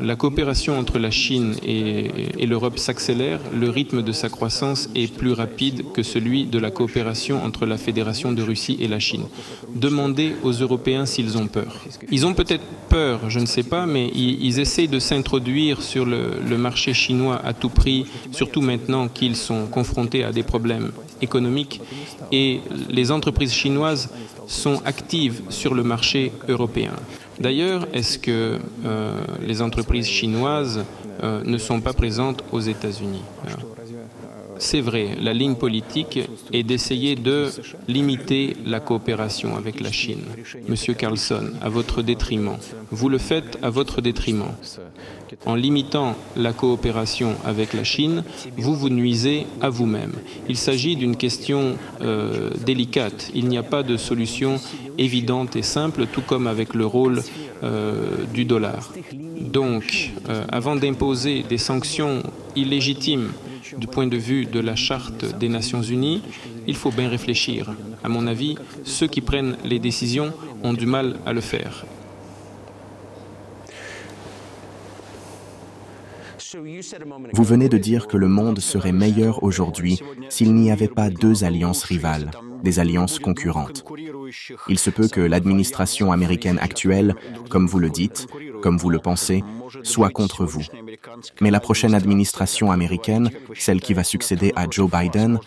La 0.01 0.15
coopération 0.15 0.79
entre 0.79 0.97
la 0.97 1.11
Chine 1.11 1.55
et, 1.65 2.45
l'Europe 2.45 2.79
s'accélère, 2.79 3.39
le 3.53 3.69
rythme 3.69 4.01
de 4.01 4.11
sa 4.11 4.29
croissance 4.29 4.89
est 4.95 5.13
plus 5.13 5.33
rapide 5.33 5.91
que 5.93 6.03
celui 6.03 6.45
de 6.45 6.57
la 6.57 6.71
coopération 6.71 7.43
entre 7.43 7.65
la 7.65 7.77
Fédération 7.77 8.31
de 8.31 8.41
Russie 8.41 8.77
et 8.79 8.87
la 8.87 8.99
Chine. 8.99 9.25
Demandez 9.75 10.35
aux 10.43 10.51
Européens 10.51 11.05
s'ils 11.05 11.37
ont 11.37 11.47
peur. 11.47 11.83
Ils 12.11 12.25
ont 12.25 12.33
peut-être 12.33 12.63
peur, 12.87 13.29
je 13.29 13.39
ne 13.39 13.45
sais 13.45 13.63
pas, 13.63 13.85
mais 13.85 14.07
ils, 14.15 14.59
essayent 14.59 14.87
de 14.87 14.99
s'introduire 14.99 15.81
sur 15.81 16.05
le 16.05 16.57
marché 16.57 16.93
chinois 16.93 17.41
à 17.43 17.53
tout 17.53 17.69
prix, 17.69 18.05
surtout 18.31 18.61
maintenant 18.61 19.07
qu'ils 19.07 19.35
sont 19.35 19.67
confrontés 19.67 20.23
à 20.23 20.31
des 20.31 20.43
problèmes 20.43 20.91
économiques 21.21 21.81
et 22.31 22.61
les 22.89 23.11
entreprises 23.11 23.53
chinoises 23.53 24.09
sont 24.47 24.81
actives 24.85 25.41
sur 25.49 25.73
le 25.75 25.83
marché 25.83 26.31
européen. 26.47 26.93
D'ailleurs, 27.39 27.87
est-ce 27.93 28.19
que 28.19 28.59
euh, 28.85 29.21
les 29.41 29.61
entreprises 29.61 30.07
chinoises 30.07 30.83
euh, 31.23 31.41
ne 31.45 31.57
sont 31.57 31.79
pas 31.79 31.93
présentes 31.93 32.43
aux 32.51 32.59
États-Unis? 32.59 33.23
C'est 34.59 34.81
vrai, 34.81 35.09
la 35.19 35.33
ligne 35.33 35.55
politique 35.55 36.19
est 36.53 36.63
d'essayer 36.63 37.15
de 37.15 37.47
limiter 37.87 38.57
la 38.65 38.79
coopération 38.79 39.55
avec 39.55 39.79
la 39.79 39.91
Chine. 39.91 40.23
Monsieur 40.67 40.93
Carlson, 40.93 41.51
à 41.61 41.69
votre 41.69 42.01
détriment. 42.01 42.57
Vous 42.91 43.09
le 43.09 43.17
faites 43.17 43.57
à 43.61 43.69
votre 43.69 44.01
détriment. 44.01 44.51
En 45.45 45.55
limitant 45.55 46.15
la 46.35 46.53
coopération 46.53 47.35
avec 47.45 47.73
la 47.73 47.83
Chine, 47.83 48.23
vous 48.57 48.75
vous 48.75 48.89
nuisez 48.89 49.47
à 49.61 49.69
vous-même. 49.69 50.13
Il 50.49 50.57
s'agit 50.57 50.95
d'une 50.95 51.15
question 51.15 51.77
euh, 52.01 52.49
délicate. 52.65 53.31
Il 53.33 53.47
n'y 53.47 53.57
a 53.57 53.63
pas 53.63 53.83
de 53.83 53.95
solution 53.97 54.59
évidente 54.97 55.55
et 55.55 55.63
simple, 55.63 56.05
tout 56.11 56.21
comme 56.21 56.47
avec 56.47 56.73
le 56.73 56.85
rôle 56.85 57.23
euh, 57.63 58.25
du 58.33 58.43
dollar. 58.45 58.91
Donc, 59.39 60.11
euh, 60.27 60.43
avant 60.49 60.75
d'imposer 60.75 61.43
des 61.47 61.57
sanctions 61.57 62.23
illégitimes 62.55 63.29
du 63.77 63.87
point 63.87 64.07
de 64.07 64.17
vue 64.17 64.45
de 64.45 64.59
la 64.59 64.75
Charte 64.75 65.37
des 65.37 65.49
Nations 65.49 65.81
Unies, 65.81 66.21
il 66.67 66.75
faut 66.75 66.91
bien 66.91 67.09
réfléchir. 67.09 67.71
À 68.03 68.09
mon 68.09 68.27
avis, 68.27 68.55
ceux 68.83 69.07
qui 69.07 69.21
prennent 69.21 69.57
les 69.63 69.79
décisions 69.79 70.33
ont 70.63 70.73
du 70.73 70.85
mal 70.85 71.17
à 71.25 71.33
le 71.33 71.41
faire. 71.41 71.85
Vous 77.33 77.43
venez 77.43 77.69
de 77.69 77.77
dire 77.77 78.07
que 78.07 78.17
le 78.17 78.27
monde 78.27 78.59
serait 78.59 78.91
meilleur 78.91 79.43
aujourd'hui 79.43 79.99
s'il 80.29 80.55
n'y 80.55 80.71
avait 80.71 80.87
pas 80.87 81.09
deux 81.09 81.43
alliances 81.43 81.83
rivales, 81.83 82.31
des 82.63 82.79
alliances 82.79 83.19
concurrentes. 83.19 83.83
Il 84.67 84.79
se 84.79 84.89
peut 84.89 85.07
que 85.07 85.21
l'administration 85.21 86.11
américaine 86.11 86.59
actuelle, 86.59 87.15
comme 87.49 87.67
vous 87.67 87.79
le 87.79 87.89
dites, 87.89 88.27
comme 88.61 88.77
vous 88.77 88.89
le 88.89 88.99
pensez, 88.99 89.43
soit 89.83 90.09
contre 90.09 90.45
vous. 90.45 90.63
Mais 91.41 91.51
la 91.51 91.59
prochaine 91.59 91.93
administration 91.93 92.71
américaine, 92.71 93.29
celle 93.55 93.81
qui 93.81 93.93
va 93.93 94.03
succéder 94.03 94.51
à 94.55 94.67
Joe 94.69 94.89
Biden, 94.89 95.39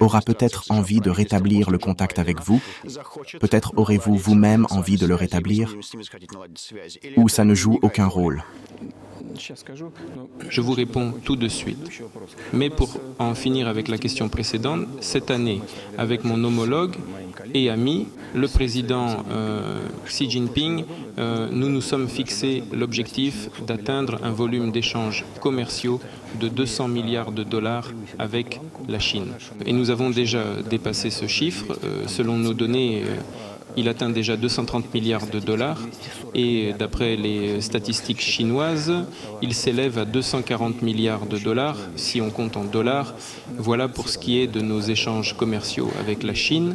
aura 0.00 0.20
peut-être 0.20 0.64
envie 0.70 1.00
de 1.00 1.10
rétablir 1.10 1.70
le 1.70 1.78
contact 1.78 2.18
avec 2.18 2.40
vous. 2.40 2.60
Peut-être 3.40 3.72
aurez-vous 3.76 4.16
vous-même 4.16 4.66
envie 4.70 4.96
de 4.96 5.06
le 5.06 5.14
rétablir. 5.14 5.74
Ou 7.16 7.28
ça 7.28 7.44
ne 7.44 7.54
joue 7.54 7.78
aucun 7.82 8.06
rôle. 8.06 8.42
Je 10.48 10.60
vous 10.60 10.72
réponds 10.72 11.14
tout 11.24 11.36
de 11.36 11.48
suite. 11.48 11.78
Mais 12.52 12.70
pour 12.70 13.00
en 13.18 13.34
finir 13.34 13.68
avec 13.68 13.88
la 13.88 13.98
question 13.98 14.28
précédente, 14.28 14.86
cette 15.00 15.30
année, 15.30 15.60
avec 15.96 16.24
mon 16.24 16.42
homologue 16.44 16.96
et 17.54 17.70
ami, 17.70 18.08
le 18.34 18.48
président 18.48 19.24
euh, 19.30 19.80
Xi 20.06 20.28
Jinping, 20.28 20.84
euh, 21.18 21.48
nous 21.50 21.68
nous 21.68 21.80
sommes 21.80 22.08
fixés 22.08 22.62
l'objectif 22.72 23.48
d'atteindre 23.66 24.18
un 24.22 24.32
volume 24.32 24.70
d'échanges 24.70 25.24
commerciaux 25.40 26.00
de 26.40 26.48
200 26.48 26.88
milliards 26.88 27.32
de 27.32 27.42
dollars 27.42 27.90
avec 28.18 28.60
la 28.88 28.98
Chine. 28.98 29.32
Et 29.64 29.72
nous 29.72 29.90
avons 29.90 30.10
déjà 30.10 30.44
dépassé 30.68 31.10
ce 31.10 31.26
chiffre. 31.26 31.78
Euh, 31.84 32.06
selon 32.06 32.36
nos 32.36 32.54
données, 32.54 33.02
il 33.78 33.88
atteint 33.88 34.10
déjà 34.10 34.36
230 34.36 34.92
milliards 34.92 35.26
de 35.26 35.38
dollars 35.38 35.80
et 36.34 36.74
d'après 36.78 37.16
les 37.16 37.60
statistiques 37.60 38.20
chinoises, 38.20 38.92
il 39.40 39.54
s'élève 39.54 39.98
à 39.98 40.04
240 40.04 40.82
milliards 40.82 41.26
de 41.26 41.38
dollars 41.38 41.76
si 41.96 42.20
on 42.20 42.30
compte 42.30 42.56
en 42.56 42.64
dollars. 42.64 43.14
Voilà 43.56 43.88
pour 43.88 44.08
ce 44.08 44.18
qui 44.18 44.40
est 44.40 44.48
de 44.48 44.60
nos 44.60 44.80
échanges 44.80 45.36
commerciaux 45.36 45.90
avec 46.00 46.22
la 46.22 46.34
Chine. 46.34 46.74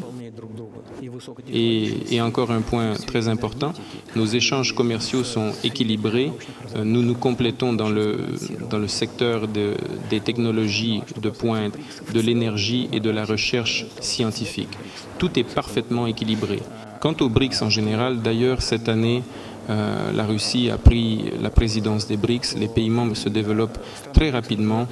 Et, 1.52 2.22
encore 2.22 2.52
un 2.52 2.62
point 2.62 2.94
très 2.94 3.28
important, 3.28 3.74
nos 4.16 4.26
échanges 4.26 4.74
commerciaux 4.74 5.24
sont 5.24 5.52
équilibrés. 5.64 6.32
Euh, 6.76 6.84
nous 6.84 7.02
nous 7.02 7.16
complétons 7.16 7.74
dans 7.74 7.90
le, 7.90 8.26
dans 8.70 8.80
le 8.80 8.88
secteur 8.88 9.48
des 9.48 10.20
technologies 10.22 11.02
de 11.22 11.30
pointe, 11.30 11.78
de 12.14 12.20
l'énergie 12.22 12.90
et 12.94 13.00
de 13.00 13.10
la 13.10 13.26
recherche 13.26 13.86
scientifique. 14.00 14.76
Tout 15.18 15.38
est 15.38 15.44
parfaitement 15.44 16.08
équilibré. 16.08 16.60
Quant 17.04 17.16
aux 17.20 17.28
BRICS 17.28 17.62
en 17.64 17.70
général, 17.70 18.22
d'ailleurs, 18.22 18.62
cette 18.62 18.88
année, 18.88 19.24
euh, 19.70 20.14
la 20.14 20.26
Russie 20.26 20.70
a 20.70 20.78
pris 20.78 21.34
la 21.38 21.50
présidence 21.50 22.08
des 22.08 22.16
BRICS. 22.16 22.56
Les 22.56 22.70
pays 22.70 22.90
membres 22.90 23.18
se 23.18 23.28
développent 23.28 23.78
très 24.14 24.30
rapidement. 24.30 24.88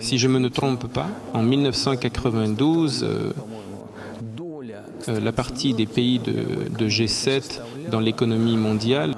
Si 0.00 0.18
je 0.18 0.28
me 0.28 0.38
ne 0.38 0.48
trompe 0.48 0.86
pas, 0.92 1.08
en 1.32 1.42
1992, 1.42 3.02
euh, 3.04 3.32
euh, 5.08 5.18
la 5.18 5.32
partie 5.32 5.72
des 5.72 5.86
pays 5.86 6.18
de 6.18 6.88
G7 6.90 7.62
dans 7.90 8.00
l'économie 8.00 8.58
mondiale 8.58 9.16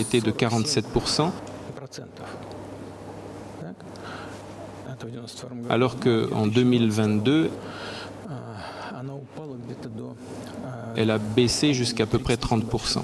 était 0.00 0.20
de 0.20 0.32
47%, 0.32 1.30
alors 5.70 5.98
qu'en 6.00 6.48
2022, 6.48 7.48
elle 10.96 11.10
a 11.10 11.18
baissé 11.18 11.72
jusqu'à 11.74 12.06
peu 12.06 12.18
près 12.18 12.34
30%. 12.34 12.98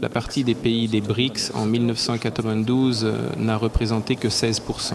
La 0.00 0.08
partie 0.08 0.44
des 0.44 0.54
pays 0.54 0.88
des 0.88 1.00
BRICS 1.00 1.52
en 1.54 1.64
1992 1.64 3.04
euh, 3.04 3.12
n'a 3.38 3.56
représenté 3.56 4.16
que 4.16 4.28
16%. 4.28 4.94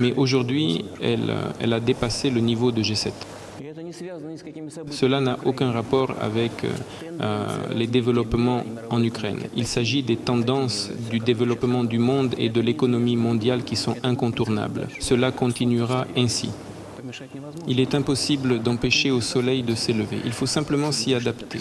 Mais 0.00 0.14
aujourd'hui, 0.14 0.84
elle, 1.02 1.30
euh, 1.30 1.42
elle, 1.60 1.72
a 1.72 1.80
dépassé 1.80 2.30
le 2.30 2.40
niveau 2.40 2.70
de 2.70 2.82
G7. 2.82 3.10
Cela 4.90 5.20
n'a 5.20 5.38
aucun 5.44 5.70
rapport 5.70 6.14
avec 6.20 6.52
euh, 6.64 7.46
les 7.74 7.86
développements 7.86 8.62
en 8.90 9.02
Ukraine. 9.02 9.40
Il 9.56 9.66
s'agit 9.66 10.02
des 10.02 10.16
tendances 10.16 10.90
du 11.10 11.18
développement 11.20 11.84
du 11.84 11.98
monde 11.98 12.34
et 12.38 12.48
de 12.48 12.60
l'économie 12.60 13.16
mondiale 13.16 13.62
qui 13.62 13.76
sont 13.76 13.96
incontournables. 14.02 14.88
Cela 15.00 15.30
continuera 15.32 16.06
ainsi. 16.16 16.50
Il 17.66 17.80
est 17.80 17.94
impossible 17.94 18.60
d'empêcher 18.60 19.10
au 19.10 19.20
soleil 19.20 19.62
de 19.62 19.74
s'élever. 19.74 20.18
Il 20.24 20.32
faut 20.32 20.46
simplement 20.46 20.92
s'y 20.92 21.14
adapter. 21.14 21.58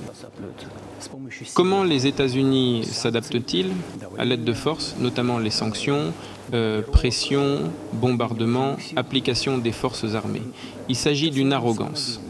Comment 1.53 1.83
les 1.83 2.07
États-Unis 2.07 2.85
s'adaptent-ils 2.85 3.71
À 4.17 4.25
l'aide 4.25 4.43
de 4.43 4.53
forces, 4.53 4.95
notamment 4.99 5.39
les 5.39 5.49
sanctions, 5.49 6.13
euh, 6.53 6.81
pression, 6.81 7.71
bombardement, 7.93 8.77
application 8.95 9.57
des 9.57 9.71
forces 9.71 10.15
armées? 10.15 10.43
Il 10.89 10.95
s'agit 10.95 11.31
d'une 11.31 11.53
arrogance. 11.53 12.21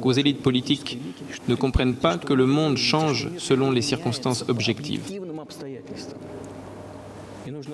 Vos 0.00 0.12
élites 0.12 0.42
politiques 0.42 0.98
ne 1.48 1.54
comprennent 1.54 1.94
pas 1.94 2.18
que 2.18 2.34
le 2.34 2.44
monde 2.44 2.76
change 2.76 3.30
selon 3.38 3.70
les 3.70 3.80
circonstances 3.82 4.44
objectives. 4.48 5.02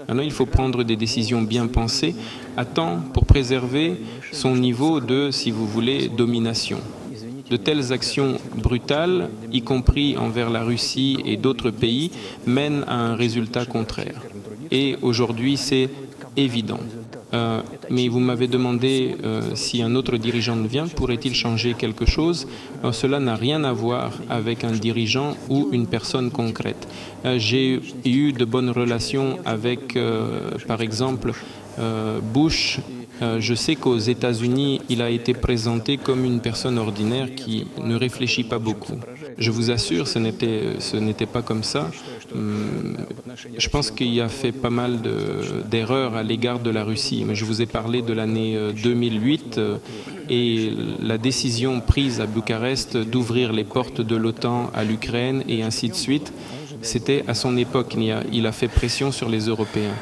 Maintenant, 0.08 0.22
il 0.22 0.32
faut 0.32 0.46
prendre 0.46 0.82
des 0.84 0.96
décisions 0.96 1.42
bien 1.42 1.66
pensées 1.66 2.14
à 2.56 2.64
temps 2.64 3.00
pour 3.12 3.24
préserver 3.24 3.96
son 4.32 4.56
niveau 4.56 5.00
de, 5.00 5.30
si 5.30 5.50
vous 5.50 5.66
voulez, 5.66 6.08
domination. 6.08 6.78
De 7.50 7.56
telles 7.56 7.92
actions 7.92 8.38
brutales, 8.54 9.28
y 9.52 9.62
compris 9.62 10.16
envers 10.16 10.50
la 10.50 10.62
Russie 10.62 11.18
et 11.24 11.36
d'autres 11.36 11.70
pays, 11.70 12.10
mènent 12.46 12.84
à 12.86 12.94
un 12.94 13.14
résultat 13.14 13.66
contraire. 13.66 14.20
Et 14.70 14.96
aujourd'hui, 15.02 15.56
c'est 15.56 15.88
évident. 16.36 16.80
Euh, 17.32 17.62
mais 17.90 18.08
vous 18.08 18.20
m'avez 18.20 18.48
demandé 18.48 19.16
euh, 19.24 19.54
si 19.54 19.82
un 19.82 19.94
autre 19.94 20.16
dirigeant 20.16 20.56
vient, 20.62 20.88
pourrait-il 20.88 21.34
changer 21.34 21.74
quelque 21.74 22.06
chose? 22.06 22.46
Euh, 22.84 22.92
Cela 22.92 23.20
n'a 23.20 23.36
rien 23.36 23.62
à 23.64 23.72
voir 23.72 24.12
avec 24.28 24.64
un 24.64 24.72
dirigeant 24.72 25.36
ou 25.48 25.68
une 25.72 25.86
personne 25.86 26.30
concrète. 26.30 26.88
J'ai 27.36 27.80
eu 28.04 28.32
de 28.32 28.44
bonnes 28.46 28.70
relations 28.70 29.38
avec, 29.44 29.98
par 30.66 30.80
exemple, 30.80 31.32
Bush 32.32 32.80
je 33.38 33.54
sais 33.54 33.76
qu'aux 33.76 33.98
États-Unis, 33.98 34.80
il 34.88 35.02
a 35.02 35.10
été 35.10 35.34
présenté 35.34 35.96
comme 35.96 36.24
une 36.24 36.40
personne 36.40 36.78
ordinaire 36.78 37.34
qui 37.34 37.66
ne 37.82 37.94
réfléchit 37.94 38.44
pas 38.44 38.58
beaucoup. 38.58 38.98
Je 39.38 39.50
vous 39.50 39.70
assure, 39.70 40.08
ce 40.08 40.18
n'était 40.18 41.26
pas 41.26 41.42
comme 41.42 41.62
ça. 41.62 41.90
Hum, 42.34 42.96
je 43.56 43.68
pense 43.68 43.90
qu'il 43.90 44.20
a 44.20 44.28
fait 44.28 44.52
pas 44.52 44.70
mal 44.70 45.00
d'erreurs 45.70 46.14
à 46.14 46.22
l'égard 46.22 46.60
de 46.60 46.70
la 46.70 46.84
Russie. 46.84 47.24
Mais 47.26 47.34
je 47.34 47.44
vous 47.44 47.62
ai 47.62 47.66
parlé 47.66 48.02
de 48.02 48.12
l'année 48.12 48.58
2008 48.82 49.58
euh, 49.58 49.60
euh, 49.60 49.76
et 50.28 50.72
la 51.00 51.18
décision 51.18 51.80
prise 51.80 52.20
à 52.20 52.26
Bucarest 52.26 52.96
d'ouvrir 52.96 53.52
les 53.52 53.64
portes 53.64 54.00
de 54.00 54.16
l'OTAN 54.16 54.70
à 54.74 54.84
l'Ukraine 54.84 55.42
et 55.48 55.62
ainsi 55.62 55.88
de 55.88 55.94
suite. 55.94 56.32
C'était 56.82 57.24
à 57.26 57.34
son 57.34 57.56
époque. 57.56 57.96
Il 58.32 58.46
a 58.46 58.52
fait 58.52 58.68
pression 58.68 59.12
sur 59.12 59.28
les 59.28 59.46
Européens. 59.46 59.94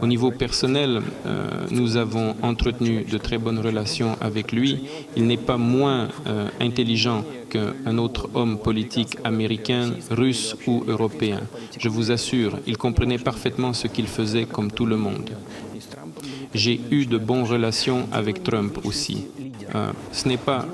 Au 0.00 0.06
niveau 0.06 0.30
personnel, 0.30 1.02
euh, 1.26 1.66
nous 1.70 1.96
avons 1.96 2.34
entretenu 2.42 3.04
de 3.04 3.18
très 3.18 3.38
bonnes 3.38 3.58
relations 3.58 4.16
avec 4.20 4.52
lui. 4.52 4.84
Il 5.16 5.26
n'est 5.26 5.36
pas 5.36 5.56
moins 5.56 6.08
euh, 6.26 6.48
intelligent 6.60 7.24
qu'un 7.50 7.98
autre 7.98 8.28
homme 8.34 8.58
politique 8.58 9.16
américain, 9.24 9.92
russe 10.10 10.56
ou 10.66 10.84
européen. 10.88 11.40
Je 11.78 11.88
vous 11.88 12.10
assure, 12.10 12.58
il 12.66 12.76
comprenait 12.76 13.18
parfaitement 13.18 13.72
ce 13.72 13.86
qu'il 13.86 14.06
faisait 14.06 14.46
comme 14.46 14.70
tout 14.70 14.86
le 14.86 14.96
monde. 14.96 15.30
J'ai 16.54 16.80
eu 16.90 17.06
de 17.06 17.18
bonnes 17.18 17.44
relations 17.44 18.08
avec 18.12 18.42
Trump 18.42 18.78
aussi. 18.84 19.26
Euh, 19.74 19.92
ce 20.12 20.28
n'est 20.28 20.36
pas 20.36 20.66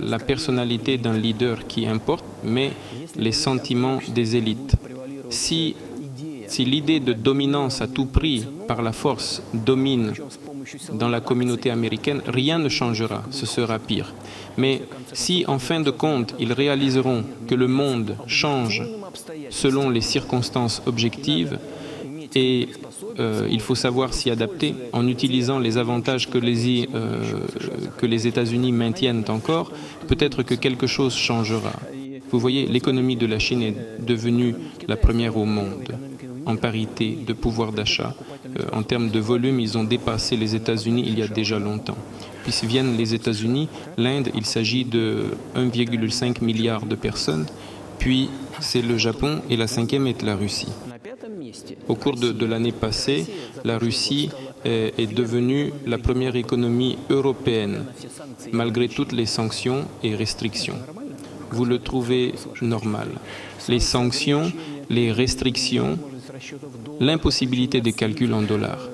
la 0.00 0.18
personnalité 0.18 0.98
d'un 0.98 1.16
leader 1.16 1.66
qui 1.66 1.86
importe, 1.86 2.24
mais 2.42 2.72
les 3.16 3.32
sentiments 3.32 3.98
des 4.08 4.36
élites. 4.36 4.74
Si 5.30 5.76
si 6.48 6.64
l'idée 6.64 7.00
de 7.00 7.12
dominance 7.12 7.80
à 7.80 7.86
tout 7.86 8.06
prix 8.06 8.46
par 8.66 8.82
la 8.82 8.92
force 8.92 9.42
domine 9.52 10.12
dans 10.92 11.08
la 11.08 11.20
communauté 11.20 11.70
américaine, 11.70 12.22
rien 12.26 12.58
ne 12.58 12.68
changera, 12.68 13.22
ce 13.30 13.46
sera 13.46 13.78
pire. 13.78 14.12
Mais 14.56 14.82
si 15.12 15.44
en 15.46 15.58
fin 15.58 15.80
de 15.80 15.90
compte 15.90 16.34
ils 16.38 16.52
réaliseront 16.52 17.24
que 17.46 17.54
le 17.54 17.68
monde 17.68 18.16
change 18.26 18.82
selon 19.50 19.90
les 19.90 20.00
circonstances 20.00 20.82
objectives, 20.86 21.58
et 22.34 22.68
euh, 23.18 23.48
il 23.50 23.60
faut 23.60 23.74
savoir 23.74 24.12
s'y 24.12 24.30
adapter 24.30 24.74
en 24.92 25.06
utilisant 25.08 25.58
les 25.58 25.78
avantages 25.78 26.28
euh, 26.34 27.22
que 27.96 28.06
les 28.06 28.26
États-Unis 28.26 28.72
maintiennent 28.72 29.24
encore, 29.28 29.72
peut-être 30.06 30.42
que 30.42 30.54
quelque 30.54 30.86
chose 30.86 31.14
changera. 31.14 31.72
Vous 32.30 32.38
voyez, 32.38 32.66
l'économie 32.66 33.16
de 33.16 33.26
la 33.26 33.38
Chine 33.38 33.62
est 33.62 33.74
devenue 34.04 34.54
la 34.86 34.96
première 34.96 35.38
au 35.38 35.46
monde 35.46 35.94
en 36.48 36.56
parité 36.56 37.18
de 37.26 37.34
pouvoir 37.34 37.72
d'achat. 37.72 38.14
Euh, 38.58 38.64
en 38.72 38.82
termes 38.82 39.10
de 39.10 39.20
volume, 39.20 39.60
ils 39.60 39.76
ont 39.76 39.84
dépassé 39.84 40.36
les 40.36 40.54
États-Unis 40.56 41.04
il 41.06 41.18
y 41.18 41.22
a 41.22 41.28
déjà 41.28 41.58
longtemps. 41.58 41.98
Puis 42.42 42.66
viennent 42.66 42.96
les 42.96 43.14
États-Unis, 43.14 43.68
l'Inde, 43.98 44.30
il 44.34 44.46
s'agit 44.46 44.84
de 44.84 45.26
1,5 45.54 46.42
milliard 46.42 46.86
de 46.86 46.96
personnes, 46.96 47.46
puis 47.98 48.30
c'est 48.60 48.80
le 48.80 48.96
Japon 48.96 49.42
et 49.50 49.56
la 49.56 49.66
cinquième 49.66 50.06
est 50.06 50.22
la 50.22 50.34
Russie. 50.34 50.72
Au 51.86 51.94
cours 51.94 52.16
de, 52.16 52.46
l'année 52.46 52.72
passée, 52.72 53.26
la 53.64 53.76
Russie 53.78 54.30
est, 54.64 54.98
est 54.98 55.12
devenue 55.12 55.72
la 55.86 55.98
première 55.98 56.36
économie 56.36 56.96
européenne, 57.10 57.84
malgré 58.52 58.88
toutes 58.88 59.12
les 59.12 59.26
sanctions 59.26 59.84
et 60.02 60.14
restrictions. 60.14 60.78
Vous 61.50 61.64
le 61.64 61.78
trouvez 61.78 62.34
normal. 62.62 63.08
Les 63.68 63.80
sanctions, 63.80 64.50
les 64.88 65.12
restrictions, 65.12 65.98
l'impossibilité 67.00 67.80
des 67.80 67.92
calculs 67.92 68.32
en 68.32 68.42
dollars, 68.42 68.88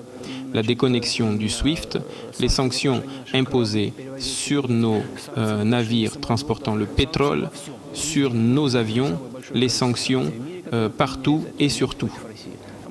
la 0.53 0.63
déconnexion 0.63 1.35
du 1.35 1.49
SWIFT, 1.49 1.99
les 2.41 2.49
sanctions 2.49 3.03
imposées 3.33 3.93
sur 4.19 4.69
nos 4.69 5.03
euh, 5.37 5.65
navires 5.65 6.21
transportant 6.21 6.77
le 6.77 6.87
pétrole, 6.87 7.51
sur 7.93 8.33
nos 8.33 8.77
avions, 8.77 9.19
les 9.53 9.69
sanctions 9.69 10.33
euh, 10.73 10.89
partout 10.89 11.45
et 11.59 11.69
surtout. 11.69 12.13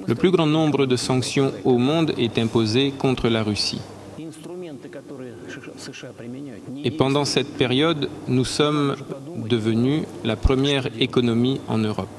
Le 0.06 0.16
plus 0.16 0.32
grand 0.32 0.48
nombre 0.48 0.86
de 0.86 0.98
sanctions 0.98 1.54
au 1.64 1.78
monde 1.78 2.14
est 2.18 2.38
imposé 2.38 2.92
contre 2.92 3.30
la 3.30 3.44
Russie. 3.44 3.80
Et 6.84 6.92
pendant 6.92 7.26
cette 7.26 7.54
période, 7.54 8.10
nous 8.28 8.46
sommes 8.46 8.96
devenus 9.50 10.04
la 10.24 10.36
première 10.36 10.88
économie 11.00 11.62
en 11.68 11.78
Europe. 11.78 12.10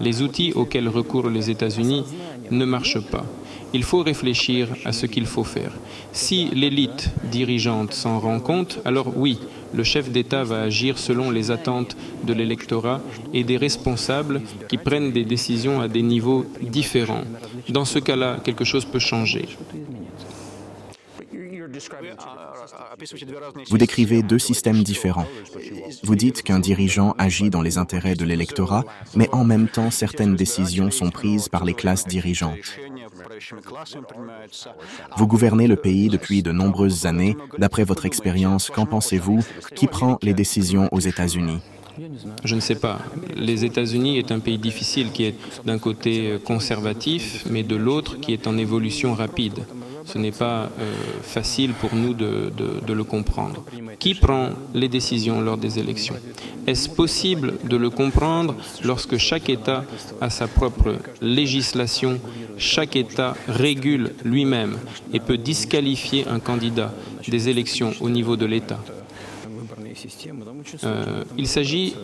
Les 0.00 0.22
outils 0.22 0.52
auxquels 0.54 0.88
recourent 0.88 1.30
les 1.30 1.50
États-Unis 1.50 2.04
ne 2.50 2.64
marchent 2.64 3.00
pas. 3.10 3.24
Il 3.72 3.84
faut 3.84 4.02
réfléchir 4.02 4.68
à 4.84 4.92
ce 4.92 5.06
qu'il 5.06 5.26
faut 5.26 5.44
faire. 5.44 5.72
Si 6.12 6.48
l'élite 6.52 7.10
dirigeante 7.30 7.92
s'en 7.92 8.18
rend 8.18 8.40
compte, 8.40 8.80
alors 8.84 9.12
oui, 9.16 9.38
le 9.72 9.84
chef 9.84 10.10
d'État 10.10 10.42
va 10.42 10.62
agir 10.62 10.98
selon 10.98 11.30
les 11.30 11.52
attentes 11.52 11.96
de 12.24 12.32
l'électorat 12.32 13.00
et 13.32 13.44
des 13.44 13.56
responsables 13.56 14.42
qui 14.68 14.76
prennent 14.76 15.12
des 15.12 15.24
décisions 15.24 15.80
à 15.80 15.86
des 15.86 16.02
niveaux 16.02 16.44
différents. 16.60 17.24
Dans 17.68 17.84
ce 17.84 18.00
cas-là, 18.00 18.38
quelque 18.42 18.64
chose 18.64 18.84
peut 18.84 18.98
changer. 18.98 19.48
Vous 23.68 23.78
décrivez 23.78 24.22
deux 24.22 24.38
systèmes 24.38 24.82
différents. 24.82 25.26
Vous 26.02 26.16
dites 26.16 26.42
qu'un 26.42 26.58
dirigeant 26.58 27.14
agit 27.18 27.50
dans 27.50 27.62
les 27.62 27.78
intérêts 27.78 28.14
de 28.14 28.24
l'électorat, 28.24 28.84
mais 29.14 29.28
en 29.32 29.44
même 29.44 29.68
temps, 29.68 29.90
certaines 29.90 30.36
décisions 30.36 30.90
sont 30.90 31.10
prises 31.10 31.48
par 31.48 31.64
les 31.64 31.74
classes 31.74 32.06
dirigeantes. 32.06 32.78
Vous 35.16 35.26
gouvernez 35.26 35.66
le 35.66 35.76
pays 35.76 36.08
depuis 36.08 36.42
de 36.42 36.52
nombreuses 36.52 37.06
années. 37.06 37.36
D'après 37.58 37.84
votre 37.84 38.06
expérience, 38.06 38.70
qu'en 38.70 38.86
pensez-vous? 38.86 39.40
Qui 39.74 39.86
prend 39.86 40.18
les 40.22 40.34
décisions 40.34 40.88
aux 40.92 41.00
États-Unis? 41.00 41.60
Je 42.44 42.54
ne 42.54 42.60
sais 42.60 42.76
pas. 42.76 42.98
Les 43.36 43.64
États-Unis 43.64 44.18
est 44.18 44.32
un 44.32 44.38
pays 44.38 44.58
difficile 44.58 45.10
qui 45.12 45.24
est 45.24 45.34
d'un 45.64 45.78
côté 45.78 46.38
conservatif, 46.44 47.44
mais 47.50 47.62
de 47.62 47.76
l'autre 47.76 48.18
qui 48.20 48.32
est 48.32 48.46
en 48.46 48.56
évolution 48.56 49.14
rapide. 49.14 49.60
Ce 50.12 50.18
n'est 50.18 50.32
pas 50.32 50.64
euh, 50.80 50.92
facile 51.22 51.72
pour 51.72 51.94
nous 51.94 52.14
de, 52.14 52.50
le 52.92 53.04
comprendre. 53.04 53.64
Qui 53.98 54.14
prend 54.14 54.50
les 54.74 54.88
décisions 54.88 55.40
lors 55.40 55.56
des 55.56 55.78
élections? 55.78 56.16
Est-ce 56.66 56.88
possible 56.88 57.54
de 57.64 57.76
le 57.76 57.90
comprendre 57.90 58.56
lorsque 58.82 59.18
chaque 59.18 59.48
État 59.48 59.84
a 60.20 60.28
sa 60.28 60.48
propre 60.48 60.96
législation, 61.20 62.18
chaque 62.58 62.96
État 62.96 63.34
régule 63.48 64.12
lui-même 64.24 64.78
et 65.12 65.20
peut 65.20 65.38
disqualifier 65.38 66.26
un 66.26 66.40
candidat 66.40 66.92
des 67.28 67.48
élections 67.48 67.92
au 68.00 68.10
niveau 68.10 68.36
de 68.36 68.46
l'État? 68.46 68.80
Euh, 70.84 71.24
il 71.36 71.46
s'agit 71.46 71.94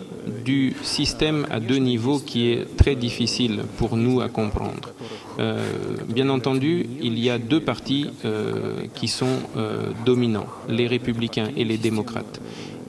du 0.44 0.74
système 0.82 1.46
à 1.50 1.60
deux 1.60 1.76
niveaux 1.78 2.18
qui 2.18 2.50
est 2.50 2.76
très 2.76 2.94
difficile 2.94 3.62
pour 3.78 3.96
nous 3.96 4.20
à 4.20 4.28
comprendre. 4.28 4.92
Euh, 5.38 5.66
bien 6.08 6.28
entendu, 6.28 6.86
il 7.00 7.18
y 7.18 7.30
a 7.30 7.38
deux 7.38 7.60
partis 7.60 8.08
euh, 8.24 8.84
qui 8.94 9.08
sont 9.08 9.38
euh, 9.56 9.92
dominants, 10.04 10.46
les 10.68 10.86
républicains 10.86 11.50
et 11.56 11.64
les 11.64 11.78
démocrates. 11.78 12.40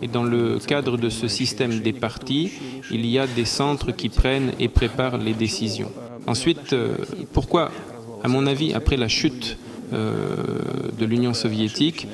Et 0.02 0.08
dans 0.08 0.24
le 0.24 0.60
cadre 0.60 0.98
de 0.98 1.10
ce 1.10 1.28
système 1.28 1.80
des 1.80 1.94
partis, 1.94 2.52
il 2.92 3.06
y 3.06 3.18
a 3.18 3.26
des 3.28 3.46
centres 3.46 3.92
qui 3.92 4.10
prennent 4.10 4.52
et 4.60 4.68
préparent 4.68 5.18
les 5.18 5.34
décisions. 5.34 5.92
Ensuite, 6.28 6.74
euh, 6.74 6.96
pourquoi, 7.34 7.72
à 8.24 8.28
mon 8.28 8.46
avis, 8.48 8.74
après 8.74 8.98
la 8.98 9.08
chute 9.08 9.58
euh, 9.94 10.36
de 11.00 11.06
l'Union 11.06 11.34
soviétique, 11.34 12.08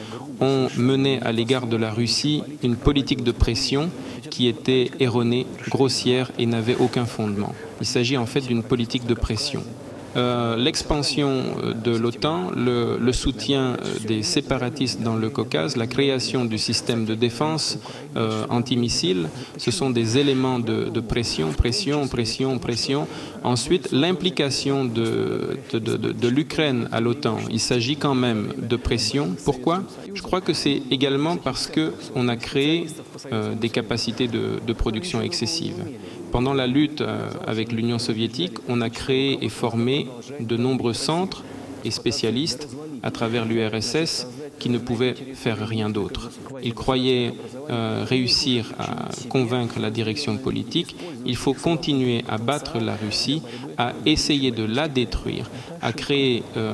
ont 0.44 0.70
mené 0.78 1.20
à 1.22 1.32
l'égard 1.32 1.68
de 1.68 1.78
la 1.78 1.91
Russie 1.91 2.44
une 2.61 2.76
politique 2.76 3.24
de 3.24 3.32
pression 3.32 3.90
qui 4.30 4.48
était 4.48 4.91
erronée, 4.99 5.45
grossière 5.70 6.32
et 6.38 6.45
n'avait 6.45 6.76
aucun 6.76 7.06
fondement. 7.06 7.53
Il 7.82 7.88
s'agit 7.88 8.18
en 8.18 8.26
fait 8.26 8.41
d'une 8.41 8.64
politique 8.64 9.06
de 9.06 9.14
pression. 9.14 9.64
Euh, 10.15 10.56
l'expansion 10.56 11.44
de 11.84 11.91
l'OTAN, 11.95 12.52
le, 12.56 13.11
soutien 13.11 13.77
des 14.07 14.23
séparatistes 14.23 15.02
dans 15.02 15.15
le 15.15 15.30
Caucase, 15.30 15.76
la 15.76 15.88
création 15.88 16.45
du 16.45 16.57
système 16.57 17.06
de 17.06 17.15
défense 17.15 17.77
euh, 18.15 18.45
antimissile, 18.49 19.30
ce 19.57 19.72
sont 19.72 19.90
des 19.90 20.18
éléments 20.18 20.60
de, 20.60 20.99
pression, 20.99 21.52
pression, 21.52 22.07
pression, 22.07 22.57
pression. 22.60 23.07
Ensuite, 23.44 23.91
l'implication 23.91 24.85
de, 24.85 25.57
l'Ukraine 26.27 26.90
à 26.91 27.02
l'OTAN, 27.02 27.38
il 27.49 27.60
s'agit 27.60 27.98
quand 27.98 28.15
même 28.15 28.53
de 28.57 28.76
pression. 28.76 29.35
Pourquoi? 29.45 29.84
Je 30.14 30.22
crois 30.22 30.41
que 30.41 30.53
c'est 30.53 30.81
également 30.91 31.38
parce 31.38 31.68
qu'on 31.68 32.27
a 32.27 32.35
créé 32.35 32.88
euh, 33.31 33.56
des 33.56 33.69
capacités 33.69 34.27
de, 34.27 34.73
production 34.73 35.22
excessives. 35.22 35.84
Pendant 36.34 36.55
la 36.55 36.65
lutte 36.65 37.01
euh, 37.01 37.30
avec 37.45 37.72
l'Union 37.72 37.99
soviétique, 37.99 38.57
on 38.68 38.81
a 38.81 38.89
créé 38.89 39.38
et 39.45 39.49
formé 39.49 40.07
de 40.39 40.57
nombreux 40.57 40.93
centres 40.93 41.43
et 41.85 41.91
spécialistes 41.91 42.68
à 43.03 43.11
travers 43.11 43.45
l'URSS 43.45 44.26
qui 44.57 44.69
ne 44.69 44.80
pouvaient 44.80 45.14
faire 45.35 45.60
rien 45.60 45.91
d'autre. 45.91 46.31
Ils 46.64 46.73
croyaient 46.73 47.34
euh, 47.69 48.03
réussir 48.03 48.73
à 48.80 49.10
convaincre 49.30 49.80
la 49.80 49.91
direction 49.91 50.38
politique. 50.38 50.95
Il 51.23 51.35
faut 51.35 51.53
continuer 51.53 52.23
à 52.27 52.39
battre 52.39 52.80
la 52.80 52.95
Russie, 52.95 53.43
à 53.77 53.93
essayer 54.07 54.49
de 54.49 54.64
la 54.64 54.88
détruire, 54.88 55.51
à 55.84 55.91
créer 55.91 56.43
euh, 56.55 56.73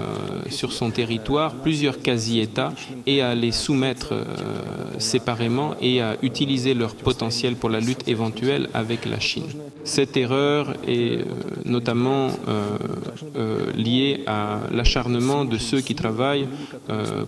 sur 0.49 0.71
son 0.71 0.91
territoire 0.91 1.55
plusieurs 1.55 2.01
quasi-États 2.01 2.73
et 3.07 3.21
à 3.21 3.33
les 3.33 3.51
soumettre 3.51 4.13
euh, 4.13 4.23
séparément 4.99 5.75
et 5.81 6.01
à 6.01 6.15
utiliser 6.21 6.75
leur 6.75 6.93
potentiel 6.95 7.55
pour 7.55 7.69
la 7.69 7.79
lutte 7.79 8.07
éventuelle 8.07 8.69
avec 8.73 9.05
la 9.05 9.19
Chine. 9.19 9.47
Cette 9.83 10.15
erreur 10.15 10.75
est 10.87 11.25
notamment 11.65 12.27
liée 13.75 14.23
à 14.27 14.59
l'acharnement 14.71 15.45
de 15.45 15.57
ceux 15.57 15.81
qui 15.81 15.95
travaillent 15.95 16.47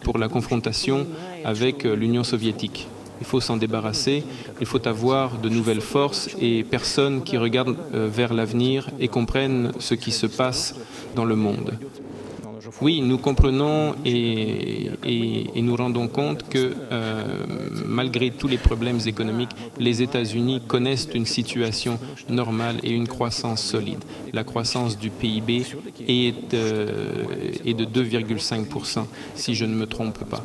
pour 0.04 0.18
la 0.20 0.28
confrontation 0.28 1.08
avec 1.46 1.84
l'Union 1.84 2.24
soviétique. 2.24 2.88
Il 3.22 3.26
faut 3.26 3.40
s'en 3.40 3.58
débarrasser, 3.58 4.24
il 4.60 4.66
faut 4.66 4.86
avoir 4.88 5.38
de 5.38 5.48
nouvelles 5.48 5.82
forces 5.82 6.30
et 6.42 6.64
personnes 6.64 7.24
qui 7.24 7.38
regardent 7.38 7.78
vers 7.94 8.34
l'avenir 8.34 8.90
et 9.00 9.08
comprennent 9.08 9.72
ce 9.80 9.94
qui 9.94 10.12
se 10.12 10.26
passe 10.26 10.76
dans 11.16 11.26
le 11.26 11.36
monde. 11.36 11.78
Oui, 12.80 13.02
nous 13.02 13.18
comprenons 13.18 13.96
et, 14.06 14.92
nous 15.56 15.76
rendons 15.76 16.08
compte 16.08 16.48
que 16.50 16.74
euh, 16.92 17.46
malgré 17.86 18.32
tous 18.32 18.48
les 18.48 18.58
problèmes 18.58 19.00
économiques, 19.06 19.52
les 19.78 20.02
États-Unis 20.02 20.62
connaissent 20.68 21.10
une 21.14 21.26
situation 21.26 22.00
normale 22.30 22.78
et 22.84 22.92
une 22.92 23.08
croissance 23.08 23.62
solide. 23.62 24.04
La 24.34 24.44
croissance 24.44 24.98
du 24.98 25.10
PIB 25.10 25.66
est, 26.08 26.54
euh, 26.54 27.26
est 27.66 27.74
de 27.74 27.86
2,5%, 27.86 29.06
si 29.36 29.56
je 29.56 29.66
ne 29.66 29.76
me 29.76 29.86
trompe 29.86 30.24
pas. 30.26 30.44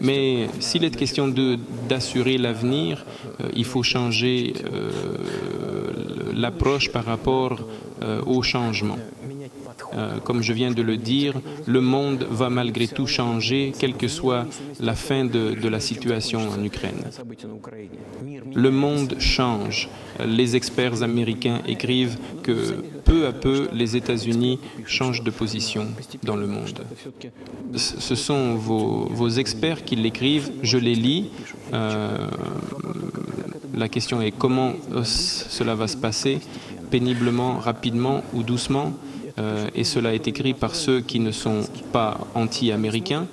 Mais 0.00 0.48
s'il 0.60 0.84
est 0.84 0.96
question 0.96 1.32
d'assurer 1.88 2.38
l'avenir, 2.38 3.04
euh, 3.40 3.48
il 3.54 3.64
faut 3.64 3.82
changer 3.82 4.54
l'approche 6.34 6.90
par 6.90 7.04
rapport 7.04 7.58
au 8.26 8.42
changement. 8.42 8.98
Euh, 9.94 10.18
comme 10.18 10.42
je 10.42 10.52
viens 10.52 10.70
de 10.70 10.82
le 10.82 10.96
dire, 10.96 11.34
le 11.66 11.80
monde 11.80 12.26
va 12.30 12.50
malgré 12.50 12.88
tout 12.88 13.06
changer, 13.06 13.72
quelle 13.78 13.94
que 13.94 14.08
soit 14.08 14.46
la 14.80 14.94
fin 14.94 15.24
de, 15.24 15.68
la 15.68 15.80
situation 15.80 16.40
en 16.50 16.62
Ukraine. 16.62 17.02
Le 18.54 18.70
monde 18.70 19.16
change. 19.18 19.88
Les 20.24 20.54
experts 20.54 21.02
américains 21.02 21.60
écrivent 21.66 22.18
que 22.42 22.76
peu 23.04 23.26
à 23.26 23.32
peu, 23.32 23.68
les 23.72 23.96
États-Unis 23.96 24.58
changent 24.86 25.22
de 25.22 25.30
position 25.30 25.86
dans 26.22 26.36
le 26.36 26.46
monde. 26.46 26.80
Ce 27.74 28.14
sont 28.14 28.54
vos, 28.54 29.28
experts 29.28 29.84
qui 29.84 29.96
l'écrivent, 29.96 30.50
je 30.62 30.78
les 30.78 30.94
lis. 30.94 31.30
Euh, 31.72 32.28
la 33.74 33.88
question 33.88 34.22
est 34.22 34.30
comment 34.30 34.72
cela 35.04 35.74
va 35.74 35.88
se 35.88 35.96
passer, 35.96 36.38
péniblement, 36.90 37.58
rapidement 37.58 38.22
ou 38.32 38.42
doucement 38.42 38.92
euh, 39.38 39.68
et 39.74 39.84
cela 39.84 40.14
est 40.14 40.28
écrit 40.28 40.54
par 40.54 40.74
ceux 40.74 41.00
qui 41.00 41.20
ne 41.20 41.30
sont 41.30 41.62
pas 41.92 42.18
anti-américains, 42.34 43.26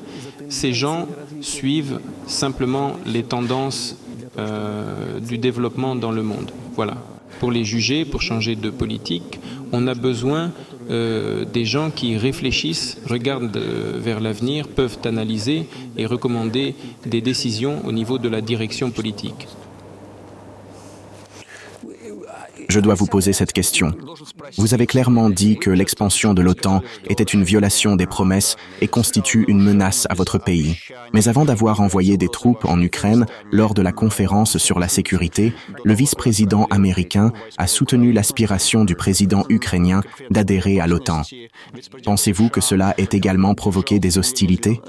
ces 0.49 0.73
gens 0.73 1.07
suivent 1.41 1.99
simplement 2.27 2.93
les 3.05 3.23
tendances 3.23 3.97
euh, 4.37 5.19
du 5.19 5.37
développement 5.37 5.95
dans 5.95 6.11
le 6.11 6.23
monde. 6.23 6.51
Voilà. 6.75 6.97
Pour 7.39 7.51
les 7.51 7.63
juger, 7.63 8.05
pour 8.05 8.21
changer 8.21 8.55
de 8.55 8.69
politique, 8.69 9.39
on 9.71 9.87
a 9.87 9.95
besoin 9.95 10.51
euh, 10.89 11.45
des 11.45 11.65
gens 11.65 11.89
qui 11.89 12.17
réfléchissent, 12.17 12.97
regardent 13.07 13.57
vers 13.57 14.19
l'avenir, 14.19 14.67
peuvent 14.67 14.99
analyser 15.05 15.67
et 15.97 16.05
recommander 16.05 16.75
des 17.05 17.21
décisions 17.21 17.81
au 17.85 17.91
niveau 17.91 18.17
de 18.17 18.29
la 18.29 18.41
direction 18.41 18.91
politique. 18.91 19.47
Je 22.69 22.79
dois 22.79 22.93
vous 22.93 23.05
poser 23.05 23.33
cette 23.33 23.53
question. 23.53 23.93
Vous 24.57 24.73
avez 24.73 24.87
clairement 24.87 25.29
dit 25.29 25.57
que 25.57 25.69
l'expansion 25.69 26.33
de 26.33 26.41
l'OTAN 26.41 26.81
était 27.05 27.23
une 27.23 27.43
violation 27.43 27.95
des 27.95 28.05
promesses 28.05 28.55
et 28.81 28.87
constitue 28.87 29.45
une 29.47 29.61
menace 29.61 30.07
à 30.09 30.13
votre 30.13 30.37
pays. 30.37 30.77
Mais 31.13 31.27
avant 31.27 31.45
d'avoir 31.45 31.81
envoyé 31.81 32.17
des 32.17 32.29
troupes 32.29 32.65
en 32.65 32.81
Ukraine 32.81 33.25
lors 33.51 33.73
de 33.73 33.81
la 33.81 33.91
conférence 33.91 34.57
sur 34.57 34.79
la 34.79 34.87
sécurité, 34.87 35.53
le 35.83 35.93
vice-président 35.93 36.65
américain 36.65 37.31
a 37.57 37.67
soutenu 37.67 38.11
l'aspiration 38.11 38.85
du 38.85 38.95
président 38.95 39.45
ukrainien 39.49 40.01
d'adhérer 40.29 40.79
à 40.79 40.87
l'OTAN. 40.87 41.21
Pensez-vous 42.03 42.49
que 42.49 42.61
cela 42.61 42.93
ait 42.97 43.09
également 43.11 43.53
provoqué 43.55 43.99
des 43.99 44.17
hostilités? 44.17 44.81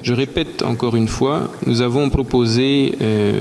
Je 0.00 0.14
répète 0.14 0.62
encore 0.62 0.96
une 0.96 1.08
fois, 1.08 1.50
nous 1.66 1.82
avons 1.82 2.08
proposé 2.10 2.96
euh, 3.00 3.40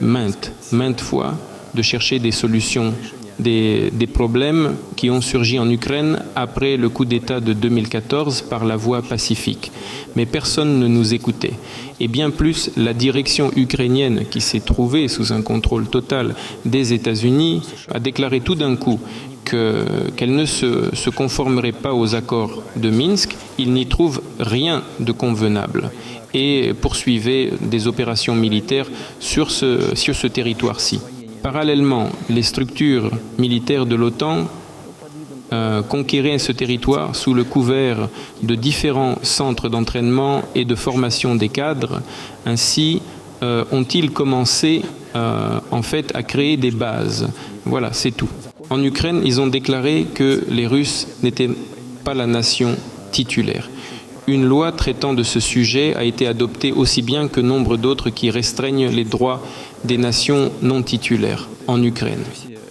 maintes, 0.00 0.52
maintes 0.72 1.00
fois 1.00 1.34
de 1.74 1.82
chercher 1.82 2.18
des 2.18 2.30
solutions 2.32 2.94
des, 3.38 3.90
des, 3.92 4.08
problèmes 4.08 4.74
qui 4.96 5.10
ont 5.10 5.20
surgi 5.20 5.60
en 5.60 5.70
Ukraine 5.70 6.24
après 6.34 6.76
le 6.76 6.88
coup 6.88 7.04
d'État 7.04 7.38
de 7.38 7.52
2014 7.52 8.42
par 8.42 8.64
la 8.64 8.76
voie 8.76 9.00
pacifique. 9.00 9.70
Mais 10.16 10.26
personne 10.26 10.80
ne 10.80 10.88
nous 10.88 11.14
écoutait. 11.14 11.52
Et 12.00 12.08
bien 12.08 12.30
plus, 12.30 12.70
la 12.76 12.94
direction 12.94 13.52
ukrainienne 13.56 14.24
qui 14.30 14.40
s'est 14.40 14.60
trouvée 14.60 15.08
sous 15.08 15.32
un 15.32 15.42
contrôle 15.42 15.86
total 15.86 16.34
des 16.64 16.92
États-Unis 16.92 17.62
a 17.92 18.00
déclaré 18.00 18.40
tout 18.40 18.56
d'un 18.56 18.74
coup 18.74 18.98
qu'elle 19.48 20.14
qu 20.16 20.26
ne 20.26 20.44
se, 20.44 21.10
conformerait 21.10 21.72
pas 21.72 21.94
aux 21.94 22.14
accords 22.14 22.62
de 22.76 22.90
Minsk, 22.90 23.36
il 23.58 23.72
n'y 23.72 23.86
trouve 23.86 24.20
rien 24.38 24.82
de 25.00 25.12
convenable 25.12 25.90
et 26.34 26.72
poursuivait 26.80 27.52
des 27.60 27.86
opérations 27.86 28.34
militaires 28.34 28.88
sur 29.18 29.50
ce, 29.50 29.94
sur 29.94 30.14
ce 30.14 30.26
territoire-ci. 30.26 31.00
Parallèlement, 31.42 32.08
les 32.28 32.42
structures 32.42 33.10
militaires 33.38 33.86
de 33.86 33.94
l'OTAN 33.94 34.46
euh, 35.50 35.82
conquéraient 35.82 36.38
ce 36.38 36.52
territoire 36.52 37.16
sous 37.16 37.32
le 37.32 37.44
couvert 37.44 38.08
de 38.42 38.54
différents 38.54 39.16
centres 39.22 39.70
d'entraînement 39.70 40.42
et 40.54 40.66
de 40.66 40.74
formation 40.74 41.34
des 41.36 41.48
cadres. 41.48 42.02
Ainsi, 42.44 43.00
euh, 43.42 43.64
ont-ils 43.72 44.10
commencé 44.10 44.82
euh, 45.16 45.58
en 45.70 45.82
fait 45.82 46.14
à 46.14 46.22
créer 46.22 46.58
des 46.58 46.70
bases. 46.70 47.30
Voilà, 47.64 47.92
c'est 47.94 48.10
tout. 48.10 48.28
En 48.70 48.82
Ukraine, 48.82 49.22
ils 49.24 49.40
ont 49.40 49.46
déclaré 49.46 50.06
que 50.14 50.44
les 50.50 50.66
Russes 50.66 51.06
n'étaient 51.22 51.50
pas 52.04 52.14
la 52.14 52.26
nation 52.26 52.76
titulaire. 53.12 53.68
Une 54.26 54.44
loi 54.44 54.72
traitant 54.72 55.14
de 55.14 55.22
ce 55.22 55.40
sujet 55.40 55.94
a 55.96 56.04
été 56.04 56.26
adoptée 56.26 56.72
aussi 56.72 57.00
bien 57.00 57.28
que 57.28 57.40
nombre 57.40 57.78
d'autres 57.78 58.10
qui 58.10 58.30
restreignent 58.30 58.88
les 58.88 59.04
droits 59.04 59.42
des 59.84 59.96
nations 59.96 60.52
non 60.60 60.82
titulaires 60.82 61.48
en 61.66 61.82
Ukraine. 61.82 62.24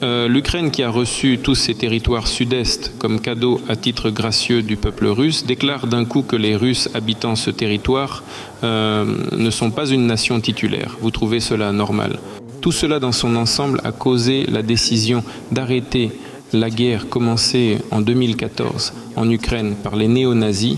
Euh, 0.03 0.28
L'Ukraine, 0.28 0.69
qui 0.69 0.84
a 0.84 0.91
reçu 0.91 1.40
tous 1.41 1.56
ces 1.56 1.74
territoires 1.74 2.28
sud-est 2.28 2.94
comme 2.99 3.19
cadeau 3.19 3.60
à 3.68 3.76
titre 3.76 4.11
gracieux 4.11 4.61
du 4.61 4.76
peuple 4.76 5.07
russe, 5.07 5.45
déclare 5.48 5.88
d'un 5.88 6.06
coup 6.06 6.22
que 6.22 6.36
les 6.36 6.56
Russes 6.56 6.90
habitant 6.94 7.36
ce 7.36 7.49
territoire 7.49 8.24
euh, 8.64 9.06
ne 9.36 9.49
sont 9.49 9.72
pas 9.72 9.88
une 9.88 10.06
nation 10.06 10.40
titulaire. 10.40 10.95
Vous 11.02 11.10
trouvez 11.10 11.40
cela 11.40 11.72
normal? 11.72 12.19
Tout 12.68 12.73
cela 12.73 12.99
dans 12.99 13.14
son 13.14 13.38
ensemble 13.38 13.80
a 13.85 13.94
causé 13.94 14.45
la 14.45 14.61
décision 14.61 15.23
d'arrêter 15.53 16.11
la 16.52 16.69
guerre 16.69 17.07
commencée 17.07 17.77
en 17.91 18.02
2014 18.02 18.91
en 19.15 19.31
Ukraine 19.31 19.76
par 19.81 19.95
les 19.95 20.10
néo-nazis 20.10 20.77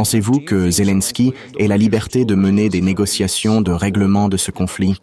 Pensez-vous 0.00 0.40
que 0.40 0.70
Zelensky 0.70 1.34
ait 1.58 1.68
la 1.68 1.76
liberté 1.76 2.24
de 2.24 2.34
mener 2.34 2.70
des 2.70 2.80
négociations 2.80 3.60
de 3.60 3.70
règlement 3.70 4.30
de 4.30 4.38
ce 4.38 4.50
conflit? 4.50 4.94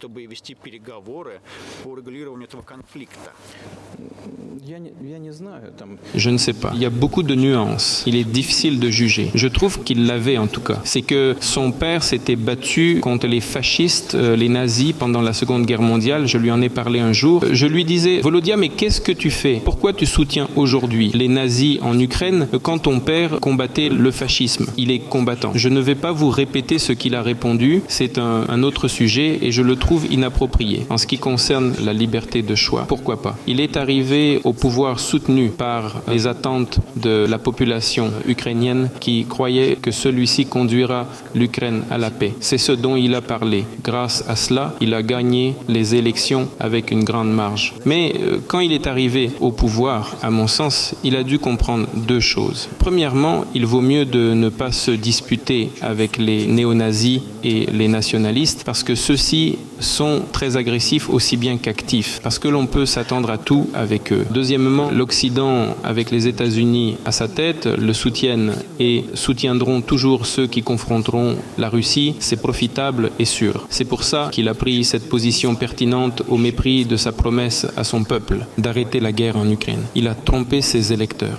Je 6.15 6.29
ne 6.29 6.37
sais 6.37 6.53
pas. 6.53 6.71
Il 6.73 6.81
y 6.81 6.85
a 6.85 6.89
beaucoup 6.89 7.23
de 7.23 7.35
nuances. 7.35 8.03
Il 8.07 8.15
est 8.15 8.23
difficile 8.23 8.79
de 8.79 8.89
juger. 8.89 9.29
Je 9.35 9.47
trouve 9.47 9.83
qu'il 9.83 10.07
l'avait 10.07 10.37
en 10.37 10.47
tout 10.47 10.61
cas. 10.61 10.81
C'est 10.83 11.03
que 11.03 11.35
son 11.39 11.71
père 11.71 12.03
s'était 12.03 12.35
battu 12.35 12.99
contre 12.99 13.27
les 13.27 13.39
fascistes, 13.39 14.15
les 14.15 14.49
nazis 14.49 14.93
pendant 14.93 15.21
la 15.21 15.33
Seconde 15.33 15.65
Guerre 15.67 15.83
mondiale. 15.83 16.27
Je 16.27 16.39
lui 16.39 16.49
en 16.49 16.61
ai 16.61 16.69
parlé 16.69 16.99
un 16.99 17.13
jour. 17.13 17.45
Je 17.51 17.67
lui 17.67 17.85
disais, 17.85 18.19
Volodia, 18.21 18.57
mais 18.57 18.69
qu'est-ce 18.69 18.99
que 18.99 19.11
tu 19.11 19.29
fais? 19.29 19.61
Pourquoi 19.63 19.93
tu 19.93 20.07
soutiens 20.07 20.49
aujourd'hui 20.55 21.11
les 21.13 21.27
nazis 21.27 21.77
en 21.81 21.97
Ukraine 21.99 22.47
quand 22.63 22.79
ton 22.79 22.99
père 22.99 23.39
combattait 23.39 23.89
le 23.89 24.11
fascisme? 24.11 24.65
Est 24.91 24.99
combattant. 24.99 25.51
Je 25.55 25.69
ne 25.69 25.79
vais 25.79 25.95
pas 25.95 26.11
vous 26.11 26.29
répéter 26.29 26.79
ce 26.79 26.93
qu'il 26.93 27.15
a 27.15 27.21
répondu. 27.21 27.81
C'est 27.87 28.17
un, 28.17 28.45
un 28.47 28.63
autre 28.63 28.87
sujet 28.87 29.39
et 29.41 29.51
je 29.51 29.61
le 29.61 29.75
trouve 29.75 30.05
inapproprié. 30.11 30.85
En 30.89 30.97
ce 30.97 31.07
qui 31.07 31.17
concerne 31.17 31.73
la 31.83 31.93
liberté 31.93 32.41
de 32.41 32.55
choix, 32.55 32.85
pourquoi 32.87 33.21
pas? 33.21 33.35
Il 33.47 33.59
est 33.59 33.77
arrivé 33.77 34.41
au 34.43 34.53
pouvoir 34.53 34.99
soutenu 34.99 35.49
par 35.49 36.01
les 36.07 36.27
attentes 36.27 36.79
de 36.95 37.25
la 37.27 37.37
population 37.37 38.11
ukrainienne 38.27 38.89
qui 38.99 39.25
croyait 39.25 39.75
que 39.75 39.91
celui-ci 39.91 40.45
conduira 40.45 41.07
l'Ukraine 41.35 41.83
à 41.89 41.97
la 41.97 42.11
paix. 42.11 42.33
C'est 42.39 42.57
ce 42.57 42.71
dont 42.71 42.95
il 42.95 43.15
a 43.15 43.21
parlé. 43.21 43.65
Grâce 43.83 44.23
à 44.27 44.35
cela, 44.35 44.75
il 44.81 44.93
a 44.93 45.03
gagné 45.03 45.55
les 45.67 45.95
élections 45.95 46.47
avec 46.59 46.91
une 46.91 47.03
grande 47.03 47.31
marge. 47.31 47.73
Mais 47.85 48.13
euh, 48.21 48.37
quand 48.47 48.59
il 48.59 48.71
est 48.71 48.87
arrivé 48.87 49.31
au 49.39 49.51
pouvoir, 49.51 50.15
à 50.21 50.29
mon 50.29 50.47
sens, 50.47 50.95
il 51.03 51.15
a 51.15 51.23
dû 51.23 51.39
comprendre 51.39 51.87
deux 51.95 52.19
choses. 52.19 52.69
Premièrement, 52.79 53.45
il 53.53 53.65
vaut 53.65 53.81
mieux 53.81 54.05
de 54.05 54.33
ne 54.33 54.49
pas 54.49 54.71
se 54.77 54.91
disputer 54.91 55.69
avec 55.81 56.17
les 56.17 56.45
néo-nazis 56.45 57.21
et 57.43 57.65
les 57.65 57.87
nationalistes 57.87 58.63
parce 58.65 58.83
que 58.83 58.95
ceux-ci 58.95 59.57
sont 59.79 60.21
très 60.31 60.57
agressifs 60.57 61.09
aussi 61.09 61.37
bien 61.37 61.57
qu'actifs 61.57 62.19
parce 62.23 62.39
que 62.39 62.47
l'on 62.47 62.67
peut 62.67 62.85
s'attendre 62.85 63.29
à 63.29 63.37
tout 63.37 63.69
avec 63.73 64.11
eux. 64.13 64.25
Deuxièmement, 64.31 64.89
l'Occident 64.91 65.75
avec 65.83 66.11
les 66.11 66.27
États-Unis 66.27 66.97
à 67.05 67.11
sa 67.11 67.27
tête 67.27 67.65
le 67.65 67.93
soutiennent 67.93 68.53
et 68.79 69.05
soutiendront 69.13 69.81
toujours 69.81 70.25
ceux 70.25 70.47
qui 70.47 70.63
confronteront 70.63 71.35
la 71.57 71.69
Russie. 71.69 72.15
C'est 72.19 72.41
profitable 72.41 73.11
et 73.19 73.25
sûr. 73.25 73.65
C'est 73.69 73.85
pour 73.85 74.03
ça 74.03 74.29
qu'il 74.31 74.47
a 74.47 74.53
pris 74.53 74.83
cette 74.83 75.09
position 75.09 75.55
pertinente 75.55 76.23
au 76.27 76.37
mépris 76.37 76.85
de 76.85 76.97
sa 76.97 77.11
promesse 77.11 77.67
à 77.75 77.83
son 77.83 78.03
peuple 78.03 78.45
d'arrêter 78.57 78.99
la 78.99 79.11
guerre 79.11 79.37
en 79.37 79.49
Ukraine. 79.49 79.83
Il 79.95 80.07
a 80.07 80.15
trompé 80.15 80.61
ses 80.61 80.93
électeurs. 80.93 81.37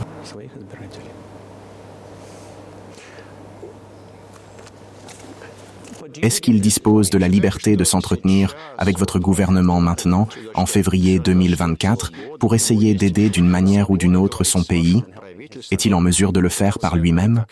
Est-ce 6.22 6.40
qu'il 6.40 6.60
dispose 6.60 7.10
de 7.10 7.18
la 7.18 7.28
liberté 7.28 7.76
de 7.76 7.84
s'entretenir 7.84 8.54
avec 8.78 8.98
votre 8.98 9.18
gouvernement 9.18 9.80
maintenant, 9.80 10.28
en 10.54 10.66
février 10.66 11.18
2024, 11.18 12.12
pour 12.38 12.54
essayer 12.54 12.94
d'aider 12.94 13.28
d'une 13.28 13.48
manière 13.48 13.90
ou 13.90 13.96
d'une 13.96 14.16
autre 14.16 14.44
son 14.44 14.62
pays? 14.62 15.02
Est-il 15.70 15.94
en 15.94 16.00
mesure 16.00 16.32
de 16.32 16.40
le 16.40 16.48
faire 16.48 16.78
par 16.78 16.96
lui-même 16.96 17.44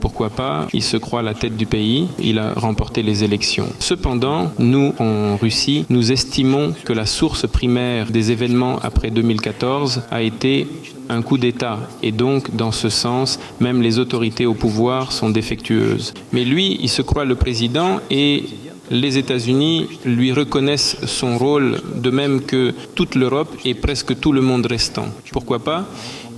Pourquoi 0.00 0.30
pas 0.30 0.66
Il 0.72 0.82
se 0.82 0.96
croit 0.96 1.22
la 1.22 1.34
tête 1.34 1.56
du 1.56 1.66
pays, 1.66 2.08
il 2.18 2.38
a 2.38 2.54
remporté 2.54 3.02
les 3.02 3.24
élections. 3.24 3.68
Cependant, 3.78 4.52
nous, 4.58 4.94
en 4.98 5.36
Russie, 5.36 5.86
nous 5.88 6.12
estimons 6.12 6.74
que 6.84 6.92
la 6.92 7.06
source 7.06 7.46
primaire 7.46 8.10
des 8.10 8.30
événements 8.30 8.78
après 8.80 9.10
2014 9.10 10.02
a 10.10 10.22
été 10.22 10.66
un 11.08 11.22
coup 11.22 11.38
d'État 11.38 11.78
et 12.02 12.12
donc, 12.12 12.54
dans 12.54 12.72
ce 12.72 12.88
sens, 12.88 13.40
même 13.60 13.82
les 13.82 13.98
autorités 13.98 14.46
au 14.46 14.54
pouvoir 14.54 15.12
sont 15.12 15.30
défectueuses. 15.30 16.14
Mais 16.32 16.44
lui, 16.44 16.78
il 16.80 16.88
se 16.88 17.02
croit 17.02 17.24
le 17.24 17.34
président 17.34 18.00
et 18.10 18.44
les 18.90 19.18
États-Unis 19.18 19.86
lui 20.04 20.32
reconnaissent 20.32 20.96
son 21.06 21.38
rôle 21.38 21.80
de 21.94 22.10
même 22.10 22.42
que 22.42 22.74
toute 22.94 23.14
l'Europe 23.14 23.54
et 23.64 23.74
presque 23.74 24.18
tout 24.18 24.32
le 24.32 24.40
monde 24.40 24.66
restant. 24.66 25.06
Pourquoi 25.32 25.60
pas? 25.60 25.86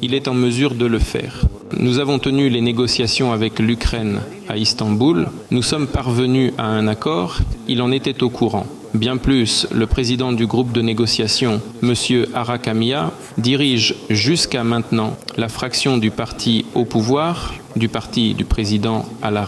Il 0.02 0.14
est 0.14 0.28
en 0.28 0.34
mesure 0.34 0.74
de 0.74 0.86
le 0.86 0.98
faire. 0.98 1.46
Nous 1.78 1.98
avons 1.98 2.18
tenu 2.18 2.50
les 2.50 2.60
négociations 2.60 3.32
avec 3.32 3.58
l'Ukraine 3.58 4.20
à 4.48 4.56
Istanbul. 4.56 5.28
Nous 5.50 5.62
sommes 5.62 5.86
parvenus 5.86 6.52
à 6.58 6.66
un 6.66 6.86
accord. 6.88 7.38
Il 7.68 7.80
en 7.80 7.90
était 7.90 8.22
au 8.22 8.28
courant. 8.28 8.66
Bien 8.94 9.16
plus, 9.16 9.66
le 9.72 9.86
président 9.86 10.32
du 10.32 10.46
groupe 10.46 10.72
de 10.72 10.82
négociation, 10.82 11.62
M. 11.82 11.94
Arakamia, 12.34 13.10
dirige 13.38 13.94
jusqu'à 14.10 14.64
maintenant 14.64 15.16
la 15.38 15.48
fraction 15.48 15.96
du 15.96 16.10
parti 16.10 16.66
au 16.74 16.84
pouvoir 16.84 17.54
du 17.76 17.88
parti 17.88 18.34
du 18.34 18.44
président 18.44 19.06
à 19.22 19.30
la. 19.30 19.46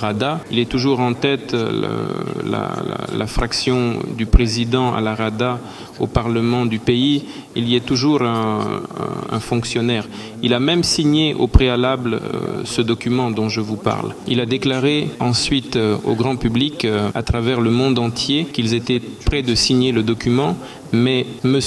Il 0.50 0.58
est 0.58 0.68
toujours 0.68 1.00
en 1.00 1.14
tête 1.14 1.52
le, 1.52 1.88
la, 3.14 3.26
fraction 3.26 3.98
du 4.16 4.26
président 4.26 4.94
à 4.94 5.00
la 5.00 5.14
au 6.00 6.06
Parlement 6.06 6.66
du 6.66 6.78
pays. 6.78 7.24
Il 7.56 7.68
y 7.68 7.76
est 7.76 7.84
toujours 7.84 8.22
un 8.22 9.40
fonctionnaire. 9.40 10.06
Il 10.42 10.54
a 10.54 10.60
même 10.60 10.82
signé 10.82 11.34
au 11.34 11.46
préalable 11.46 12.14
euh, 12.14 12.62
ce 12.64 12.82
document 12.82 13.30
dont 13.30 13.48
je 13.48 13.60
vous 13.60 13.76
parle. 13.76 14.14
Il 14.28 14.40
a 14.40 14.46
déclaré 14.46 15.08
ensuite 15.20 15.76
euh, 15.76 15.96
au 16.04 16.14
grand 16.14 16.36
public 16.36 16.84
euh, 16.84 17.10
à 17.14 17.22
travers 17.22 17.60
le 17.60 17.70
monde 17.70 17.98
entier 17.98 18.44
qu'ils 18.44 18.74
étaient 18.74 19.00
prêts 19.24 19.42
de 19.42 19.54
signer 19.54 19.92
le 19.92 20.02
document, 20.02 20.56
mais 20.92 21.26
M. 21.44 21.60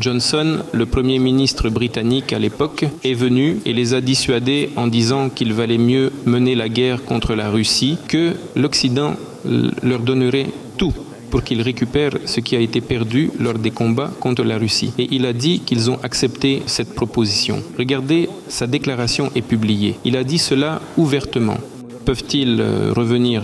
Johnson, 0.00 0.58
le 0.72 0.86
Premier 0.86 1.18
ministre 1.18 1.68
britannique 1.68 2.32
à 2.32 2.38
l'époque, 2.38 2.86
est 3.04 3.14
venu 3.14 3.58
et 3.66 3.72
les 3.72 3.94
a 3.94 4.00
dissuadés 4.00 4.70
en 4.76 4.86
disant 4.86 5.28
qu'il 5.28 5.52
valait 5.52 5.78
mieux 5.78 6.12
mener 6.26 6.54
la 6.54 6.68
guerre 6.68 7.04
contre 7.04 7.34
la 7.34 7.50
Russie, 7.50 7.98
que 8.08 8.32
l'Occident 8.56 9.14
leur 9.82 10.00
donnerait 10.00 10.46
tout 10.78 10.94
pour 11.34 11.42
qu'ils 11.42 11.62
récupèrent 11.62 12.16
ce 12.26 12.38
qui 12.38 12.54
a 12.54 12.60
été 12.60 12.80
perdu 12.80 13.28
lors 13.40 13.58
des 13.58 13.72
combats 13.72 14.12
contre 14.20 14.44
la 14.44 14.56
Russie. 14.56 14.92
Et 14.98 15.08
il 15.10 15.26
a 15.26 15.32
dit 15.32 15.58
qu'ils 15.66 15.90
ont 15.90 15.98
accepté 16.04 16.62
cette 16.66 16.94
proposition. 16.94 17.60
Regardez, 17.76 18.28
sa 18.46 18.68
déclaration 18.68 19.32
est 19.34 19.42
publiée. 19.42 19.96
Il 20.04 20.16
a 20.16 20.22
dit 20.22 20.38
cela 20.38 20.80
ouvertement. 20.96 21.58
Peuvent-ils 22.04 22.62
revenir 22.94 23.42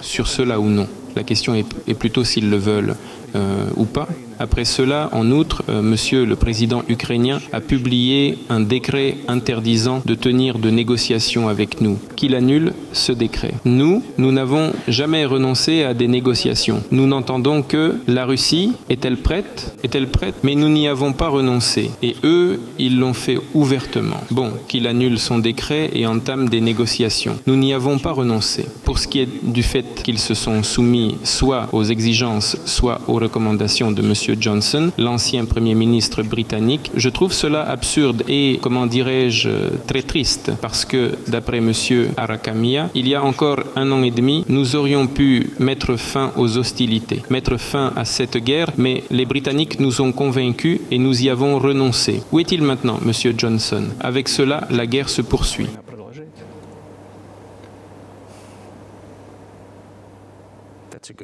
sur 0.00 0.28
cela 0.28 0.60
ou 0.60 0.66
non? 0.66 0.86
La 1.16 1.24
question 1.24 1.56
est 1.56 1.94
plutôt 1.94 2.22
s'ils 2.22 2.50
le 2.50 2.56
veulent 2.56 2.94
euh, 3.34 3.66
ou 3.76 3.84
pas. 3.84 4.06
Après 4.38 4.64
cela, 4.64 5.08
en 5.12 5.30
outre, 5.30 5.62
euh, 5.68 5.82
Monsieur 5.82 6.24
le 6.24 6.36
président 6.36 6.82
ukrainien 6.88 7.40
a 7.52 7.60
publié 7.60 8.38
un 8.48 8.60
décret 8.60 9.16
interdisant 9.28 10.02
de 10.04 10.14
tenir 10.14 10.58
de 10.58 10.70
négociations 10.70 11.48
avec 11.48 11.80
nous, 11.80 11.98
qu'il 12.16 12.34
annule 12.34 12.72
ce 12.92 13.12
décret. 13.12 13.54
Nous, 13.64 14.02
nous 14.18 14.32
n'avons 14.32 14.72
jamais 14.88 15.24
renoncé 15.24 15.82
à 15.82 15.94
des 15.94 16.08
négociations. 16.08 16.82
Nous 16.90 17.06
n'entendons 17.06 17.62
que 17.62 17.96
la 18.06 18.24
Russie 18.26 18.72
est-elle 18.88 19.16
prête 19.16 19.76
Est-elle 19.82 20.08
prête? 20.08 20.36
Mais 20.42 20.54
nous 20.54 20.68
n'y 20.68 20.88
avons 20.88 21.12
pas 21.12 21.28
renoncé. 21.28 21.90
Et 22.02 22.16
eux, 22.24 22.60
ils 22.78 22.98
l'ont 22.98 23.14
fait 23.14 23.38
ouvertement. 23.54 24.20
Bon, 24.30 24.52
qu'il 24.68 24.86
annule 24.86 25.18
son 25.18 25.38
décret 25.38 25.90
et 25.94 26.06
entame 26.06 26.48
des 26.48 26.60
négociations. 26.60 27.38
Nous 27.46 27.56
n'y 27.56 27.72
avons 27.72 27.98
pas 27.98 28.12
renoncé. 28.12 28.66
Pour 28.84 28.98
ce 28.98 29.08
qui 29.08 29.20
est 29.20 29.28
du 29.42 29.62
fait 29.62 30.02
qu'ils 30.02 30.18
se 30.18 30.34
sont 30.34 30.62
soumis 30.62 31.16
soit 31.22 31.68
aux 31.72 31.84
exigences, 31.84 32.56
soit 32.64 33.00
aux 33.06 33.14
recommandations 33.14 33.92
de 33.92 34.02
Monsieur 34.02 34.33
Johnson, 34.38 34.90
l'ancien 34.98 35.44
Premier 35.44 35.74
ministre 35.74 36.22
britannique. 36.22 36.90
Je 36.94 37.08
trouve 37.08 37.32
cela 37.32 37.62
absurde 37.68 38.22
et, 38.28 38.58
comment 38.62 38.86
dirais-je, 38.86 39.48
très 39.86 40.02
triste 40.02 40.52
parce 40.60 40.84
que, 40.84 41.12
d'après 41.28 41.58
M. 41.58 41.72
Arakamia, 42.16 42.90
il 42.94 43.08
y 43.08 43.14
a 43.14 43.22
encore 43.24 43.60
un 43.76 43.90
an 43.92 44.02
et 44.02 44.10
demi, 44.10 44.44
nous 44.48 44.76
aurions 44.76 45.06
pu 45.06 45.50
mettre 45.58 45.96
fin 45.96 46.32
aux 46.36 46.58
hostilités, 46.58 47.22
mettre 47.30 47.56
fin 47.56 47.92
à 47.96 48.04
cette 48.04 48.36
guerre, 48.36 48.70
mais 48.76 49.04
les 49.10 49.26
Britanniques 49.26 49.80
nous 49.80 50.00
ont 50.00 50.12
convaincus 50.12 50.80
et 50.90 50.98
nous 50.98 51.22
y 51.22 51.30
avons 51.30 51.58
renoncé. 51.58 52.22
Où 52.32 52.40
est-il 52.40 52.62
maintenant, 52.62 52.98
M. 53.04 53.12
Johnson? 53.36 53.84
Avec 54.00 54.28
cela, 54.28 54.66
la 54.70 54.86
guerre 54.86 55.08
se 55.08 55.22
poursuit. 55.22 55.68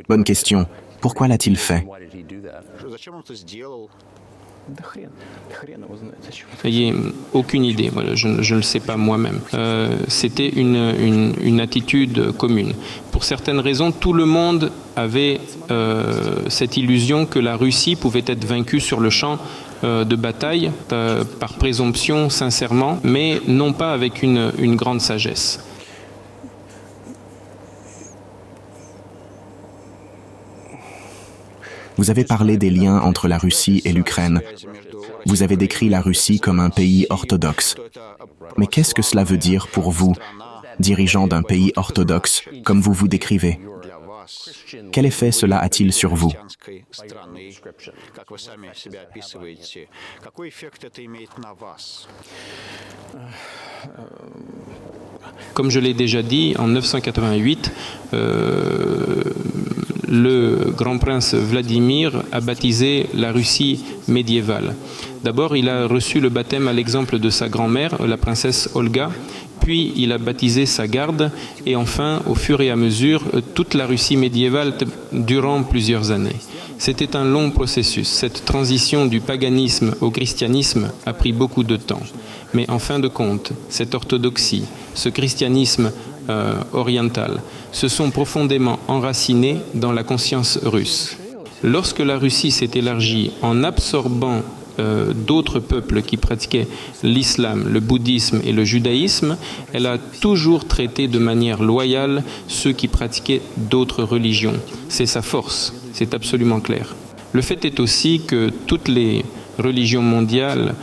Bonne 0.09 0.25
question. 0.25 0.67
Pourquoi 1.01 1.29
l'a-t-il 1.29 1.57
fait? 1.57 1.87
Ayez 6.65 6.95
aucune 7.33 7.65
idée, 7.65 7.89
voilà, 7.89 8.15
je 8.15 8.29
ne 8.29 8.57
le 8.57 8.63
sais 8.63 8.81
pas 8.81 8.97
moi-même. 8.97 9.41
Euh, 9.55 9.97
C'était 10.09 10.49
une, 10.49 10.77
une, 10.77 11.35
une, 11.41 11.61
attitude 11.61 12.33
commune. 12.33 12.75
Pour 13.11 13.25
certaines 13.25 13.59
raisons, 13.59 13.91
tout 13.91 14.13
le 14.13 14.27
monde 14.27 14.71
avait 14.97 15.41
euh, 15.71 16.49
cette 16.49 16.77
illusion 16.77 17.27
que 17.27 17.39
la 17.39 17.57
Russie 17.57 17.97
pouvait 17.97 18.25
être 18.27 18.45
vaincue 18.45 18.81
sur 18.81 19.01
le 19.01 19.11
champ 19.11 19.39
euh, 19.83 20.05
de 20.05 20.17
bataille, 20.17 20.71
par 20.89 21.55
présomption, 21.55 22.29
sincèrement, 22.29 22.99
mais 23.03 23.41
non 23.49 23.73
pas 23.73 23.93
avec 23.93 24.23
une, 24.23 24.53
une 24.59 24.77
grande 24.77 25.01
sagesse. 25.01 25.61
Vous 32.01 32.09
avez 32.09 32.25
parlé 32.25 32.57
des 32.57 32.71
liens 32.71 32.99
entre 32.99 33.29
la 33.29 33.37
Russie 33.37 33.83
et 33.85 33.93
l'Ukraine. 33.93 34.41
Vous 35.27 35.43
avez 35.43 35.59
décrit 35.59 35.91
la 35.91 36.01
Russie 36.01 36.41
comme 36.41 36.59
un 36.59 36.71
pays 36.71 37.07
orthodoxe. 37.11 37.75
Mais 38.57 38.67
qu'est-ce 38.67 38.95
que 38.95 39.03
cela 39.03 39.23
veut 39.23 39.37
dire 39.37 39.69
pour 39.69 39.91
vous, 39.91 40.15
dirigeant 40.79 41.27
d'un 41.27 41.43
pays 41.43 41.75
orthodoxe, 41.77 42.45
comme 42.65 42.81
vous 42.81 42.95
vous 42.95 43.07
décrivez? 43.07 43.61
Quel 44.93 45.05
effet 45.05 45.31
cela 45.31 45.59
a-t-il 45.59 45.93
sur 45.93 46.15
vous? 46.15 46.33
Comme 55.55 55.71
je 55.71 55.81
l'ai 55.81 55.95
déjà 55.95 56.23
dit, 56.23 56.55
en 56.59 56.69
988, 56.69 57.73
euh, 58.15 59.23
le 60.09 60.73
grand 60.77 60.99
prince 60.99 61.35
Vladimir 61.35 62.23
a 62.33 62.41
baptisé 62.41 63.07
la 63.15 63.33
Russie 63.33 63.85
médiévale. 64.09 64.75
D'abord, 65.23 65.57
il 65.57 65.69
a 65.69 65.87
reçu 65.87 66.21
le 66.21 66.31
baptême 66.31 66.67
à 66.67 66.73
l'exemple 66.73 67.19
de 67.19 67.31
sa 67.31 67.49
grand-mère, 67.49 68.03
la 68.05 68.17
princesse 68.17 68.71
Olga, 68.75 69.11
puis 69.61 69.93
il 69.97 70.13
a 70.13 70.19
baptisé 70.19 70.67
sa 70.67 70.89
garde, 70.89 71.31
et 71.67 71.77
enfin, 71.77 72.23
au 72.27 72.35
fur 72.35 72.61
et 72.61 72.71
à 72.71 72.77
mesure, 72.77 73.23
toute 73.55 73.75
la 73.75 73.87
Russie 73.87 74.17
médiévale 74.17 74.75
durant 75.13 75.63
plusieurs 75.63 76.11
années. 76.11 76.37
C'était 76.79 77.15
un 77.15 77.25
long 77.25 77.51
processus. 77.51 78.09
Cette 78.09 78.45
transition 78.47 79.05
du 79.05 79.21
paganisme 79.21 79.95
au 80.01 80.11
christianisme 80.11 80.91
a 81.05 81.13
pris 81.13 81.33
beaucoup 81.33 81.63
de 81.63 81.77
temps. 81.77 82.01
Mais 82.55 82.69
en 82.71 82.79
fin 82.79 82.99
de 82.99 83.09
compte, 83.09 83.53
cette 83.69 83.95
orthodoxie, 83.95 84.65
ce 84.95 85.11
christianisme 85.11 85.93
euh, 86.31 86.55
oriental, 86.73 87.43
se 87.71 87.89
sont 87.89 88.11
profondément 88.11 88.79
enracinés 88.89 89.59
dans 89.75 89.93
la 89.93 90.05
conscience 90.05 90.59
russe. 90.63 91.17
Lorsque 91.63 91.99
la 91.99 92.17
Russie 92.17 92.51
s'est 92.51 92.71
élargie 92.75 93.33
en 93.43 93.63
absorbant 93.63 94.43
euh, 94.81 95.13
d'autres 95.13 95.61
peuples 95.61 96.03
qui 96.03 96.17
pratiquaient 96.17 96.67
l'islam, 97.03 97.69
le 97.71 97.81
bouddhisme 97.81 98.41
et 98.45 98.53
le 98.53 98.65
judaïsme, 98.65 99.37
elle 99.73 99.87
a 99.87 99.99
toujours 99.99 100.67
traité 100.67 101.07
de 101.07 101.19
manière 101.19 101.63
loyale 101.63 102.25
ceux 102.49 102.73
qui 102.73 102.89
pratiquaient 102.89 103.43
d'autres 103.57 104.03
religions. 104.03 104.55
C'est 104.89 105.07
sa 105.07 105.23
force, 105.23 105.75
c'est 105.93 106.15
absolument 106.15 106.61
clair. 106.61 106.97
Le 107.33 107.43
fait 107.43 107.65
est 107.65 107.79
aussi 107.79 108.23
que 108.27 108.51
toutes 108.67 108.89
les 108.89 109.25
religions 109.59 110.03
mondiales 110.03 110.75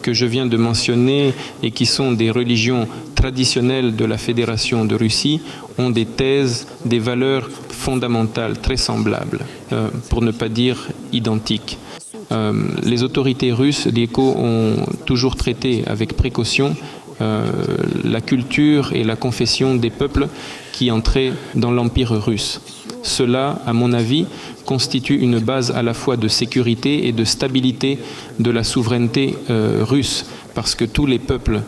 que 0.00 0.12
je 0.12 0.26
viens 0.26 0.46
de 0.46 0.56
mentionner 0.56 1.34
et 1.62 1.70
qui 1.70 1.86
sont 1.86 2.12
des 2.12 2.30
religions 2.30 2.88
traditionnelles 3.14 3.94
de 3.96 4.04
la 4.04 4.18
Fédération 4.18 4.84
de 4.84 4.94
Russie 4.94 5.40
ont 5.78 5.90
des 5.90 6.06
thèses, 6.06 6.66
des 6.84 6.98
valeurs 6.98 7.48
fondamentales 7.68 8.58
très 8.60 8.76
semblables, 8.76 9.40
euh, 9.72 9.88
pour 10.08 10.22
ne 10.22 10.30
pas 10.30 10.48
dire 10.48 10.88
identiques. 11.12 11.78
Euh, 12.32 12.52
les 12.82 13.02
autorités 13.02 13.52
russes, 13.52 13.86
l'IECO, 13.86 14.34
ont 14.36 14.76
toujours 15.04 15.36
traité 15.36 15.84
avec 15.86 16.16
précaution 16.16 16.74
euh, 17.20 17.44
la 18.04 18.20
culture 18.20 18.92
et 18.92 19.04
la 19.04 19.16
confession 19.16 19.76
des 19.76 19.90
peuples 19.90 20.28
qui 20.72 20.90
entraient 20.90 21.32
dans 21.54 21.70
l'Empire 21.70 22.12
russe. 22.12 22.60
Cela, 23.02 23.60
à 23.66 23.72
mon 23.72 23.92
avis, 23.92 24.26
constitue 24.64 25.18
une 25.18 25.40
base 25.40 25.72
à 25.72 25.82
la 25.82 25.92
fois 25.92 26.16
de 26.16 26.28
sécurité 26.28 27.08
et 27.08 27.12
de 27.12 27.24
stabilité 27.24 27.98
de 28.38 28.50
la 28.50 28.64
souveraineté 28.64 29.36
euh, 29.50 29.80
russe, 29.82 30.24
parce 30.54 30.74
que 30.74 30.84
tous 30.84 31.06
les 31.06 31.18
peuples 31.18 31.62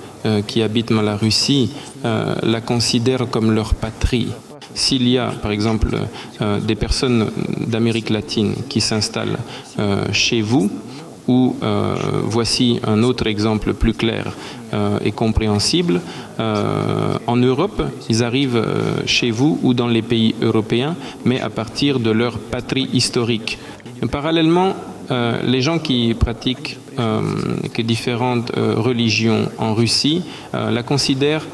qui 0.46 0.62
habitent 0.62 0.90
la 0.90 1.16
Russie 1.16 1.70
la 2.02 2.60
considèrent 2.62 3.28
comme 3.30 3.50
leur 3.50 3.74
patrie. 3.74 4.28
S'il 4.74 5.09
y 5.09 5.18
a, 5.18 5.26
par 5.28 5.52
exemple, 5.52 5.96
euh, 6.42 6.59
des 6.59 6.74
personnes 6.74 7.30
d'Amérique 7.66 8.10
latine 8.10 8.55
qui 8.68 8.80
s'installent 8.80 9.38
euh, 9.78 10.05
chez 10.12 10.40
vous, 10.40 10.70
ou 11.26 11.56
euh, 11.62 11.94
voici 12.24 12.80
un 12.86 13.02
autre 13.02 13.26
exemple 13.26 13.72
plus 13.72 13.94
clair 13.94 14.32
et 15.05 15.12
compréhensible. 15.12 16.01
En 16.38 17.36
Europe, 17.36 17.80
ils 18.10 18.24
arrivent 18.24 18.60
chez 19.06 19.30
vous 19.30 19.56
ou 19.62 19.72
dans 19.72 19.86
les 19.86 20.02
pays 20.02 20.34
européens, 20.42 20.96
mais 21.24 21.40
à 21.40 21.48
partir 21.48 22.01
de 22.01 22.10
leur 22.10 22.38
patrie 22.38 22.88
historique. 22.92 23.59
Parallèlement, 24.10 24.74
les 25.44 25.60
gens 25.60 25.78
qui 25.78 26.12
pratiquent 26.14 26.76
que 26.96 27.82
différentes 27.82 28.51
religions 28.56 29.48
en 29.59 29.74
Russie 29.74 30.22
la 30.52 30.82
considèrent 30.82 31.46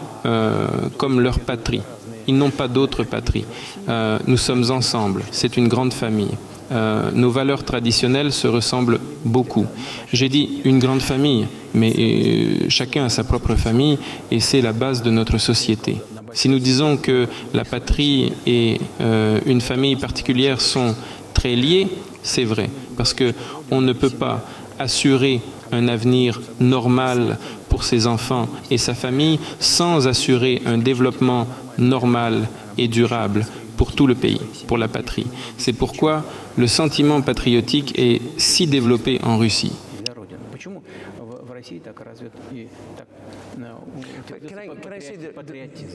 comme 0.96 1.20
leur 1.20 1.40
patrie. 1.40 1.82
Ils 2.30 2.36
n'ont 2.36 2.50
pas 2.50 2.68
d'autre 2.68 3.02
patrie. 3.02 3.44
nous 3.88 4.36
sommes 4.36 4.70
ensemble. 4.70 5.24
C'est 5.32 5.56
une 5.56 5.66
grande 5.66 5.92
famille. 5.92 6.36
Euh, 6.72 7.10
nos 7.12 7.30
valeurs 7.30 7.64
traditionnelles 7.64 8.32
se 8.32 8.46
ressemblent 8.46 9.00
beaucoup. 9.24 9.66
J'ai 10.12 10.28
dit 10.28 10.60
une 10.64 10.78
grande 10.78 11.02
famille, 11.02 11.48
mais 11.74 11.92
euh, 11.98 12.66
chacun 12.68 13.06
a 13.06 13.08
sa 13.08 13.24
propre 13.24 13.56
famille 13.56 13.98
et 14.30 14.38
c'est 14.38 14.60
la 14.60 14.72
base 14.72 15.02
de 15.02 15.10
notre 15.10 15.38
société. 15.38 15.96
Si 16.32 16.48
nous 16.48 16.60
disons 16.60 16.96
que 16.96 17.26
la 17.54 17.64
patrie 17.64 18.32
et 18.46 18.80
euh, 19.00 19.40
une 19.46 19.60
famille 19.60 19.96
particulière 19.96 20.60
sont 20.60 20.94
très 21.34 21.56
liés, 21.56 21.88
c'est 22.22 22.44
vrai, 22.44 22.70
parce 22.96 23.14
qu'on 23.14 23.80
ne 23.80 23.92
peut 23.92 24.10
pas 24.10 24.44
assurer 24.78 25.40
un 25.72 25.88
avenir 25.88 26.40
normal 26.60 27.36
pour 27.70 27.84
ses 27.84 28.06
enfants 28.06 28.48
et 28.70 28.76
sa 28.76 28.92
famille 28.92 29.38
sans 29.58 30.06
assurer 30.06 30.60
un 30.66 30.76
développement 30.76 31.46
normal 31.78 32.46
et 32.76 32.88
durable 32.88 33.46
pour 33.78 33.92
tout 33.92 34.06
le 34.06 34.14
pays, 34.14 34.42
pour 34.66 34.76
la 34.76 34.88
patrie. 34.88 35.26
C'est 35.56 35.72
pourquoi 35.72 36.22
le 36.58 36.66
sentiment 36.66 37.22
patriotique 37.22 37.98
est 37.98 38.20
si 38.36 38.66
développé 38.66 39.18
en 39.22 39.38
Russie. 39.38 39.72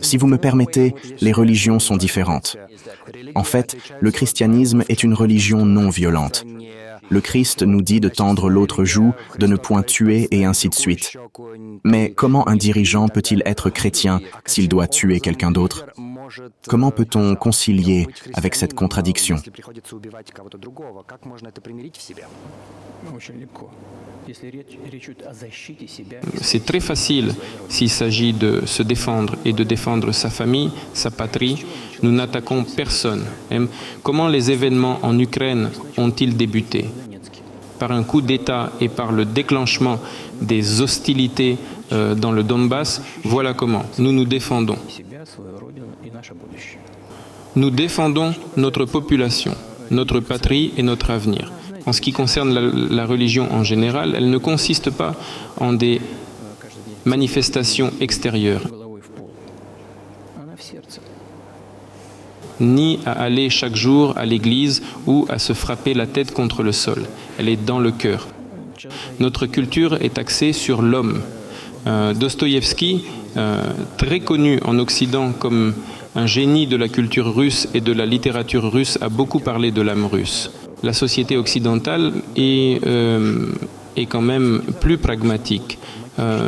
Si 0.01 0.17
vous 0.17 0.27
me 0.27 0.37
permettez, 0.37 0.95
les 1.21 1.31
religions 1.31 1.79
sont 1.79 1.97
différentes. 1.97 2.57
En 3.35 3.43
fait, 3.43 3.77
le 3.99 4.11
christianisme 4.11 4.83
est 4.89 5.03
une 5.03 5.13
religion 5.13 5.65
non 5.65 5.89
violente. 5.89 6.45
Le 7.09 7.21
Christ 7.21 7.61
nous 7.63 7.81
dit 7.81 7.99
de 7.99 8.09
tendre 8.09 8.49
l'autre 8.49 8.83
joue, 8.83 9.13
de 9.37 9.47
ne 9.47 9.55
point 9.55 9.83
tuer 9.83 10.27
et 10.31 10.45
ainsi 10.45 10.69
de 10.69 10.75
suite. 10.75 11.15
Mais 11.83 12.11
comment 12.11 12.47
un 12.47 12.55
dirigeant 12.55 13.07
peut-il 13.07 13.43
être 13.45 13.69
chrétien 13.69 14.21
s'il 14.45 14.67
doit 14.67 14.87
tuer 14.87 15.19
quelqu'un 15.19 15.51
d'autre? 15.51 15.85
Comment 16.67 16.91
peut-on 16.91 17.35
concilier 17.35 18.07
avec 18.33 18.55
cette 18.55 18.73
contradiction? 18.73 19.37
C'est 26.41 26.65
très 26.65 26.79
facile 26.79 27.33
s'il 27.69 27.89
s'agit 27.89 28.33
de 28.33 28.63
se 28.65 28.83
défendre 28.83 29.35
et 29.45 29.53
de 29.53 29.63
défendre 29.63 30.11
sa 30.11 30.29
famille, 30.29 30.71
sa 30.93 31.11
patrie. 31.11 31.63
Nous 32.03 32.11
n'attaquons 32.11 32.63
personne. 32.63 33.25
Hein? 33.51 33.67
Comment 34.03 34.27
les 34.27 34.51
événements 34.51 34.99
en 35.03 35.17
Ukraine 35.17 35.69
ont-ils 35.97 36.35
débuté? 36.35 36.85
Par 37.79 37.91
un 37.91 38.03
coup 38.03 38.21
d'État 38.21 38.71
et 38.79 38.89
par 38.89 39.11
le 39.11 39.25
déclenchement 39.25 39.99
des 40.41 40.81
hostilités 40.81 41.57
euh, 41.91 42.15
dans 42.15 42.31
le 42.31 42.43
Donbass, 42.43 43.01
voilà 43.23 43.53
comment 43.53 43.85
nous 43.97 44.11
nous 44.11 44.25
défendons. 44.25 44.77
Nous 47.55 47.69
défendons 47.69 48.33
notre 48.57 48.85
population, 48.85 49.55
notre 49.91 50.19
patrie 50.19 50.73
et 50.77 50.83
notre 50.83 51.11
avenir 51.11 51.51
en 51.85 51.93
ce 51.93 52.01
qui 52.01 52.11
concerne 52.11 52.53
la, 52.89 53.05
religion 53.05 53.51
en 53.51 53.63
général, 53.63 54.15
elle 54.17 54.29
ne 54.29 54.37
consiste 54.37 54.89
pas 54.89 55.15
en 55.59 55.73
des 55.73 56.01
manifestations 57.05 57.91
extérieures, 57.99 58.63
ni 62.59 62.99
à 63.05 63.11
aller 63.11 63.49
chaque 63.49 63.75
jour 63.75 64.17
à 64.17 64.25
l'église 64.25 64.81
ou 65.05 65.25
à 65.29 65.37
se 65.37 65.53
frapper 65.53 65.93
la 65.93 66.07
tête 66.07 66.33
contre 66.33 66.63
le 66.63 66.71
sol. 66.71 67.03
Elle 67.37 67.49
est 67.49 67.63
dans 67.63 67.79
le 67.79 67.91
cœur. 67.91 68.27
Notre 69.19 69.45
culture 69.45 70.01
est 70.01 70.17
axée 70.17 70.53
sur 70.53 70.81
l'homme. 70.81 71.21
Euh, 71.87 72.13
euh 73.37 73.61
très 73.97 74.19
connu 74.21 74.59
en 74.65 74.79
Occident 74.79 75.33
comme 75.33 75.73
un 76.15 76.25
génie 76.25 76.65
de 76.65 76.77
la 76.77 76.87
culture 76.87 77.35
russe 77.35 77.67
et 77.73 77.81
de 77.81 77.91
la 77.91 78.05
littérature 78.05 78.71
russe, 78.71 78.97
a 79.01 79.09
beaucoup 79.09 79.39
parlé 79.39 79.71
de 79.71 79.81
l'âme 79.81 80.05
russe. 80.05 80.49
La 80.85 80.93
société 80.93 81.35
occidentale 81.35 82.13
est, 82.35 82.79
euh, 82.85 83.47
est 83.97 84.05
quand 84.05 84.21
même 84.21 84.61
plus 84.81 84.99
pragmatique. 84.99 85.79
Euh, 86.19 86.47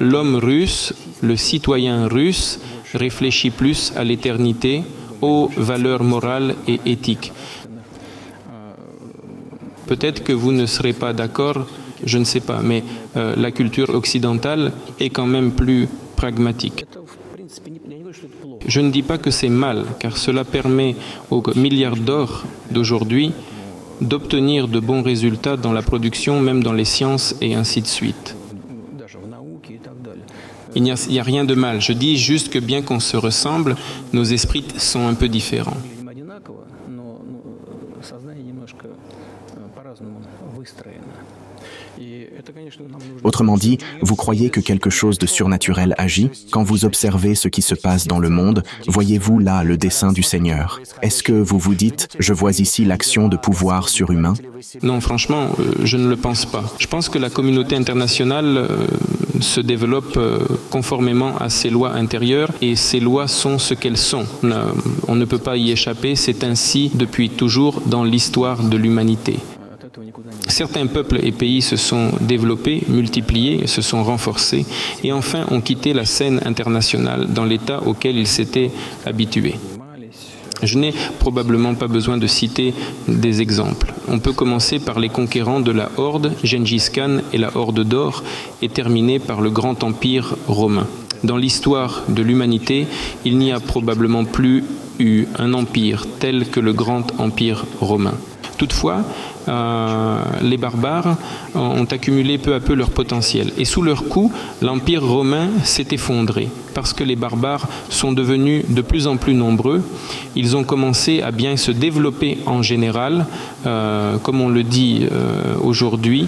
L'homme 0.00 0.36
russe, 0.36 0.94
le 1.20 1.36
citoyen 1.36 2.08
russe, 2.08 2.58
réfléchit 2.94 3.50
plus 3.50 3.92
à 3.96 4.02
l'éternité, 4.02 4.82
aux 5.20 5.50
valeurs 5.58 6.04
morales 6.04 6.54
et 6.66 6.80
éthiques. 6.86 7.32
Peut-être 9.86 10.24
que 10.24 10.32
vous 10.32 10.52
ne 10.52 10.64
serez 10.64 10.94
pas 10.94 11.12
d'accord, 11.12 11.66
je 12.04 12.16
ne 12.16 12.24
sais 12.24 12.40
pas, 12.40 12.60
mais 12.62 12.82
euh, 13.18 13.34
la 13.36 13.50
culture 13.50 13.90
occidentale 13.90 14.72
est 15.00 15.10
quand 15.10 15.26
même 15.26 15.50
plus 15.52 15.86
pragmatique. 16.16 16.86
Je 18.66 18.80
ne 18.80 18.90
dis 18.90 19.02
pas 19.02 19.18
que 19.18 19.30
c'est 19.30 19.48
mal, 19.48 19.84
car 19.98 20.16
cela 20.16 20.44
permet 20.44 20.96
aux 21.30 21.42
milliards 21.54 21.96
d'or 21.96 22.44
d'aujourd'hui 22.70 23.32
d'obtenir 24.00 24.68
de 24.68 24.80
bons 24.80 25.02
résultats 25.02 25.56
dans 25.56 25.72
la 25.72 25.82
production, 25.82 26.40
même 26.40 26.62
dans 26.62 26.72
les 26.72 26.84
sciences 26.84 27.34
et 27.40 27.54
ainsi 27.54 27.82
de 27.82 27.86
suite. 27.86 28.36
Il 30.76 30.82
n'y 30.82 30.92
a, 30.92 31.22
rien 31.22 31.44
de 31.44 31.54
mal. 31.54 31.80
Je 31.80 31.92
dis 31.92 32.16
juste 32.16 32.50
que 32.50 32.58
bien 32.58 32.82
qu'on 32.82 33.00
se 33.00 33.16
ressemble, 33.16 33.74
nos 34.12 34.24
esprits 34.24 34.64
sont 34.76 35.08
un 35.08 35.14
peu 35.14 35.28
différents. 35.28 35.76
Autrement 43.24 43.56
dit, 43.56 43.78
vous 44.02 44.16
croyez 44.16 44.50
que 44.50 44.60
quelque 44.60 44.90
chose 44.90 45.18
de 45.18 45.26
surnaturel 45.26 45.94
agit 45.98 46.30
Quand 46.50 46.62
vous 46.62 46.84
observez 46.84 47.34
ce 47.34 47.48
qui 47.48 47.62
se 47.62 47.74
passe 47.74 48.06
dans 48.06 48.18
le 48.18 48.28
monde, 48.28 48.62
voyez-vous 48.86 49.38
là 49.38 49.64
le 49.64 49.76
dessein 49.76 50.12
du 50.12 50.22
Seigneur? 50.22 50.80
Est-ce 51.02 51.22
que 51.22 51.32
vous 51.32 51.58
vous 51.58 51.74
dites, 51.74 52.08
je 52.18 52.32
vois 52.32 52.52
ici 52.52 52.84
l'action 52.84 53.28
de 53.28 53.36
pouvoir 53.36 53.88
surhumain 53.88 54.34
Non, 54.82 55.00
franchement, 55.00 55.48
euh, 55.60 55.72
je 55.84 55.96
ne 55.96 56.08
le 56.08 56.16
pense 56.16 56.46
pas. 56.46 56.64
Je 56.78 56.86
pense 56.86 57.08
que 57.08 57.18
la 57.18 57.30
communauté 57.30 57.76
internationale 57.76 58.56
euh, 58.56 58.86
se 59.40 59.60
développe 59.60 60.16
euh, 60.16 60.40
conformément 60.70 61.36
à 61.38 61.48
ses 61.50 61.70
lois 61.70 61.92
intérieures 61.92 62.50
et 62.60 62.76
ces 62.76 63.00
lois 63.00 63.28
sont 63.28 63.58
ce 63.58 63.74
qu'elles 63.74 63.96
sont. 63.96 64.26
On 65.06 65.14
ne 65.14 65.24
peut 65.24 65.38
pas 65.38 65.56
y 65.56 65.70
échapper, 65.70 66.16
c'est 66.16 66.44
ainsi 66.44 66.90
depuis 66.94 67.30
toujours 67.30 67.82
dans 67.86 68.04
l'histoire 68.04 68.62
de 68.62 68.76
l'humanité. 68.76 69.36
Certains 70.48 70.86
peuples 70.86 71.20
et 71.22 71.30
pays 71.30 71.62
se 71.62 71.76
sont 71.76 72.10
développés, 72.20 72.82
multipliés, 72.88 73.66
se 73.66 73.82
sont 73.82 74.02
renforcés 74.02 74.66
et 75.04 75.12
enfin 75.12 75.44
ont 75.50 75.60
quitté 75.60 75.92
la 75.92 76.04
scène 76.04 76.40
internationale 76.44 77.26
dans 77.28 77.44
l'état 77.44 77.82
auquel 77.86 78.16
ils 78.16 78.26
s'étaient 78.26 78.70
habitués. 79.06 79.56
Je 80.62 80.78
n'ai 80.78 80.92
probablement 81.20 81.74
pas 81.74 81.86
besoin 81.86 82.16
de 82.16 82.26
citer 82.26 82.74
des 83.06 83.40
exemples. 83.40 83.94
On 84.08 84.18
peut 84.18 84.32
commencer 84.32 84.80
par 84.80 84.98
les 84.98 85.08
conquérants 85.08 85.60
de 85.60 85.70
la 85.70 85.90
Horde, 85.96 86.32
Gengis 86.42 86.88
Khan 86.92 87.18
et 87.32 87.38
la 87.38 87.56
Horde 87.56 87.84
d'Or, 87.84 88.24
et 88.60 88.68
terminer 88.68 89.20
par 89.20 89.40
le 89.40 89.50
grand 89.50 89.84
empire 89.84 90.36
romain. 90.48 90.88
Dans 91.22 91.36
l'histoire 91.36 92.02
de 92.08 92.22
l'humanité, 92.22 92.86
il 93.24 93.38
n'y 93.38 93.52
a 93.52 93.60
probablement 93.60 94.24
plus 94.24 94.64
eu 94.98 95.26
un 95.38 95.52
empire 95.54 96.06
tel 96.18 96.48
que 96.48 96.58
le 96.58 96.72
grand 96.72 97.06
empire 97.20 97.64
romain. 97.80 98.14
Toutefois, 98.58 99.04
euh, 99.48 100.20
les 100.42 100.56
barbares 100.56 101.16
ont 101.54 101.84
accumulé 101.84 102.38
peu 102.38 102.54
à 102.54 102.60
peu 102.60 102.74
leur 102.74 102.90
potentiel. 102.90 103.52
Et 103.56 103.64
sous 103.64 103.82
leur 103.82 104.08
coup, 104.08 104.32
l'Empire 104.60 105.06
romain 105.06 105.48
s'est 105.62 105.86
effondré 105.92 106.48
parce 106.74 106.92
que 106.92 107.04
les 107.04 107.16
barbares 107.16 107.68
sont 107.88 108.12
devenus 108.12 108.64
de 108.68 108.82
plus 108.82 109.06
en 109.06 109.16
plus 109.16 109.34
nombreux. 109.34 109.82
Ils 110.34 110.56
ont 110.56 110.64
commencé 110.64 111.22
à 111.22 111.30
bien 111.30 111.56
se 111.56 111.70
développer 111.70 112.38
en 112.46 112.62
général, 112.62 113.26
euh, 113.64 114.18
comme 114.18 114.40
on 114.40 114.48
le 114.48 114.64
dit 114.64 115.06
euh, 115.10 115.54
aujourd'hui, 115.62 116.26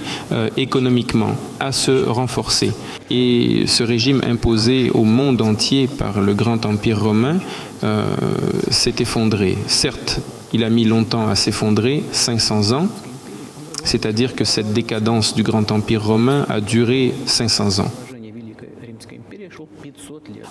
économiquement, 0.56 1.34
à 1.58 1.72
se 1.72 2.08
renforcer. 2.08 2.72
Et 3.10 3.64
ce 3.66 3.82
régime 3.82 4.22
imposé 4.24 4.90
au 4.90 5.02
monde 5.02 5.42
entier 5.42 5.88
par 5.88 6.20
le 6.20 6.32
grand 6.34 6.64
Empire 6.64 7.02
romain 7.02 7.38
s'est 8.70 8.94
effondré. 8.98 9.56
Certes, 9.66 10.20
il 10.52 10.64
a 10.64 10.70
mis 10.70 10.84
longtemps 10.84 11.28
à 11.28 11.36
s'effondrer, 11.36 12.02
500 12.12 12.72
ans, 12.72 12.88
c'est-à-dire 13.84 14.34
que 14.34 14.44
cette 14.44 14.72
décadence 14.72 15.34
du 15.34 15.42
grand 15.42 15.70
empire 15.70 16.04
romain 16.04 16.46
a 16.48 16.60
duré 16.60 17.14
500 17.26 17.80
ans. 17.80 17.90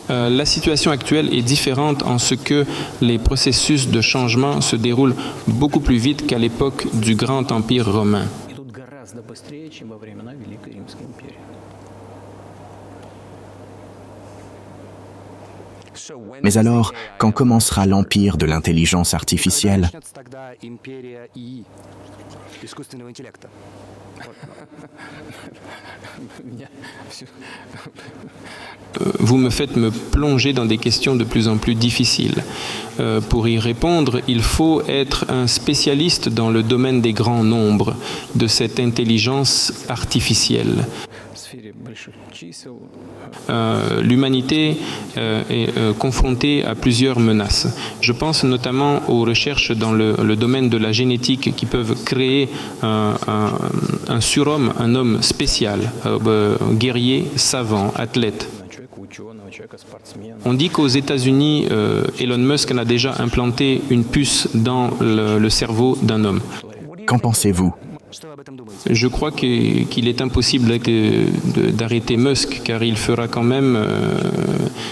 Euh, 0.10 0.30
la 0.30 0.46
situation 0.46 0.92
actuelle 0.92 1.34
est 1.34 1.42
différente 1.42 2.04
en 2.04 2.18
ce 2.18 2.36
que 2.36 2.66
les 3.02 3.18
processus 3.18 3.90
de 3.90 4.02
changement 4.02 4.62
se 4.62 4.76
déroulent 4.76 5.16
beaucoup 5.48 5.80
plus 5.80 5.98
vite 5.98 6.26
qu'à 6.26 6.38
l'époque 6.38 6.88
du 6.94 7.16
grand 7.16 7.52
empire 7.52 7.92
romain. 7.92 8.26
Mais 16.44 16.58
alors, 16.58 16.94
quand 17.18 17.32
commencera 17.32 17.86
l'empire 17.86 18.38
de 18.38 18.46
l'intelligence 18.46 19.14
artificielle 19.14 19.90
euh, 29.02 29.12
vous 29.20 29.38
me 29.38 29.50
faites 29.50 29.76
me 29.76 29.92
plonger 29.92 30.54
dans 30.54 30.66
des 30.66 30.78
questions 30.78 31.16
de 31.16 31.24
plus 31.24 31.48
en 31.48 31.58
plus 31.58 31.76
difficiles. 31.76 32.44
Euh, 33.00 33.22
pour 33.22 33.48
y 33.48 33.60
répondre, 33.60 34.22
il 34.28 34.42
faut 34.42 34.82
être 34.88 35.26
un 35.30 35.48
spécialiste 35.48 36.28
dans 36.30 36.50
le 36.50 36.64
domaine 36.64 37.02
des 37.02 37.14
grands 37.14 37.44
nombres, 37.44 37.96
de 38.36 38.48
cette 38.48 38.80
intelligence 38.80 39.72
artificielle 39.88 40.86
euh, 43.50 44.02
l'humanité 44.02 44.78
euh, 45.18 45.44
est 45.50 45.78
euh, 45.78 45.94
confrontée 45.94 46.64
à 46.64 46.76
plusieurs 46.76 47.20
menaces. 47.20 47.68
Je 48.02 48.12
pense 48.12 48.44
notamment 48.44 49.02
aux 49.10 49.22
recherches 49.26 49.72
dans 49.72 49.92
le, 49.92 50.16
le 50.24 50.36
domaine 50.36 50.70
de 50.70 50.78
la 50.78 50.92
génétique 50.92 51.56
qui 51.56 51.66
peuvent 51.66 52.04
créer 52.04 52.50
un, 52.84 53.16
un, 53.28 53.52
un 54.08 54.22
surhomme, 54.22 54.74
un 54.80 54.96
homme 54.96 55.22
spécial, 55.22 55.92
euh, 56.06 56.56
guerrier, 56.74 57.26
savant, 57.36 57.92
athlète. 57.96 58.48
On 60.46 60.54
dit 60.54 60.70
qu'aux 60.70 60.88
États-Unis, 60.88 61.68
euh, 61.72 62.04
Elon 62.20 62.38
Musk 62.38 62.72
a 62.72 62.86
déjà 62.86 63.16
implanté 63.20 63.82
une 63.90 64.04
puce 64.04 64.48
dans 64.54 64.92
le, 65.02 65.40
le 65.40 65.50
cerveau 65.50 65.98
d'un 66.02 66.24
homme. 66.24 66.42
Qu'en 67.08 67.20
pensez-vous? 67.20 67.74
Je 68.90 69.08
crois 69.08 69.32
qu'il 69.32 70.08
est 70.08 70.22
impossible 70.22 70.80
d'arrêter 71.74 72.18
Musk 72.18 72.62
car 72.64 72.84
il 72.84 72.98
fera 72.98 73.28
quand 73.28 73.44
même 73.44 73.76
euh, 73.76 74.18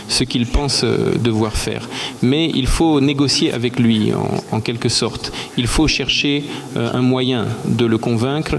ce 0.10 0.24
qu'il 0.24 0.46
pense 0.46 0.84
euh, 0.84 1.16
devoir 1.18 1.54
faire. 1.54 1.88
Mais 2.22 2.52
il 2.54 2.68
faut 2.68 3.02
négocier 3.02 3.52
avec 3.54 3.80
lui 3.80 4.12
en, 4.52 4.62
quelque 4.62 4.90
sorte. 4.90 5.32
Il 5.58 5.68
faut 5.68 5.88
chercher 5.88 6.44
euh, 6.76 6.92
un 6.94 7.02
moyen 7.02 7.46
de 7.66 7.86
le 7.86 7.98
convaincre. 7.98 8.58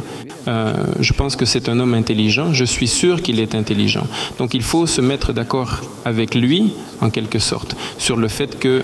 Je 0.99 1.13
pense 1.13 1.37
que 1.37 1.45
c'est 1.45 1.69
un 1.69 1.79
homme 1.79 1.93
intelligent. 1.93 2.55
Je 2.55 2.65
suis 2.65 2.89
sûr 2.89 3.21
qu'il 3.21 3.39
est 3.39 3.55
intelligent. 3.55 4.07
Donc 4.39 4.55
il 4.55 4.63
faut 4.63 4.87
se 4.87 5.03
mettre 5.03 5.35
d'accord 5.35 5.83
avec 6.07 6.35
lui 6.35 6.73
en 7.03 7.11
quelque 7.11 7.39
sorte 7.39 7.77
sur 7.99 8.17
le 8.17 8.29
fait 8.29 8.59
que 8.59 8.83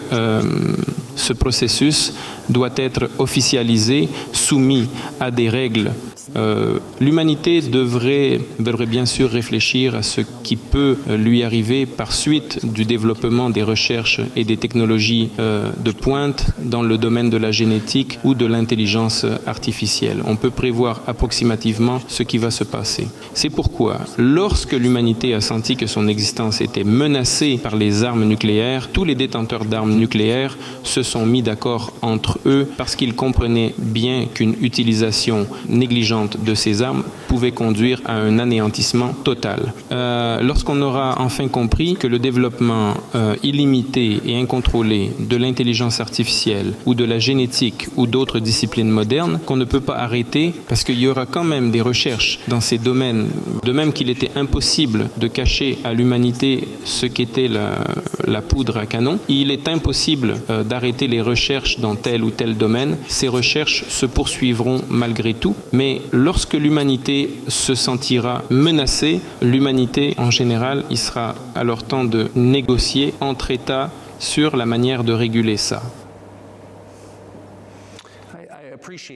ce 1.17 1.33
processus 1.33 2.13
doit 2.51 2.73
être 2.77 3.09
officialisé, 3.19 4.09
soumis 4.33 4.89
à 5.21 5.31
des 5.31 5.49
règles. 5.49 5.93
Euh, 6.37 6.79
L'humanité 7.01 7.61
devrait, 7.61 8.41
devrait 8.59 8.87
bien 8.87 9.07
sûr 9.07 9.31
réfléchir 9.31 9.95
à 9.95 10.03
ce 10.03 10.21
qui 10.43 10.57
peut 10.57 10.97
euh, 11.09 11.17
lui 11.17 11.43
arriver 11.43 11.87
par 11.87 12.13
suite 12.13 12.65
du 12.65 12.85
développement 12.85 13.51
des 13.51 13.63
recherches 13.63 14.21
et 14.37 14.45
des 14.45 14.57
technologies 14.57 15.31
euh, 15.39 15.71
de 15.85 15.91
pointe 15.91 16.47
dans 16.63 16.83
le 16.83 16.97
domaine 16.99 17.31
de 17.31 17.37
la 17.37 17.51
génétique 17.51 18.19
ou 18.25 18.35
de 18.35 18.47
l'intelligence 18.47 19.27
artificielle. 19.47 20.23
On 20.27 20.37
peut 20.37 20.51
prévoir 20.51 21.03
approximativement 21.07 22.01
ce 22.09 22.23
qui 22.23 22.39
va 22.39 22.51
se 22.51 22.65
passer. 22.65 23.09
C'est 23.35 23.51
pourquoi, 23.51 24.01
lorsque 24.17 24.73
l'humanité 24.73 25.35
a 25.35 25.41
senti 25.41 25.77
que 25.77 25.87
son 25.87 26.09
existence 26.09 26.61
était 26.61 26.85
menacée 26.85 27.59
par 27.63 27.77
les 27.77 28.05
armes 28.05 28.25
nucléaires, 28.25 28.89
tous 28.93 29.05
les 29.05 29.15
détenteurs 29.15 29.65
d'armes 29.65 29.95
nucléaires 29.97 30.57
se 30.85 31.03
sont 31.03 31.27
mis 31.27 31.43
d'accord 31.43 31.93
entre 32.03 32.39
eux 32.47 32.69
parce 32.77 32.97
qu'ils 32.97 33.15
comprenaient 33.15 33.75
bien 33.79 34.27
qu'une 34.33 34.55
utilisation 34.61 35.47
négligente 35.69 36.14
de 36.39 36.55
ces 36.55 36.83
armes 36.83 37.05
pouvait 37.35 37.51
conduire 37.51 38.01
à 38.05 38.15
un 38.15 38.39
anéantissement 38.39 39.13
total. 39.25 39.73
Euh, 39.91 40.41
Lorsqu'on 40.41 40.81
aura 40.83 41.17
enfin 41.19 41.49
compris 41.49 41.97
que 41.97 42.07
le 42.07 42.21
développement 42.21 42.95
euh, 43.17 43.35
illimité 43.43 44.21
et 44.25 44.37
incontrôlé 44.37 45.11
de 45.19 45.37
l'intelligence 45.37 45.99
artificielle 45.99 46.75
ou 46.87 46.95
de 46.95 47.03
la 47.03 47.19
génétique 47.19 47.89
ou 47.97 48.07
d'autres 48.07 48.39
disciplines 48.39 48.89
modernes, 48.89 49.41
qu'on 49.47 49.57
ne 49.57 49.65
peut 49.65 49.81
pas 49.81 49.97
arrêter 49.97 50.55
parce 50.69 50.85
qu'il 50.85 51.01
y 51.01 51.09
aura 51.09 51.27
quand 51.27 51.43
même 51.43 51.73
des 51.73 51.81
recherches 51.81 52.39
dans 52.47 52.61
ces 52.61 52.79
domaines, 52.79 53.27
de 53.65 53.73
même 53.73 53.93
qu'il 53.93 54.11
était 54.11 54.31
impossible 54.37 55.09
de 55.17 55.27
cacher 55.27 55.79
à 55.83 55.93
l'humanité 55.93 56.69
ce 56.85 57.07
qu'était 57.07 57.49
la, 57.49 58.43
poudre 58.43 58.77
à 58.77 58.87
canon, 58.87 59.19
il 59.29 59.51
est 59.51 59.67
impossible 59.67 60.35
euh, 60.51 60.63
d'arrêter 60.63 61.09
les 61.09 61.21
recherches 61.21 61.81
dans 61.81 61.97
tel 61.97 62.23
ou 62.23 62.31
tel 62.31 62.57
domaine. 62.57 62.97
Ces 63.09 63.27
recherches 63.27 63.85
se 63.89 64.07
poursuivront 64.07 64.83
malgré 64.89 65.35
tout, 65.35 65.57
mais 65.73 66.01
lorsque 66.13 66.55
l'humanité 66.55 67.24
se 67.49 67.75
sentira 67.75 68.43
menacée, 68.51 69.21
l'humanité 69.43 70.15
en 70.19 70.31
général, 70.31 70.85
il 70.91 70.99
sera 70.99 71.35
alors 71.55 71.83
temps 71.83 72.05
de 72.05 72.31
négocier 72.35 73.15
entre 73.21 73.51
États 73.51 73.91
sur 74.19 74.57
la 74.57 74.67
manière 74.67 75.05
de 75.05 75.13
réguler 75.13 75.57
ça. 75.57 75.83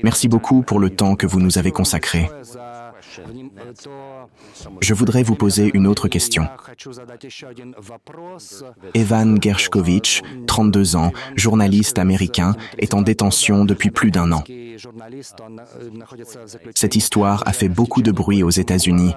Merci 0.03 0.29
beaucoup 0.29 0.63
pour 0.63 0.79
le 0.79 0.91
temps 0.91 1.15
que 1.15 1.27
vous 1.27 1.41
nous 1.41 1.59
avez 1.59 1.73
consacré. 1.73 2.31
Je 4.81 4.95
voudrais 4.95 5.23
vous 5.23 5.35
poser 5.35 5.71
une 5.75 5.87
autre 5.87 6.09
question. 6.09 6.47
Evan 8.95 9.39
Gershkovich, 9.41 10.23
32 10.47 10.97
ans, 10.97 11.13
journaliste 11.37 11.99
américain, 11.99 12.55
est 12.79 12.95
en 12.95 13.03
détention 13.03 13.65
depuis 13.65 13.91
plus 13.91 14.11
d'un 14.11 14.33
an. 14.33 14.45
Cette 16.75 16.97
histoire 16.97 17.43
a 17.47 17.53
fait 17.53 17.69
beaucoup 17.69 18.03
de 18.03 18.13
bruit 18.13 18.43
aux 18.43 18.51
États-Unis. 18.51 19.15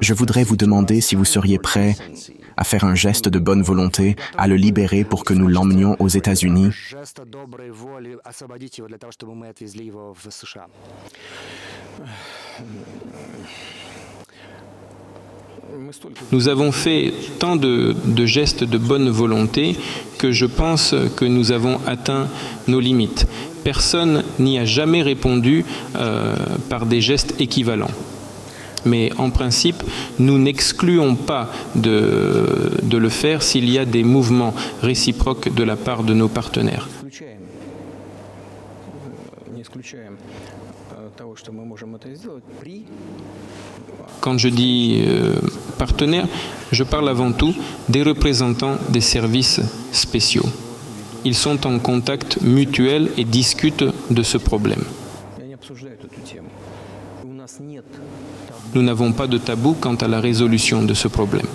Je 0.00 0.14
voudrais 0.14 0.44
vous 0.44 0.56
demander 0.56 1.00
si 1.00 1.14
vous 1.14 1.24
seriez 1.24 1.58
prêt 1.58 1.94
à 2.56 2.64
faire 2.64 2.84
un 2.84 2.94
geste 2.94 3.28
de 3.28 3.38
bonne 3.38 3.62
volonté, 3.62 4.16
à 4.36 4.46
le 4.46 4.56
libérer 4.56 5.04
pour 5.04 5.24
que 5.24 5.34
nous 5.34 5.48
l'emmenions 5.48 5.96
aux 5.98 6.08
États-Unis. 6.08 6.70
Nous 16.32 16.48
avons 16.48 16.72
fait 16.72 17.12
tant 17.38 17.56
de, 17.56 17.94
gestes 18.24 18.64
de 18.64 18.78
bonne 18.78 19.10
volonté 19.10 19.76
que 20.18 20.32
je 20.32 20.46
pense 20.46 20.94
que 21.16 21.24
nous 21.24 21.52
avons 21.52 21.80
atteint 21.86 22.28
nos 22.68 22.80
limites. 22.80 23.26
Personne 23.64 24.22
n'y 24.38 24.58
a 24.58 24.64
jamais 24.64 25.02
répondu 25.02 25.64
euh, 25.96 26.36
par 26.70 26.86
des 26.86 27.00
gestes 27.00 27.40
équivalents 27.40 27.90
mais 28.86 29.10
en 29.18 29.30
principe, 29.30 29.82
nous 30.18 30.38
n'excluons 30.38 31.16
pas 31.16 31.50
de, 31.74 32.72
le 32.90 33.08
faire 33.08 33.42
s'il 33.42 33.68
y 33.68 33.78
a 33.78 33.84
des 33.84 34.04
mouvements 34.04 34.54
réciproques 34.82 35.54
de 35.54 35.62
la 35.62 35.76
part 35.76 36.02
de 36.02 36.14
nos 36.14 36.28
partenaires. 36.28 36.88
Quand 44.20 44.38
je 44.38 44.48
dis 44.48 45.04
euh, 45.06 45.34
partenaires, 45.78 46.28
je 46.72 46.84
parle 46.84 47.08
avant 47.08 47.32
tout 47.32 47.54
des 47.88 48.02
représentants 48.02 48.76
des 48.88 49.00
services 49.00 49.60
spéciaux. 49.92 50.46
Ils 51.24 51.34
sont 51.34 51.66
en 51.66 51.78
contact 51.78 52.40
mutuel 52.42 53.10
et 53.16 53.24
discutent 53.24 53.84
de 54.10 54.22
ce 54.22 54.38
problème. 54.38 54.84
Nous 58.74 58.82
n'avons 58.82 59.12
pas 59.12 59.26
de 59.26 59.38
tabou 59.38 59.76
quant 59.80 59.94
à 59.96 60.08
la 60.08 60.20
résolution 60.20 60.82
de 60.82 60.94
ce 60.94 61.08
problème. 61.08 61.46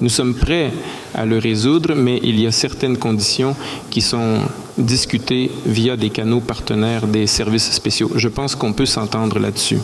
Nous 0.00 0.08
sommes 0.08 0.34
prêts 0.34 0.70
à 1.14 1.26
le 1.26 1.38
résoudre, 1.38 1.94
mais 1.94 2.20
il 2.22 2.40
y 2.40 2.46
a 2.46 2.52
certaines 2.52 2.96
conditions 2.96 3.56
qui 3.90 4.00
sont 4.00 4.40
discutées 4.78 5.50
via 5.66 5.96
des 5.96 6.10
canaux 6.10 6.40
partenaires 6.40 7.06
des 7.06 7.26
services 7.26 7.70
spéciaux. 7.70 8.10
Je 8.14 8.28
pense 8.28 8.54
qu'on 8.54 8.72
peut 8.72 8.86
s'entendre 8.86 9.38
là-dessus. 9.38 9.78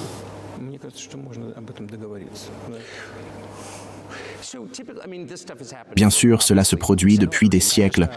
Bien 5.94 6.10
sûr, 6.10 6.42
cela 6.42 6.64
se 6.64 6.76
produit 6.76 7.18
depuis 7.18 7.48
des 7.48 7.60
siècles. 7.60 8.08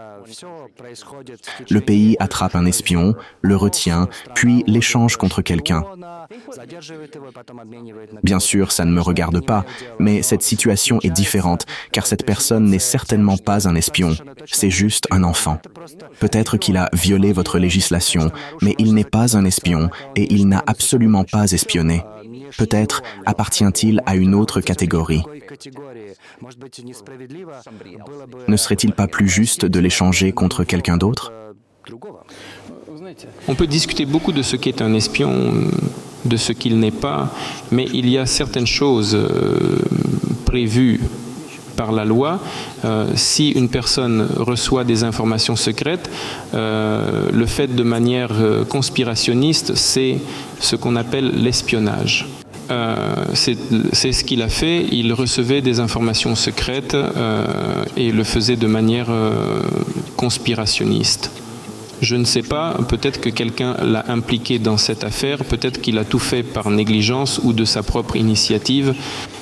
Le 1.68 1.80
pays 1.80 2.16
attrape 2.18 2.54
un 2.54 2.66
espion, 2.66 3.14
le 3.42 3.56
retient, 3.56 4.08
puis 4.34 4.64
l'échange 4.66 5.16
contre 5.16 5.42
quelqu'un. 5.42 5.84
Bien 8.22 8.40
sûr, 8.40 8.72
ça 8.72 8.84
ne 8.84 8.92
me 8.92 9.00
regarde 9.00 9.44
pas, 9.44 9.64
mais 9.98 10.22
cette 10.22 10.42
situation 10.42 10.98
est 11.02 11.10
différente, 11.10 11.66
car 11.92 12.06
cette 12.06 12.24
personne 12.24 12.66
n'est 12.66 12.78
certainement 12.78 13.36
pas 13.36 13.68
un 13.68 13.74
espion, 13.74 14.16
c'est 14.46 14.70
juste 14.70 15.06
un 15.10 15.22
enfant. 15.24 15.58
Peut-être 16.18 16.56
qu'il 16.56 16.76
a 16.76 16.88
violé 16.92 17.32
votre 17.32 17.58
législation, 17.58 18.30
mais 18.62 18.74
il 18.78 18.94
n'est 18.94 19.04
pas 19.04 19.36
un 19.36 19.44
espion 19.44 19.90
et 20.16 20.32
il 20.32 20.48
n'a 20.48 20.62
absolument 20.66 21.24
pas 21.24 21.52
espionné. 21.52 22.02
Peut-être 22.58 23.02
appartient-il 23.26 24.02
à 24.06 24.16
une 24.16 24.34
autre 24.34 24.60
catégorie. 24.60 25.22
Ne 28.48 28.56
serait-il 28.56 28.92
pas 28.92 29.06
plus 29.06 29.28
juste 29.28 29.66
de 29.66 29.78
l'échanger 29.80 30.32
contre 30.32 30.64
quelqu'un 30.64 30.96
d'autre? 30.96 31.32
On 33.48 33.54
peut 33.54 33.66
discuter 33.66 34.06
beaucoup 34.06 34.32
de 34.32 34.42
ce 34.42 34.56
qu'est 34.56 34.82
un 34.82 34.94
espion, 34.94 35.68
de 36.24 36.36
ce 36.36 36.52
qu'il 36.52 36.78
n'est 36.78 36.90
pas, 36.90 37.32
mais 37.70 37.86
il 37.92 38.08
y 38.08 38.18
a 38.18 38.26
certaines 38.26 38.66
choses 38.66 39.14
euh, 39.14 39.78
prévues 40.44 41.00
par 41.76 41.92
la 41.92 42.04
loi, 42.04 42.40
euh, 42.84 43.06
si 43.14 43.50
une 43.50 43.70
personne 43.70 44.28
reçoit 44.36 44.84
des 44.84 45.02
informations 45.02 45.56
secrètes, 45.56 46.10
euh, 46.52 47.30
le 47.32 47.46
fait 47.46 47.74
de 47.74 47.82
manière 47.82 48.32
conspirationniste, 48.68 49.74
c'est 49.74 50.18
ce 50.58 50.76
qu'on 50.76 50.96
appelle 50.96 51.42
l'espionnage. 51.42 52.26
Euh, 52.70 53.24
c'est 53.34 54.12
ce 54.12 54.24
qu'il 54.24 54.42
a 54.42 54.48
fait. 54.48 54.86
Il 54.92 55.12
recevait 55.12 55.60
des 55.60 55.80
informations 55.80 56.34
secrètes 56.34 56.94
euh, 56.94 57.84
et 57.96 58.12
le 58.12 58.24
faisait 58.24 58.56
de 58.56 58.66
manière 58.66 59.10
euh, 59.10 59.62
conspirationniste. 60.16 61.30
Je 62.00 62.16
ne 62.16 62.24
sais 62.24 62.42
pas, 62.42 62.78
peut-être 62.88 63.20
que 63.20 63.28
quelqu'un 63.28 63.76
l'a 63.82 64.04
impliqué 64.08 64.58
dans 64.58 64.78
cette 64.78 65.04
affaire, 65.04 65.44
peut-être 65.44 65.80
qu'il 65.80 65.98
a 65.98 66.04
tout 66.04 66.18
fait 66.18 66.42
par 66.42 66.70
négligence 66.70 67.40
ou 67.44 67.52
de 67.52 67.66
sa 67.66 67.82
propre 67.82 68.16
initiative, 68.16 68.94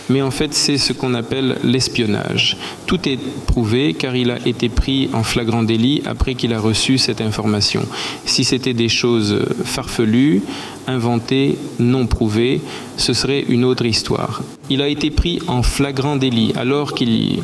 mais 0.08 0.22
en 0.22 0.32
fait 0.32 0.52
c'est 0.54 0.78
ce 0.78 0.92
qu'on 0.92 1.14
appelle 1.14 1.58
l'espionnage. 1.62 2.56
Tout 2.86 3.08
est 3.08 3.18
prouvé 3.46 3.94
car 3.94 4.16
il 4.16 4.32
a 4.32 4.38
été 4.44 4.68
pris 4.68 5.08
en 5.12 5.22
flagrant 5.22 5.62
délit 5.62 6.02
après 6.04 6.34
qu'il 6.34 6.52
a 6.52 6.58
reçu 6.58 6.98
cette 6.98 7.20
information. 7.20 7.82
Si 8.24 8.42
c'était 8.42 8.74
des 8.74 8.88
choses 8.88 9.38
farfelues, 9.64 10.42
inventées, 10.88 11.58
non 11.78 12.06
prouvées, 12.06 12.60
ce 12.96 13.12
serait 13.12 13.44
une 13.48 13.64
autre 13.64 13.86
histoire. 13.86 14.42
Il 14.68 14.82
a 14.82 14.88
été 14.88 15.10
pris 15.10 15.40
en 15.46 15.62
flagrant 15.62 16.16
délit 16.16 16.52
alors 16.56 16.94
qu'il 16.94 17.40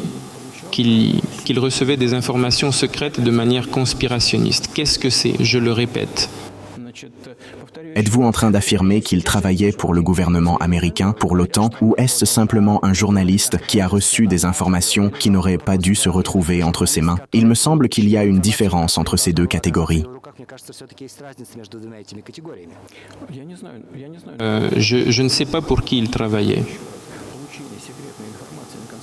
qu'il 0.74 1.58
recevait 1.58 1.96
des 1.96 2.14
informations 2.14 2.72
secrètes 2.72 3.20
de 3.20 3.30
manière 3.30 3.70
conspirationniste. 3.70 4.70
Qu'est-ce 4.74 4.98
que 4.98 5.10
c'est? 5.10 5.34
Je 5.40 5.58
le 5.58 5.72
répète. 5.72 6.28
Êtes-vous 7.94 8.22
en 8.22 8.32
train 8.32 8.50
d'affirmer 8.50 9.00
qu'il 9.00 9.22
travaillait 9.22 9.70
pour 9.70 9.94
le 9.94 10.02
gouvernement 10.02 10.56
américain, 10.58 11.12
pour 11.12 11.36
l'OTAN, 11.36 11.70
ou 11.80 11.94
est-ce 11.96 12.24
simplement 12.26 12.84
un 12.84 12.92
journaliste 12.92 13.58
qui 13.68 13.80
a 13.80 13.86
reçu 13.86 14.26
des 14.26 14.44
informations 14.44 15.10
qui 15.10 15.30
n'auraient 15.30 15.58
pas 15.58 15.76
dû 15.76 15.94
se 15.94 16.08
retrouver 16.08 16.64
entre 16.64 16.86
ses 16.86 17.02
mains? 17.02 17.18
Il 17.32 17.46
me 17.46 17.54
semble 17.54 17.88
qu'il 17.88 18.08
y 18.08 18.16
a 18.16 18.24
une 18.24 18.40
différence 18.40 18.98
entre 18.98 19.16
ces 19.16 19.32
deux 19.32 19.46
catégories. 19.46 20.04
Euh, 24.40 24.70
je, 24.76 25.10
je 25.10 25.22
ne 25.22 25.28
sais 25.28 25.46
pas 25.46 25.62
pour 25.62 25.82
qui 25.82 25.98
il 25.98 26.10
travaillait. 26.10 26.64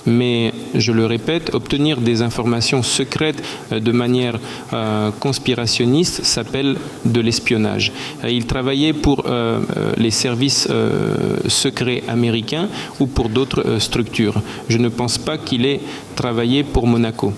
Mais, 0.06 0.52
je 0.74 0.92
le 0.92 1.06
répète, 1.06 1.54
obtenir 1.54 2.00
des 2.00 2.22
informations 2.22 2.82
secrètes 2.82 3.42
euh, 3.70 3.80
de 3.80 3.92
manière 3.92 4.38
euh, 4.72 5.10
conspirationniste 5.20 6.24
s'appelle 6.24 6.76
de 7.04 7.20
l'espionnage. 7.20 7.92
Euh, 8.24 8.30
il 8.30 8.46
travaillait 8.46 8.92
pour 8.92 9.24
les 9.96 10.10
services 10.10 10.68
secrets 11.46 12.02
américains 12.08 12.68
ou 13.00 13.06
pour 13.06 13.28
d'autres 13.28 13.78
structures. 13.78 14.40
Je 14.68 14.78
ne 14.78 14.88
pense 14.88 15.18
pas 15.18 15.38
qu'il 15.38 15.66
ait 15.66 15.80
travaillé 16.16 16.64
pour 16.64 16.86
Monaco. 16.86 17.32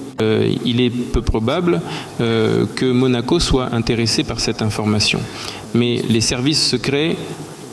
Il 0.64 0.80
est 0.80 0.90
peu 0.90 1.22
probable 1.22 1.80
que 2.18 2.90
Monaco 2.90 3.40
soit 3.40 3.74
intéressé 3.74 4.24
par 4.24 4.40
cette 4.40 4.62
information. 4.62 5.20
Mais 5.74 6.02
les 6.08 6.20
services 6.20 6.62
secrets 6.62 7.16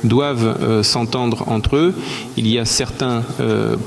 doivent 0.04 0.84
s'entendre 0.84 1.44
entre 1.48 1.76
eux. 1.76 1.94
Il 2.38 2.48
y 2.48 2.60
a 2.60 2.66
certains 2.66 3.24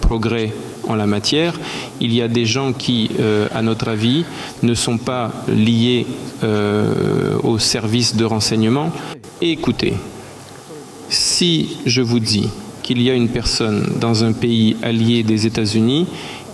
progrès 0.01 0.53
en 0.89 0.94
la 0.94 1.06
matière. 1.06 1.59
Il 2.01 2.12
y 2.12 2.23
a 2.23 2.28
des 2.28 2.47
gens 2.47 2.73
qui, 2.73 3.11
euh, 3.20 3.48
à 3.55 3.62
notre 3.62 3.89
avis, 3.89 4.24
ne 4.62 4.74
sont 4.74 4.98
pas 4.98 5.32
liés 5.48 6.06
euh, 6.43 7.36
aux 7.43 7.59
services 7.59 8.16
de 8.16 8.24
renseignement. 8.24 8.90
Et 9.40 9.52
écoutez, 9.52 9.94
si 11.09 11.77
je 11.86 12.02
vous 12.02 12.20
dis 12.20 12.48
qu'il 12.82 13.01
y 13.01 13.11
a 13.11 13.15
une 13.15 13.28
personne 13.28 13.86
dans 14.01 14.24
un 14.24 14.32
pays 14.32 14.77
allié 14.82 15.23
des 15.23 15.47
États-Unis 15.47 16.06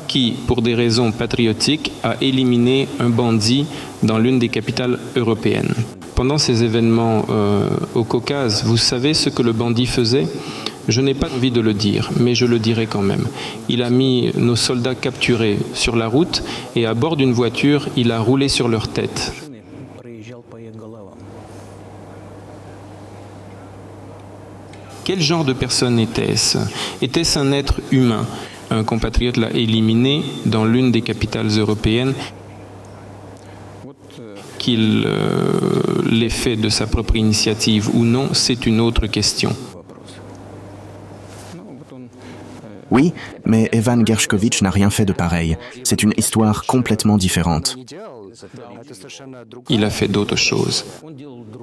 qui, 0.06 0.34
pour 0.46 0.62
des 0.62 0.74
raisons 0.74 1.12
patriotiques, 1.12 1.92
a 2.02 2.16
éliminé 2.20 2.88
un 2.98 3.10
bandit 3.10 3.66
dans 4.02 4.18
l'une 4.18 4.38
des 4.38 4.48
capitales 4.48 4.98
européennes. 5.16 5.72
Pendant 6.16 6.36
ces 6.36 6.64
événements 6.64 7.24
euh, 7.30 7.68
au 7.94 8.04
Caucase, 8.04 8.64
vous 8.64 8.76
savez 8.76 9.14
ce 9.14 9.28
que 9.30 9.42
le 9.42 9.52
bandit 9.52 9.86
faisait? 9.86 10.26
Je 10.90 11.00
n'ai 11.00 11.14
pas 11.14 11.28
envie 11.32 11.52
de 11.52 11.60
le 11.60 11.72
dire, 11.72 12.10
mais 12.18 12.34
je 12.34 12.44
le 12.44 12.58
dirai 12.58 12.88
quand 12.88 13.00
même. 13.00 13.28
Il 13.68 13.84
a 13.84 13.90
mis 13.90 14.32
nos 14.34 14.56
soldats 14.56 14.96
capturés 14.96 15.56
sur 15.72 15.94
la 15.94 16.08
route 16.08 16.42
et 16.74 16.84
à 16.84 16.94
bord 16.94 17.16
d'une 17.16 17.32
voiture, 17.32 17.86
il 17.96 18.10
a 18.10 18.18
roulé 18.18 18.48
sur 18.48 18.66
leur 18.66 18.88
tête. 18.88 19.32
Quel 25.04 25.20
genre 25.22 25.44
de 25.44 25.52
personne 25.52 26.00
était-ce? 26.00 26.58
Était-ce 27.00 27.38
un 27.38 27.52
être 27.52 27.80
humain? 27.92 28.26
Un 28.70 28.82
compatriote 28.82 29.36
l'a 29.36 29.52
éliminé 29.52 30.24
dans 30.44 30.64
l'une 30.64 30.90
des 30.90 31.02
capitales 31.02 31.56
européennes 31.56 32.14
qu'il 34.58 35.04
euh, 35.06 36.02
l'ait 36.10 36.28
fait 36.28 36.56
de 36.56 36.68
sa 36.68 36.88
propre 36.88 37.14
initiative 37.14 37.90
ou 37.94 38.04
non, 38.04 38.30
c'est 38.32 38.66
une 38.66 38.80
autre 38.80 39.06
question. 39.06 39.56
Oui, 42.90 43.12
mais 43.44 43.68
Evan 43.72 44.06
Gershkovitch 44.06 44.62
n'a 44.62 44.70
rien 44.70 44.90
fait 44.90 45.04
de 45.04 45.12
pareil. 45.12 45.56
C'est 45.84 46.02
une 46.02 46.14
histoire 46.16 46.66
complètement 46.66 47.16
différente. 47.16 47.76
Il 49.68 49.84
a 49.84 49.90
fait 49.90 50.08
d'autres 50.08 50.36
choses. 50.36 50.84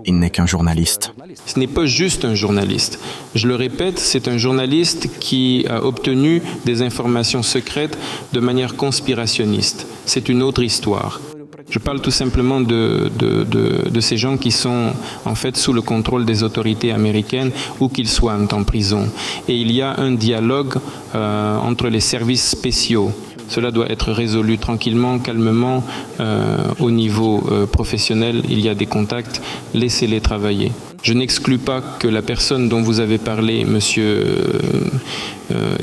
Il 0.05 0.19
n'est 0.19 0.29
qu'un 0.29 0.45
journaliste. 0.45 1.13
Ce 1.45 1.59
n'est 1.59 1.67
pas 1.67 1.85
juste 1.85 2.25
un 2.25 2.35
journaliste. 2.35 2.99
Je 3.35 3.47
le 3.47 3.55
répète, 3.55 3.99
c'est 3.99 4.27
un 4.27 4.37
journaliste 4.37 5.19
qui 5.19 5.65
a 5.69 5.83
obtenu 5.83 6.41
des 6.65 6.81
informations 6.81 7.43
secrètes 7.43 7.97
de 8.33 8.39
manière 8.39 8.75
conspirationniste. 8.75 9.87
C'est 10.05 10.29
une 10.29 10.41
autre 10.41 10.63
histoire. 10.63 11.19
Je 11.69 11.79
parle 11.79 11.99
tout 11.99 12.11
simplement 12.11 12.61
de, 12.61 13.11
de, 13.19 13.43
de, 13.89 13.99
ces 13.99 14.15
gens 14.15 14.37
qui 14.37 14.51
sont 14.51 14.93
en 15.25 15.35
fait 15.35 15.57
sous 15.57 15.73
le 15.73 15.81
contrôle 15.81 16.25
des 16.25 16.43
autorités 16.43 16.93
américaines 16.93 17.51
ou 17.81 17.89
qu'ils 17.89 18.07
soient 18.07 18.37
en 18.53 18.63
prison. 18.63 19.09
Et 19.49 19.55
il 19.55 19.73
y 19.73 19.81
a 19.81 19.99
un 19.99 20.11
dialogue 20.11 20.75
euh, 21.13 21.57
entre 21.57 21.89
les 21.89 21.99
services 21.99 22.47
spéciaux. 22.47 23.11
Cela 23.49 23.71
doit 23.71 23.91
être 23.91 24.13
résolu 24.13 24.57
tranquillement, 24.57 25.19
calmement, 25.19 25.83
euh, 26.21 26.57
au 26.79 26.89
niveau 26.89 27.43
euh, 27.51 27.65
professionnel. 27.65 28.43
Il 28.49 28.61
y 28.61 28.69
a 28.69 28.75
des 28.75 28.85
contacts, 28.85 29.41
laissez-les 29.73 30.21
travailler. 30.21 30.71
Je 31.03 31.11
n'exclus 31.13 31.57
pas 31.57 31.81
que 31.81 32.07
la 32.07 32.21
personne 32.21 32.69
dont 32.69 32.81
vous 32.81 33.01
avez 33.01 33.17
parlé, 33.17 33.61
M. 33.61 33.79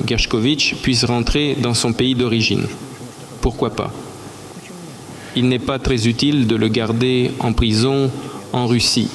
Gershkovitch, 0.07 0.77
puisse 0.77 1.05
rentrer 1.05 1.57
dans 1.61 1.75
son 1.75 1.93
pays 1.93 2.15
d'origine. 2.15 2.67
Pourquoi 3.41 3.71
pas? 3.71 3.93
Il 5.37 5.49
n'est 5.49 5.59
pas 5.59 5.79
très 5.79 6.07
utile 6.07 6.47
de 6.47 6.57
le 6.57 6.69
garder 6.69 7.31
en 7.41 7.53
prison 7.53 8.11
en 8.53 8.67
Russie. 8.67 9.09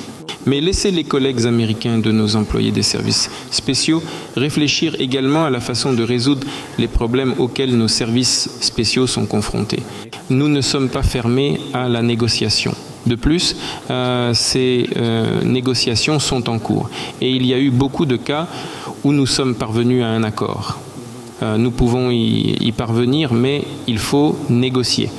Mais 0.45 0.61
laissez 0.61 0.91
les 0.91 1.03
collègues 1.03 1.45
américains 1.45 1.99
de 1.99 2.11
nos 2.11 2.35
employés 2.35 2.71
des 2.71 2.81
services 2.83 3.29
spéciaux 3.51 4.01
réfléchir 4.35 4.95
également 4.99 5.45
à 5.45 5.49
la 5.49 5.59
façon 5.59 5.93
de 5.93 6.03
résoudre 6.03 6.47
les 6.77 6.87
problèmes 6.87 7.35
auxquels 7.37 7.77
nos 7.77 7.87
services 7.87 8.49
spéciaux 8.61 9.05
sont 9.05 9.25
confrontés. 9.25 9.83
Nous 10.29 10.47
ne 10.47 10.61
sommes 10.61 10.89
pas 10.89 11.03
fermés 11.03 11.59
à 11.73 11.89
la 11.89 12.01
négociation. 12.01 12.73
De 13.05 13.15
plus, 13.15 13.55
euh, 13.89 14.33
ces 14.33 14.89
euh, 14.97 15.43
négociations 15.43 16.19
sont 16.19 16.49
en 16.49 16.59
cours 16.59 16.89
et 17.21 17.31
il 17.31 17.45
y 17.45 17.53
a 17.53 17.59
eu 17.59 17.69
beaucoup 17.69 18.05
de 18.05 18.17
cas 18.17 18.47
où 19.03 19.11
nous 19.11 19.25
sommes 19.25 19.55
parvenus 19.55 20.03
à 20.03 20.07
un 20.07 20.23
accord. 20.23 20.79
Euh, 21.41 21.57
nous 21.57 21.71
pouvons 21.71 22.11
y, 22.11 22.57
y 22.59 22.71
parvenir, 22.71 23.33
mais 23.33 23.63
il 23.87 23.97
faut 23.97 24.37
négocier. 24.49 25.09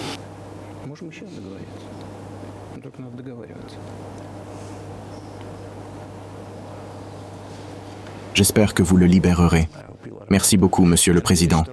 J'espère 8.34 8.74
que 8.74 8.82
vous 8.82 8.96
le 8.96 9.06
libérerez. 9.06 9.68
Merci 10.30 10.56
beaucoup, 10.56 10.84
Monsieur 10.84 11.12
le 11.12 11.20
Président. 11.20 11.64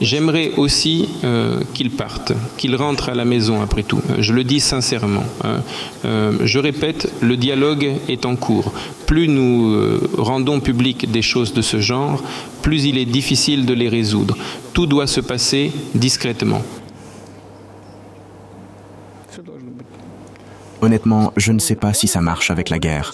J'aimerais 0.00 0.52
aussi 0.56 1.08
euh, 1.24 1.60
qu'il 1.74 1.90
parte, 1.90 2.32
qu'il 2.56 2.76
rentre 2.76 3.08
à 3.08 3.14
la 3.14 3.24
maison 3.24 3.62
après 3.62 3.82
tout. 3.82 4.02
Je 4.18 4.32
le 4.32 4.44
dis 4.44 4.60
sincèrement. 4.60 5.24
Hein. 5.44 5.62
Euh, 6.04 6.32
je 6.44 6.58
répète, 6.58 7.10
le 7.20 7.36
dialogue 7.36 7.92
est 8.08 8.26
en 8.26 8.36
cours. 8.36 8.72
Plus 9.06 9.28
nous 9.28 9.72
euh, 9.72 10.10
rendons 10.18 10.60
public 10.60 11.10
des 11.10 11.22
choses 11.22 11.54
de 11.54 11.62
ce 11.62 11.80
genre, 11.80 12.22
plus 12.62 12.84
il 12.84 12.98
est 12.98 13.06
difficile 13.06 13.66
de 13.66 13.74
les 13.74 13.88
résoudre. 13.88 14.36
Tout 14.72 14.86
doit 14.86 15.06
se 15.06 15.20
passer 15.20 15.72
discrètement. 15.94 16.62
Honnêtement, 20.82 21.32
je 21.36 21.52
ne 21.52 21.58
sais 21.58 21.76
pas 21.76 21.92
si 21.92 22.08
ça 22.08 22.20
marche 22.20 22.50
avec 22.50 22.70
la 22.70 22.78
guerre. 22.78 23.12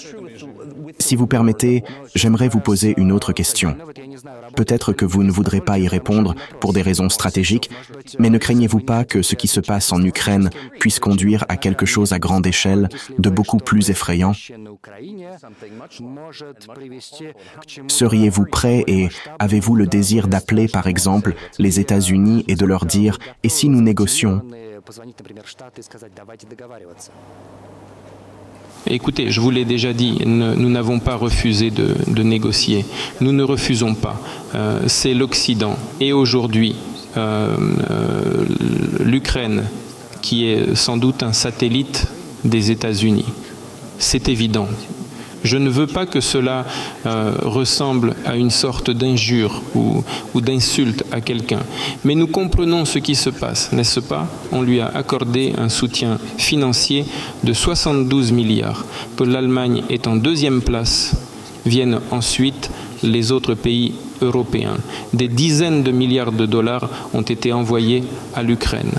Si 1.06 1.14
vous 1.14 1.28
permettez, 1.28 1.84
j'aimerais 2.16 2.48
vous 2.48 2.58
poser 2.58 2.92
une 2.96 3.12
autre 3.12 3.32
question. 3.32 3.76
Peut-être 4.56 4.92
que 4.92 5.04
vous 5.04 5.22
ne 5.22 5.30
voudrez 5.30 5.60
pas 5.60 5.78
y 5.78 5.86
répondre 5.86 6.34
pour 6.58 6.72
des 6.72 6.82
raisons 6.82 7.08
stratégiques, 7.08 7.70
mais 8.18 8.28
ne 8.28 8.38
craignez-vous 8.38 8.80
pas 8.80 9.04
que 9.04 9.22
ce 9.22 9.36
qui 9.36 9.46
se 9.46 9.60
passe 9.60 9.92
en 9.92 10.02
Ukraine 10.02 10.50
puisse 10.80 10.98
conduire 10.98 11.44
à 11.48 11.56
quelque 11.56 11.86
chose 11.86 12.12
à 12.12 12.18
grande 12.18 12.44
échelle 12.44 12.88
de 13.20 13.30
beaucoup 13.30 13.58
plus 13.58 13.88
effrayant? 13.88 14.32
Seriez-vous 17.86 18.46
prêt 18.46 18.82
et 18.88 19.08
avez-vous 19.38 19.76
le 19.76 19.86
désir 19.86 20.26
d'appeler, 20.26 20.66
par 20.66 20.88
exemple, 20.88 21.36
les 21.60 21.78
États-Unis 21.78 22.44
et 22.48 22.56
de 22.56 22.66
leur 22.66 22.84
dire 22.84 23.18
«et 23.44 23.48
si 23.48 23.68
nous 23.68 23.80
négocions» 23.80 24.42
Écoutez, 28.88 29.30
je 29.32 29.40
vous 29.40 29.50
l'ai 29.50 29.64
déjà 29.64 29.92
dit, 29.92 30.18
nous 30.24 30.70
n'avons 30.70 31.00
pas 31.00 31.16
refusé 31.16 31.72
de, 31.72 32.22
négocier. 32.22 32.84
Nous 33.20 33.32
ne 33.32 33.42
refusons 33.42 33.94
pas. 33.94 34.20
Euh, 34.54 34.80
C'est 34.86 35.12
l'Occident. 35.12 35.76
Et 36.00 36.12
aujourd'hui, 36.12 36.76
euh, 37.16 37.56
euh, 37.90 38.44
l'Ukraine, 39.00 39.64
qui 40.22 40.46
est 40.46 40.76
sans 40.76 40.96
doute 40.96 41.24
un 41.24 41.32
satellite 41.32 42.06
des 42.44 42.70
États-Unis. 42.70 43.26
C'est 43.98 44.28
évident. 44.28 44.68
Je 45.46 45.58
ne 45.58 45.70
veux 45.70 45.86
pas 45.86 46.06
que 46.06 46.20
cela 46.20 46.66
euh, 47.06 47.32
ressemble 47.42 48.16
à 48.24 48.34
une 48.36 48.50
sorte 48.50 48.90
d'injure 48.90 49.62
ou, 49.76 50.02
ou 50.34 50.40
d'insulte 50.40 51.04
à 51.12 51.20
quelqu'un. 51.20 51.60
Mais 52.04 52.16
nous 52.16 52.26
comprenons 52.26 52.84
ce 52.84 52.98
qui 52.98 53.14
se 53.14 53.30
passe, 53.30 53.70
n'est-ce 53.70 54.00
pas? 54.00 54.26
On 54.50 54.62
lui 54.62 54.80
a 54.80 54.88
accordé 54.88 55.52
un 55.56 55.68
soutien 55.68 56.18
financier 56.36 57.04
de 57.44 57.52
72 57.52 58.32
milliards. 58.32 58.84
Que 59.16 59.22
l'Allemagne 59.22 59.84
est 59.88 60.08
en 60.08 60.16
deuxième 60.16 60.62
place, 60.62 61.14
viennent 61.64 62.00
ensuite 62.10 62.68
les 63.04 63.30
autres 63.30 63.54
pays 63.54 63.94
européens. 64.22 64.78
Des 65.12 65.28
dizaines 65.28 65.84
de 65.84 65.92
milliards 65.92 66.32
de 66.32 66.46
dollars 66.46 66.90
ont 67.14 67.22
été 67.22 67.52
envoyés 67.52 68.02
à 68.34 68.42
l'Ukraine 68.42 68.94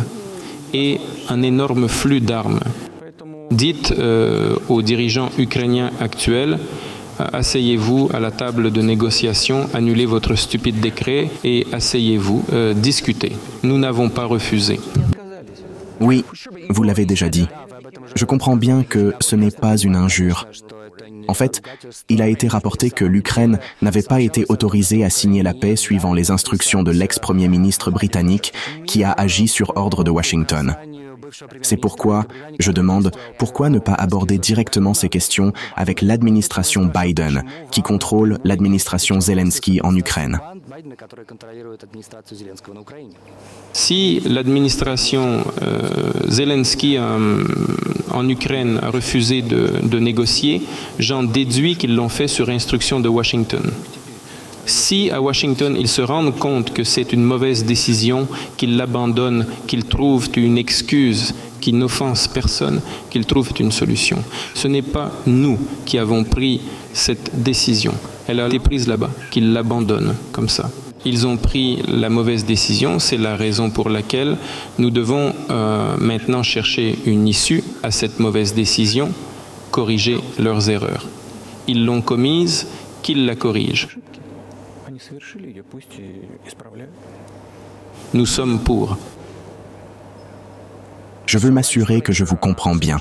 et 0.74 1.02
un 1.28 1.42
énorme 1.42 1.90
flux 1.90 2.22
d'armes. 2.22 2.62
Dites 3.52 3.94
euh, 3.98 4.56
aux 4.68 4.82
dirigeants 4.82 5.30
ukrainiens 5.38 5.92
actuels, 6.00 6.60
asseyez-vous 7.20 8.10
à 8.14 8.20
la 8.20 8.32
table 8.32 8.72
de 8.72 8.82
négociation, 8.82 9.68
annulez 9.74 10.06
votre 10.06 10.36
stupide 10.36 10.80
décret 10.80 11.30
et 11.44 11.66
asseyez-vous, 11.72 12.44
euh, 12.52 12.74
discutez. 12.74 13.34
Nous 13.64 13.78
n'avons 13.78 14.10
pas 14.10 14.26
refusé. 14.26 14.80
Oui, 16.00 16.24
vous 16.70 16.84
l'avez 16.84 17.06
déjà 17.06 17.30
dit. 17.30 17.48
Je 18.16 18.26
comprends 18.26 18.56
bien 18.56 18.84
que 18.84 19.14
ce 19.20 19.36
n'est 19.36 19.52
pas 19.52 19.78
une 19.78 19.96
injure. 19.96 20.48
En 21.28 21.34
fait, 21.34 21.62
il 22.10 22.22
a 22.22 22.28
été 22.28 22.48
rapporté 22.48 22.90
que 22.90 23.06
l'Ukraine 23.06 23.60
n'avait 23.82 24.02
pas 24.02 24.22
été 24.22 24.46
autorisée 24.50 25.04
à 25.04 25.10
signer 25.10 25.44
la 25.44 25.54
paix 25.54 25.76
suivant 25.76 26.14
les 26.14 26.32
instructions 26.32 26.84
de 26.84 26.92
l'ex-premier 26.92 27.48
ministre 27.48 27.92
britannique 27.92 28.54
qui 28.86 29.04
a 29.04 29.12
agi 29.12 29.48
sur 29.48 29.76
ordre 29.76 30.04
de 30.04 30.12
Washington. 30.12 30.76
C'est 31.62 31.78
pourquoi 31.78 32.26
je 32.60 32.72
demande 32.72 33.12
pourquoi 33.38 33.70
ne 33.70 33.80
pas 33.80 33.94
aborder 33.94 34.38
directement 34.38 34.94
ces 34.94 35.10
questions 35.10 35.54
avec 35.76 36.02
l'administration 36.02 36.86
Biden, 36.86 37.44
qui 37.72 37.82
contrôle 37.82 38.38
l'administration 38.44 39.20
Zelensky 39.20 39.80
en 39.82 39.96
Ukraine. 39.96 40.40
Si 43.74 44.20
l'administration 44.26 45.44
euh, 45.62 46.12
Zelensky 46.28 46.98
euh, 46.98 47.44
en 48.12 48.28
Ukraine 48.30 48.80
a 48.82 48.90
refusé 48.90 49.42
de, 49.42 49.74
de 49.84 50.00
négocier, 50.00 50.62
j'en 51.00 51.24
déduis 51.24 51.76
qu'ils 51.76 51.96
l'ont 51.96 52.10
fait 52.10 52.28
sur 52.28 52.50
instruction 52.50 53.00
de 53.00 53.10
Washington. 53.10 53.72
Si 54.68 55.10
à 55.12 55.22
Washington 55.22 55.78
ils 55.80 55.88
se 55.88 56.02
rendent 56.02 56.38
compte 56.38 56.74
que 56.74 56.84
c'est 56.84 57.14
une 57.14 57.24
mauvaise 57.24 57.64
décision, 57.64 58.28
qu'ils 58.58 58.76
l'abandonnent, 58.76 59.46
qu'ils 59.66 59.86
trouvent 59.86 60.28
une 60.36 60.58
excuse 60.58 61.34
qui 61.62 61.72
n'offense 61.72 62.28
personne, 62.28 62.82
qu'ils 63.10 63.26
trouvent 63.26 63.54
une 63.60 63.72
solution. 63.72 64.22
Ce 64.54 64.68
n'est 64.68 64.82
pas 64.82 65.12
nous 65.26 65.58
qui 65.86 65.98
avons 65.98 66.26
pris 66.26 66.60
cette 66.92 67.42
décision. 67.42 67.94
Elle 68.28 68.42
a 68.42 68.48
été 68.48 68.60
prise 68.60 68.88
là-bas, 68.88 69.10
qu'ils 69.32 69.54
l'abandonnent 69.54 70.16
comme 70.34 70.50
ça. 70.50 70.70
Ils 71.06 71.26
ont 71.26 71.38
pris 71.38 71.82
la 71.88 72.10
mauvaise 72.10 72.44
décision, 72.44 73.00
c'est 73.00 73.18
la 73.18 73.38
raison 73.38 73.70
pour 73.70 73.90
laquelle 73.90 74.36
nous 74.80 74.90
devons 74.90 75.34
euh, 75.50 75.96
maintenant 75.98 76.44
chercher 76.44 77.00
une 77.06 77.26
issue 77.26 77.64
à 77.84 77.92
cette 77.92 78.20
mauvaise 78.20 78.54
décision, 78.54 79.12
corriger 79.72 80.18
leurs 80.38 80.70
erreurs. 80.70 81.06
Ils 81.70 81.86
l'ont 81.86 82.02
commise, 82.02 82.68
qu'ils 83.02 83.26
la 83.26 83.36
corrigent. 83.36 83.88
Nous 88.14 88.26
sommes 88.26 88.64
pour. 88.64 88.98
Je 91.26 91.38
veux 91.38 91.52
m'assurer 91.52 92.02
que 92.02 92.14
je 92.14 92.24
vous 92.24 92.38
comprends 92.38 92.76
bien. 92.76 92.98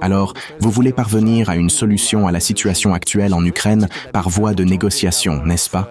Alors, 0.00 0.34
vous 0.60 0.70
voulez 0.70 0.92
parvenir 0.92 1.50
à 1.50 1.56
une 1.56 1.70
solution 1.70 2.26
à 2.26 2.32
la 2.32 2.40
situation 2.40 2.94
actuelle 2.94 3.34
en 3.34 3.44
Ukraine 3.44 3.88
par 4.12 4.28
voie 4.28 4.54
de 4.54 4.64
négociation, 4.64 5.44
n'est-ce 5.44 5.70
pas? 5.70 5.88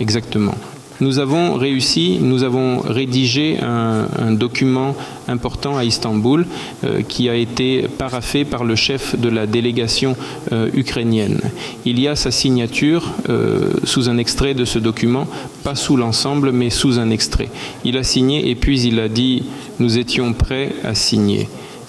Exactement. 0.00 0.54
Nous 1.00 1.18
avons 1.18 1.54
réussi, 1.54 2.18
nous 2.20 2.42
avons 2.42 2.80
rédigé 2.80 3.58
un, 3.60 4.06
un 4.18 4.32
document 4.32 4.94
important 5.28 5.76
à 5.76 5.84
Istanbul 5.84 6.46
euh, 6.84 7.02
qui 7.02 7.28
a 7.28 7.34
été 7.34 7.88
paraffé 7.98 8.44
par 8.44 8.64
le 8.64 8.76
chef 8.76 9.18
de 9.18 9.28
la 9.28 9.46
délégation 9.46 10.16
euh, 10.52 10.70
ukrainienne. 10.74 11.40
Il 11.84 11.98
y 12.00 12.08
a 12.08 12.16
sa 12.16 12.30
signature 12.30 13.12
euh, 13.28 13.72
sous 13.84 14.08
un 14.08 14.18
extrait 14.18 14.54
de 14.54 14.64
ce 14.64 14.78
document, 14.78 15.26
pas 15.62 15.74
sous 15.74 15.96
l'ensemble, 15.96 16.52
mais 16.52 16.70
sous 16.70 16.98
un 16.98 17.10
extrait. 17.10 17.48
Il 17.84 17.96
a 17.96 18.02
signé 18.02 18.50
et 18.50 18.54
puis 18.54 18.80
il 18.82 19.00
a 19.00 19.08
dit 19.08 19.44
nous 19.78 19.98
étions 19.98 20.32
prêts 20.32 20.70
à 20.84 20.94
signer 20.94 21.23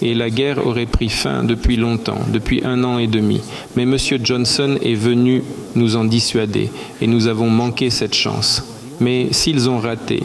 et 0.01 0.13
la 0.13 0.29
guerre 0.29 0.65
aurait 0.65 0.85
pris 0.85 1.09
fin 1.09 1.43
depuis 1.43 1.77
longtemps, 1.77 2.19
depuis 2.31 2.61
un 2.63 2.83
an 2.83 2.97
et 2.97 3.07
demi. 3.07 3.41
Mais 3.75 3.83
M. 3.83 3.97
Johnson 4.23 4.77
est 4.81 4.95
venu 4.95 5.43
nous 5.75 5.95
en 5.95 6.05
dissuader 6.05 6.69
et 7.01 7.07
nous 7.07 7.27
avons 7.27 7.49
manqué 7.49 7.89
cette 7.89 8.15
chance. 8.15 8.63
Mais 8.99 9.27
s'ils 9.31 9.69
ont 9.69 9.79
raté, 9.79 10.23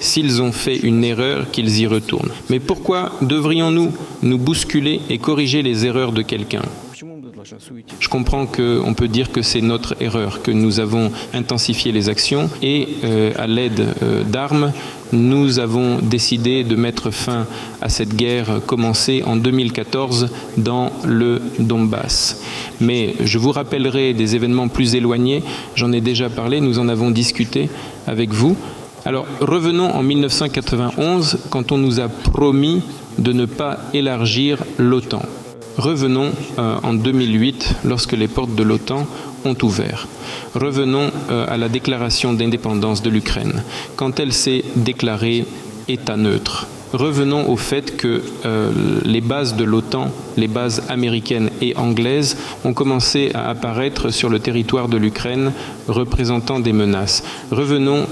s'ils 0.00 0.42
ont 0.42 0.52
fait 0.52 0.76
une 0.76 1.04
erreur, 1.04 1.50
qu'ils 1.50 1.80
y 1.80 1.86
retournent. 1.86 2.30
Mais 2.50 2.60
pourquoi 2.60 3.12
devrions-nous 3.22 3.92
nous 4.22 4.38
bousculer 4.38 5.00
et 5.10 5.18
corriger 5.18 5.62
les 5.62 5.86
erreurs 5.86 6.12
de 6.12 6.22
quelqu'un? 6.22 6.62
Je 7.98 8.08
comprends 8.08 8.46
qu'on 8.46 8.94
peut 8.94 9.08
dire 9.08 9.32
que 9.32 9.42
c'est 9.42 9.60
notre 9.60 9.96
erreur, 10.00 10.42
que 10.42 10.50
nous 10.50 10.80
avons 10.80 11.10
intensifié 11.34 11.90
les 11.90 12.08
actions 12.08 12.48
et 12.62 12.88
euh, 13.04 13.32
à 13.36 13.46
l'aide 13.46 13.84
euh, 14.02 14.22
d'armes, 14.22 14.72
nous 15.12 15.58
avons 15.58 15.98
décidé 15.98 16.64
de 16.64 16.76
mettre 16.76 17.10
fin 17.10 17.46
à 17.80 17.88
cette 17.88 18.16
guerre 18.16 18.60
commencée 18.66 19.22
en 19.24 19.36
2014 19.36 20.30
dans 20.56 20.90
le 21.04 21.40
Donbass. 21.58 22.42
Mais 22.80 23.14
je 23.22 23.38
vous 23.38 23.52
rappellerai 23.52 24.14
des 24.14 24.34
événements 24.34 24.68
plus 24.68 24.94
éloignés, 24.94 25.42
j'en 25.74 25.92
ai 25.92 26.00
déjà 26.00 26.30
parlé, 26.30 26.60
nous 26.60 26.78
en 26.78 26.88
avons 26.88 27.10
discuté 27.10 27.68
avec 28.06 28.32
vous. 28.32 28.56
Alors 29.04 29.26
revenons 29.40 29.90
en 29.90 30.02
1991 30.02 31.38
quand 31.50 31.72
on 31.72 31.78
nous 31.78 32.00
a 32.00 32.08
promis 32.08 32.82
de 33.18 33.32
ne 33.32 33.46
pas 33.46 33.78
élargir 33.92 34.58
l'OTAN. 34.78 35.22
Revenons 35.78 36.30
euh, 36.58 36.76
en 36.82 36.92
2008 36.92 37.76
lorsque 37.84 38.12
les 38.12 38.28
portes 38.28 38.54
de 38.54 38.62
l'OTAN 38.62 39.06
ont 39.44 39.56
ouvert. 39.62 40.06
Revenons 40.54 41.10
euh, 41.30 41.46
à 41.48 41.56
la 41.56 41.68
déclaration 41.68 42.32
d'indépendance 42.32 43.02
de 43.02 43.10
l'Ukraine, 43.10 43.62
quand 43.96 44.20
elle 44.20 44.32
s'est 44.32 44.64
déclarée 44.76 45.44
État 45.88 46.16
neutre. 46.16 46.66
Revenons 46.92 47.48
au 47.48 47.56
fait 47.56 47.96
que 47.96 48.22
euh, 48.44 48.70
les 49.04 49.22
bases 49.22 49.56
de 49.56 49.64
l'OTAN, 49.64 50.10
les 50.36 50.48
bases 50.48 50.82
américaines 50.90 51.50
et 51.62 51.74
anglaises, 51.76 52.36
ont 52.64 52.74
commencé 52.74 53.30
à 53.34 53.48
apparaître 53.48 54.10
sur 54.10 54.28
le 54.28 54.40
territoire 54.40 54.88
de 54.88 54.98
l'Ukraine, 54.98 55.52
représentant 55.88 56.60
des 56.60 56.74
menaces. 56.74 57.24
Revenons 57.50 58.06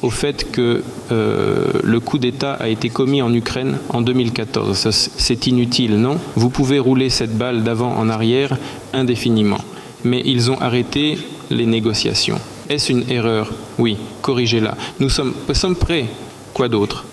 au 0.00 0.10
fait 0.10 0.50
que 0.50 0.82
euh, 1.12 1.66
le 1.82 2.00
coup 2.00 2.18
d'État 2.18 2.54
a 2.54 2.68
été 2.68 2.88
commis 2.88 3.20
en 3.20 3.32
Ukraine 3.32 3.78
en 3.90 4.00
2014. 4.00 4.88
C'est 4.90 5.46
inutile, 5.46 5.96
non? 5.96 6.18
Vous 6.34 6.50
pouvez 6.50 6.78
rouler 6.78 7.10
cette 7.10 7.36
balle 7.36 7.62
d'avant 7.62 7.94
en 7.96 8.08
arrière 8.08 8.56
indéfiniment. 8.94 9.60
Mais 10.04 10.22
ils 10.24 10.50
ont 10.50 10.60
arrêté 10.60 11.18
les 11.50 11.66
négociations. 11.66 12.40
Est-ce 12.68 12.92
une 12.92 13.10
erreur? 13.10 13.50
Oui, 13.78 13.98
corrigez-la. 14.22 14.76
Nous 15.00 15.08
sommes, 15.08 15.34
nous 15.48 15.54
sommes 15.54 15.76
prêts. 15.76 16.06
Quoi 16.54 16.68
d'autre? 16.68 17.04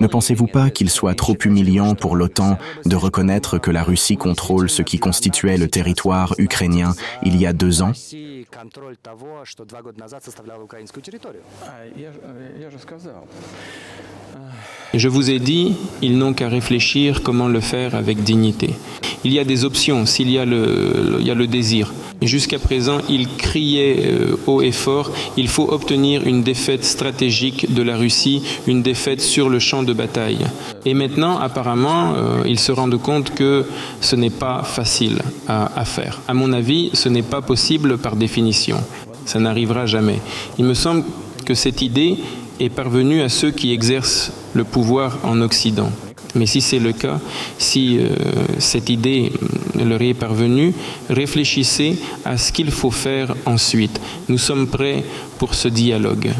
Ne 0.00 0.06
pensez-vous 0.06 0.46
pas 0.46 0.70
qu'il 0.70 0.90
soit 0.90 1.14
trop 1.14 1.36
humiliant 1.44 1.94
pour 1.94 2.16
l'OTAN 2.16 2.58
de 2.84 2.96
reconnaître 2.96 3.58
que 3.58 3.70
la 3.70 3.82
Russie 3.82 4.16
contrôle 4.16 4.68
ce 4.68 4.82
qui 4.82 4.98
constituait 4.98 5.56
le 5.56 5.68
territoire 5.68 6.34
ukrainien 6.38 6.94
il 7.22 7.36
y 7.36 7.46
a 7.46 7.52
deux 7.52 7.82
ans? 7.82 7.92
контроль 8.49 8.97
того, 8.97 9.45
что 9.45 9.65
два 9.65 9.81
года 9.81 9.99
назад 9.99 10.23
составляло 10.23 10.63
украинскую 10.63 11.03
территорию. 11.03 11.43
Je 14.93 15.09
vous 15.09 15.29
ai 15.29 15.39
dit, 15.39 15.75
ils 16.01 16.17
n'ont 16.17 16.33
qu'à 16.33 16.49
réfléchir 16.49 17.23
comment 17.23 17.47
le 17.47 17.59
faire 17.59 17.95
avec 17.95 18.23
dignité. 18.23 18.75
Il 19.23 19.31
y 19.31 19.39
a 19.39 19.43
des 19.43 19.63
options 19.63 20.05
s'il 20.05 20.29
y 20.29 20.37
a 20.37 20.45
le, 20.45 21.17
il 21.19 21.25
y 21.25 21.31
a 21.31 21.35
le 21.35 21.47
désir. 21.47 21.93
Jusqu'à 22.21 22.59
présent, 22.59 22.99
ils 23.09 23.27
criaient 23.27 23.97
euh, 24.05 24.37
haut 24.47 24.61
et 24.61 24.71
fort, 24.71 25.11
il 25.35 25.47
faut 25.47 25.67
obtenir 25.71 26.25
une 26.25 26.41
défaite 26.41 26.85
stratégique 26.85 27.73
de 27.73 27.81
la 27.81 27.97
Russie, 27.97 28.43
une 28.67 28.81
défaite 28.81 29.21
sur 29.21 29.49
le 29.49 29.59
champ 29.59 29.83
de 29.83 29.93
bataille. 29.93 30.45
Et 30.85 30.93
maintenant, 30.93 31.37
apparemment, 31.37 32.13
euh, 32.15 32.43
ils 32.45 32.59
se 32.59 32.71
rendent 32.71 33.01
compte 33.01 33.33
que 33.33 33.65
ce 33.99 34.15
n'est 34.15 34.29
pas 34.29 34.63
facile 34.63 35.21
à, 35.47 35.77
à 35.77 35.85
faire. 35.85 36.21
À 36.27 36.33
mon 36.33 36.53
avis, 36.53 36.91
ce 36.93 37.09
n'est 37.09 37.23
pas 37.23 37.41
possible 37.41 37.97
par 37.97 38.15
définition. 38.15 38.36
ça 39.24 39.38
n'arrivera 39.38 39.86
jamais. 39.86 40.20
Il 40.58 40.64
me 40.64 40.74
semble 40.74 41.04
que 41.44 41.54
cette 41.54 41.82
idée 41.82 42.16
est 42.60 42.70
parvenue 42.70 43.22
à 43.22 43.28
ceux 43.28 43.50
qui 43.50 43.72
exercent 43.72 44.32
le 44.54 44.64
pouvoir 44.64 45.18
en 45.22 45.40
Occident. 45.40 45.90
Mais 46.34 46.46
si 46.46 46.60
c'est 46.60 46.78
le 46.78 46.92
cas, 46.92 47.20
si 47.58 47.98
euh, 47.98 48.08
cette 48.58 48.90
idée 48.90 49.32
leur 49.74 50.02
est 50.02 50.14
parvenue, 50.14 50.74
réfléchissez 51.08 51.98
à 52.24 52.36
ce 52.36 52.52
qu'il 52.52 52.70
faut 52.70 52.90
faire 52.90 53.34
ensuite. 53.46 54.00
Nous 54.28 54.38
sommes 54.38 54.66
prêts 54.66 55.04
pour 55.38 55.54
ce 55.54 55.68
dialogue. 55.68 56.30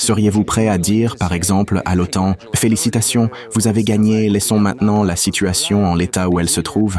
Seriez-vous 0.00 0.44
prêt 0.44 0.66
à 0.66 0.78
dire, 0.78 1.16
par 1.16 1.34
exemple, 1.34 1.82
à 1.84 1.94
l'OTAN, 1.94 2.34
Félicitations, 2.54 3.28
vous 3.52 3.68
avez 3.68 3.84
gagné, 3.84 4.30
laissons 4.30 4.58
maintenant 4.58 5.04
la 5.04 5.14
situation 5.14 5.84
en 5.84 5.94
l'état 5.94 6.30
où 6.30 6.40
elle 6.40 6.48
se 6.48 6.62
trouve 6.62 6.98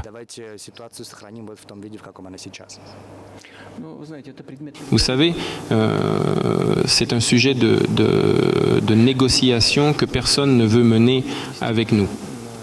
Vous 4.92 4.98
savez, 5.00 5.34
euh, 5.72 6.76
c'est 6.86 7.12
un 7.12 7.20
sujet 7.20 7.56
de, 7.56 8.94
négociation 8.94 9.94
que 9.94 10.06
personne 10.06 10.56
ne 10.56 10.66
veut 10.68 10.84
mener 10.84 11.24
avec 11.60 11.92
nous. 11.92 12.08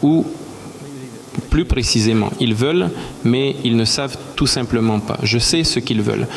Ou 0.04 0.24
plus 1.50 1.64
précisément, 1.64 2.30
ils 2.38 2.54
veulent, 2.54 2.90
mais 3.24 3.56
ils 3.64 3.76
ne 3.76 3.84
savent 3.84 4.16
tout 4.36 4.46
simplement 4.46 5.00
pas. 5.00 5.18
Je 5.24 5.38
sais 5.38 5.64
ce 5.64 5.80
qu'ils 5.80 6.02
veulent. 6.02 6.28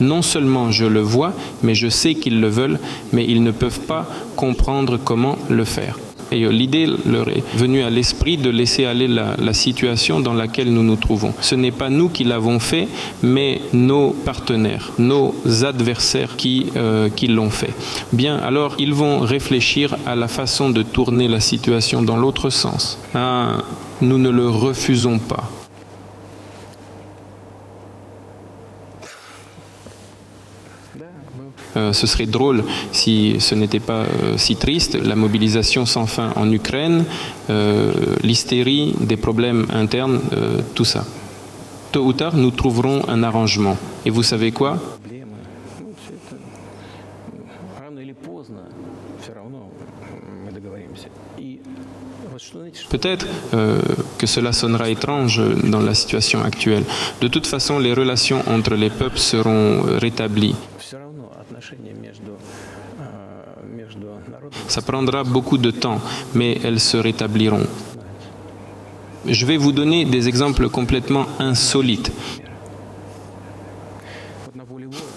Non 0.00 0.22
seulement 0.22 0.70
je 0.70 0.84
le 0.84 1.00
vois, 1.00 1.32
mais 1.62 1.74
je 1.74 1.88
sais 1.88 2.14
qu'ils 2.14 2.40
le 2.40 2.48
veulent, 2.48 2.78
mais 3.12 3.24
ils 3.28 3.42
ne 3.42 3.50
peuvent 3.50 3.80
pas 3.80 4.06
comprendre 4.36 4.98
comment 5.02 5.38
le 5.48 5.64
faire. 5.64 5.98
Et 6.30 6.46
l'idée 6.48 6.86
leur 7.06 7.28
est 7.28 7.42
venue 7.56 7.82
à 7.82 7.90
l'esprit 7.90 8.36
de 8.36 8.50
laisser 8.50 8.84
aller 8.84 9.08
la, 9.08 9.34
la, 9.38 9.54
situation 9.54 10.20
dans 10.20 10.34
laquelle 10.34 10.72
nous 10.72 10.82
nous 10.82 10.96
trouvons. 10.96 11.32
Ce 11.40 11.54
n'est 11.54 11.70
pas 11.70 11.88
nous 11.88 12.08
qui 12.10 12.24
l'avons 12.24 12.58
fait, 12.58 12.86
mais 13.22 13.60
nos 13.72 14.10
partenaires, 14.10 14.92
nos 14.98 15.34
adversaires 15.62 16.36
qui, 16.36 16.66
euh, 16.76 17.08
qui 17.08 17.28
l'ont 17.28 17.50
fait. 17.50 17.72
Bien, 18.12 18.36
alors 18.36 18.76
ils 18.78 18.92
vont 18.92 19.20
réfléchir 19.20 19.96
à 20.04 20.16
la 20.16 20.28
façon 20.28 20.68
de 20.68 20.82
tourner 20.82 21.28
la 21.28 21.40
situation 21.40 22.02
dans 22.02 22.16
l'autre 22.16 22.50
sens. 22.50 22.98
Ah, 23.14 23.62
nous 24.02 24.18
ne 24.18 24.28
le 24.28 24.48
refusons 24.48 25.18
pas. 25.18 25.50
Euh, 31.78 31.92
ce 31.92 32.06
serait 32.06 32.26
drôle 32.26 32.64
si 32.90 33.36
ce 33.38 33.54
n'était 33.54 33.80
pas 33.80 34.02
euh, 34.02 34.36
si 34.36 34.56
triste. 34.56 34.94
La 34.96 35.14
mobilisation 35.14 35.86
sans 35.86 36.06
fin 36.06 36.32
en 36.34 36.50
Ukraine, 36.50 37.04
euh, 37.50 37.92
l'hystérie, 38.22 38.94
des 39.00 39.16
problèmes 39.16 39.66
internes, 39.72 40.20
tout 40.74 40.84
ça. 40.84 41.04
Tôt 41.92 42.04
ou 42.04 42.12
tard, 42.12 42.36
nous 42.36 42.50
trouverons 42.50 43.02
un 43.08 43.22
arrangement. 43.22 43.76
Et 44.04 44.10
vous 44.10 44.22
savez 44.22 44.50
quoi? 44.52 44.78
Peut-être 52.90 53.26
que 54.18 54.26
cela 54.26 54.52
sonnera 54.52 54.88
étrange 54.88 55.42
dans 55.64 55.80
la 55.80 55.94
situation 55.94 56.42
actuelle. 56.42 56.84
De 57.20 57.28
toute 57.28 57.46
façon, 57.46 57.78
les 57.78 57.92
relations 57.92 58.42
entre 58.46 58.74
les 58.74 58.90
peuples 58.90 59.18
seront 59.18 59.82
rétablies. 59.98 60.54
Ça 64.68 64.82
prendra 64.82 65.24
beaucoup 65.24 65.58
de 65.58 65.70
temps, 65.70 66.00
mais 66.34 66.58
elles 66.64 66.80
se 66.80 66.96
rétabliront. 66.96 67.66
Je 69.26 69.46
vais 69.46 69.56
vous 69.56 69.72
donner 69.72 70.04
des 70.04 70.28
exemples 70.28 70.68
complètement 70.68 71.26
insolites. 71.38 72.12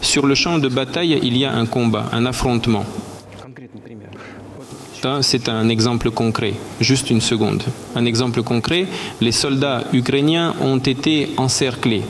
Sur 0.02 0.28
le 0.28 0.36
champ 0.36 0.58
de 0.58 0.68
bataille, 0.68 1.20
il 1.24 1.38
y 1.38 1.46
a 1.46 1.54
un 1.54 1.66
combat, 1.66 2.10
un 2.12 2.26
affrontement. 2.26 2.86
C'est 5.22 5.50
un 5.50 5.68
exemple 5.70 6.12
concret. 6.12 6.54
Juste 6.80 7.10
une 7.10 7.22
seconde. 7.22 7.64
Un 7.96 8.06
exemple 8.06 8.44
concret, 8.44 8.86
les 9.20 9.32
soldats 9.32 9.84
ukrainiens 9.94 10.54
ont 10.62 10.78
été 10.78 11.32
encerclés. 11.38 12.04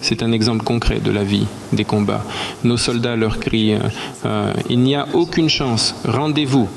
C'est 0.00 0.22
un 0.22 0.32
exemple 0.32 0.64
concret 0.64 1.00
de 1.00 1.10
la 1.10 1.24
vie, 1.24 1.46
des 1.72 1.84
combats. 1.84 2.24
Nos 2.62 2.76
soldats 2.76 3.16
leur 3.16 3.38
crient 3.38 3.78
euh, 4.24 4.52
Il 4.68 4.80
n'y 4.80 4.94
a 4.94 5.08
aucune 5.14 5.48
chance, 5.48 5.94
rendez-vous. 6.04 6.68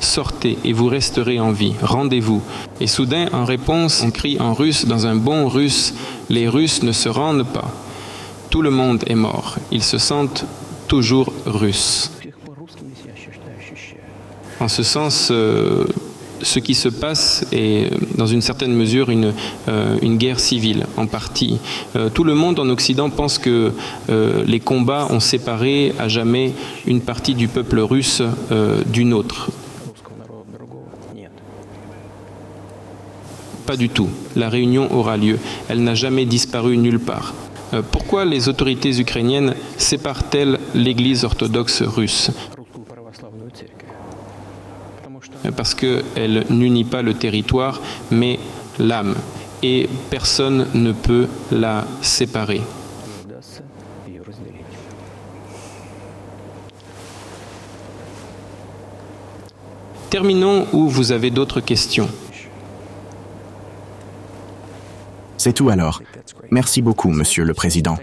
Sortez 0.00 0.58
et 0.64 0.72
vous 0.72 0.86
resterez 0.86 1.40
en 1.40 1.52
vie, 1.52 1.74
rendez-vous. 1.82 2.42
Et 2.80 2.86
soudain, 2.86 3.26
en 3.32 3.44
réponse, 3.44 4.02
on 4.04 4.10
crie 4.10 4.38
en 4.40 4.54
russe, 4.54 4.86
dans 4.86 5.06
un 5.06 5.16
bon 5.16 5.48
russe 5.48 5.94
Les 6.30 6.48
Russes 6.48 6.82
ne 6.82 6.92
se 6.92 7.08
rendent 7.08 7.46
pas. 7.46 7.70
Tout 8.50 8.62
le 8.62 8.70
monde 8.70 9.04
est 9.06 9.14
mort. 9.14 9.56
Ils 9.72 9.82
se 9.82 9.98
sentent 9.98 10.46
toujours 10.86 11.32
russes. 11.46 12.12
En 14.60 14.68
ce 14.68 14.82
sens, 14.82 15.28
euh, 15.30 15.84
ce 16.42 16.58
qui 16.58 16.74
se 16.74 16.88
passe 16.88 17.46
est 17.52 17.90
dans 18.16 18.26
une 18.26 18.40
certaine 18.40 18.72
mesure 18.72 19.10
une, 19.10 19.32
euh, 19.68 20.16
guerre 20.16 20.40
civile 20.40 20.86
en 20.96 21.06
partie. 21.06 21.58
Euh, 21.94 22.08
tout 22.08 22.24
le 22.24 22.34
monde 22.34 22.58
en 22.58 22.68
Occident 22.68 23.10
pense 23.10 23.38
que 23.38 23.72
euh, 24.08 24.44
les 24.46 24.60
combats 24.60 25.06
ont 25.10 25.20
séparé 25.20 25.92
à 25.98 26.08
jamais 26.08 26.52
une 26.86 27.00
partie 27.00 27.34
du 27.34 27.48
peuple 27.48 27.80
russe 27.80 28.22
d'une 28.86 29.12
autre. 29.12 29.50
Pas 33.66 33.76
du 33.76 33.88
tout. 33.88 34.08
La 34.36 34.48
réunion 34.48 34.92
aura 34.94 35.16
lieu. 35.16 35.38
Elle 35.68 35.82
n'a 35.82 35.94
jamais 35.94 36.24
disparu 36.24 36.76
nulle 36.76 37.00
part. 37.00 37.34
pourquoi 37.90 38.24
les 38.24 38.48
autorités 38.48 39.00
ukrainiennes 39.00 39.54
séparent-elles 39.76 40.58
l'Église 40.74 41.24
orthodoxe 41.24 41.82
russe? 41.82 42.30
Parce 45.54 45.74
qu'elle 45.74 46.44
n'unit 46.50 46.84
pas 46.84 47.02
le 47.02 47.14
territoire, 47.14 47.80
mais 48.10 48.38
l'âme. 48.78 49.14
Et 49.62 49.88
personne 50.10 50.66
ne 50.74 50.92
peut 50.92 51.26
la 51.50 51.84
séparer. 52.02 52.60
Terminons 60.10 60.66
où 60.72 60.88
vous 60.88 61.12
avez 61.12 61.30
d'autres 61.30 61.60
questions. 61.60 62.08
C'est 65.36 65.52
tout 65.52 65.68
alors. 65.68 66.02
Merci 66.50 66.82
beaucoup, 66.82 67.10
Monsieur 67.10 67.44
le 67.44 67.54
Président. 67.54 67.96